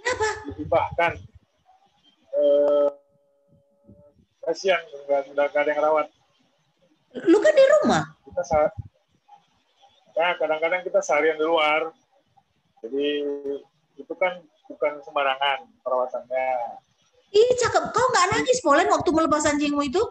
Kenapa? 0.00 0.28
Dihibahkan. 0.48 1.12
Uh, 2.34 2.88
kasihan, 4.48 4.80
nggak 5.06 5.52
ada 5.52 5.70
yang 5.70 5.84
rawat. 5.84 6.08
Lu 7.28 7.38
kan 7.38 7.52
di 7.52 7.64
rumah? 7.78 8.04
kita 8.34 8.42
saat 8.50 8.72
nah 10.14 10.32
kadang-kadang 10.38 10.82
kita 10.86 11.00
seharian 11.02 11.38
di 11.38 11.46
luar. 11.46 11.90
Jadi 12.82 13.08
itu 13.98 14.14
kan 14.14 14.38
bukan 14.70 15.02
sembarangan 15.02 15.66
perawatannya. 15.82 16.48
Ih 17.34 17.48
cakep. 17.58 17.84
Kau 17.90 18.06
nggak 18.14 18.28
nangis 18.30 18.62
Polen 18.62 18.88
waktu 18.90 19.10
melepas 19.10 19.46
anjingmu 19.50 19.82
itu? 19.82 20.02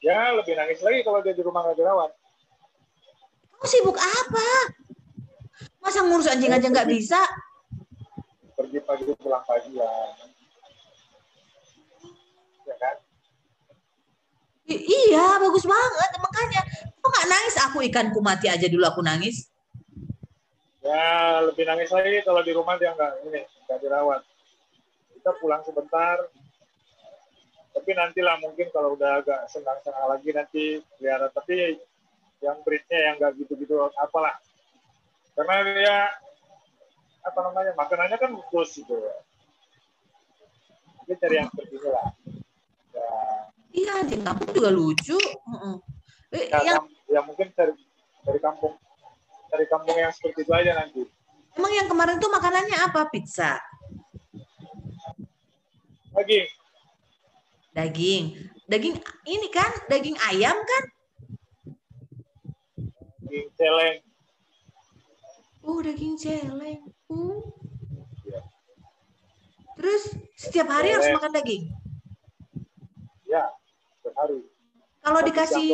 Ya 0.00 0.32
lebih 0.36 0.56
nangis 0.56 0.80
lagi 0.80 1.00
kalau 1.04 1.20
dia 1.20 1.36
di 1.36 1.44
rumah 1.44 1.64
nggak 1.64 1.76
dirawat. 1.80 2.10
Kau 3.60 3.68
sibuk 3.68 3.96
apa? 3.96 4.48
Masa 5.80 6.00
ngurus 6.04 6.28
anjing 6.28 6.52
aja 6.52 6.68
nggak 6.68 6.88
bisa? 6.88 7.20
pergi 8.54 8.78
pagi 8.86 9.04
pulang 9.18 9.42
pagi 9.44 9.76
ya 9.76 9.90
ya 10.14 10.26
Iya 14.64 15.36
bagus 15.44 15.64
banget 15.68 16.10
makanya. 16.16 16.62
Kok 17.04 17.08
nggak 17.12 17.28
nangis? 17.28 17.56
Aku 17.68 17.78
ikanku 17.84 18.18
mati 18.24 18.48
aja 18.48 18.64
dulu 18.64 18.84
aku 18.88 19.04
nangis. 19.04 19.52
Ya 20.80 21.40
lebih 21.44 21.68
nangis 21.68 21.92
lagi 21.92 22.20
kalau 22.24 22.40
di 22.40 22.52
rumah 22.56 22.80
dia 22.80 22.96
nggak 22.96 23.12
ini 23.28 23.44
nggak 23.68 23.78
dirawat. 23.84 24.24
Kita 25.12 25.36
pulang 25.36 25.60
sebentar. 25.68 26.16
Tapi 27.74 27.90
nantilah 27.92 28.40
mungkin 28.40 28.70
kalau 28.72 28.96
udah 28.96 29.20
agak 29.20 29.50
senang-senang 29.52 30.06
lagi 30.06 30.30
nanti 30.32 30.64
pelihara 30.96 31.28
tapi 31.28 31.76
yang 32.40 32.60
breednya 32.64 32.98
yang 33.12 33.14
nggak 33.20 33.36
gitu-gitu 33.44 33.76
apalah. 34.00 34.40
Karena 35.36 35.54
dia 35.76 35.96
apa 37.24 37.38
namanya 37.40 37.72
makanannya 37.76 38.16
kan 38.16 38.32
khusus 38.48 38.84
gitu. 38.84 38.96
Dia 41.04 41.16
cari 41.20 41.36
yang 41.36 41.52
seperti 41.52 41.76
lah 41.84 42.08
ya. 42.96 43.33
Iya 43.74 44.06
di 44.06 44.16
kampung 44.22 44.50
juga 44.54 44.70
lucu. 44.70 45.18
Ya, 46.30 46.58
yang... 46.62 46.86
ya 47.10 47.20
mungkin 47.26 47.50
dari 47.54 47.74
dari 48.22 48.40
kampung 48.40 48.78
dari 49.50 49.66
kampung 49.66 49.94
yang 49.98 50.14
seperti 50.14 50.46
itu 50.46 50.52
aja 50.54 50.72
nanti. 50.78 51.02
Emang 51.54 51.72
yang 51.74 51.86
kemarin 51.86 52.18
tuh 52.18 52.30
makanannya 52.30 52.78
apa? 52.82 53.06
Pizza. 53.10 53.58
Daging. 56.14 56.46
Daging. 57.74 58.24
Daging 58.66 58.96
ini 59.30 59.48
kan 59.50 59.70
daging 59.90 60.18
ayam 60.30 60.56
kan? 60.58 60.84
Daging 63.26 63.48
celeng. 63.54 63.98
Oh 65.62 65.78
daging 65.82 66.14
celeng. 66.18 66.82
Uh. 67.10 67.42
terus 69.74 70.16
setiap 70.38 70.70
hari 70.72 70.90
celeng. 70.90 70.96
harus 70.96 71.14
makan 71.18 71.32
daging? 71.36 71.64
Ya 73.28 73.44
setiap 74.04 74.16
hari 74.20 74.44
kalau 75.00 75.20
dikasih 75.24 75.68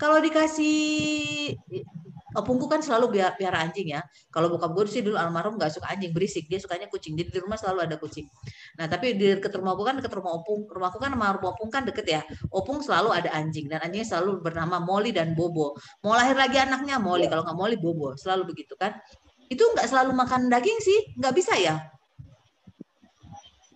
kalau 0.00 0.18
dikasih 0.24 0.78
opungku 2.36 2.68
kan 2.68 2.84
selalu 2.84 3.18
biar 3.18 3.34
biar 3.34 3.54
anjing 3.56 3.96
ya. 3.96 4.04
Kalau 4.28 4.52
bokap 4.52 4.70
gue 4.76 4.84
sih 4.86 5.02
dulu 5.02 5.16
almarhum 5.16 5.56
nggak 5.56 5.74
suka 5.74 5.90
anjing 5.90 6.12
berisik, 6.12 6.44
dia 6.46 6.60
sukanya 6.60 6.86
kucing. 6.86 7.16
Jadi 7.16 7.34
di 7.34 7.40
rumah 7.40 7.56
selalu 7.56 7.88
ada 7.88 7.96
kucing. 7.96 8.28
Nah 8.76 8.86
tapi 8.86 9.16
di 9.16 9.38
dekat 9.38 9.56
rumahku 9.56 9.82
kan 9.82 9.98
dekat 9.98 10.12
rumah 10.12 10.36
opung, 10.36 10.68
rumahku 10.68 10.98
kan 11.00 11.10
sama 11.14 11.34
rumah 11.34 11.50
opung 11.56 11.70
kan 11.72 11.82
deket 11.88 12.06
ya. 12.06 12.20
Opung 12.52 12.84
selalu 12.84 13.16
ada 13.16 13.30
anjing 13.32 13.66
dan 13.66 13.80
anjingnya 13.80 14.06
selalu 14.06 14.44
bernama 14.44 14.78
Molly 14.78 15.10
dan 15.10 15.32
Bobo. 15.32 15.74
Mau 16.04 16.14
lahir 16.14 16.36
lagi 16.36 16.60
anaknya 16.60 17.00
Molly, 17.00 17.26
ya. 17.26 17.30
kalau 17.34 17.42
nggak 17.48 17.58
Molly 17.58 17.76
Bobo, 17.80 18.14
selalu 18.14 18.52
begitu 18.54 18.76
kan. 18.76 18.94
Itu 19.48 19.64
nggak 19.72 19.88
selalu 19.88 20.12
makan 20.12 20.52
daging 20.52 20.78
sih, 20.84 20.98
nggak 21.16 21.34
bisa 21.34 21.56
ya? 21.56 21.80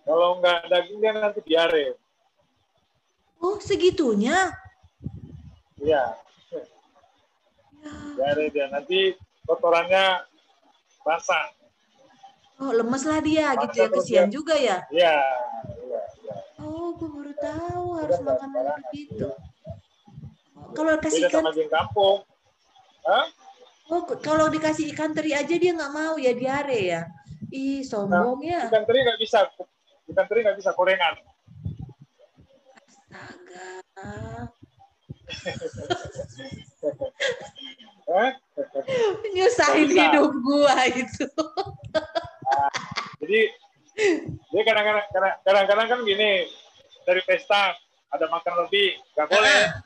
Kalau 0.05 0.37
nggak 0.37 0.69
daging 0.69 0.97
dia 1.01 1.11
nanti 1.17 1.41
diare. 1.41 2.02
Oh 3.43 3.59
segitunya? 3.59 4.55
Iya. 5.83 6.15
Diare 8.15 8.47
dia 8.55 8.71
nanti 8.71 9.11
kotorannya 9.43 10.23
basah. 11.03 11.51
Oh, 12.63 12.71
lemes 12.71 13.03
lah 13.03 13.19
dia 13.19 13.51
basah 13.51 13.61
gitu 13.67 13.77
ya, 13.83 13.87
kesian 13.91 14.27
dia. 14.31 14.35
juga 14.39 14.55
ya? 14.55 14.77
Iya, 14.87 15.15
iya, 15.83 16.01
iya. 16.23 16.35
Oh, 16.63 16.95
gue 16.95 17.09
baru 17.11 17.33
tahu 17.35 17.85
harus 17.99 18.19
makan 18.23 18.49
begitu. 18.87 19.27
Kalau 20.71 20.95
kasih 21.03 21.27
ikan 21.27 21.43
kampung. 21.67 22.23
Hah? 23.03 23.27
Oh, 23.91 24.07
kalau 24.23 24.47
dikasih 24.47 24.95
ikan 24.95 25.11
teri 25.11 25.35
aja 25.35 25.51
dia 25.51 25.75
nggak 25.75 25.91
mau 25.91 26.15
ya 26.15 26.31
diare 26.31 26.79
ya. 26.79 27.01
Ih, 27.51 27.83
sombong 27.83 28.39
nah, 28.39 28.47
ya. 28.47 28.61
Ikan 28.71 28.87
teri 28.87 29.03
nggak 29.03 29.19
bisa. 29.19 29.43
Ikan 30.07 30.25
teri 30.31 30.39
nggak 30.47 30.57
bisa 30.63 30.71
gorengan. 30.71 31.19
Astaga. 34.03 34.51
Nyusahin 39.33 39.89
Bisa. 39.89 40.01
hidup 40.05 40.31
gua 40.43 40.75
itu. 40.91 41.25
Nah, 42.43 42.69
jadi 43.23 43.39
dia 44.53 44.61
kadang-kadang 44.67 45.05
kadang-kadang 45.41 45.87
kan 45.89 45.99
gini 46.05 46.45
dari 47.07 47.21
pesta 47.25 47.73
ada 48.13 48.25
makan 48.29 48.53
lebih 48.65 49.01
nggak 49.17 49.27
boleh. 49.31 49.61
Ah, 49.65 49.81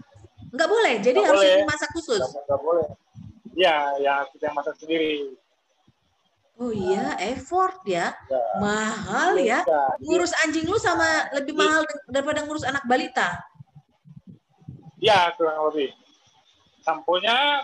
nggak 0.51 0.69
boleh. 0.69 0.93
Jadi 0.99 1.19
gak 1.23 1.27
harus 1.31 1.41
boleh. 1.47 1.63
masak 1.63 1.89
khusus. 1.95 2.19
Nggak, 2.19 2.59
boleh. 2.59 2.87
Iya, 3.57 3.77
ya 4.03 4.13
kita 4.35 4.51
masak 4.51 4.75
sendiri. 4.77 5.33
Oh 6.57 6.73
iya, 6.73 7.13
effort 7.21 7.85
ya. 7.85 8.17
ya. 8.17 8.41
Mahal 8.57 9.37
ya. 9.37 9.61
ya. 9.61 9.83
Ngurus 10.01 10.33
anjing 10.41 10.65
lu 10.65 10.81
sama 10.81 11.29
lebih 11.37 11.53
iya. 11.53 11.61
mahal 11.61 11.81
daripada 12.09 12.41
ngurus 12.43 12.65
anak 12.65 12.81
balita. 12.89 13.37
Iya, 14.97 15.33
kurang 15.37 15.69
lebih. 15.69 15.93
Samponya 16.81 17.61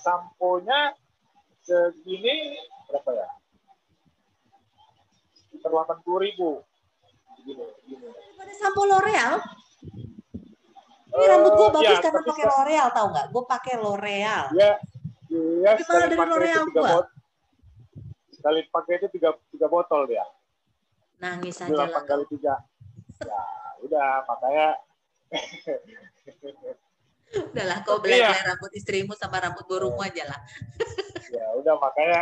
samponya 0.00 0.96
segini 1.60 2.56
berapa 2.88 3.10
ya? 3.12 3.28
Sekitar 5.36 5.68
delapan 5.68 5.98
puluh 6.00 6.20
ribu. 6.24 6.50
Gini, 7.44 7.64
gini. 7.84 8.08
Pada 8.36 8.52
sampo 8.56 8.88
L'Oreal? 8.88 9.40
Ini 11.08 11.24
uh, 11.24 11.28
rambut 11.32 11.52
gue 11.56 11.68
bagus 11.80 11.96
ya, 11.96 12.04
karena 12.04 12.20
pakai 12.24 12.44
L'Oreal, 12.44 12.88
tau 12.92 13.06
nggak? 13.12 13.26
Gue 13.32 13.44
pakai 13.44 13.74
L'Oreal. 13.80 14.44
Iya, 14.52 14.72
iya. 15.32 15.70
Sekali 15.80 16.00
dari 16.12 16.16
L'Oreal 16.16 16.64
gue. 16.68 16.90
Sekali 18.32 18.60
pakai 18.70 18.92
itu 19.02 19.08
tiga, 19.12 19.30
tiga 19.52 19.66
botol 19.66 20.08
dia. 20.08 20.24
Nangis 21.18 21.58
aja 21.58 21.74
lah. 21.74 22.04
kali 22.06 22.24
tiga. 22.30 22.54
Ya, 23.18 23.42
udah 23.82 24.22
makanya 24.30 24.78
Udahlah, 27.28 27.84
kau 27.84 28.00
belai 28.00 28.24
iya. 28.24 28.32
rambut 28.40 28.72
istrimu 28.72 29.12
sama 29.12 29.36
rambut 29.36 29.68
burungmu 29.68 30.00
aja 30.00 30.24
lah. 30.24 30.40
ya 31.28 31.44
udah 31.60 31.76
makanya 31.76 32.20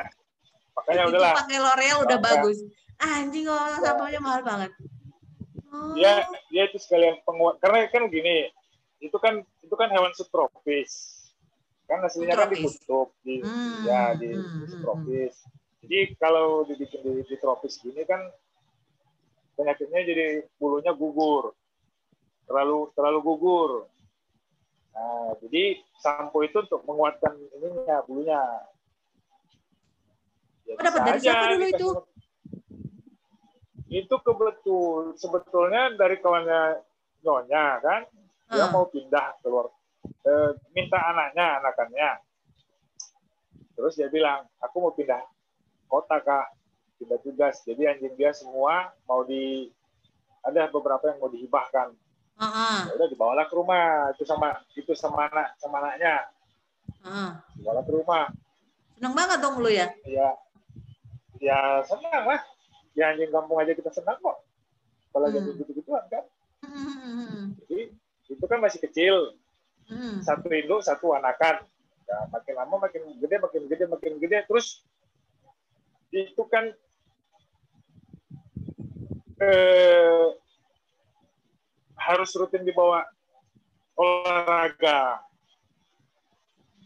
makanya 0.74 1.02
udah 1.06 1.18
udahlah. 1.22 1.34
pakai 1.46 1.58
L'Oreal 1.62 1.98
udah 2.02 2.18
bagus. 2.18 2.58
Anjing 2.98 3.46
oh, 3.46 3.54
ya. 3.54 3.78
samponya 3.78 4.18
mahal 4.18 4.42
banget. 4.42 4.72
Oh. 5.70 5.94
Ya, 5.94 6.26
dia 6.50 6.66
itu 6.66 6.80
sekalian 6.82 7.22
penguat 7.22 7.60
karena 7.62 7.86
kan 7.92 8.10
gini, 8.10 8.50
itu 8.98 9.14
kan 9.22 9.46
itu 9.62 9.74
kan 9.78 9.88
hewan 9.94 10.10
subtropis. 10.16 11.22
Kan 11.86 12.02
aslinya 12.02 12.34
kan 12.34 12.50
di 12.50 12.66
kutub, 12.66 13.14
di 13.22 13.38
hmm. 13.46 13.86
ya 13.86 14.18
di, 14.18 14.34
hmm. 14.34 14.58
di 14.58 14.66
subtropis. 14.74 15.34
Jadi 15.86 15.98
kalau 16.18 16.66
dibikin 16.66 16.98
di, 17.06 17.22
di 17.22 17.36
tropis 17.38 17.78
gini 17.78 18.02
kan 18.02 18.26
penyakitnya 19.54 20.02
jadi 20.02 20.26
bulunya 20.58 20.90
gugur. 20.90 21.54
Terlalu 22.50 22.90
terlalu 22.98 23.18
gugur 23.22 23.70
Nah, 24.96 25.36
jadi 25.44 25.76
sampo 26.00 26.40
itu 26.40 26.64
untuk 26.64 26.80
menguatkan 26.88 27.36
ininya 27.52 28.00
bulunya. 28.08 28.40
Ya, 30.64 30.72
oh, 30.72 30.80
dapat 30.80 31.00
dari 31.04 31.20
siapa 31.20 31.44
dulu 31.52 31.66
itu? 31.68 31.88
Itu 33.92 34.16
kebetul 34.24 35.14
sebetulnya 35.20 35.94
dari 36.00 36.16
kawannya 36.18 36.80
nyonya 37.20 37.64
kan, 37.84 38.00
dia 38.48 38.64
uh. 38.66 38.72
mau 38.72 38.88
pindah 38.88 39.36
keluar, 39.44 39.70
e, 40.02 40.32
minta 40.72 40.98
anaknya, 40.98 41.60
anakannya. 41.62 42.10
Terus 43.76 44.00
dia 44.00 44.08
bilang, 44.08 44.48
aku 44.64 44.76
mau 44.80 44.92
pindah 44.96 45.22
kota 45.86 46.18
kak, 46.24 46.56
pindah 46.96 47.20
tugas. 47.20 47.60
Jadi 47.68 47.84
anjing 47.84 48.16
dia 48.16 48.32
semua 48.32 48.90
mau 49.04 49.22
di, 49.28 49.68
ada 50.40 50.66
beberapa 50.72 51.12
yang 51.12 51.20
mau 51.20 51.30
dihibahkan 51.30 51.94
Uh-huh. 52.36 52.92
udah 52.92 53.08
dibawalah 53.08 53.48
ke 53.48 53.54
rumah 53.56 54.12
itu 54.12 54.28
sama 54.28 54.60
itu 54.76 54.92
sama 54.92 55.32
anak 55.32 55.56
sama 55.56 55.80
anaknya. 55.80 56.28
Uh-huh. 57.00 57.32
Dibawalah 57.56 57.82
ke 57.88 57.92
rumah. 57.96 58.24
Senang 58.96 59.14
banget 59.16 59.38
dong 59.40 59.56
lu 59.60 59.72
ya? 59.72 59.88
Iya. 60.04 60.28
Ya 61.40 61.80
senang 61.84 62.24
lah. 62.28 62.40
Ya 62.96 63.12
anjing 63.12 63.28
kampung 63.28 63.60
aja 63.60 63.76
kita 63.76 63.92
senang 63.92 64.16
kok. 64.20 64.40
Kalau 65.12 65.28
hmm. 65.32 65.56
gitu-gituan 65.60 66.04
kan. 66.12 66.24
Hmm. 66.64 67.56
Jadi 67.64 67.92
itu 68.28 68.44
kan 68.48 68.60
masih 68.60 68.80
kecil. 68.84 69.36
Hmm. 69.88 70.20
Satu 70.24 70.48
induk, 70.52 70.84
satu 70.84 71.16
anakan. 71.16 71.64
Ya, 72.06 72.16
makin 72.30 72.54
lama 72.54 72.76
makin 72.86 73.02
gede, 73.18 73.36
makin 73.40 73.62
gede, 73.68 73.84
makin 73.88 74.12
gede. 74.20 74.38
Terus 74.48 74.84
itu 76.12 76.42
kan 76.48 76.72
eh, 79.40 80.24
harus 81.96 82.30
rutin 82.36 82.62
dibawa 82.62 83.04
olahraga. 83.96 85.24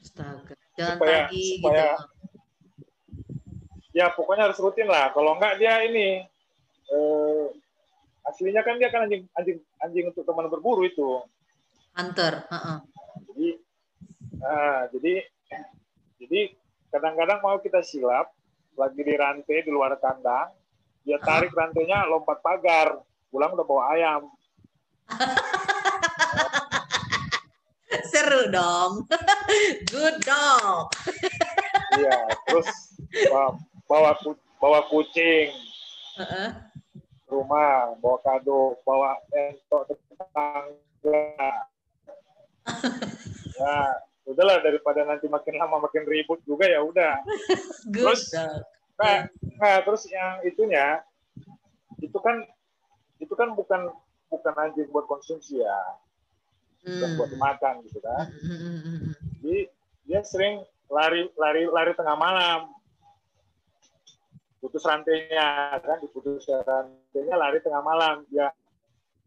Astaga. 0.01 0.55
Jalan 0.79 0.97
supaya, 0.97 1.21
pagi 1.29 1.45
supaya, 1.59 1.87
gitu. 1.93 2.07
Ya 3.91 4.07
pokoknya 4.15 4.49
harus 4.49 4.59
rutin 4.63 4.89
lah. 4.89 5.11
Kalau 5.13 5.37
enggak 5.37 5.59
dia 5.59 5.83
ini 5.85 6.25
eh, 6.91 7.47
aslinya 8.25 8.63
kan 8.63 8.79
dia 8.79 8.89
kan 8.89 9.05
anjing 9.05 9.27
anjing 9.35 9.59
anjing 9.83 10.05
untuk 10.09 10.25
teman 10.25 10.47
berburu 10.47 10.87
itu. 10.87 11.21
Hunter. 11.99 12.47
Uh 12.49 12.55
-uh. 12.55 12.79
Jadi, 13.31 13.49
nah, 14.39 14.81
jadi 14.95 15.15
jadi 16.23 16.41
kadang-kadang 16.95 17.39
mau 17.43 17.59
kita 17.59 17.83
silap 17.83 18.31
lagi 18.79 19.03
di 19.03 19.15
rantai 19.19 19.67
di 19.67 19.71
luar 19.75 19.99
kandang, 19.99 20.55
dia 21.03 21.19
tarik 21.21 21.53
uh. 21.53 21.59
rantainya 21.59 22.07
lompat 22.07 22.39
pagar, 22.41 23.03
pulang 23.29 23.53
udah 23.59 23.67
bawa 23.67 23.85
ayam. 23.99 24.31
Seru 28.11 28.51
dong. 28.51 29.07
Good 29.91 30.23
dog. 30.23 30.95
Iya, 31.99 32.19
terus 32.47 32.69
bawa 33.91 34.15
bawa 34.61 34.81
kucing. 34.91 35.51
Uh 36.19 36.23
-uh. 36.23 36.51
Rumah, 37.31 37.95
bawa 38.03 38.19
kado, 38.27 38.75
bawa 38.83 39.15
entok 39.31 39.87
tetangga. 39.91 41.51
ya, 43.61 43.75
udahlah 44.27 44.63
daripada 44.63 45.05
nanti 45.07 45.27
makin 45.27 45.59
lama 45.59 45.83
makin 45.83 46.07
ribut 46.07 46.39
juga 46.47 46.71
ya 46.71 46.83
udah. 46.83 47.19
terus 47.91 48.31
nah, 48.99 49.27
nah, 49.59 49.79
terus 49.83 50.07
yang 50.11 50.43
itunya 50.47 51.03
itu 51.99 52.19
kan 52.21 52.47
itu 53.21 53.37
kan 53.37 53.53
bukan 53.57 53.91
bukan 54.31 54.55
anjing 54.57 54.89
buat 54.95 55.11
konsumsi 55.11 55.61
ya. 55.61 55.79
Hmm. 56.81 57.21
buat 57.21 57.29
makan 57.37 57.85
gitu 57.85 58.01
kan. 58.01 58.25
Hmm, 58.41 58.57
hmm, 58.57 58.79
hmm, 58.81 59.13
jadi 59.45 59.69
dia 60.09 60.21
sering 60.25 60.65
lari 60.89 61.29
lari 61.37 61.69
lari 61.69 61.93
tengah 61.93 62.17
malam. 62.17 62.73
Putus 64.65 64.89
rantainya 64.89 65.77
kan? 65.85 66.01
Diputus 66.01 66.49
rantainya 66.49 67.37
lari 67.37 67.61
tengah 67.61 67.85
malam. 67.85 68.25
Ya 68.33 68.49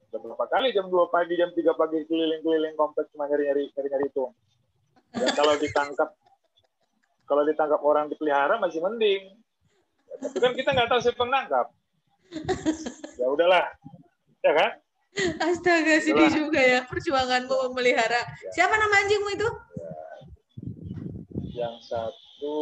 beberapa 0.10 0.50
kali? 0.50 0.74
Jam 0.74 0.90
2 0.90 1.14
pagi 1.14 1.38
jam 1.38 1.54
3 1.54 1.78
pagi 1.78 2.02
keliling-keliling 2.10 2.74
kompleks 2.74 3.14
cuma 3.14 3.30
nyari-nyari 3.30 3.70
nyari-nyari 3.78 4.10
itu 4.10 4.26
dan 5.14 5.30
kalau 5.38 5.54
ditangkap 5.62 6.10
kalau 7.30 7.44
ditangkap 7.46 7.82
orang 7.86 8.10
dipelihara 8.10 8.58
masih 8.60 8.82
mending. 8.82 9.30
Ya, 10.10 10.16
tapi 10.20 10.38
kan 10.42 10.52
kita 10.58 10.70
nggak 10.74 10.90
tahu 10.90 11.00
siapa 11.02 11.24
menangkap 11.26 11.68
ya 13.22 13.26
udahlah. 13.30 13.66
Ya 14.42 14.52
kan 14.58 14.72
Astaga, 15.46 16.02
sedih 16.02 16.26
Itulah. 16.26 16.34
juga 16.34 16.62
ya 16.62 16.80
perjuanganmu 16.90 17.56
memelihara. 17.70 18.22
Ya. 18.22 18.52
Siapa 18.62 18.74
nama 18.74 18.96
anjingmu 19.06 19.30
itu? 19.38 19.50
Ya. 19.78 19.94
Yang 21.54 21.76
satu 21.86 22.56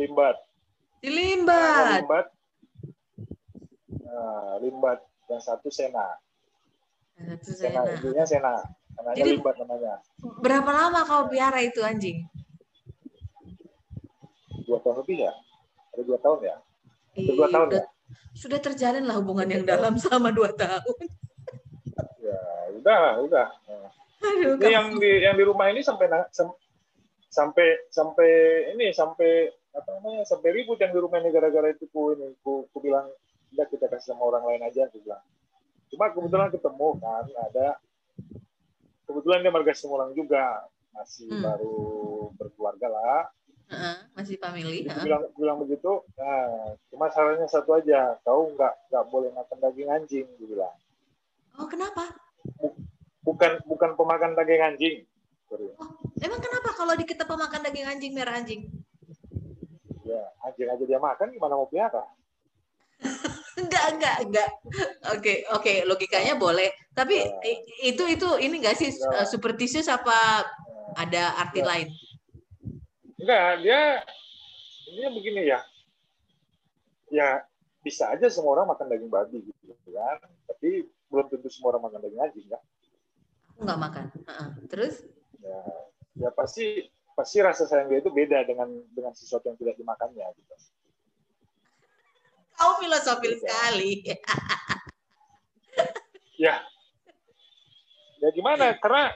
limbat. 0.00 0.36
Di 1.04 1.08
limbat. 1.12 2.04
limbat. 2.04 2.26
Nah, 4.00 4.56
limbat. 4.64 4.98
Yang 5.28 5.42
satu 5.44 5.68
sena. 5.68 6.16
Yang 7.20 7.44
satu 7.44 7.50
sena. 7.52 7.80
Sena, 7.84 7.92
ibunya 8.00 8.24
sena. 8.24 8.54
Namanya 8.96 9.16
Jadi, 9.20 9.30
limbat 9.36 9.54
namanya. 9.60 9.92
Berapa 10.40 10.70
lama 10.72 11.00
kau 11.04 11.28
pelihara 11.28 11.60
itu 11.60 11.84
anjing? 11.84 12.24
Dua 14.64 14.80
tahun 14.80 15.04
lebih 15.04 15.28
ya? 15.28 15.32
Ada 15.92 16.02
dua 16.04 16.18
tahun 16.20 16.38
ya? 16.48 16.56
Ada 17.16 17.32
dua 17.36 17.48
tahun 17.52 17.68
ya? 17.76 17.84
Sudah 18.34 18.58
terjalin 18.58 19.04
lah 19.04 19.20
hubungan 19.20 19.46
yang 19.46 19.64
dalam 19.68 20.00
selama 20.00 20.32
dua 20.32 20.50
tahun 20.56 21.19
udah 22.80 23.04
udah. 23.24 23.48
Aduh, 24.20 24.60
ini 24.60 24.68
yang 24.68 24.86
di 25.00 25.12
yang 25.24 25.36
di 25.36 25.44
rumah 25.44 25.72
ini 25.72 25.80
sampai 25.80 26.08
sampai 27.32 27.68
sampai 27.88 28.30
ini 28.76 28.92
sampai 28.92 29.48
apa 29.70 29.88
namanya 29.96 30.26
sampai 30.26 30.50
ribut 30.50 30.76
yang 30.82 30.92
di 30.92 31.00
rumah 31.00 31.22
ini 31.22 31.30
gara-gara 31.30 31.70
itu 31.70 31.86
ku 31.88 32.12
ini 32.12 32.34
ku, 32.42 32.66
ku 32.68 32.78
bilang 32.82 33.06
tidak 33.54 33.70
kita 33.70 33.86
kasih 33.86 34.12
sama 34.12 34.28
orang 34.28 34.44
lain 34.44 34.62
aja 34.66 34.90
aku 34.90 34.98
bilang. 35.00 35.22
Cuma 35.90 36.10
kebetulan 36.12 36.50
ketemu 36.52 36.88
kan 37.00 37.26
ada 37.50 37.68
kebetulan 39.08 39.40
dia 39.42 39.52
marga 39.54 39.72
Semulang 39.74 40.12
juga 40.12 40.68
masih 40.94 41.30
hmm. 41.30 41.42
baru 41.42 41.78
berkeluarga 42.36 42.88
lah. 42.90 43.22
Uh, 43.70 44.02
masih 44.18 44.34
family 44.42 44.82
uh. 44.90 44.98
bilang 44.98 45.22
bilang 45.38 45.62
begitu 45.62 46.02
nah 46.18 46.74
cuma 46.90 47.06
sarannya 47.06 47.46
satu 47.46 47.78
aja 47.78 48.18
kau 48.26 48.50
nggak 48.50 48.74
nggak 48.90 49.04
boleh 49.14 49.30
makan 49.30 49.58
daging 49.62 49.88
anjing 49.88 50.26
dia 50.36 50.46
bilang. 50.50 50.74
Oh 51.56 51.70
kenapa 51.70 52.10
bukan 53.24 53.52
bukan 53.66 53.90
pemakan 53.94 54.32
daging 54.36 54.62
anjing. 54.62 54.96
Oh, 55.50 55.90
emang 56.22 56.38
kenapa 56.38 56.70
kalau 56.78 56.94
di 56.94 57.02
kita 57.02 57.26
pemakan 57.26 57.66
daging 57.66 57.86
anjing 57.86 58.12
merah 58.14 58.38
anjing? 58.38 58.70
Ya, 60.06 60.22
anjing 60.46 60.68
aja 60.70 60.84
dia 60.86 61.00
makan 61.02 61.34
gimana 61.34 61.58
mau 61.58 61.66
pelihara? 61.66 62.06
enggak, 63.60 63.84
enggak, 63.96 64.16
enggak. 64.26 64.50
Oke, 65.10 65.18
okay, 65.18 65.36
oke, 65.50 65.62
okay. 65.62 65.76
logikanya 65.88 66.34
boleh. 66.36 66.70
Tapi 66.92 67.18
ya. 67.18 67.54
itu 67.86 68.04
itu 68.06 68.28
ini 68.38 68.60
enggak 68.60 68.76
sih 68.76 68.92
ya. 68.92 69.24
superstitious 69.26 69.88
apa 69.90 70.46
ada 70.96 71.34
arti 71.40 71.60
ya. 71.62 71.66
lain? 71.66 71.88
Enggak, 73.20 73.50
dia 73.64 73.80
ini 74.90 75.08
begini 75.12 75.42
ya. 75.50 75.60
Ya, 77.10 77.42
bisa 77.82 78.06
aja 78.12 78.30
semua 78.30 78.60
orang 78.60 78.70
makan 78.70 78.86
daging 78.86 79.10
babi 79.10 79.38
gitu 79.42 79.90
kan. 79.90 80.18
Tapi 80.46 80.86
belum 81.10 81.26
tentu 81.28 81.50
semua 81.50 81.74
orang 81.74 81.90
makan 81.90 82.00
daging 82.06 82.22
anjing 82.22 82.46
ya 82.48 82.60
aku 83.60 83.68
nggak 83.68 83.82
makan. 83.84 84.04
Uh-uh. 84.24 84.48
terus? 84.72 85.04
Ya 85.44 85.60
ya 86.16 86.32
pasti 86.32 86.88
pasti 87.12 87.44
rasa 87.44 87.68
sayang 87.68 87.92
dia 87.92 88.00
itu 88.00 88.08
beda 88.08 88.48
dengan 88.48 88.72
dengan 88.96 89.12
sesuatu 89.12 89.52
yang 89.52 89.60
tidak 89.60 89.76
dimakannya 89.76 90.24
gitu. 90.32 90.54
Kau 92.56 92.80
filosofil 92.80 93.36
ya. 93.36 93.40
sekali. 93.44 93.92
Ya. 96.40 96.56
Ya 98.16 98.32
gimana? 98.32 98.72
Karena 98.80 99.12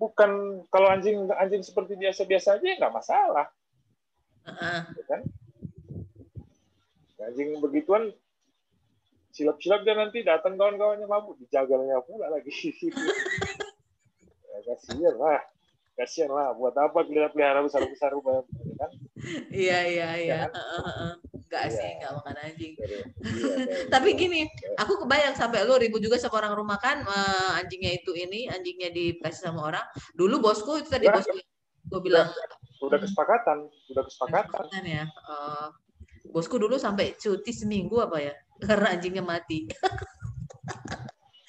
bukan 0.00 0.64
kalau 0.72 0.88
anjing 0.88 1.28
anjing 1.36 1.60
seperti 1.60 2.00
biasa-biasa 2.00 2.56
aja 2.56 2.80
nggak 2.80 2.96
masalah. 2.96 3.52
Uh-uh. 4.48 4.88
ya 4.88 5.04
kan? 5.04 5.20
Anjing 7.28 7.60
begituan 7.60 8.08
silap-silap 9.32 9.80
dia 9.82 9.96
nanti 9.96 10.20
datang 10.20 10.60
kawan-kawannya 10.60 11.08
mabuk 11.08 11.40
dijaganya 11.40 11.98
pula 12.04 12.28
lagi. 12.28 12.52
Ya, 14.52 14.60
kasihan 14.68 15.16
lah. 15.16 15.40
Kasihan 15.96 16.28
lah 16.28 16.52
buat 16.52 16.76
apa 16.76 17.08
kita 17.08 17.32
pelihara 17.32 17.64
besar 17.64 17.88
besar 17.88 18.12
rumah 18.12 18.44
kan? 18.76 18.92
Iya 19.48 19.80
iya 19.88 20.08
iya. 20.20 20.38
Ya, 20.44 20.52
kan? 20.52 21.16
enggak 21.32 21.64
sih 21.72 21.80
iya. 21.80 21.96
enggak 21.96 22.12
makan 22.20 22.36
anjing. 22.36 22.72
Iya, 22.76 23.00
tapi 23.88 24.12
gini 24.12 24.44
aku 24.76 25.00
kebayang 25.00 25.32
sampai 25.32 25.64
lu 25.64 25.80
ribut 25.80 26.04
juga 26.04 26.20
sama 26.20 26.44
orang 26.44 26.52
rumah 26.52 26.76
kan 26.76 27.00
uh, 27.00 27.56
anjingnya 27.56 27.96
itu 27.96 28.12
ini 28.12 28.44
anjingnya 28.52 28.92
dikasih 28.92 29.48
sama 29.48 29.72
orang. 29.72 29.84
Dulu 30.12 30.36
bosku 30.44 30.84
itu 30.84 30.92
tadi 30.92 31.08
bosku 31.08 31.32
gue 31.88 32.00
bilang 32.04 32.28
udah. 32.84 33.00
Kesepakatan 33.00 33.72
udah 33.88 34.04
kesepakatan, 34.04 34.44
kesepakatan 34.52 34.82
ya. 34.84 35.04
Uh, 35.24 35.72
bosku 36.28 36.60
dulu 36.60 36.76
sampai 36.76 37.16
cuti 37.16 37.56
seminggu 37.56 38.04
apa 38.04 38.20
ya 38.20 38.36
karena 38.64 38.94
anjingnya 38.94 39.24
mati. 39.24 39.66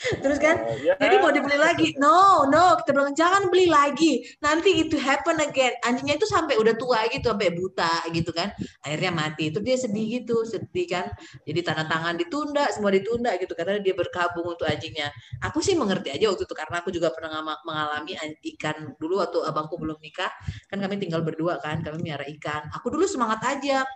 Terus 0.04 0.36
kan, 0.36 0.60
uh, 0.60 0.76
yeah. 0.84 1.00
jadi 1.00 1.16
mau 1.24 1.32
dibeli 1.32 1.56
lagi. 1.56 1.96
No, 1.96 2.44
no, 2.52 2.76
kita 2.84 2.92
bilang 2.92 3.16
jangan 3.16 3.48
beli 3.48 3.72
lagi. 3.72 4.20
Nanti 4.44 4.84
itu 4.84 5.00
happen 5.00 5.40
again. 5.40 5.72
Anjingnya 5.80 6.20
itu 6.20 6.28
sampai 6.28 6.60
udah 6.60 6.76
tua 6.76 7.08
gitu, 7.08 7.32
sampai 7.32 7.56
buta 7.56 8.04
gitu 8.12 8.36
kan. 8.36 8.52
Akhirnya 8.84 9.12
mati. 9.16 9.48
Itu 9.56 9.64
dia 9.64 9.80
sedih 9.80 10.22
gitu, 10.22 10.44
sedih 10.44 10.88
kan. 10.92 11.06
Jadi 11.48 11.60
tanda 11.64 11.88
tangan 11.88 12.20
ditunda, 12.20 12.68
semua 12.76 12.92
ditunda 12.92 13.32
gitu 13.40 13.56
karena 13.56 13.80
dia 13.80 13.96
berkabung 13.96 14.44
untuk 14.44 14.68
anjingnya. 14.68 15.08
Aku 15.40 15.64
sih 15.64 15.80
mengerti 15.80 16.12
aja 16.12 16.28
waktu 16.28 16.44
itu 16.44 16.56
karena 16.56 16.76
aku 16.84 16.90
juga 16.92 17.08
pernah 17.16 17.40
mengalami 17.64 18.20
ikan 18.56 19.00
dulu 19.00 19.24
waktu 19.24 19.40
abangku 19.48 19.80
belum 19.80 19.98
nikah. 20.04 20.32
Kan 20.68 20.84
kami 20.84 21.00
tinggal 21.00 21.24
berdua 21.24 21.64
kan, 21.64 21.80
kami 21.80 22.04
miara 22.04 22.28
ikan. 22.28 22.68
Aku 22.76 22.92
dulu 22.92 23.08
semangat 23.08 23.40
aja 23.48 23.88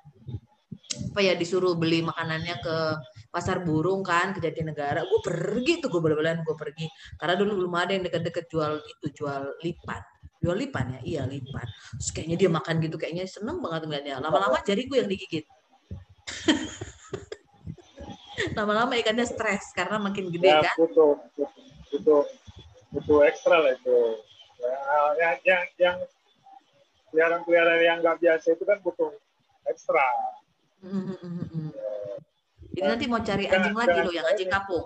apa 0.88 1.20
ya 1.20 1.36
disuruh 1.36 1.76
beli 1.76 2.00
makanannya 2.00 2.56
ke 2.64 2.78
pasar 3.28 3.62
burung 3.62 4.02
kan 4.02 4.32
ke 4.32 4.40
Jatinegara. 4.40 5.04
Gue 5.04 5.20
pergi 5.20 5.84
tuh 5.84 5.92
gue 5.92 6.00
bela 6.00 6.32
gue 6.40 6.56
pergi. 6.56 6.88
Karena 7.20 7.36
dulu 7.36 7.66
belum 7.66 7.74
ada 7.76 7.92
yang 7.94 8.04
deket-deket 8.08 8.48
jual 8.48 8.80
itu 8.80 9.24
jual 9.24 9.42
lipat. 9.62 10.04
Jual 10.40 10.56
lipan 10.56 10.96
ya? 10.96 11.00
Iya 11.04 11.24
lipan 11.28 11.68
terus 11.98 12.14
kayaknya 12.14 12.38
dia 12.38 12.50
makan 12.54 12.76
gitu 12.80 12.96
kayaknya 12.96 13.26
seneng 13.28 13.60
banget 13.60 13.90
ngeliatnya. 13.90 14.22
Lama-lama 14.22 14.62
jari 14.64 14.88
gue 14.88 14.98
yang 15.02 15.10
digigit. 15.10 15.46
Lama-lama 18.58 18.94
ikannya 18.94 19.26
stres 19.26 19.74
karena 19.74 19.98
makin 19.98 20.30
gede 20.30 20.46
ya, 20.46 20.62
kan? 20.62 20.78
butuh 20.78 21.18
butuh 21.90 22.22
butuh 22.94 23.20
ekstra 23.26 23.58
lah 23.58 23.74
itu. 23.74 24.22
Ya, 24.62 24.78
yang 25.18 25.36
yang 25.42 25.64
yang 25.78 25.98
peliharaan-peliharaan 27.10 27.82
yang 27.82 27.98
nggak 28.06 28.22
biasa 28.22 28.54
itu 28.54 28.62
kan 28.62 28.78
butuh 28.86 29.10
ekstra 29.66 30.06
Mm-hmm. 30.88 31.70
Jadi 32.78 32.88
nanti 32.88 33.06
mau 33.12 33.20
cari 33.20 33.44
anjing 33.50 33.76
lagi 33.76 34.00
loh, 34.00 34.14
yang 34.16 34.28
anjing 34.28 34.48
kampung. 34.48 34.86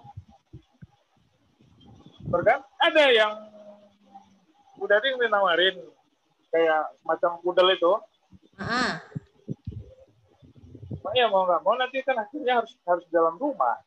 Berkan 2.31 2.63
ada 2.79 3.03
yang 3.11 3.31
udah 4.81 4.95
ada 4.97 5.05
yang 5.05 5.19
nawarin 5.29 5.77
kayak 6.49 6.81
macam 7.05 7.37
pudel 7.45 7.69
itu. 7.75 7.91
Ah. 8.57 9.03
Nah, 11.01 11.13
ya 11.17 11.27
mau 11.27 11.43
nggak 11.43 11.61
mau 11.61 11.75
nanti 11.75 11.99
kan 12.07 12.15
akhirnya 12.15 12.63
harus 12.63 12.71
harus 12.87 13.05
dalam 13.11 13.35
rumah. 13.35 13.83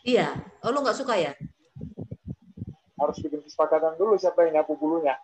Iya. 0.00 0.32
Oh 0.64 0.72
lu 0.72 0.80
nggak 0.80 0.96
suka 0.96 1.20
ya? 1.20 1.36
Harus 2.96 3.20
bikin 3.20 3.44
kesepakatan 3.44 4.00
dulu 4.00 4.16
siapa 4.16 4.48
yang 4.48 4.60
nyapu 4.60 4.72
bulunya. 4.80 5.20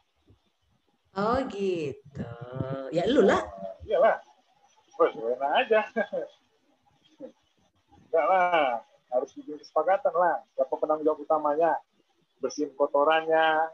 Oh 1.17 1.41
gitu. 1.49 2.29
Ya 2.93 3.09
lu 3.09 3.25
lah. 3.25 3.41
Iyalah. 3.89 4.21
Oh, 4.97 5.09
enak 5.09 5.51
aja. 5.65 5.81
Enggak 8.09 8.27
lah. 8.27 8.81
Harus 9.13 9.31
bikin 9.37 9.61
kesepakatan 9.61 10.15
lah. 10.17 10.41
Siapa 10.57 10.75
penanggung 10.77 11.05
jawab 11.05 11.21
utamanya? 11.25 11.77
Bersihin 12.41 12.73
kotorannya. 12.75 13.71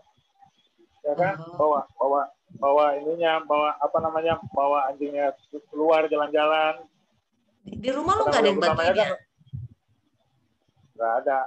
Ya 1.02 1.14
kan? 1.18 1.34
Oh. 1.38 1.58
Bawa 1.58 1.80
bawa 1.98 2.22
bawa 2.58 2.84
ininya, 2.98 3.42
bawa 3.42 3.78
apa 3.78 3.98
namanya? 4.02 4.38
Bawa 4.50 4.90
anjingnya 4.90 5.34
keluar 5.70 6.06
jalan-jalan. 6.10 6.82
Di 7.62 7.90
rumah 7.94 8.18
lu 8.18 8.26
nggak 8.26 8.42
ada 8.42 8.48
yang 8.50 8.58
bantuin 8.58 8.94
ya? 8.98 9.08
Nggak 10.98 11.12
ada. 11.22 11.38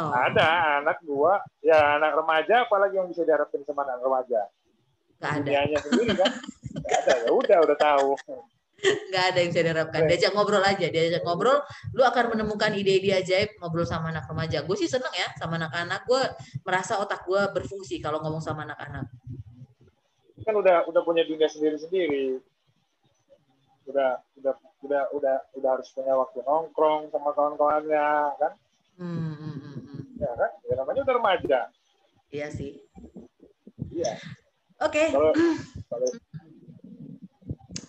Oh. 0.00 0.08
Ada 0.14 0.46
anak 0.80 0.98
dua, 1.04 1.44
ya 1.60 2.00
anak 2.00 2.16
remaja, 2.16 2.64
apalagi 2.64 2.96
yang 2.96 3.10
bisa 3.10 3.20
diharapkan 3.20 3.60
sama 3.68 3.84
anak 3.84 4.00
remaja. 4.00 4.48
Gak 5.20 5.28
ada. 5.28 5.38
Dunianya 5.44 5.78
sendiri 5.84 6.12
kan. 6.16 6.32
Gak 6.88 7.00
ada, 7.04 7.14
ya 7.26 7.30
udah, 7.34 7.58
udah 7.66 7.76
tahu. 7.76 8.10
Gak 9.12 9.24
ada 9.34 9.38
yang 9.42 9.50
bisa 9.52 9.62
diharapkan. 9.62 10.00
Diajak 10.08 10.32
ngobrol 10.32 10.64
aja, 10.64 10.86
diajak 10.88 11.22
ngobrol, 11.22 11.58
lu 11.92 12.02
akan 12.04 12.24
menemukan 12.36 12.72
ide-ide 12.72 13.16
ajaib 13.16 13.56
ngobrol 13.60 13.84
sama 13.84 14.14
anak 14.14 14.26
remaja. 14.26 14.64
Gue 14.64 14.76
sih 14.78 14.88
seneng 14.88 15.12
ya 15.12 15.28
sama 15.36 15.60
anak-anak. 15.60 16.06
Gue 16.08 16.22
merasa 16.64 16.98
otak 16.98 17.26
gue 17.28 17.42
berfungsi 17.52 18.00
kalau 18.00 18.22
ngomong 18.24 18.40
sama 18.40 18.64
anak-anak. 18.64 19.06
Kan 20.46 20.54
udah 20.56 20.88
udah 20.88 21.02
punya 21.04 21.26
dunia 21.28 21.48
sendiri-sendiri. 21.48 22.40
Udah 23.88 24.22
udah 24.38 24.54
udah 24.80 25.02
udah 25.12 25.36
udah 25.60 25.70
harus 25.76 25.92
punya 25.92 26.16
waktu 26.16 26.40
nongkrong 26.40 27.12
sama 27.12 27.36
kawan-kawannya 27.36 28.32
kan 28.40 28.52
Hmm, 29.00 29.32
hmm, 29.32 29.56
hmm, 29.64 29.80
hmm. 29.80 30.02
Ya 30.20 30.28
kan? 30.36 30.52
Ya 30.68 30.74
namanya 30.76 31.00
udah 31.08 31.14
remaja. 31.16 31.60
Iya 32.28 32.52
sih. 32.52 32.84
Iya. 33.88 34.12
Oke. 34.84 35.08
Okay. 35.08 35.16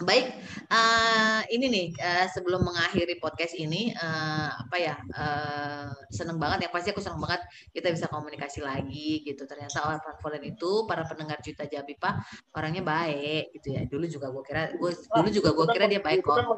Baik, 0.02 0.34
uh, 0.74 1.46
ini 1.54 1.66
nih 1.70 1.88
uh, 2.02 2.28
sebelum 2.34 2.66
mengakhiri 2.66 3.22
podcast 3.22 3.54
ini, 3.54 3.94
uh, 3.94 4.50
apa 4.66 4.76
ya, 4.82 4.96
uh, 5.14 5.94
seneng 6.10 6.42
banget 6.42 6.66
ya 6.66 6.70
pasti 6.74 6.90
aku 6.90 7.06
seneng 7.06 7.22
banget 7.22 7.46
kita 7.70 7.94
bisa 7.94 8.10
komunikasi 8.10 8.66
lagi 8.66 9.22
gitu. 9.22 9.46
Ternyata 9.46 9.86
orang 9.86 10.02
Volent 10.22 10.46
itu 10.46 10.90
para 10.90 11.06
pendengar 11.06 11.38
Juta 11.46 11.70
Jabipa 11.70 12.18
orangnya 12.58 12.82
baik 12.82 13.54
gitu 13.62 13.78
ya. 13.78 13.86
Dulu 13.86 14.06
juga 14.10 14.34
gue 14.34 14.44
kira, 14.44 14.74
gue 14.74 14.92
dulu 14.92 15.30
juga 15.30 15.50
gue 15.54 15.66
kira 15.70 15.86
dia 15.86 16.02
baik 16.02 16.26
kok. 16.26 16.50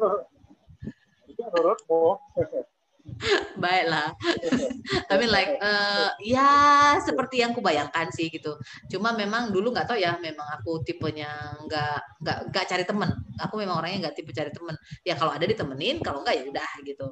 Itu 1.28 1.42
menurutmu. 1.44 2.04
Baiklah. 3.60 4.16
I 5.12 5.14
mean 5.20 5.28
like 5.28 5.60
uh, 5.60 6.16
ya 6.24 6.48
seperti 7.04 7.44
yang 7.44 7.52
kubayangkan 7.52 8.08
sih 8.16 8.32
gitu. 8.32 8.56
Cuma 8.88 9.12
memang 9.12 9.52
dulu 9.52 9.76
nggak 9.76 9.92
tahu 9.92 10.00
ya, 10.00 10.16
memang 10.24 10.48
aku 10.60 10.80
tipenya 10.88 11.28
nggak 11.68 12.00
nggak 12.24 12.38
nggak 12.52 12.66
cari 12.66 12.84
temen. 12.88 13.12
Aku 13.44 13.60
memang 13.60 13.84
orangnya 13.84 14.08
nggak 14.08 14.24
tipe 14.24 14.32
cari 14.32 14.52
temen. 14.56 14.76
Ya 15.04 15.20
kalau 15.20 15.36
ada 15.36 15.44
ditemenin, 15.44 16.00
kalau 16.00 16.24
nggak 16.24 16.36
ya 16.36 16.44
udah 16.48 16.70
gitu. 16.88 17.08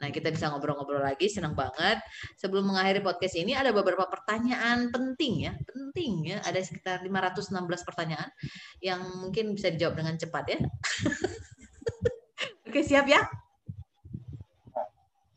Nah 0.00 0.08
kita 0.08 0.32
bisa 0.32 0.48
ngobrol-ngobrol 0.48 1.04
lagi, 1.04 1.28
senang 1.28 1.52
banget. 1.52 2.00
Sebelum 2.40 2.64
mengakhiri 2.64 3.04
podcast 3.04 3.36
ini 3.36 3.52
ada 3.52 3.68
beberapa 3.76 4.08
pertanyaan 4.08 4.88
penting 4.88 5.44
ya, 5.44 5.52
penting 5.68 6.24
ya. 6.24 6.40
Ada 6.40 6.64
sekitar 6.64 7.04
516 7.04 7.52
pertanyaan 7.84 8.32
yang 8.80 9.04
mungkin 9.20 9.52
bisa 9.52 9.68
dijawab 9.68 10.00
dengan 10.00 10.16
cepat 10.16 10.44
ya. 10.48 10.58
Oke 12.68 12.80
siap 12.80 13.04
ya? 13.04 13.43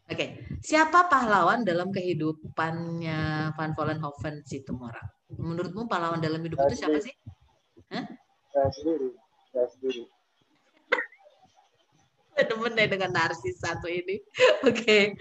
Oke, 0.08 0.16
okay. 0.16 0.30
siapa 0.64 1.12
pahlawan 1.12 1.68
dalam 1.68 1.92
kehidupannya 1.92 3.52
Van 3.60 3.72
Vollenhoven 3.76 4.40
Situmorang? 4.48 5.04
Menurutmu 5.36 5.84
pahlawan 5.92 6.24
dalam 6.24 6.40
hidup 6.48 6.64
saya 6.64 6.72
itu 6.72 6.76
siapa 6.80 7.00
sih? 7.04 7.12
Hah? 7.92 8.08
Saya 8.56 8.70
sendiri, 8.72 9.12
saya 9.52 9.68
sendiri. 9.68 10.08
Demen 12.48 12.80
deh 12.80 12.88
dengan 12.88 13.12
narsis 13.12 13.60
satu 13.60 13.92
ini. 13.92 14.24
Oke. 14.72 15.12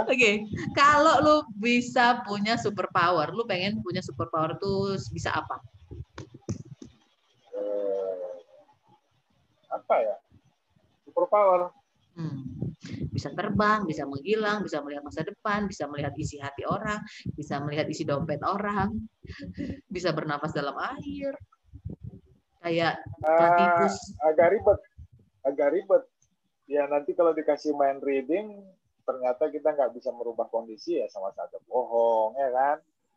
Oke, 0.00 0.08
okay. 0.08 0.34
kalau 0.72 1.20
lu 1.20 1.36
bisa 1.60 2.24
punya 2.24 2.56
super 2.56 2.88
power, 2.88 3.36
lu 3.36 3.44
pengen 3.44 3.84
punya 3.84 4.00
super 4.00 4.32
power 4.32 4.56
tuh 4.56 4.96
bisa 5.12 5.28
apa? 5.36 5.60
Uh, 7.52 8.40
apa 9.68 9.96
ya? 10.00 10.16
Superpower. 11.10 11.74
Hmm. 12.14 12.70
Bisa 13.10 13.30
terbang, 13.34 13.86
bisa 13.86 14.06
menghilang, 14.06 14.62
bisa 14.62 14.82
melihat 14.82 15.02
masa 15.06 15.26
depan, 15.26 15.66
bisa 15.66 15.86
melihat 15.90 16.14
isi 16.18 16.38
hati 16.38 16.66
orang, 16.66 17.02
bisa 17.34 17.58
melihat 17.62 17.86
isi 17.90 18.02
dompet 18.06 18.40
orang, 18.42 18.94
bisa 19.94 20.14
bernapas 20.14 20.54
dalam 20.54 20.74
air. 20.78 21.34
Kayak 22.60 23.00
platypus. 23.18 23.94
Uh, 24.20 24.28
agak 24.32 24.48
ribet. 24.52 24.78
Agak 25.46 25.68
ribet. 25.72 26.02
Ya 26.70 26.86
nanti 26.86 27.16
kalau 27.18 27.34
dikasih 27.34 27.74
main 27.74 27.98
reading, 27.98 28.62
ternyata 29.02 29.50
kita 29.50 29.74
nggak 29.74 29.90
bisa 29.96 30.14
merubah 30.14 30.46
kondisi 30.52 31.00
ya 31.02 31.06
sama 31.10 31.34
saja 31.34 31.58
bohong, 31.66 32.38
ya 32.38 32.48
kan? 32.52 32.76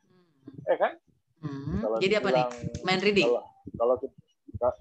Hmm. 0.09 0.71
Eh 0.73 0.77
kan? 0.79 0.93
Hmm. 1.43 1.79
Kalau 1.83 1.97
Jadi 1.99 2.13
apa 2.17 2.29
nih? 2.31 2.45
Main 2.87 3.01
reading? 3.03 3.27
Kalau, 3.29 3.43
kalau 3.75 3.95
kita, 3.99 4.15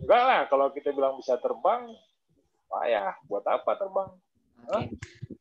enggak 0.06 0.22
lah, 0.22 0.40
kalau 0.46 0.66
kita 0.70 0.88
bilang 0.94 1.18
bisa 1.18 1.34
terbang, 1.42 1.90
payah 2.72 3.12
buat 3.28 3.44
apa 3.44 3.76
terbang 3.76 4.08
Oke, 4.62 4.94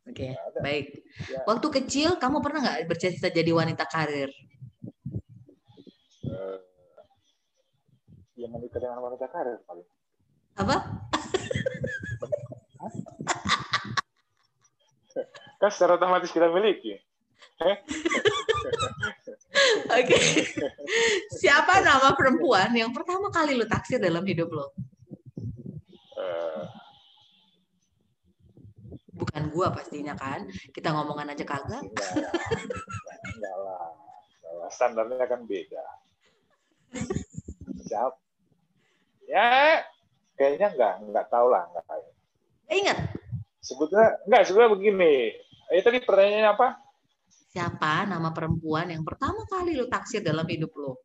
okay. 0.09 0.33
okay. 0.33 0.61
baik. 0.65 0.97
Ya. 1.29 1.45
Waktu 1.45 1.69
kecil 1.69 2.17
kamu 2.17 2.41
pernah 2.41 2.65
nggak 2.65 2.89
bercita-cita 2.89 3.29
jadi 3.29 3.53
wanita 3.53 3.85
karir? 3.85 4.33
Uh, 6.25 6.57
ya 8.33 8.49
menikah 8.49 8.81
dengan 8.81 8.97
wanita 8.97 9.29
karir 9.29 9.61
paling. 9.69 9.85
Apa? 10.57 10.81
kan 15.61 15.69
secara 15.69 16.01
otomatis 16.01 16.33
kita 16.33 16.49
miliki. 16.49 16.97
Oke. 17.61 17.77
Okay. 20.01 20.49
Siapa 21.37 21.85
nama 21.85 22.17
perempuan 22.17 22.73
yang 22.73 22.89
pertama 22.89 23.29
kali 23.29 23.53
lu 23.53 23.69
taksir 23.69 24.01
dalam 24.01 24.25
hidup 24.25 24.49
lo? 24.49 24.73
Uh, 26.17 26.65
bukan 29.21 29.43
gua 29.53 29.69
pastinya 29.69 30.17
kan. 30.17 30.49
Kita 30.73 30.89
ngomongan 30.89 31.37
aja 31.37 31.45
kagak. 31.45 31.85
Enggak 33.37 33.55
lah. 33.61 33.93
Standarnya 34.73 35.25
kan 35.29 35.45
beda. 35.45 35.85
Siap? 37.85 38.13
Ya 39.29 39.85
kayaknya 40.35 40.73
enggak. 40.73 40.93
Enggak 41.05 41.25
tahu 41.29 41.47
lah 41.53 41.69
enggak 41.69 41.85
eh, 42.71 42.77
ingat? 42.81 42.97
Sebetulnya 43.61 44.17
enggak 44.25 44.41
sebetulnya 44.49 44.71
begini. 44.73 45.15
Eh 45.69 45.81
tadi 45.85 46.01
pertanyaannya 46.01 46.51
apa? 46.57 46.67
Siapa 47.51 48.07
nama 48.09 48.33
perempuan 48.33 48.89
yang 48.89 49.05
pertama 49.05 49.45
kali 49.45 49.75
lo 49.77 49.85
taksir 49.85 50.25
dalam 50.25 50.47
hidup 50.47 50.71
lo 50.75 51.03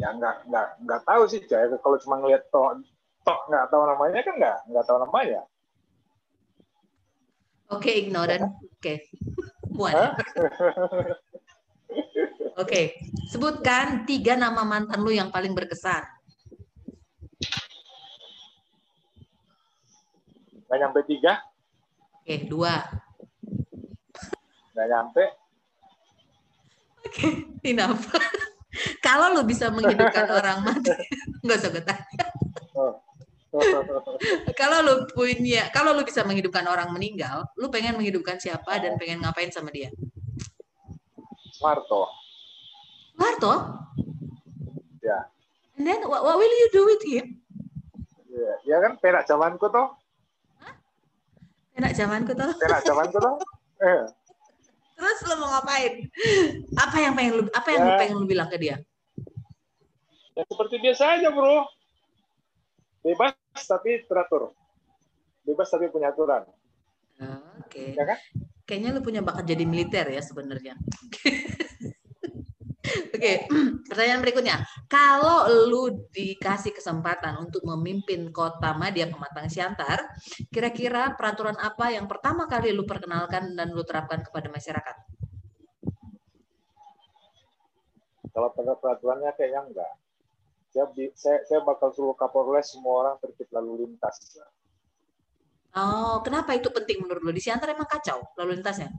ya 0.00 0.16
enggak 0.16 0.48
enggak 0.48 0.66
enggak 0.80 1.00
tahu 1.04 1.22
sih 1.28 1.44
Jaya 1.44 1.76
kalau 1.84 2.00
cuma 2.00 2.16
ngeliat 2.24 2.48
toh 2.48 2.80
tok 3.24 3.40
nggak 3.48 3.66
tahu 3.68 3.82
namanya 3.84 4.20
kan 4.24 4.34
nggak 4.36 4.58
nggak 4.70 4.84
tahu 4.86 4.98
namanya. 5.02 5.40
Oke, 7.70 7.86
okay, 7.86 7.94
ignorant. 8.02 8.50
Oke. 8.66 8.82
Okay. 8.82 8.96
Oke, 9.80 10.10
okay. 12.58 12.84
sebutkan 13.30 14.02
tiga 14.04 14.34
nama 14.34 14.66
mantan 14.66 15.00
lu 15.00 15.14
yang 15.14 15.30
paling 15.30 15.54
berkesan. 15.54 16.02
Gak 20.70 20.78
nyampe 20.78 21.02
tiga. 21.06 21.42
Oke, 22.20 22.26
okay, 22.26 22.38
dua. 22.46 22.74
Gak 24.74 24.86
nyampe. 24.90 25.24
Oke, 27.06 27.10
okay, 27.10 27.74
enough. 27.74 28.06
Kalau 29.06 29.34
lu 29.34 29.42
bisa 29.42 29.66
menghidupkan 29.70 30.30
orang 30.38 30.62
mati, 30.62 30.94
nggak 31.42 31.58
usah 31.58 31.70
gue 31.74 31.82
tanya. 31.82 32.24
Oh. 32.78 32.94
kalau 34.60 34.78
lu 34.86 34.94
punya, 35.10 35.66
kalau 35.74 35.90
lu 35.90 36.06
bisa 36.06 36.22
menghidupkan 36.22 36.62
orang 36.70 36.94
meninggal, 36.94 37.42
lu 37.58 37.66
pengen 37.66 37.98
menghidupkan 37.98 38.38
siapa 38.38 38.78
dan 38.78 38.94
pengen 38.94 39.26
ngapain 39.26 39.50
sama 39.50 39.74
dia? 39.74 39.90
Marto. 41.58 42.06
Marto? 43.18 43.54
Ya. 45.02 45.26
And 45.76 45.84
then 45.84 46.00
what, 46.06 46.22
what 46.22 46.38
will 46.38 46.54
you 46.54 46.68
do 46.70 46.82
with 46.86 47.02
him? 47.02 47.42
Ya, 48.30 48.52
ya 48.64 48.76
kan 48.78 48.96
perak 49.02 49.26
zamanku 49.26 49.66
toh. 49.68 49.98
Hah? 50.62 50.74
Perak 51.74 51.92
zamanku 51.98 52.32
toh. 52.32 52.50
Perak 52.56 52.82
zamanku 52.86 53.18
toh. 53.18 53.36
Eh. 53.80 54.04
Terus 54.92 55.18
lo 55.24 55.40
mau 55.40 55.48
ngapain? 55.56 56.04
Apa 56.76 57.00
yang 57.00 57.16
pengen 57.16 57.32
lu 57.32 57.42
apa 57.48 57.68
yang 57.72 57.84
ya. 57.88 57.96
pengen 57.96 58.16
lu 58.20 58.28
bilang 58.28 58.52
ke 58.52 58.60
dia? 58.60 58.76
Ya 60.36 60.44
seperti 60.44 60.76
biasa 60.84 61.16
aja, 61.16 61.32
Bro. 61.32 61.64
Bebas 63.00 63.32
tapi 63.54 64.04
teratur. 64.06 64.54
Bebas 65.44 65.68
tapi 65.70 65.90
punya 65.90 66.12
aturan. 66.14 66.46
Oke. 67.60 67.66
Okay. 67.68 67.88
Ya 67.96 68.04
kan? 68.06 68.18
Kayaknya 68.64 68.90
lu 68.94 69.00
punya 69.02 69.20
bakat 69.20 69.44
jadi 69.44 69.64
militer 69.66 70.06
ya 70.08 70.22
sebenarnya. 70.22 70.78
Oke, 72.90 73.12
okay. 73.12 73.36
pertanyaan 73.90 74.22
berikutnya. 74.24 74.56
Kalau 74.88 75.46
lu 75.68 76.08
dikasih 76.10 76.72
kesempatan 76.72 77.36
untuk 77.38 77.62
memimpin 77.68 78.32
kota 78.32 78.72
Madia 78.74 79.06
Pematang 79.06 79.46
Siantar, 79.52 80.08
kira-kira 80.48 81.12
peraturan 81.14 81.54
apa 81.60 81.92
yang 81.92 82.08
pertama 82.08 82.48
kali 82.48 82.72
lu 82.72 82.88
perkenalkan 82.88 83.54
dan 83.54 83.76
lu 83.76 83.84
terapkan 83.84 84.24
kepada 84.24 84.48
masyarakat? 84.48 84.96
Kalau 88.30 88.48
peraturannya 88.54 89.30
kayaknya 89.36 89.60
enggak. 89.68 89.92
Saya, 90.70 90.86
saya, 91.18 91.38
saya 91.50 91.60
bakal 91.66 91.90
suruh 91.90 92.14
Kapolres 92.14 92.70
semua 92.70 93.02
orang 93.02 93.14
tertib 93.18 93.50
lalu 93.50 93.86
lintas. 93.86 94.38
Oh, 95.74 96.22
kenapa 96.22 96.54
itu 96.54 96.70
penting 96.70 97.02
menurut 97.02 97.22
lu? 97.22 97.34
Di 97.34 97.42
Siantar 97.42 97.74
emang 97.74 97.90
kacau 97.90 98.22
lalu 98.38 98.58
lintasnya? 98.58 98.90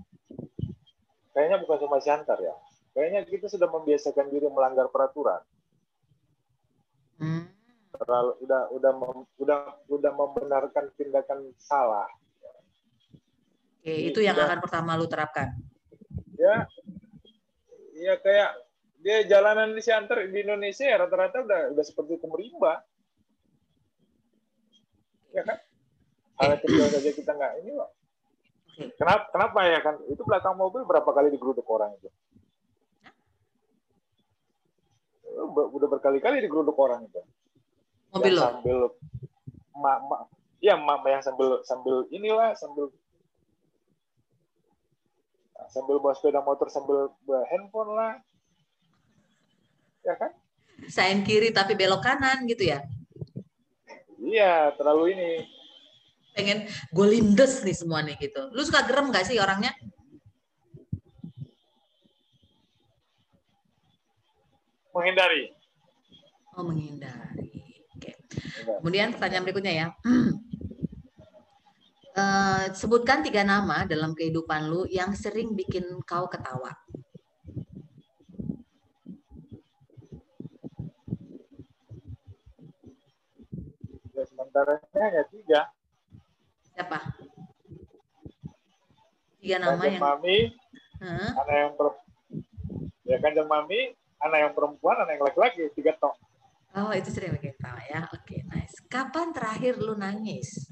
Kayaknya 1.32 1.58
bukan 1.64 1.78
cuma 1.88 2.04
Siantar 2.04 2.40
ya 2.44 2.56
kayaknya 2.92 3.22
kita 3.28 3.48
sudah 3.48 3.68
membiasakan 3.72 4.28
diri 4.28 4.48
melanggar 4.52 4.92
peraturan. 4.92 5.42
Hmm. 7.22 7.48
Terlalu 7.92 8.32
udah 8.44 8.62
udah 8.72 8.92
mem, 8.98 9.18
udah 9.38 9.60
udah 9.88 10.12
membenarkan 10.16 10.86
tindakan 10.96 11.54
salah. 11.60 12.08
Oke, 13.82 13.90
Jadi, 13.90 14.10
itu 14.14 14.20
yang 14.22 14.38
udah, 14.38 14.46
akan 14.50 14.60
pertama 14.62 14.98
lu 14.98 15.06
terapkan. 15.10 15.54
Ya, 16.38 16.66
ya 17.98 18.14
kayak 18.18 18.58
dia 19.02 19.26
jalanan 19.26 19.74
di 19.74 19.82
Siantar 19.82 20.30
di 20.30 20.40
Indonesia 20.46 20.86
ya 20.86 21.02
rata-rata 21.02 21.42
udah 21.42 21.62
udah 21.74 21.86
seperti 21.86 22.22
pemerintah. 22.22 22.86
Ya 25.34 25.42
kan? 25.42 25.58
Hal 26.38 26.58
kecil 26.62 26.86
saja 26.90 27.10
kita 27.10 27.32
nggak 27.34 27.54
ini 27.66 27.72
loh. 27.74 27.90
Kenapa, 28.98 29.30
kenapa 29.34 29.60
ya 29.68 29.80
kan? 29.84 29.96
Itu 30.10 30.26
belakang 30.26 30.58
mobil 30.58 30.86
berapa 30.86 31.10
kali 31.12 31.30
digeruduk 31.34 31.66
orang 31.68 31.94
itu? 31.98 32.10
udah 35.52 35.88
berkali-kali 35.88 36.44
digeruduk 36.44 36.76
orang 36.78 37.08
itu. 37.08 37.22
Mobil 38.14 38.34
lo? 38.36 38.42
Sambil 38.44 38.80
mak, 39.74 39.98
ma, 40.06 40.18
ya 40.60 40.76
mak 40.78 41.02
yang 41.08 41.24
sambil 41.24 41.64
sambil 41.66 42.06
inilah 42.12 42.54
sambil 42.60 42.92
sambil 45.72 45.98
bawa 46.04 46.14
sepeda 46.14 46.44
motor 46.44 46.68
sambil 46.68 47.10
bawa 47.24 47.48
handphone 47.48 47.92
lah. 47.96 48.14
Ya 50.02 50.16
kan? 50.18 50.32
Sain 50.90 51.22
kiri 51.22 51.54
tapi 51.54 51.78
belok 51.78 52.02
kanan 52.02 52.46
gitu 52.50 52.66
ya? 52.66 52.82
Iya, 54.22 54.74
terlalu 54.78 55.14
ini. 55.14 55.32
Pengen 56.34 56.66
gue 56.68 57.08
lindes 57.12 57.62
nih 57.62 57.76
semua 57.76 58.02
nih 58.02 58.18
gitu. 58.18 58.50
Lu 58.54 58.62
suka 58.66 58.86
gerem 58.88 59.14
gak 59.14 59.28
sih 59.28 59.38
orangnya? 59.38 59.74
menghindari. 64.92 65.44
Oh, 66.56 66.64
menghindari. 66.68 67.64
Oke. 67.96 68.12
Kemudian 68.84 69.16
pertanyaan 69.16 69.44
berikutnya 69.48 69.74
ya. 69.74 69.88
Uh, 72.12 72.66
sebutkan 72.80 73.24
tiga 73.24 73.48
nama 73.48 73.88
dalam 73.88 74.12
kehidupan 74.12 74.68
lu 74.68 74.84
yang 74.92 75.16
sering 75.16 75.56
bikin 75.56 75.88
kau 76.04 76.28
ketawa. 76.28 76.76
Ya, 84.52 84.60
sementara 84.68 84.84
hanya 85.00 85.24
tiga. 85.32 85.62
Siapa? 86.76 87.00
Tiga 89.40 89.56
nama 89.64 89.80
Kanjeng 89.80 89.96
yang. 89.96 90.04
Mami, 90.04 90.38
huh? 91.00 91.30
anak 91.40 91.56
yang 91.56 91.74
per... 91.80 91.88
ya 93.08 93.18
Kanjeng 93.24 93.48
Mami, 93.48 93.96
anak 94.20 94.38
yang 94.44 94.52
perempuan, 94.52 95.00
anak 95.00 95.16
yang 95.16 95.24
laki-laki, 95.24 95.72
tiga 95.72 95.96
tok. 95.96 96.20
Oh, 96.76 96.92
itu 96.92 97.08
sering 97.16 97.32
bikin 97.40 97.56
tawa 97.64 97.80
ya. 97.88 98.12
Oke, 98.12 98.28
okay, 98.28 98.40
nice. 98.52 98.76
Kapan 98.92 99.32
terakhir 99.32 99.80
lu 99.80 99.96
nangis? 99.96 100.68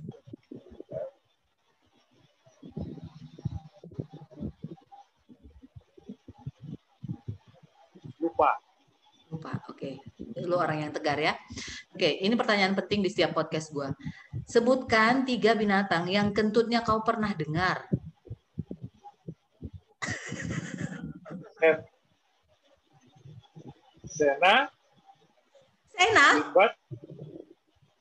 Lupa. 8.20 8.60
Lupa, 9.32 9.56
oke. 9.72 9.80
Okay. 9.80 10.09
Lu 10.44 10.56
orang 10.56 10.88
yang 10.88 10.92
tegar 10.94 11.20
ya. 11.20 11.36
Oke, 11.96 12.20
ini 12.22 12.34
pertanyaan 12.36 12.78
penting 12.78 13.04
di 13.04 13.10
setiap 13.12 13.36
podcast 13.36 13.72
gua. 13.74 13.92
Sebutkan 14.48 15.28
tiga 15.28 15.56
binatang 15.56 16.08
yang 16.08 16.32
kentutnya 16.32 16.84
kau 16.86 17.04
pernah 17.04 17.34
dengar. 17.36 17.88
Sena. 24.20 24.68
Sena? 25.96 26.28
Limbat. 26.40 26.72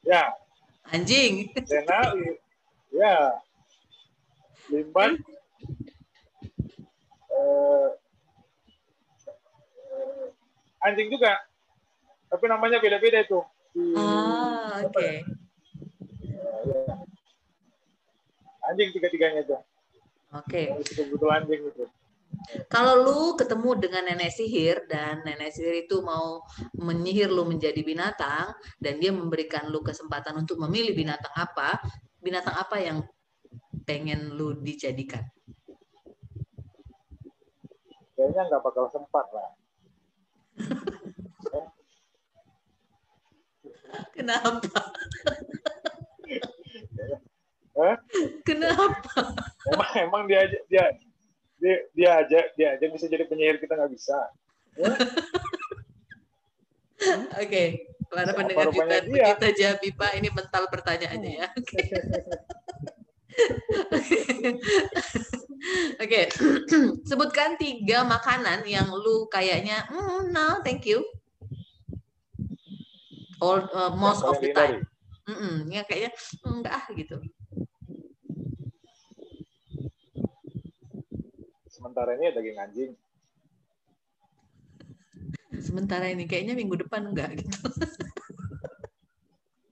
Ya. 0.02 0.24
Anjing. 0.90 1.50
Sena. 1.66 2.14
Ya. 2.90 3.38
Limbat. 4.70 5.18
Uh, 7.30 7.90
uh, 9.94 10.86
anjing 10.86 11.10
juga. 11.10 11.47
Tapi 12.28 12.44
namanya 12.44 12.78
beda-beda 12.78 13.24
itu. 13.24 13.40
ah, 13.96 14.84
oke. 14.84 14.92
Okay. 14.92 15.24
Ya, 16.28 16.94
Anjing 18.68 18.92
tiga-tiganya 18.92 19.40
itu. 19.44 19.56
Oke. 20.36 20.76
Okay. 20.76 21.26
Anjing 21.32 21.62
itu. 21.64 21.84
Kalau 22.68 22.94
lu 23.04 23.20
ketemu 23.36 23.70
dengan 23.80 24.04
nenek 24.04 24.32
sihir 24.32 24.84
dan 24.88 25.24
nenek 25.24 25.52
sihir 25.52 25.88
itu 25.88 26.04
mau 26.04 26.44
menyihir 26.76 27.32
lu 27.32 27.48
menjadi 27.48 27.80
binatang 27.80 28.52
dan 28.80 29.00
dia 29.00 29.12
memberikan 29.12 29.68
lu 29.72 29.80
kesempatan 29.80 30.36
untuk 30.36 30.60
memilih 30.60 30.92
binatang 30.92 31.32
apa, 31.32 31.80
binatang 32.20 32.56
apa 32.56 32.76
yang 32.80 33.04
pengen 33.88 34.36
lu 34.36 34.52
dijadikan? 34.60 35.24
Kayaknya 38.16 38.42
nggak 38.52 38.62
bakal 38.64 38.84
sempat 38.92 39.26
lah. 39.32 39.50
Kenapa? 44.16 44.80
Hah? 47.78 47.96
Kenapa? 48.42 49.38
Emang 49.70 49.90
emang 49.94 50.22
dia 50.26 50.50
dia 50.66 50.84
dia, 51.58 51.76
dia 51.94 52.10
aja 52.22 52.40
dia 52.58 52.68
aja 52.74 52.84
bisa 52.90 53.06
jadi 53.06 53.24
penyihir 53.26 53.62
kita 53.62 53.78
nggak 53.78 53.92
bisa? 53.94 54.18
Oke, 57.38 57.46
okay. 57.46 57.68
para 58.10 58.34
pendengar 58.34 58.74
kita 58.74 58.96
kita 59.06 59.48
Jabi 59.54 59.94
Pak 59.94 60.18
ini 60.18 60.28
mental 60.34 60.66
pertanyaannya 60.66 61.32
ya. 61.38 61.48
Oke. 66.02 66.26
Okay. 66.26 66.26
Sebutkan 67.06 67.54
tiga 67.58 68.02
makanan 68.02 68.66
yang 68.66 68.90
lu 68.90 69.30
kayaknya, 69.30 69.86
mm, 69.86 70.34
no, 70.34 70.58
thank 70.66 70.86
you. 70.86 71.02
All 73.38 73.62
uh, 73.70 73.94
most 73.94 74.26
of 74.26 74.42
the 74.42 74.50
time. 74.50 74.82
Mm 75.28 75.36
-mm, 75.36 75.56
ya 75.68 75.84
kayaknya 75.84 76.10
enggak 76.42 76.72
ah 76.72 76.86
gitu. 76.96 77.20
sementara 81.78 82.10
ini 82.18 82.34
daging 82.34 82.58
anjing. 82.58 82.92
Sementara 85.62 86.10
ini 86.10 86.26
kayaknya 86.26 86.58
minggu 86.58 86.74
depan 86.74 87.06
enggak 87.06 87.38
gitu. 87.38 87.54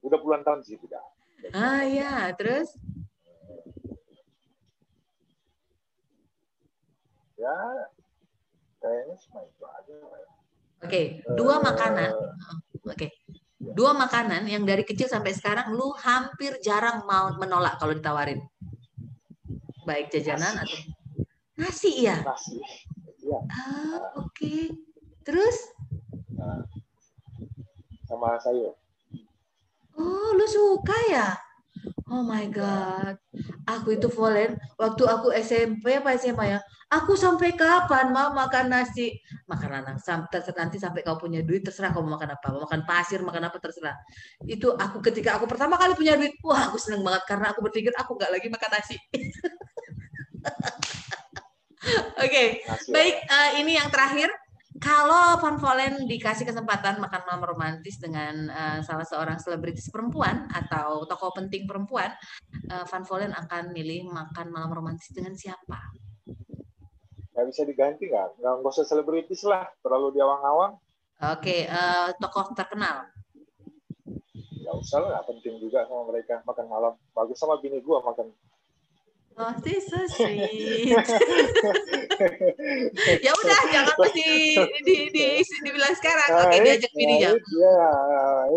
Udah 0.07 0.17
puluhan 0.23 0.47
tahun 0.47 0.63
sih 0.63 0.79
tidak. 0.79 1.03
Ah 1.51 1.83
ya, 1.83 2.31
terus? 2.39 2.71
Ya, 7.37 7.53
kayaknya 8.81 9.15
cuma 9.27 9.39
itu 9.45 9.63
aja. 9.67 9.95
Oke, 10.01 10.15
okay, 10.81 11.05
dua 11.35 11.59
uh, 11.59 11.63
makanan. 11.63 12.11
Oke. 12.87 12.95
Okay. 12.95 13.11
Dua 13.57 13.93
makanan 13.97 14.45
yang 14.45 14.69
dari 14.69 14.85
kecil 14.85 15.09
sampai 15.09 15.33
sekarang 15.33 15.73
lu 15.73 15.89
hampir 15.97 16.61
jarang 16.61 17.01
mau 17.09 17.33
menolak 17.37 17.81
kalau 17.81 17.97
ditawarin. 17.97 18.41
Baik 19.85 20.13
jajanan 20.13 20.61
atau 20.61 20.77
Nasi 21.57 22.05
ya? 22.05 22.21
Nasi. 22.21 22.61
Ya. 23.25 23.39
Ah, 23.49 24.13
oke. 24.21 24.29
Okay. 24.37 24.69
Terus? 25.25 25.73
Nah, 26.37 26.61
sama 28.05 28.37
sayur. 28.37 28.77
Oh, 29.97 30.29
lu 30.37 30.45
suka 30.45 30.95
ya? 31.09 31.33
Oh 32.07 32.23
my 32.23 32.47
god. 32.47 33.19
Aku 33.67 33.99
itu 33.99 34.07
Volen, 34.07 34.55
waktu 34.79 35.03
aku 35.03 35.35
SMP 35.35 35.99
apa 35.99 36.15
SMA 36.15 36.55
ya, 36.55 36.59
aku 36.87 37.19
sampai 37.19 37.51
kapan 37.51 38.15
mau 38.15 38.31
makan 38.31 38.71
nasi? 38.71 39.19
Makan 39.43 39.83
anak, 39.83 39.99
nanti 40.55 40.79
sampai 40.79 41.03
kau 41.03 41.19
punya 41.19 41.43
duit, 41.43 41.67
terserah 41.67 41.91
kau 41.91 41.99
mau 41.99 42.15
makan 42.15 42.39
apa. 42.39 42.47
Mau 42.55 42.63
makan 42.63 42.87
pasir, 42.87 43.19
makan 43.19 43.51
apa, 43.51 43.59
terserah. 43.59 43.99
Itu 44.47 44.71
aku 44.79 45.03
ketika 45.03 45.35
aku 45.35 45.51
pertama 45.51 45.75
kali 45.75 45.99
punya 45.99 46.15
duit, 46.15 46.31
wah 46.47 46.71
aku 46.71 46.79
seneng 46.79 47.03
banget 47.03 47.27
karena 47.27 47.51
aku 47.51 47.59
berpikir 47.59 47.91
aku 47.99 48.15
nggak 48.15 48.31
lagi 48.31 48.47
makan 48.47 48.69
nasi. 48.71 48.95
Oke, 52.17 52.23
okay. 52.23 52.47
baik. 52.87 53.15
Uh, 53.27 53.49
ini 53.59 53.75
yang 53.75 53.91
terakhir 53.91 54.31
kalau 54.77 55.41
Van 55.41 55.57
Volen 55.57 56.05
dikasih 56.05 56.45
kesempatan 56.45 57.01
makan 57.01 57.21
malam 57.25 57.43
romantis 57.49 57.97
dengan 57.97 58.45
uh, 58.49 58.79
salah 58.85 59.05
seorang 59.05 59.41
selebritis 59.41 59.89
perempuan 59.89 60.45
atau 60.53 61.01
tokoh 61.09 61.33
penting 61.33 61.65
perempuan, 61.65 62.13
uh, 62.69 62.85
Van 62.85 63.03
Volen 63.05 63.33
akan 63.33 63.73
milih 63.73 64.05
makan 64.05 64.53
malam 64.53 64.69
romantis 64.69 65.09
dengan 65.09 65.33
siapa? 65.33 65.81
Gak 67.33 67.45
bisa 67.49 67.65
diganti 67.65 68.09
nggak? 68.09 68.41
Nggak 68.41 68.73
usah 68.73 68.85
selebritis 68.85 69.45
lah, 69.45 69.65
terlalu 69.81 70.17
diawang-awang. 70.17 70.77
Oke, 71.17 71.41
okay, 71.41 71.61
uh, 71.65 72.13
tokoh 72.21 72.53
terkenal. 72.53 73.09
Gak 74.67 74.75
usah 74.77 74.99
lah, 75.01 75.21
penting 75.25 75.57
juga 75.57 75.89
sama 75.89 76.05
mereka 76.13 76.45
makan 76.45 76.65
malam. 76.69 76.93
Bagus 77.17 77.41
sama 77.41 77.57
bini 77.57 77.81
gua 77.81 78.05
makan 78.05 78.29
Oh, 79.37 79.53
this 79.61 79.85
so 79.85 80.01
sweet. 80.09 80.89
ya 83.25 83.31
udah, 83.37 83.59
jangan 83.69 83.93
mesti 83.93 84.25
di, 84.25 84.65
di, 84.81 84.95
di, 85.13 85.25
dibilang 85.61 85.93
sekarang. 85.93 86.29
Nah, 86.33 86.49
Oke, 86.49 86.65
diajak 86.65 86.89
bininya. 86.97 87.37
Ya, 87.37 87.85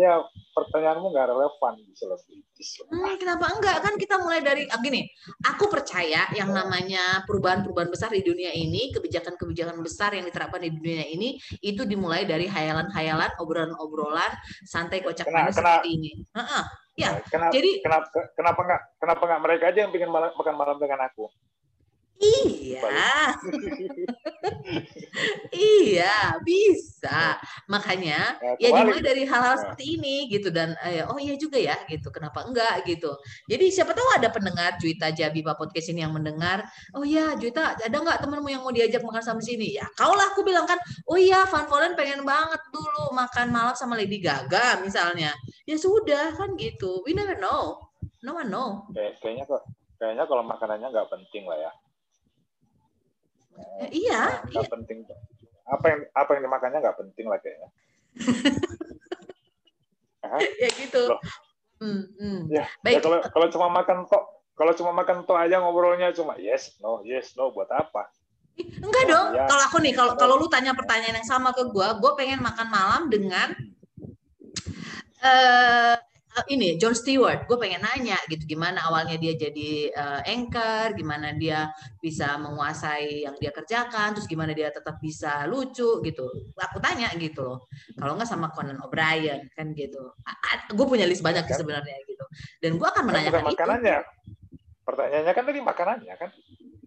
ya, 0.01 0.13
pertanyaanmu 0.57 1.13
nggak 1.13 1.27
relevan 1.29 1.73
bisa 1.85 2.09
lebih. 2.09 2.41
Hmm, 2.89 3.13
kenapa 3.21 3.53
enggak? 3.53 3.77
Kan 3.85 3.93
kita 4.01 4.25
mulai 4.25 4.41
dari 4.41 4.65
ah, 4.73 4.81
gini. 4.81 5.05
Aku 5.53 5.69
percaya 5.69 6.25
yang 6.33 6.49
namanya 6.49 7.21
perubahan-perubahan 7.29 7.93
besar 7.93 8.09
di 8.09 8.25
dunia 8.25 8.49
ini, 8.49 8.89
kebijakan-kebijakan 8.89 9.77
besar 9.85 10.17
yang 10.17 10.25
diterapkan 10.25 10.65
di 10.65 10.73
dunia 10.73 11.05
ini 11.05 11.37
itu 11.61 11.85
dimulai 11.85 12.25
dari 12.25 12.49
hayalan-hayalan, 12.49 13.37
obrolan-obrolan 13.37 14.33
santai 14.65 15.05
kocak 15.05 15.29
manis 15.29 15.61
seperti 15.61 15.89
ini. 15.93 16.11
Uh 16.33 16.41
-uh. 16.41 16.65
Ya, 17.01 17.11
kenapa, 17.33 17.53
jadi 17.53 17.71
kenapa 17.81 18.07
kenapa 18.37 18.59
nggak 18.61 18.81
kenapa 19.01 19.23
nggak 19.25 19.41
mereka 19.41 19.63
aja 19.73 19.79
yang 19.81 19.91
pengen 19.91 20.11
malam, 20.13 20.29
makan 20.37 20.55
malam 20.55 20.77
dengan 20.77 20.99
aku? 21.09 21.25
Iya. 22.21 22.85
iya, 25.57 26.37
bisa. 26.45 27.41
Makanya 27.65 28.37
ya, 28.61 28.69
ya 28.69 28.69
dimulai 28.77 29.01
dari 29.01 29.23
hal-hal 29.25 29.57
nah. 29.57 29.59
seperti 29.59 29.97
ini 29.97 30.29
gitu 30.29 30.53
dan 30.53 30.77
eh, 30.85 31.01
oh 31.01 31.17
iya 31.17 31.33
juga 31.33 31.57
ya 31.57 31.73
gitu. 31.89 32.13
Kenapa 32.13 32.45
enggak 32.45 32.85
gitu. 32.85 33.17
Jadi 33.49 33.65
siapa 33.73 33.97
tahu 33.97 34.05
ada 34.13 34.29
pendengar 34.29 34.77
Juita 34.77 35.09
Jabiba 35.09 35.57
podcast 35.57 35.89
ini 35.89 36.05
yang 36.05 36.13
mendengar, 36.13 36.61
oh 36.93 37.01
iya 37.01 37.33
Juita 37.33 37.73
ada 37.73 37.97
nggak 37.97 38.21
temanmu 38.21 38.49
yang 38.53 38.61
mau 38.61 38.69
diajak 38.69 39.01
makan 39.01 39.25
sama 39.25 39.41
sini? 39.41 39.81
Ya 39.81 39.89
kau 39.97 40.13
lah 40.13 40.29
aku 40.29 40.45
bilang 40.45 40.69
kan, 40.69 40.77
oh 41.09 41.17
iya 41.17 41.49
Van 41.49 41.65
Volen 41.65 41.97
pengen 41.97 42.21
banget 42.21 42.61
dulu 42.69 43.17
makan 43.17 43.49
malam 43.49 43.73
sama 43.73 43.97
Lady 43.97 44.21
Gaga 44.21 44.77
misalnya. 44.85 45.33
Ya 45.65 45.75
sudah 45.81 46.37
kan 46.37 46.53
gitu. 46.53 47.01
We 47.01 47.17
never 47.17 47.33
know. 47.41 47.81
No 48.21 48.37
one 48.37 48.53
know. 48.53 48.85
kayaknya 48.93 49.49
kok 49.49 49.65
kayaknya 49.97 50.29
kalau 50.29 50.45
makanannya 50.45 50.87
nggak 50.93 51.09
penting 51.09 51.49
lah 51.49 51.57
ya. 51.57 51.71
Eh, 53.57 53.89
iya. 54.05 54.43
Nggak 54.47 54.67
iya. 54.67 54.71
penting. 54.71 54.97
Apa 55.67 55.85
yang 55.87 55.99
apa 56.13 56.29
yang 56.35 56.43
dimakannya 56.47 56.79
nggak 56.79 56.99
penting 56.99 57.25
lah 57.27 57.39
kayaknya. 57.39 57.69
ya 60.61 60.69
gitu. 60.75 61.01
Loh. 61.11 61.19
Hmm, 61.81 62.13
hmm. 62.13 62.39
Ya, 62.53 62.69
Baik. 62.85 62.95
ya 62.95 62.99
kalau 63.01 63.19
kalau 63.25 63.47
cuma 63.49 63.67
makan 63.73 63.97
kok 64.05 64.23
kalau 64.53 64.73
cuma 64.77 64.91
makan 64.93 65.25
toh 65.25 65.33
aja 65.33 65.57
ngobrolnya 65.57 66.13
cuma 66.13 66.37
yes 66.37 66.77
no 66.77 67.01
yes 67.01 67.33
no 67.33 67.49
buat 67.49 67.71
apa? 67.73 68.13
Enggak 68.59 69.03
dong. 69.09 69.27
Ya. 69.33 69.49
Kalau 69.49 69.63
aku 69.65 69.77
nih 69.81 69.93
kalau 69.97 70.13
kalau 70.13 70.35
lu 70.37 70.47
tanya 70.51 70.77
pertanyaan 70.77 71.17
yang 71.17 71.27
sama 71.27 71.55
ke 71.55 71.65
gua, 71.73 71.97
gua 71.97 72.13
pengen 72.13 72.43
makan 72.43 72.67
malam 72.69 73.09
dengan 73.09 73.49
uh, 75.25 75.95
ini 76.47 76.79
John 76.79 76.95
Stewart, 76.95 77.43
gue 77.43 77.57
pengen 77.59 77.83
nanya 77.83 78.15
gitu 78.31 78.55
gimana 78.55 78.79
awalnya 78.87 79.19
dia 79.19 79.35
jadi 79.35 79.91
uh, 79.91 80.21
anchor, 80.23 80.95
gimana 80.95 81.35
dia 81.35 81.67
bisa 81.99 82.39
menguasai 82.39 83.27
yang 83.27 83.35
dia 83.35 83.51
kerjakan, 83.51 84.15
terus 84.15 84.31
gimana 84.31 84.55
dia 84.55 84.71
tetap 84.71 84.97
bisa 85.03 85.43
lucu 85.47 85.99
gitu. 86.03 86.25
Aku 86.55 86.79
tanya 86.79 87.11
gitu 87.19 87.43
loh. 87.43 87.67
Kalau 87.99 88.15
nggak 88.15 88.29
sama 88.29 88.47
Conan 88.55 88.79
O'Brien 88.79 89.51
kan 89.51 89.75
gitu. 89.75 89.99
Gue 90.71 90.85
punya 90.87 91.03
list 91.03 91.19
banyak 91.19 91.43
kan? 91.43 91.57
sebenarnya 91.59 91.97
gitu. 92.07 92.25
Dan 92.63 92.79
gue 92.79 92.87
akan 92.87 93.03
menanyakan 93.07 93.41
itu. 93.51 93.55
Makanannya. 93.59 93.97
Pertanyaannya 94.87 95.33
kan 95.35 95.43
tadi 95.43 95.59
makanannya 95.59 96.15
kan? 96.15 96.29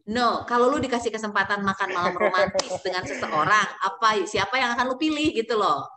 No, 0.05 0.45
kalau 0.45 0.69
lu 0.69 0.85
dikasih 0.85 1.09
kesempatan 1.09 1.65
makan 1.65 1.89
malam 1.97 2.13
romantis 2.13 2.69
dengan 2.85 3.09
seseorang, 3.09 3.69
apa 3.81 4.21
siapa 4.29 4.61
yang 4.61 4.77
akan 4.77 4.93
lu 4.93 4.97
pilih 5.01 5.33
gitu 5.33 5.57
loh? 5.57 5.89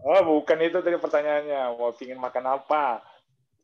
Oh, 0.00 0.40
bukan 0.40 0.58
itu 0.64 0.80
tadi 0.80 0.96
pertanyaannya. 0.96 1.76
Mau 1.76 1.92
pingin 1.92 2.16
makan 2.16 2.60
apa? 2.60 3.04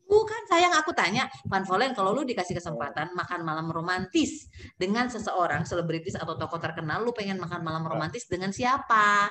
Bukan, 0.07 0.47
sayang 0.47 0.71
aku 0.71 0.95
tanya, 0.95 1.27
Van 1.51 1.67
Volen, 1.67 1.91
kalau 1.91 2.15
lu 2.15 2.23
dikasih 2.23 2.55
kesempatan 2.55 3.11
makan 3.11 3.43
malam 3.43 3.67
romantis 3.75 4.47
dengan 4.79 5.11
seseorang, 5.11 5.67
selebritis 5.67 6.15
atau 6.15 6.39
tokoh 6.39 6.63
terkenal, 6.63 7.03
lu 7.03 7.11
pengen 7.11 7.43
makan 7.43 7.67
malam 7.67 7.83
romantis 7.83 8.31
dengan 8.31 8.55
siapa? 8.55 9.27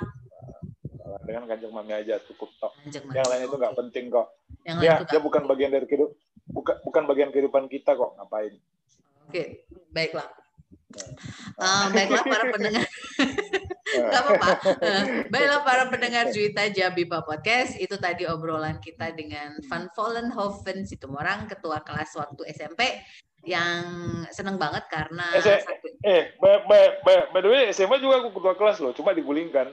Dengan 1.23 1.47
kanjeng 1.47 1.71
mami 1.71 1.95
aja 1.95 2.19
cukup 2.27 2.51
tok. 2.59 2.75
Yang 2.91 3.07
lain 3.07 3.41
itu 3.47 3.55
nggak 3.55 3.71
okay. 3.71 3.81
penting 3.87 4.05
kok. 4.11 4.27
Yang 4.67 4.77
ya, 4.83 4.95
dia 5.07 5.19
bukan 5.23 5.43
bagian 5.47 5.71
dari 5.71 5.87
kehidupan, 5.87 6.15
bukan 6.51 6.75
bukan 6.83 7.03
bagian 7.07 7.29
kehidupan 7.31 7.63
kita 7.71 7.95
kok. 7.95 8.11
Ngapain? 8.19 8.53
Oke, 9.31 9.43
baiklah. 9.95 10.27
Uh, 11.59 11.85
baiklah 11.95 12.23
para 12.23 12.43
pendengar. 12.51 12.87
Gak 13.95 14.21
apa-apa. 14.21 14.49
Baiklah 15.31 15.61
para 15.63 15.83
pendengar 15.91 16.31
Juita 16.31 16.67
Jabipa 16.71 17.23
Podcast. 17.23 17.75
Itu 17.79 17.99
tadi 17.99 18.23
obrolan 18.27 18.79
kita 18.79 19.11
dengan 19.15 19.59
Van 19.67 19.91
Vollenhoven 19.93 20.87
Situmorang, 20.87 21.47
ketua 21.51 21.83
kelas 21.83 22.15
waktu 22.15 22.41
SMP 22.51 23.03
yang 23.45 23.85
seneng 24.33 24.57
banget 24.57 24.89
karena 24.89 25.21
eh, 25.37 25.61
eh 26.01 26.23
by, 26.41 26.65
by, 26.65 26.81
by, 27.05 27.15
by 27.29 27.39
the 27.45 27.49
way 27.53 27.69
SMA 27.69 28.01
juga 28.01 28.25
aku 28.25 28.41
ketua 28.41 28.57
kelas 28.57 28.81
loh 28.81 28.91
cuma 28.97 29.13
digulingkan. 29.13 29.69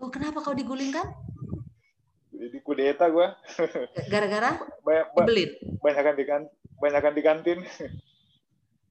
Oh 0.00 0.08
kenapa 0.08 0.40
kau 0.40 0.56
digulingkan? 0.56 1.04
Jadi 2.32 2.56
kudeta 2.64 3.12
gue 3.12 3.28
gara-gara? 4.08 4.56
Banyak, 4.80 5.06
banyak, 5.12 5.50
banyakan 5.84 6.14
di 6.16 6.24
kan 6.24 6.42
banyakan 6.80 7.12
di 7.12 7.22
kantin 7.22 7.58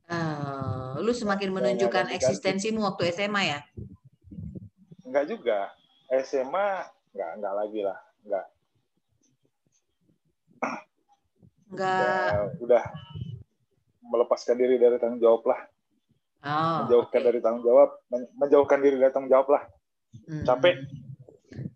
Uh, 0.10 0.98
lu 1.06 1.14
semakin 1.14 1.54
menunjukkan 1.54 2.10
eksistensimu 2.18 2.82
waktu 2.82 3.14
SMA 3.14 3.42
ya? 3.46 3.60
Enggak 5.06 5.26
juga. 5.30 5.60
SMA 6.26 6.90
enggak 7.14 7.32
enggak 7.38 7.54
lagi 7.54 7.80
lah, 7.86 7.98
enggak. 8.26 8.46
Enggak. 11.70 12.30
Udah, 12.58 12.82
udah 12.82 12.84
melepaskan 14.10 14.58
diri 14.58 14.82
dari 14.82 14.98
tanggung 14.98 15.22
jawab 15.22 15.46
lah. 15.46 15.62
Oh, 16.40 16.88
menjauhkan 16.88 17.20
okay. 17.20 17.28
dari 17.30 17.40
tanggung 17.44 17.66
jawab, 17.68 17.90
menjauhkan 18.40 18.80
diri 18.82 18.96
dari 18.98 19.12
tanggung 19.14 19.30
jawab 19.30 19.48
lah. 19.54 19.64
Hmm. 20.26 20.46
Capek. 20.48 20.76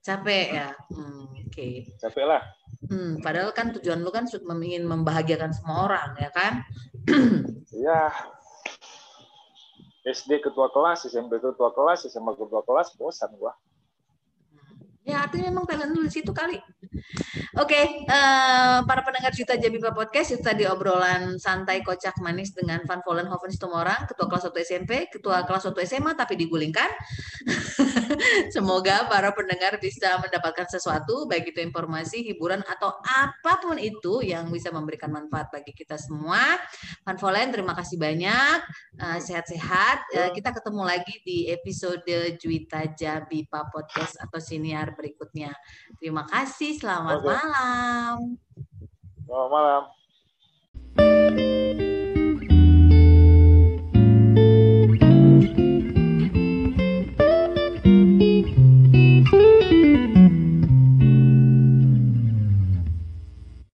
Capek 0.01 0.45
ya. 0.55 0.67
Hmm, 0.89 1.29
Oke. 1.29 1.51
Okay. 1.53 1.73
Capek 2.01 2.25
lah. 2.25 2.41
Hmm, 2.89 3.23
padahal 3.23 3.55
kan 3.55 3.71
tujuan 3.79 4.03
lu 4.03 4.11
kan 4.11 4.27
ingin 4.59 4.83
membahagiakan 4.83 5.55
semua 5.55 5.87
orang 5.87 6.09
ya 6.19 6.29
kan? 6.35 6.53
ya 7.85 8.11
SD 10.03 10.43
ketua 10.43 10.67
kelas, 10.67 11.07
SMP 11.07 11.39
ketua 11.39 11.71
kelas, 11.71 12.03
SMA 12.11 12.35
ketua 12.35 12.59
kelas, 12.67 12.91
bosan 12.99 13.31
gua. 13.39 13.55
Ya 15.07 15.23
artinya 15.23 15.51
memang 15.51 15.67
talent 15.67 15.95
dulu 15.95 16.07
di 16.07 16.13
situ 16.15 16.31
kali. 16.35 16.59
Oke, 17.53 17.77
okay, 17.77 17.85
uh, 18.09 18.09
eh, 18.09 18.79
para 18.89 19.05
pendengar 19.05 19.29
Juta 19.29 19.53
Jabiba 19.53 19.93
Podcast 19.93 20.33
itu 20.33 20.41
tadi 20.41 20.65
obrolan 20.65 21.37
santai 21.37 21.85
kocak 21.85 22.17
manis 22.17 22.49
dengan 22.49 22.81
Van 22.89 22.97
Vollenhoven 23.05 23.53
Situmorang, 23.53 24.09
ketua 24.09 24.25
kelas 24.25 24.49
1 24.49 24.57
SMP, 24.65 25.05
ketua 25.05 25.45
kelas 25.45 25.69
1 25.69 25.77
SMA 25.85 26.17
tapi 26.17 26.33
digulingkan. 26.33 26.89
Semoga 28.57 29.05
para 29.05 29.29
pendengar 29.37 29.77
bisa 29.77 30.17
mendapatkan 30.17 30.65
sesuatu, 30.65 31.29
baik 31.29 31.53
itu 31.53 31.61
informasi, 31.61 32.25
hiburan 32.25 32.65
atau 32.65 32.89
apa 33.05 33.61
pun 33.61 33.77
itu 33.77 34.25
yang 34.25 34.49
bisa 34.49 34.73
memberikan 34.73 35.13
manfaat 35.13 35.53
bagi 35.53 35.77
kita 35.77 35.93
semua. 36.01 36.57
Van 37.05 37.21
Volen, 37.21 37.53
terima 37.53 37.77
kasih 37.77 38.01
banyak. 38.01 38.65
Uh, 38.97 39.21
sehat-sehat. 39.21 40.09
Uh, 40.09 40.33
kita 40.33 40.57
ketemu 40.57 40.89
lagi 40.89 41.21
di 41.21 41.53
episode 41.53 42.09
Juita 42.41 42.81
Jabiba 42.97 43.69
Podcast 43.69 44.17
atau 44.17 44.41
siniar 44.41 44.97
berikutnya. 44.97 45.53
Terima 46.01 46.25
kasih, 46.25 46.81
selamat 46.81 47.21
Oke 47.21 47.42
malam. 47.43 48.39
Selamat 49.27 49.49
malam. 49.51 49.83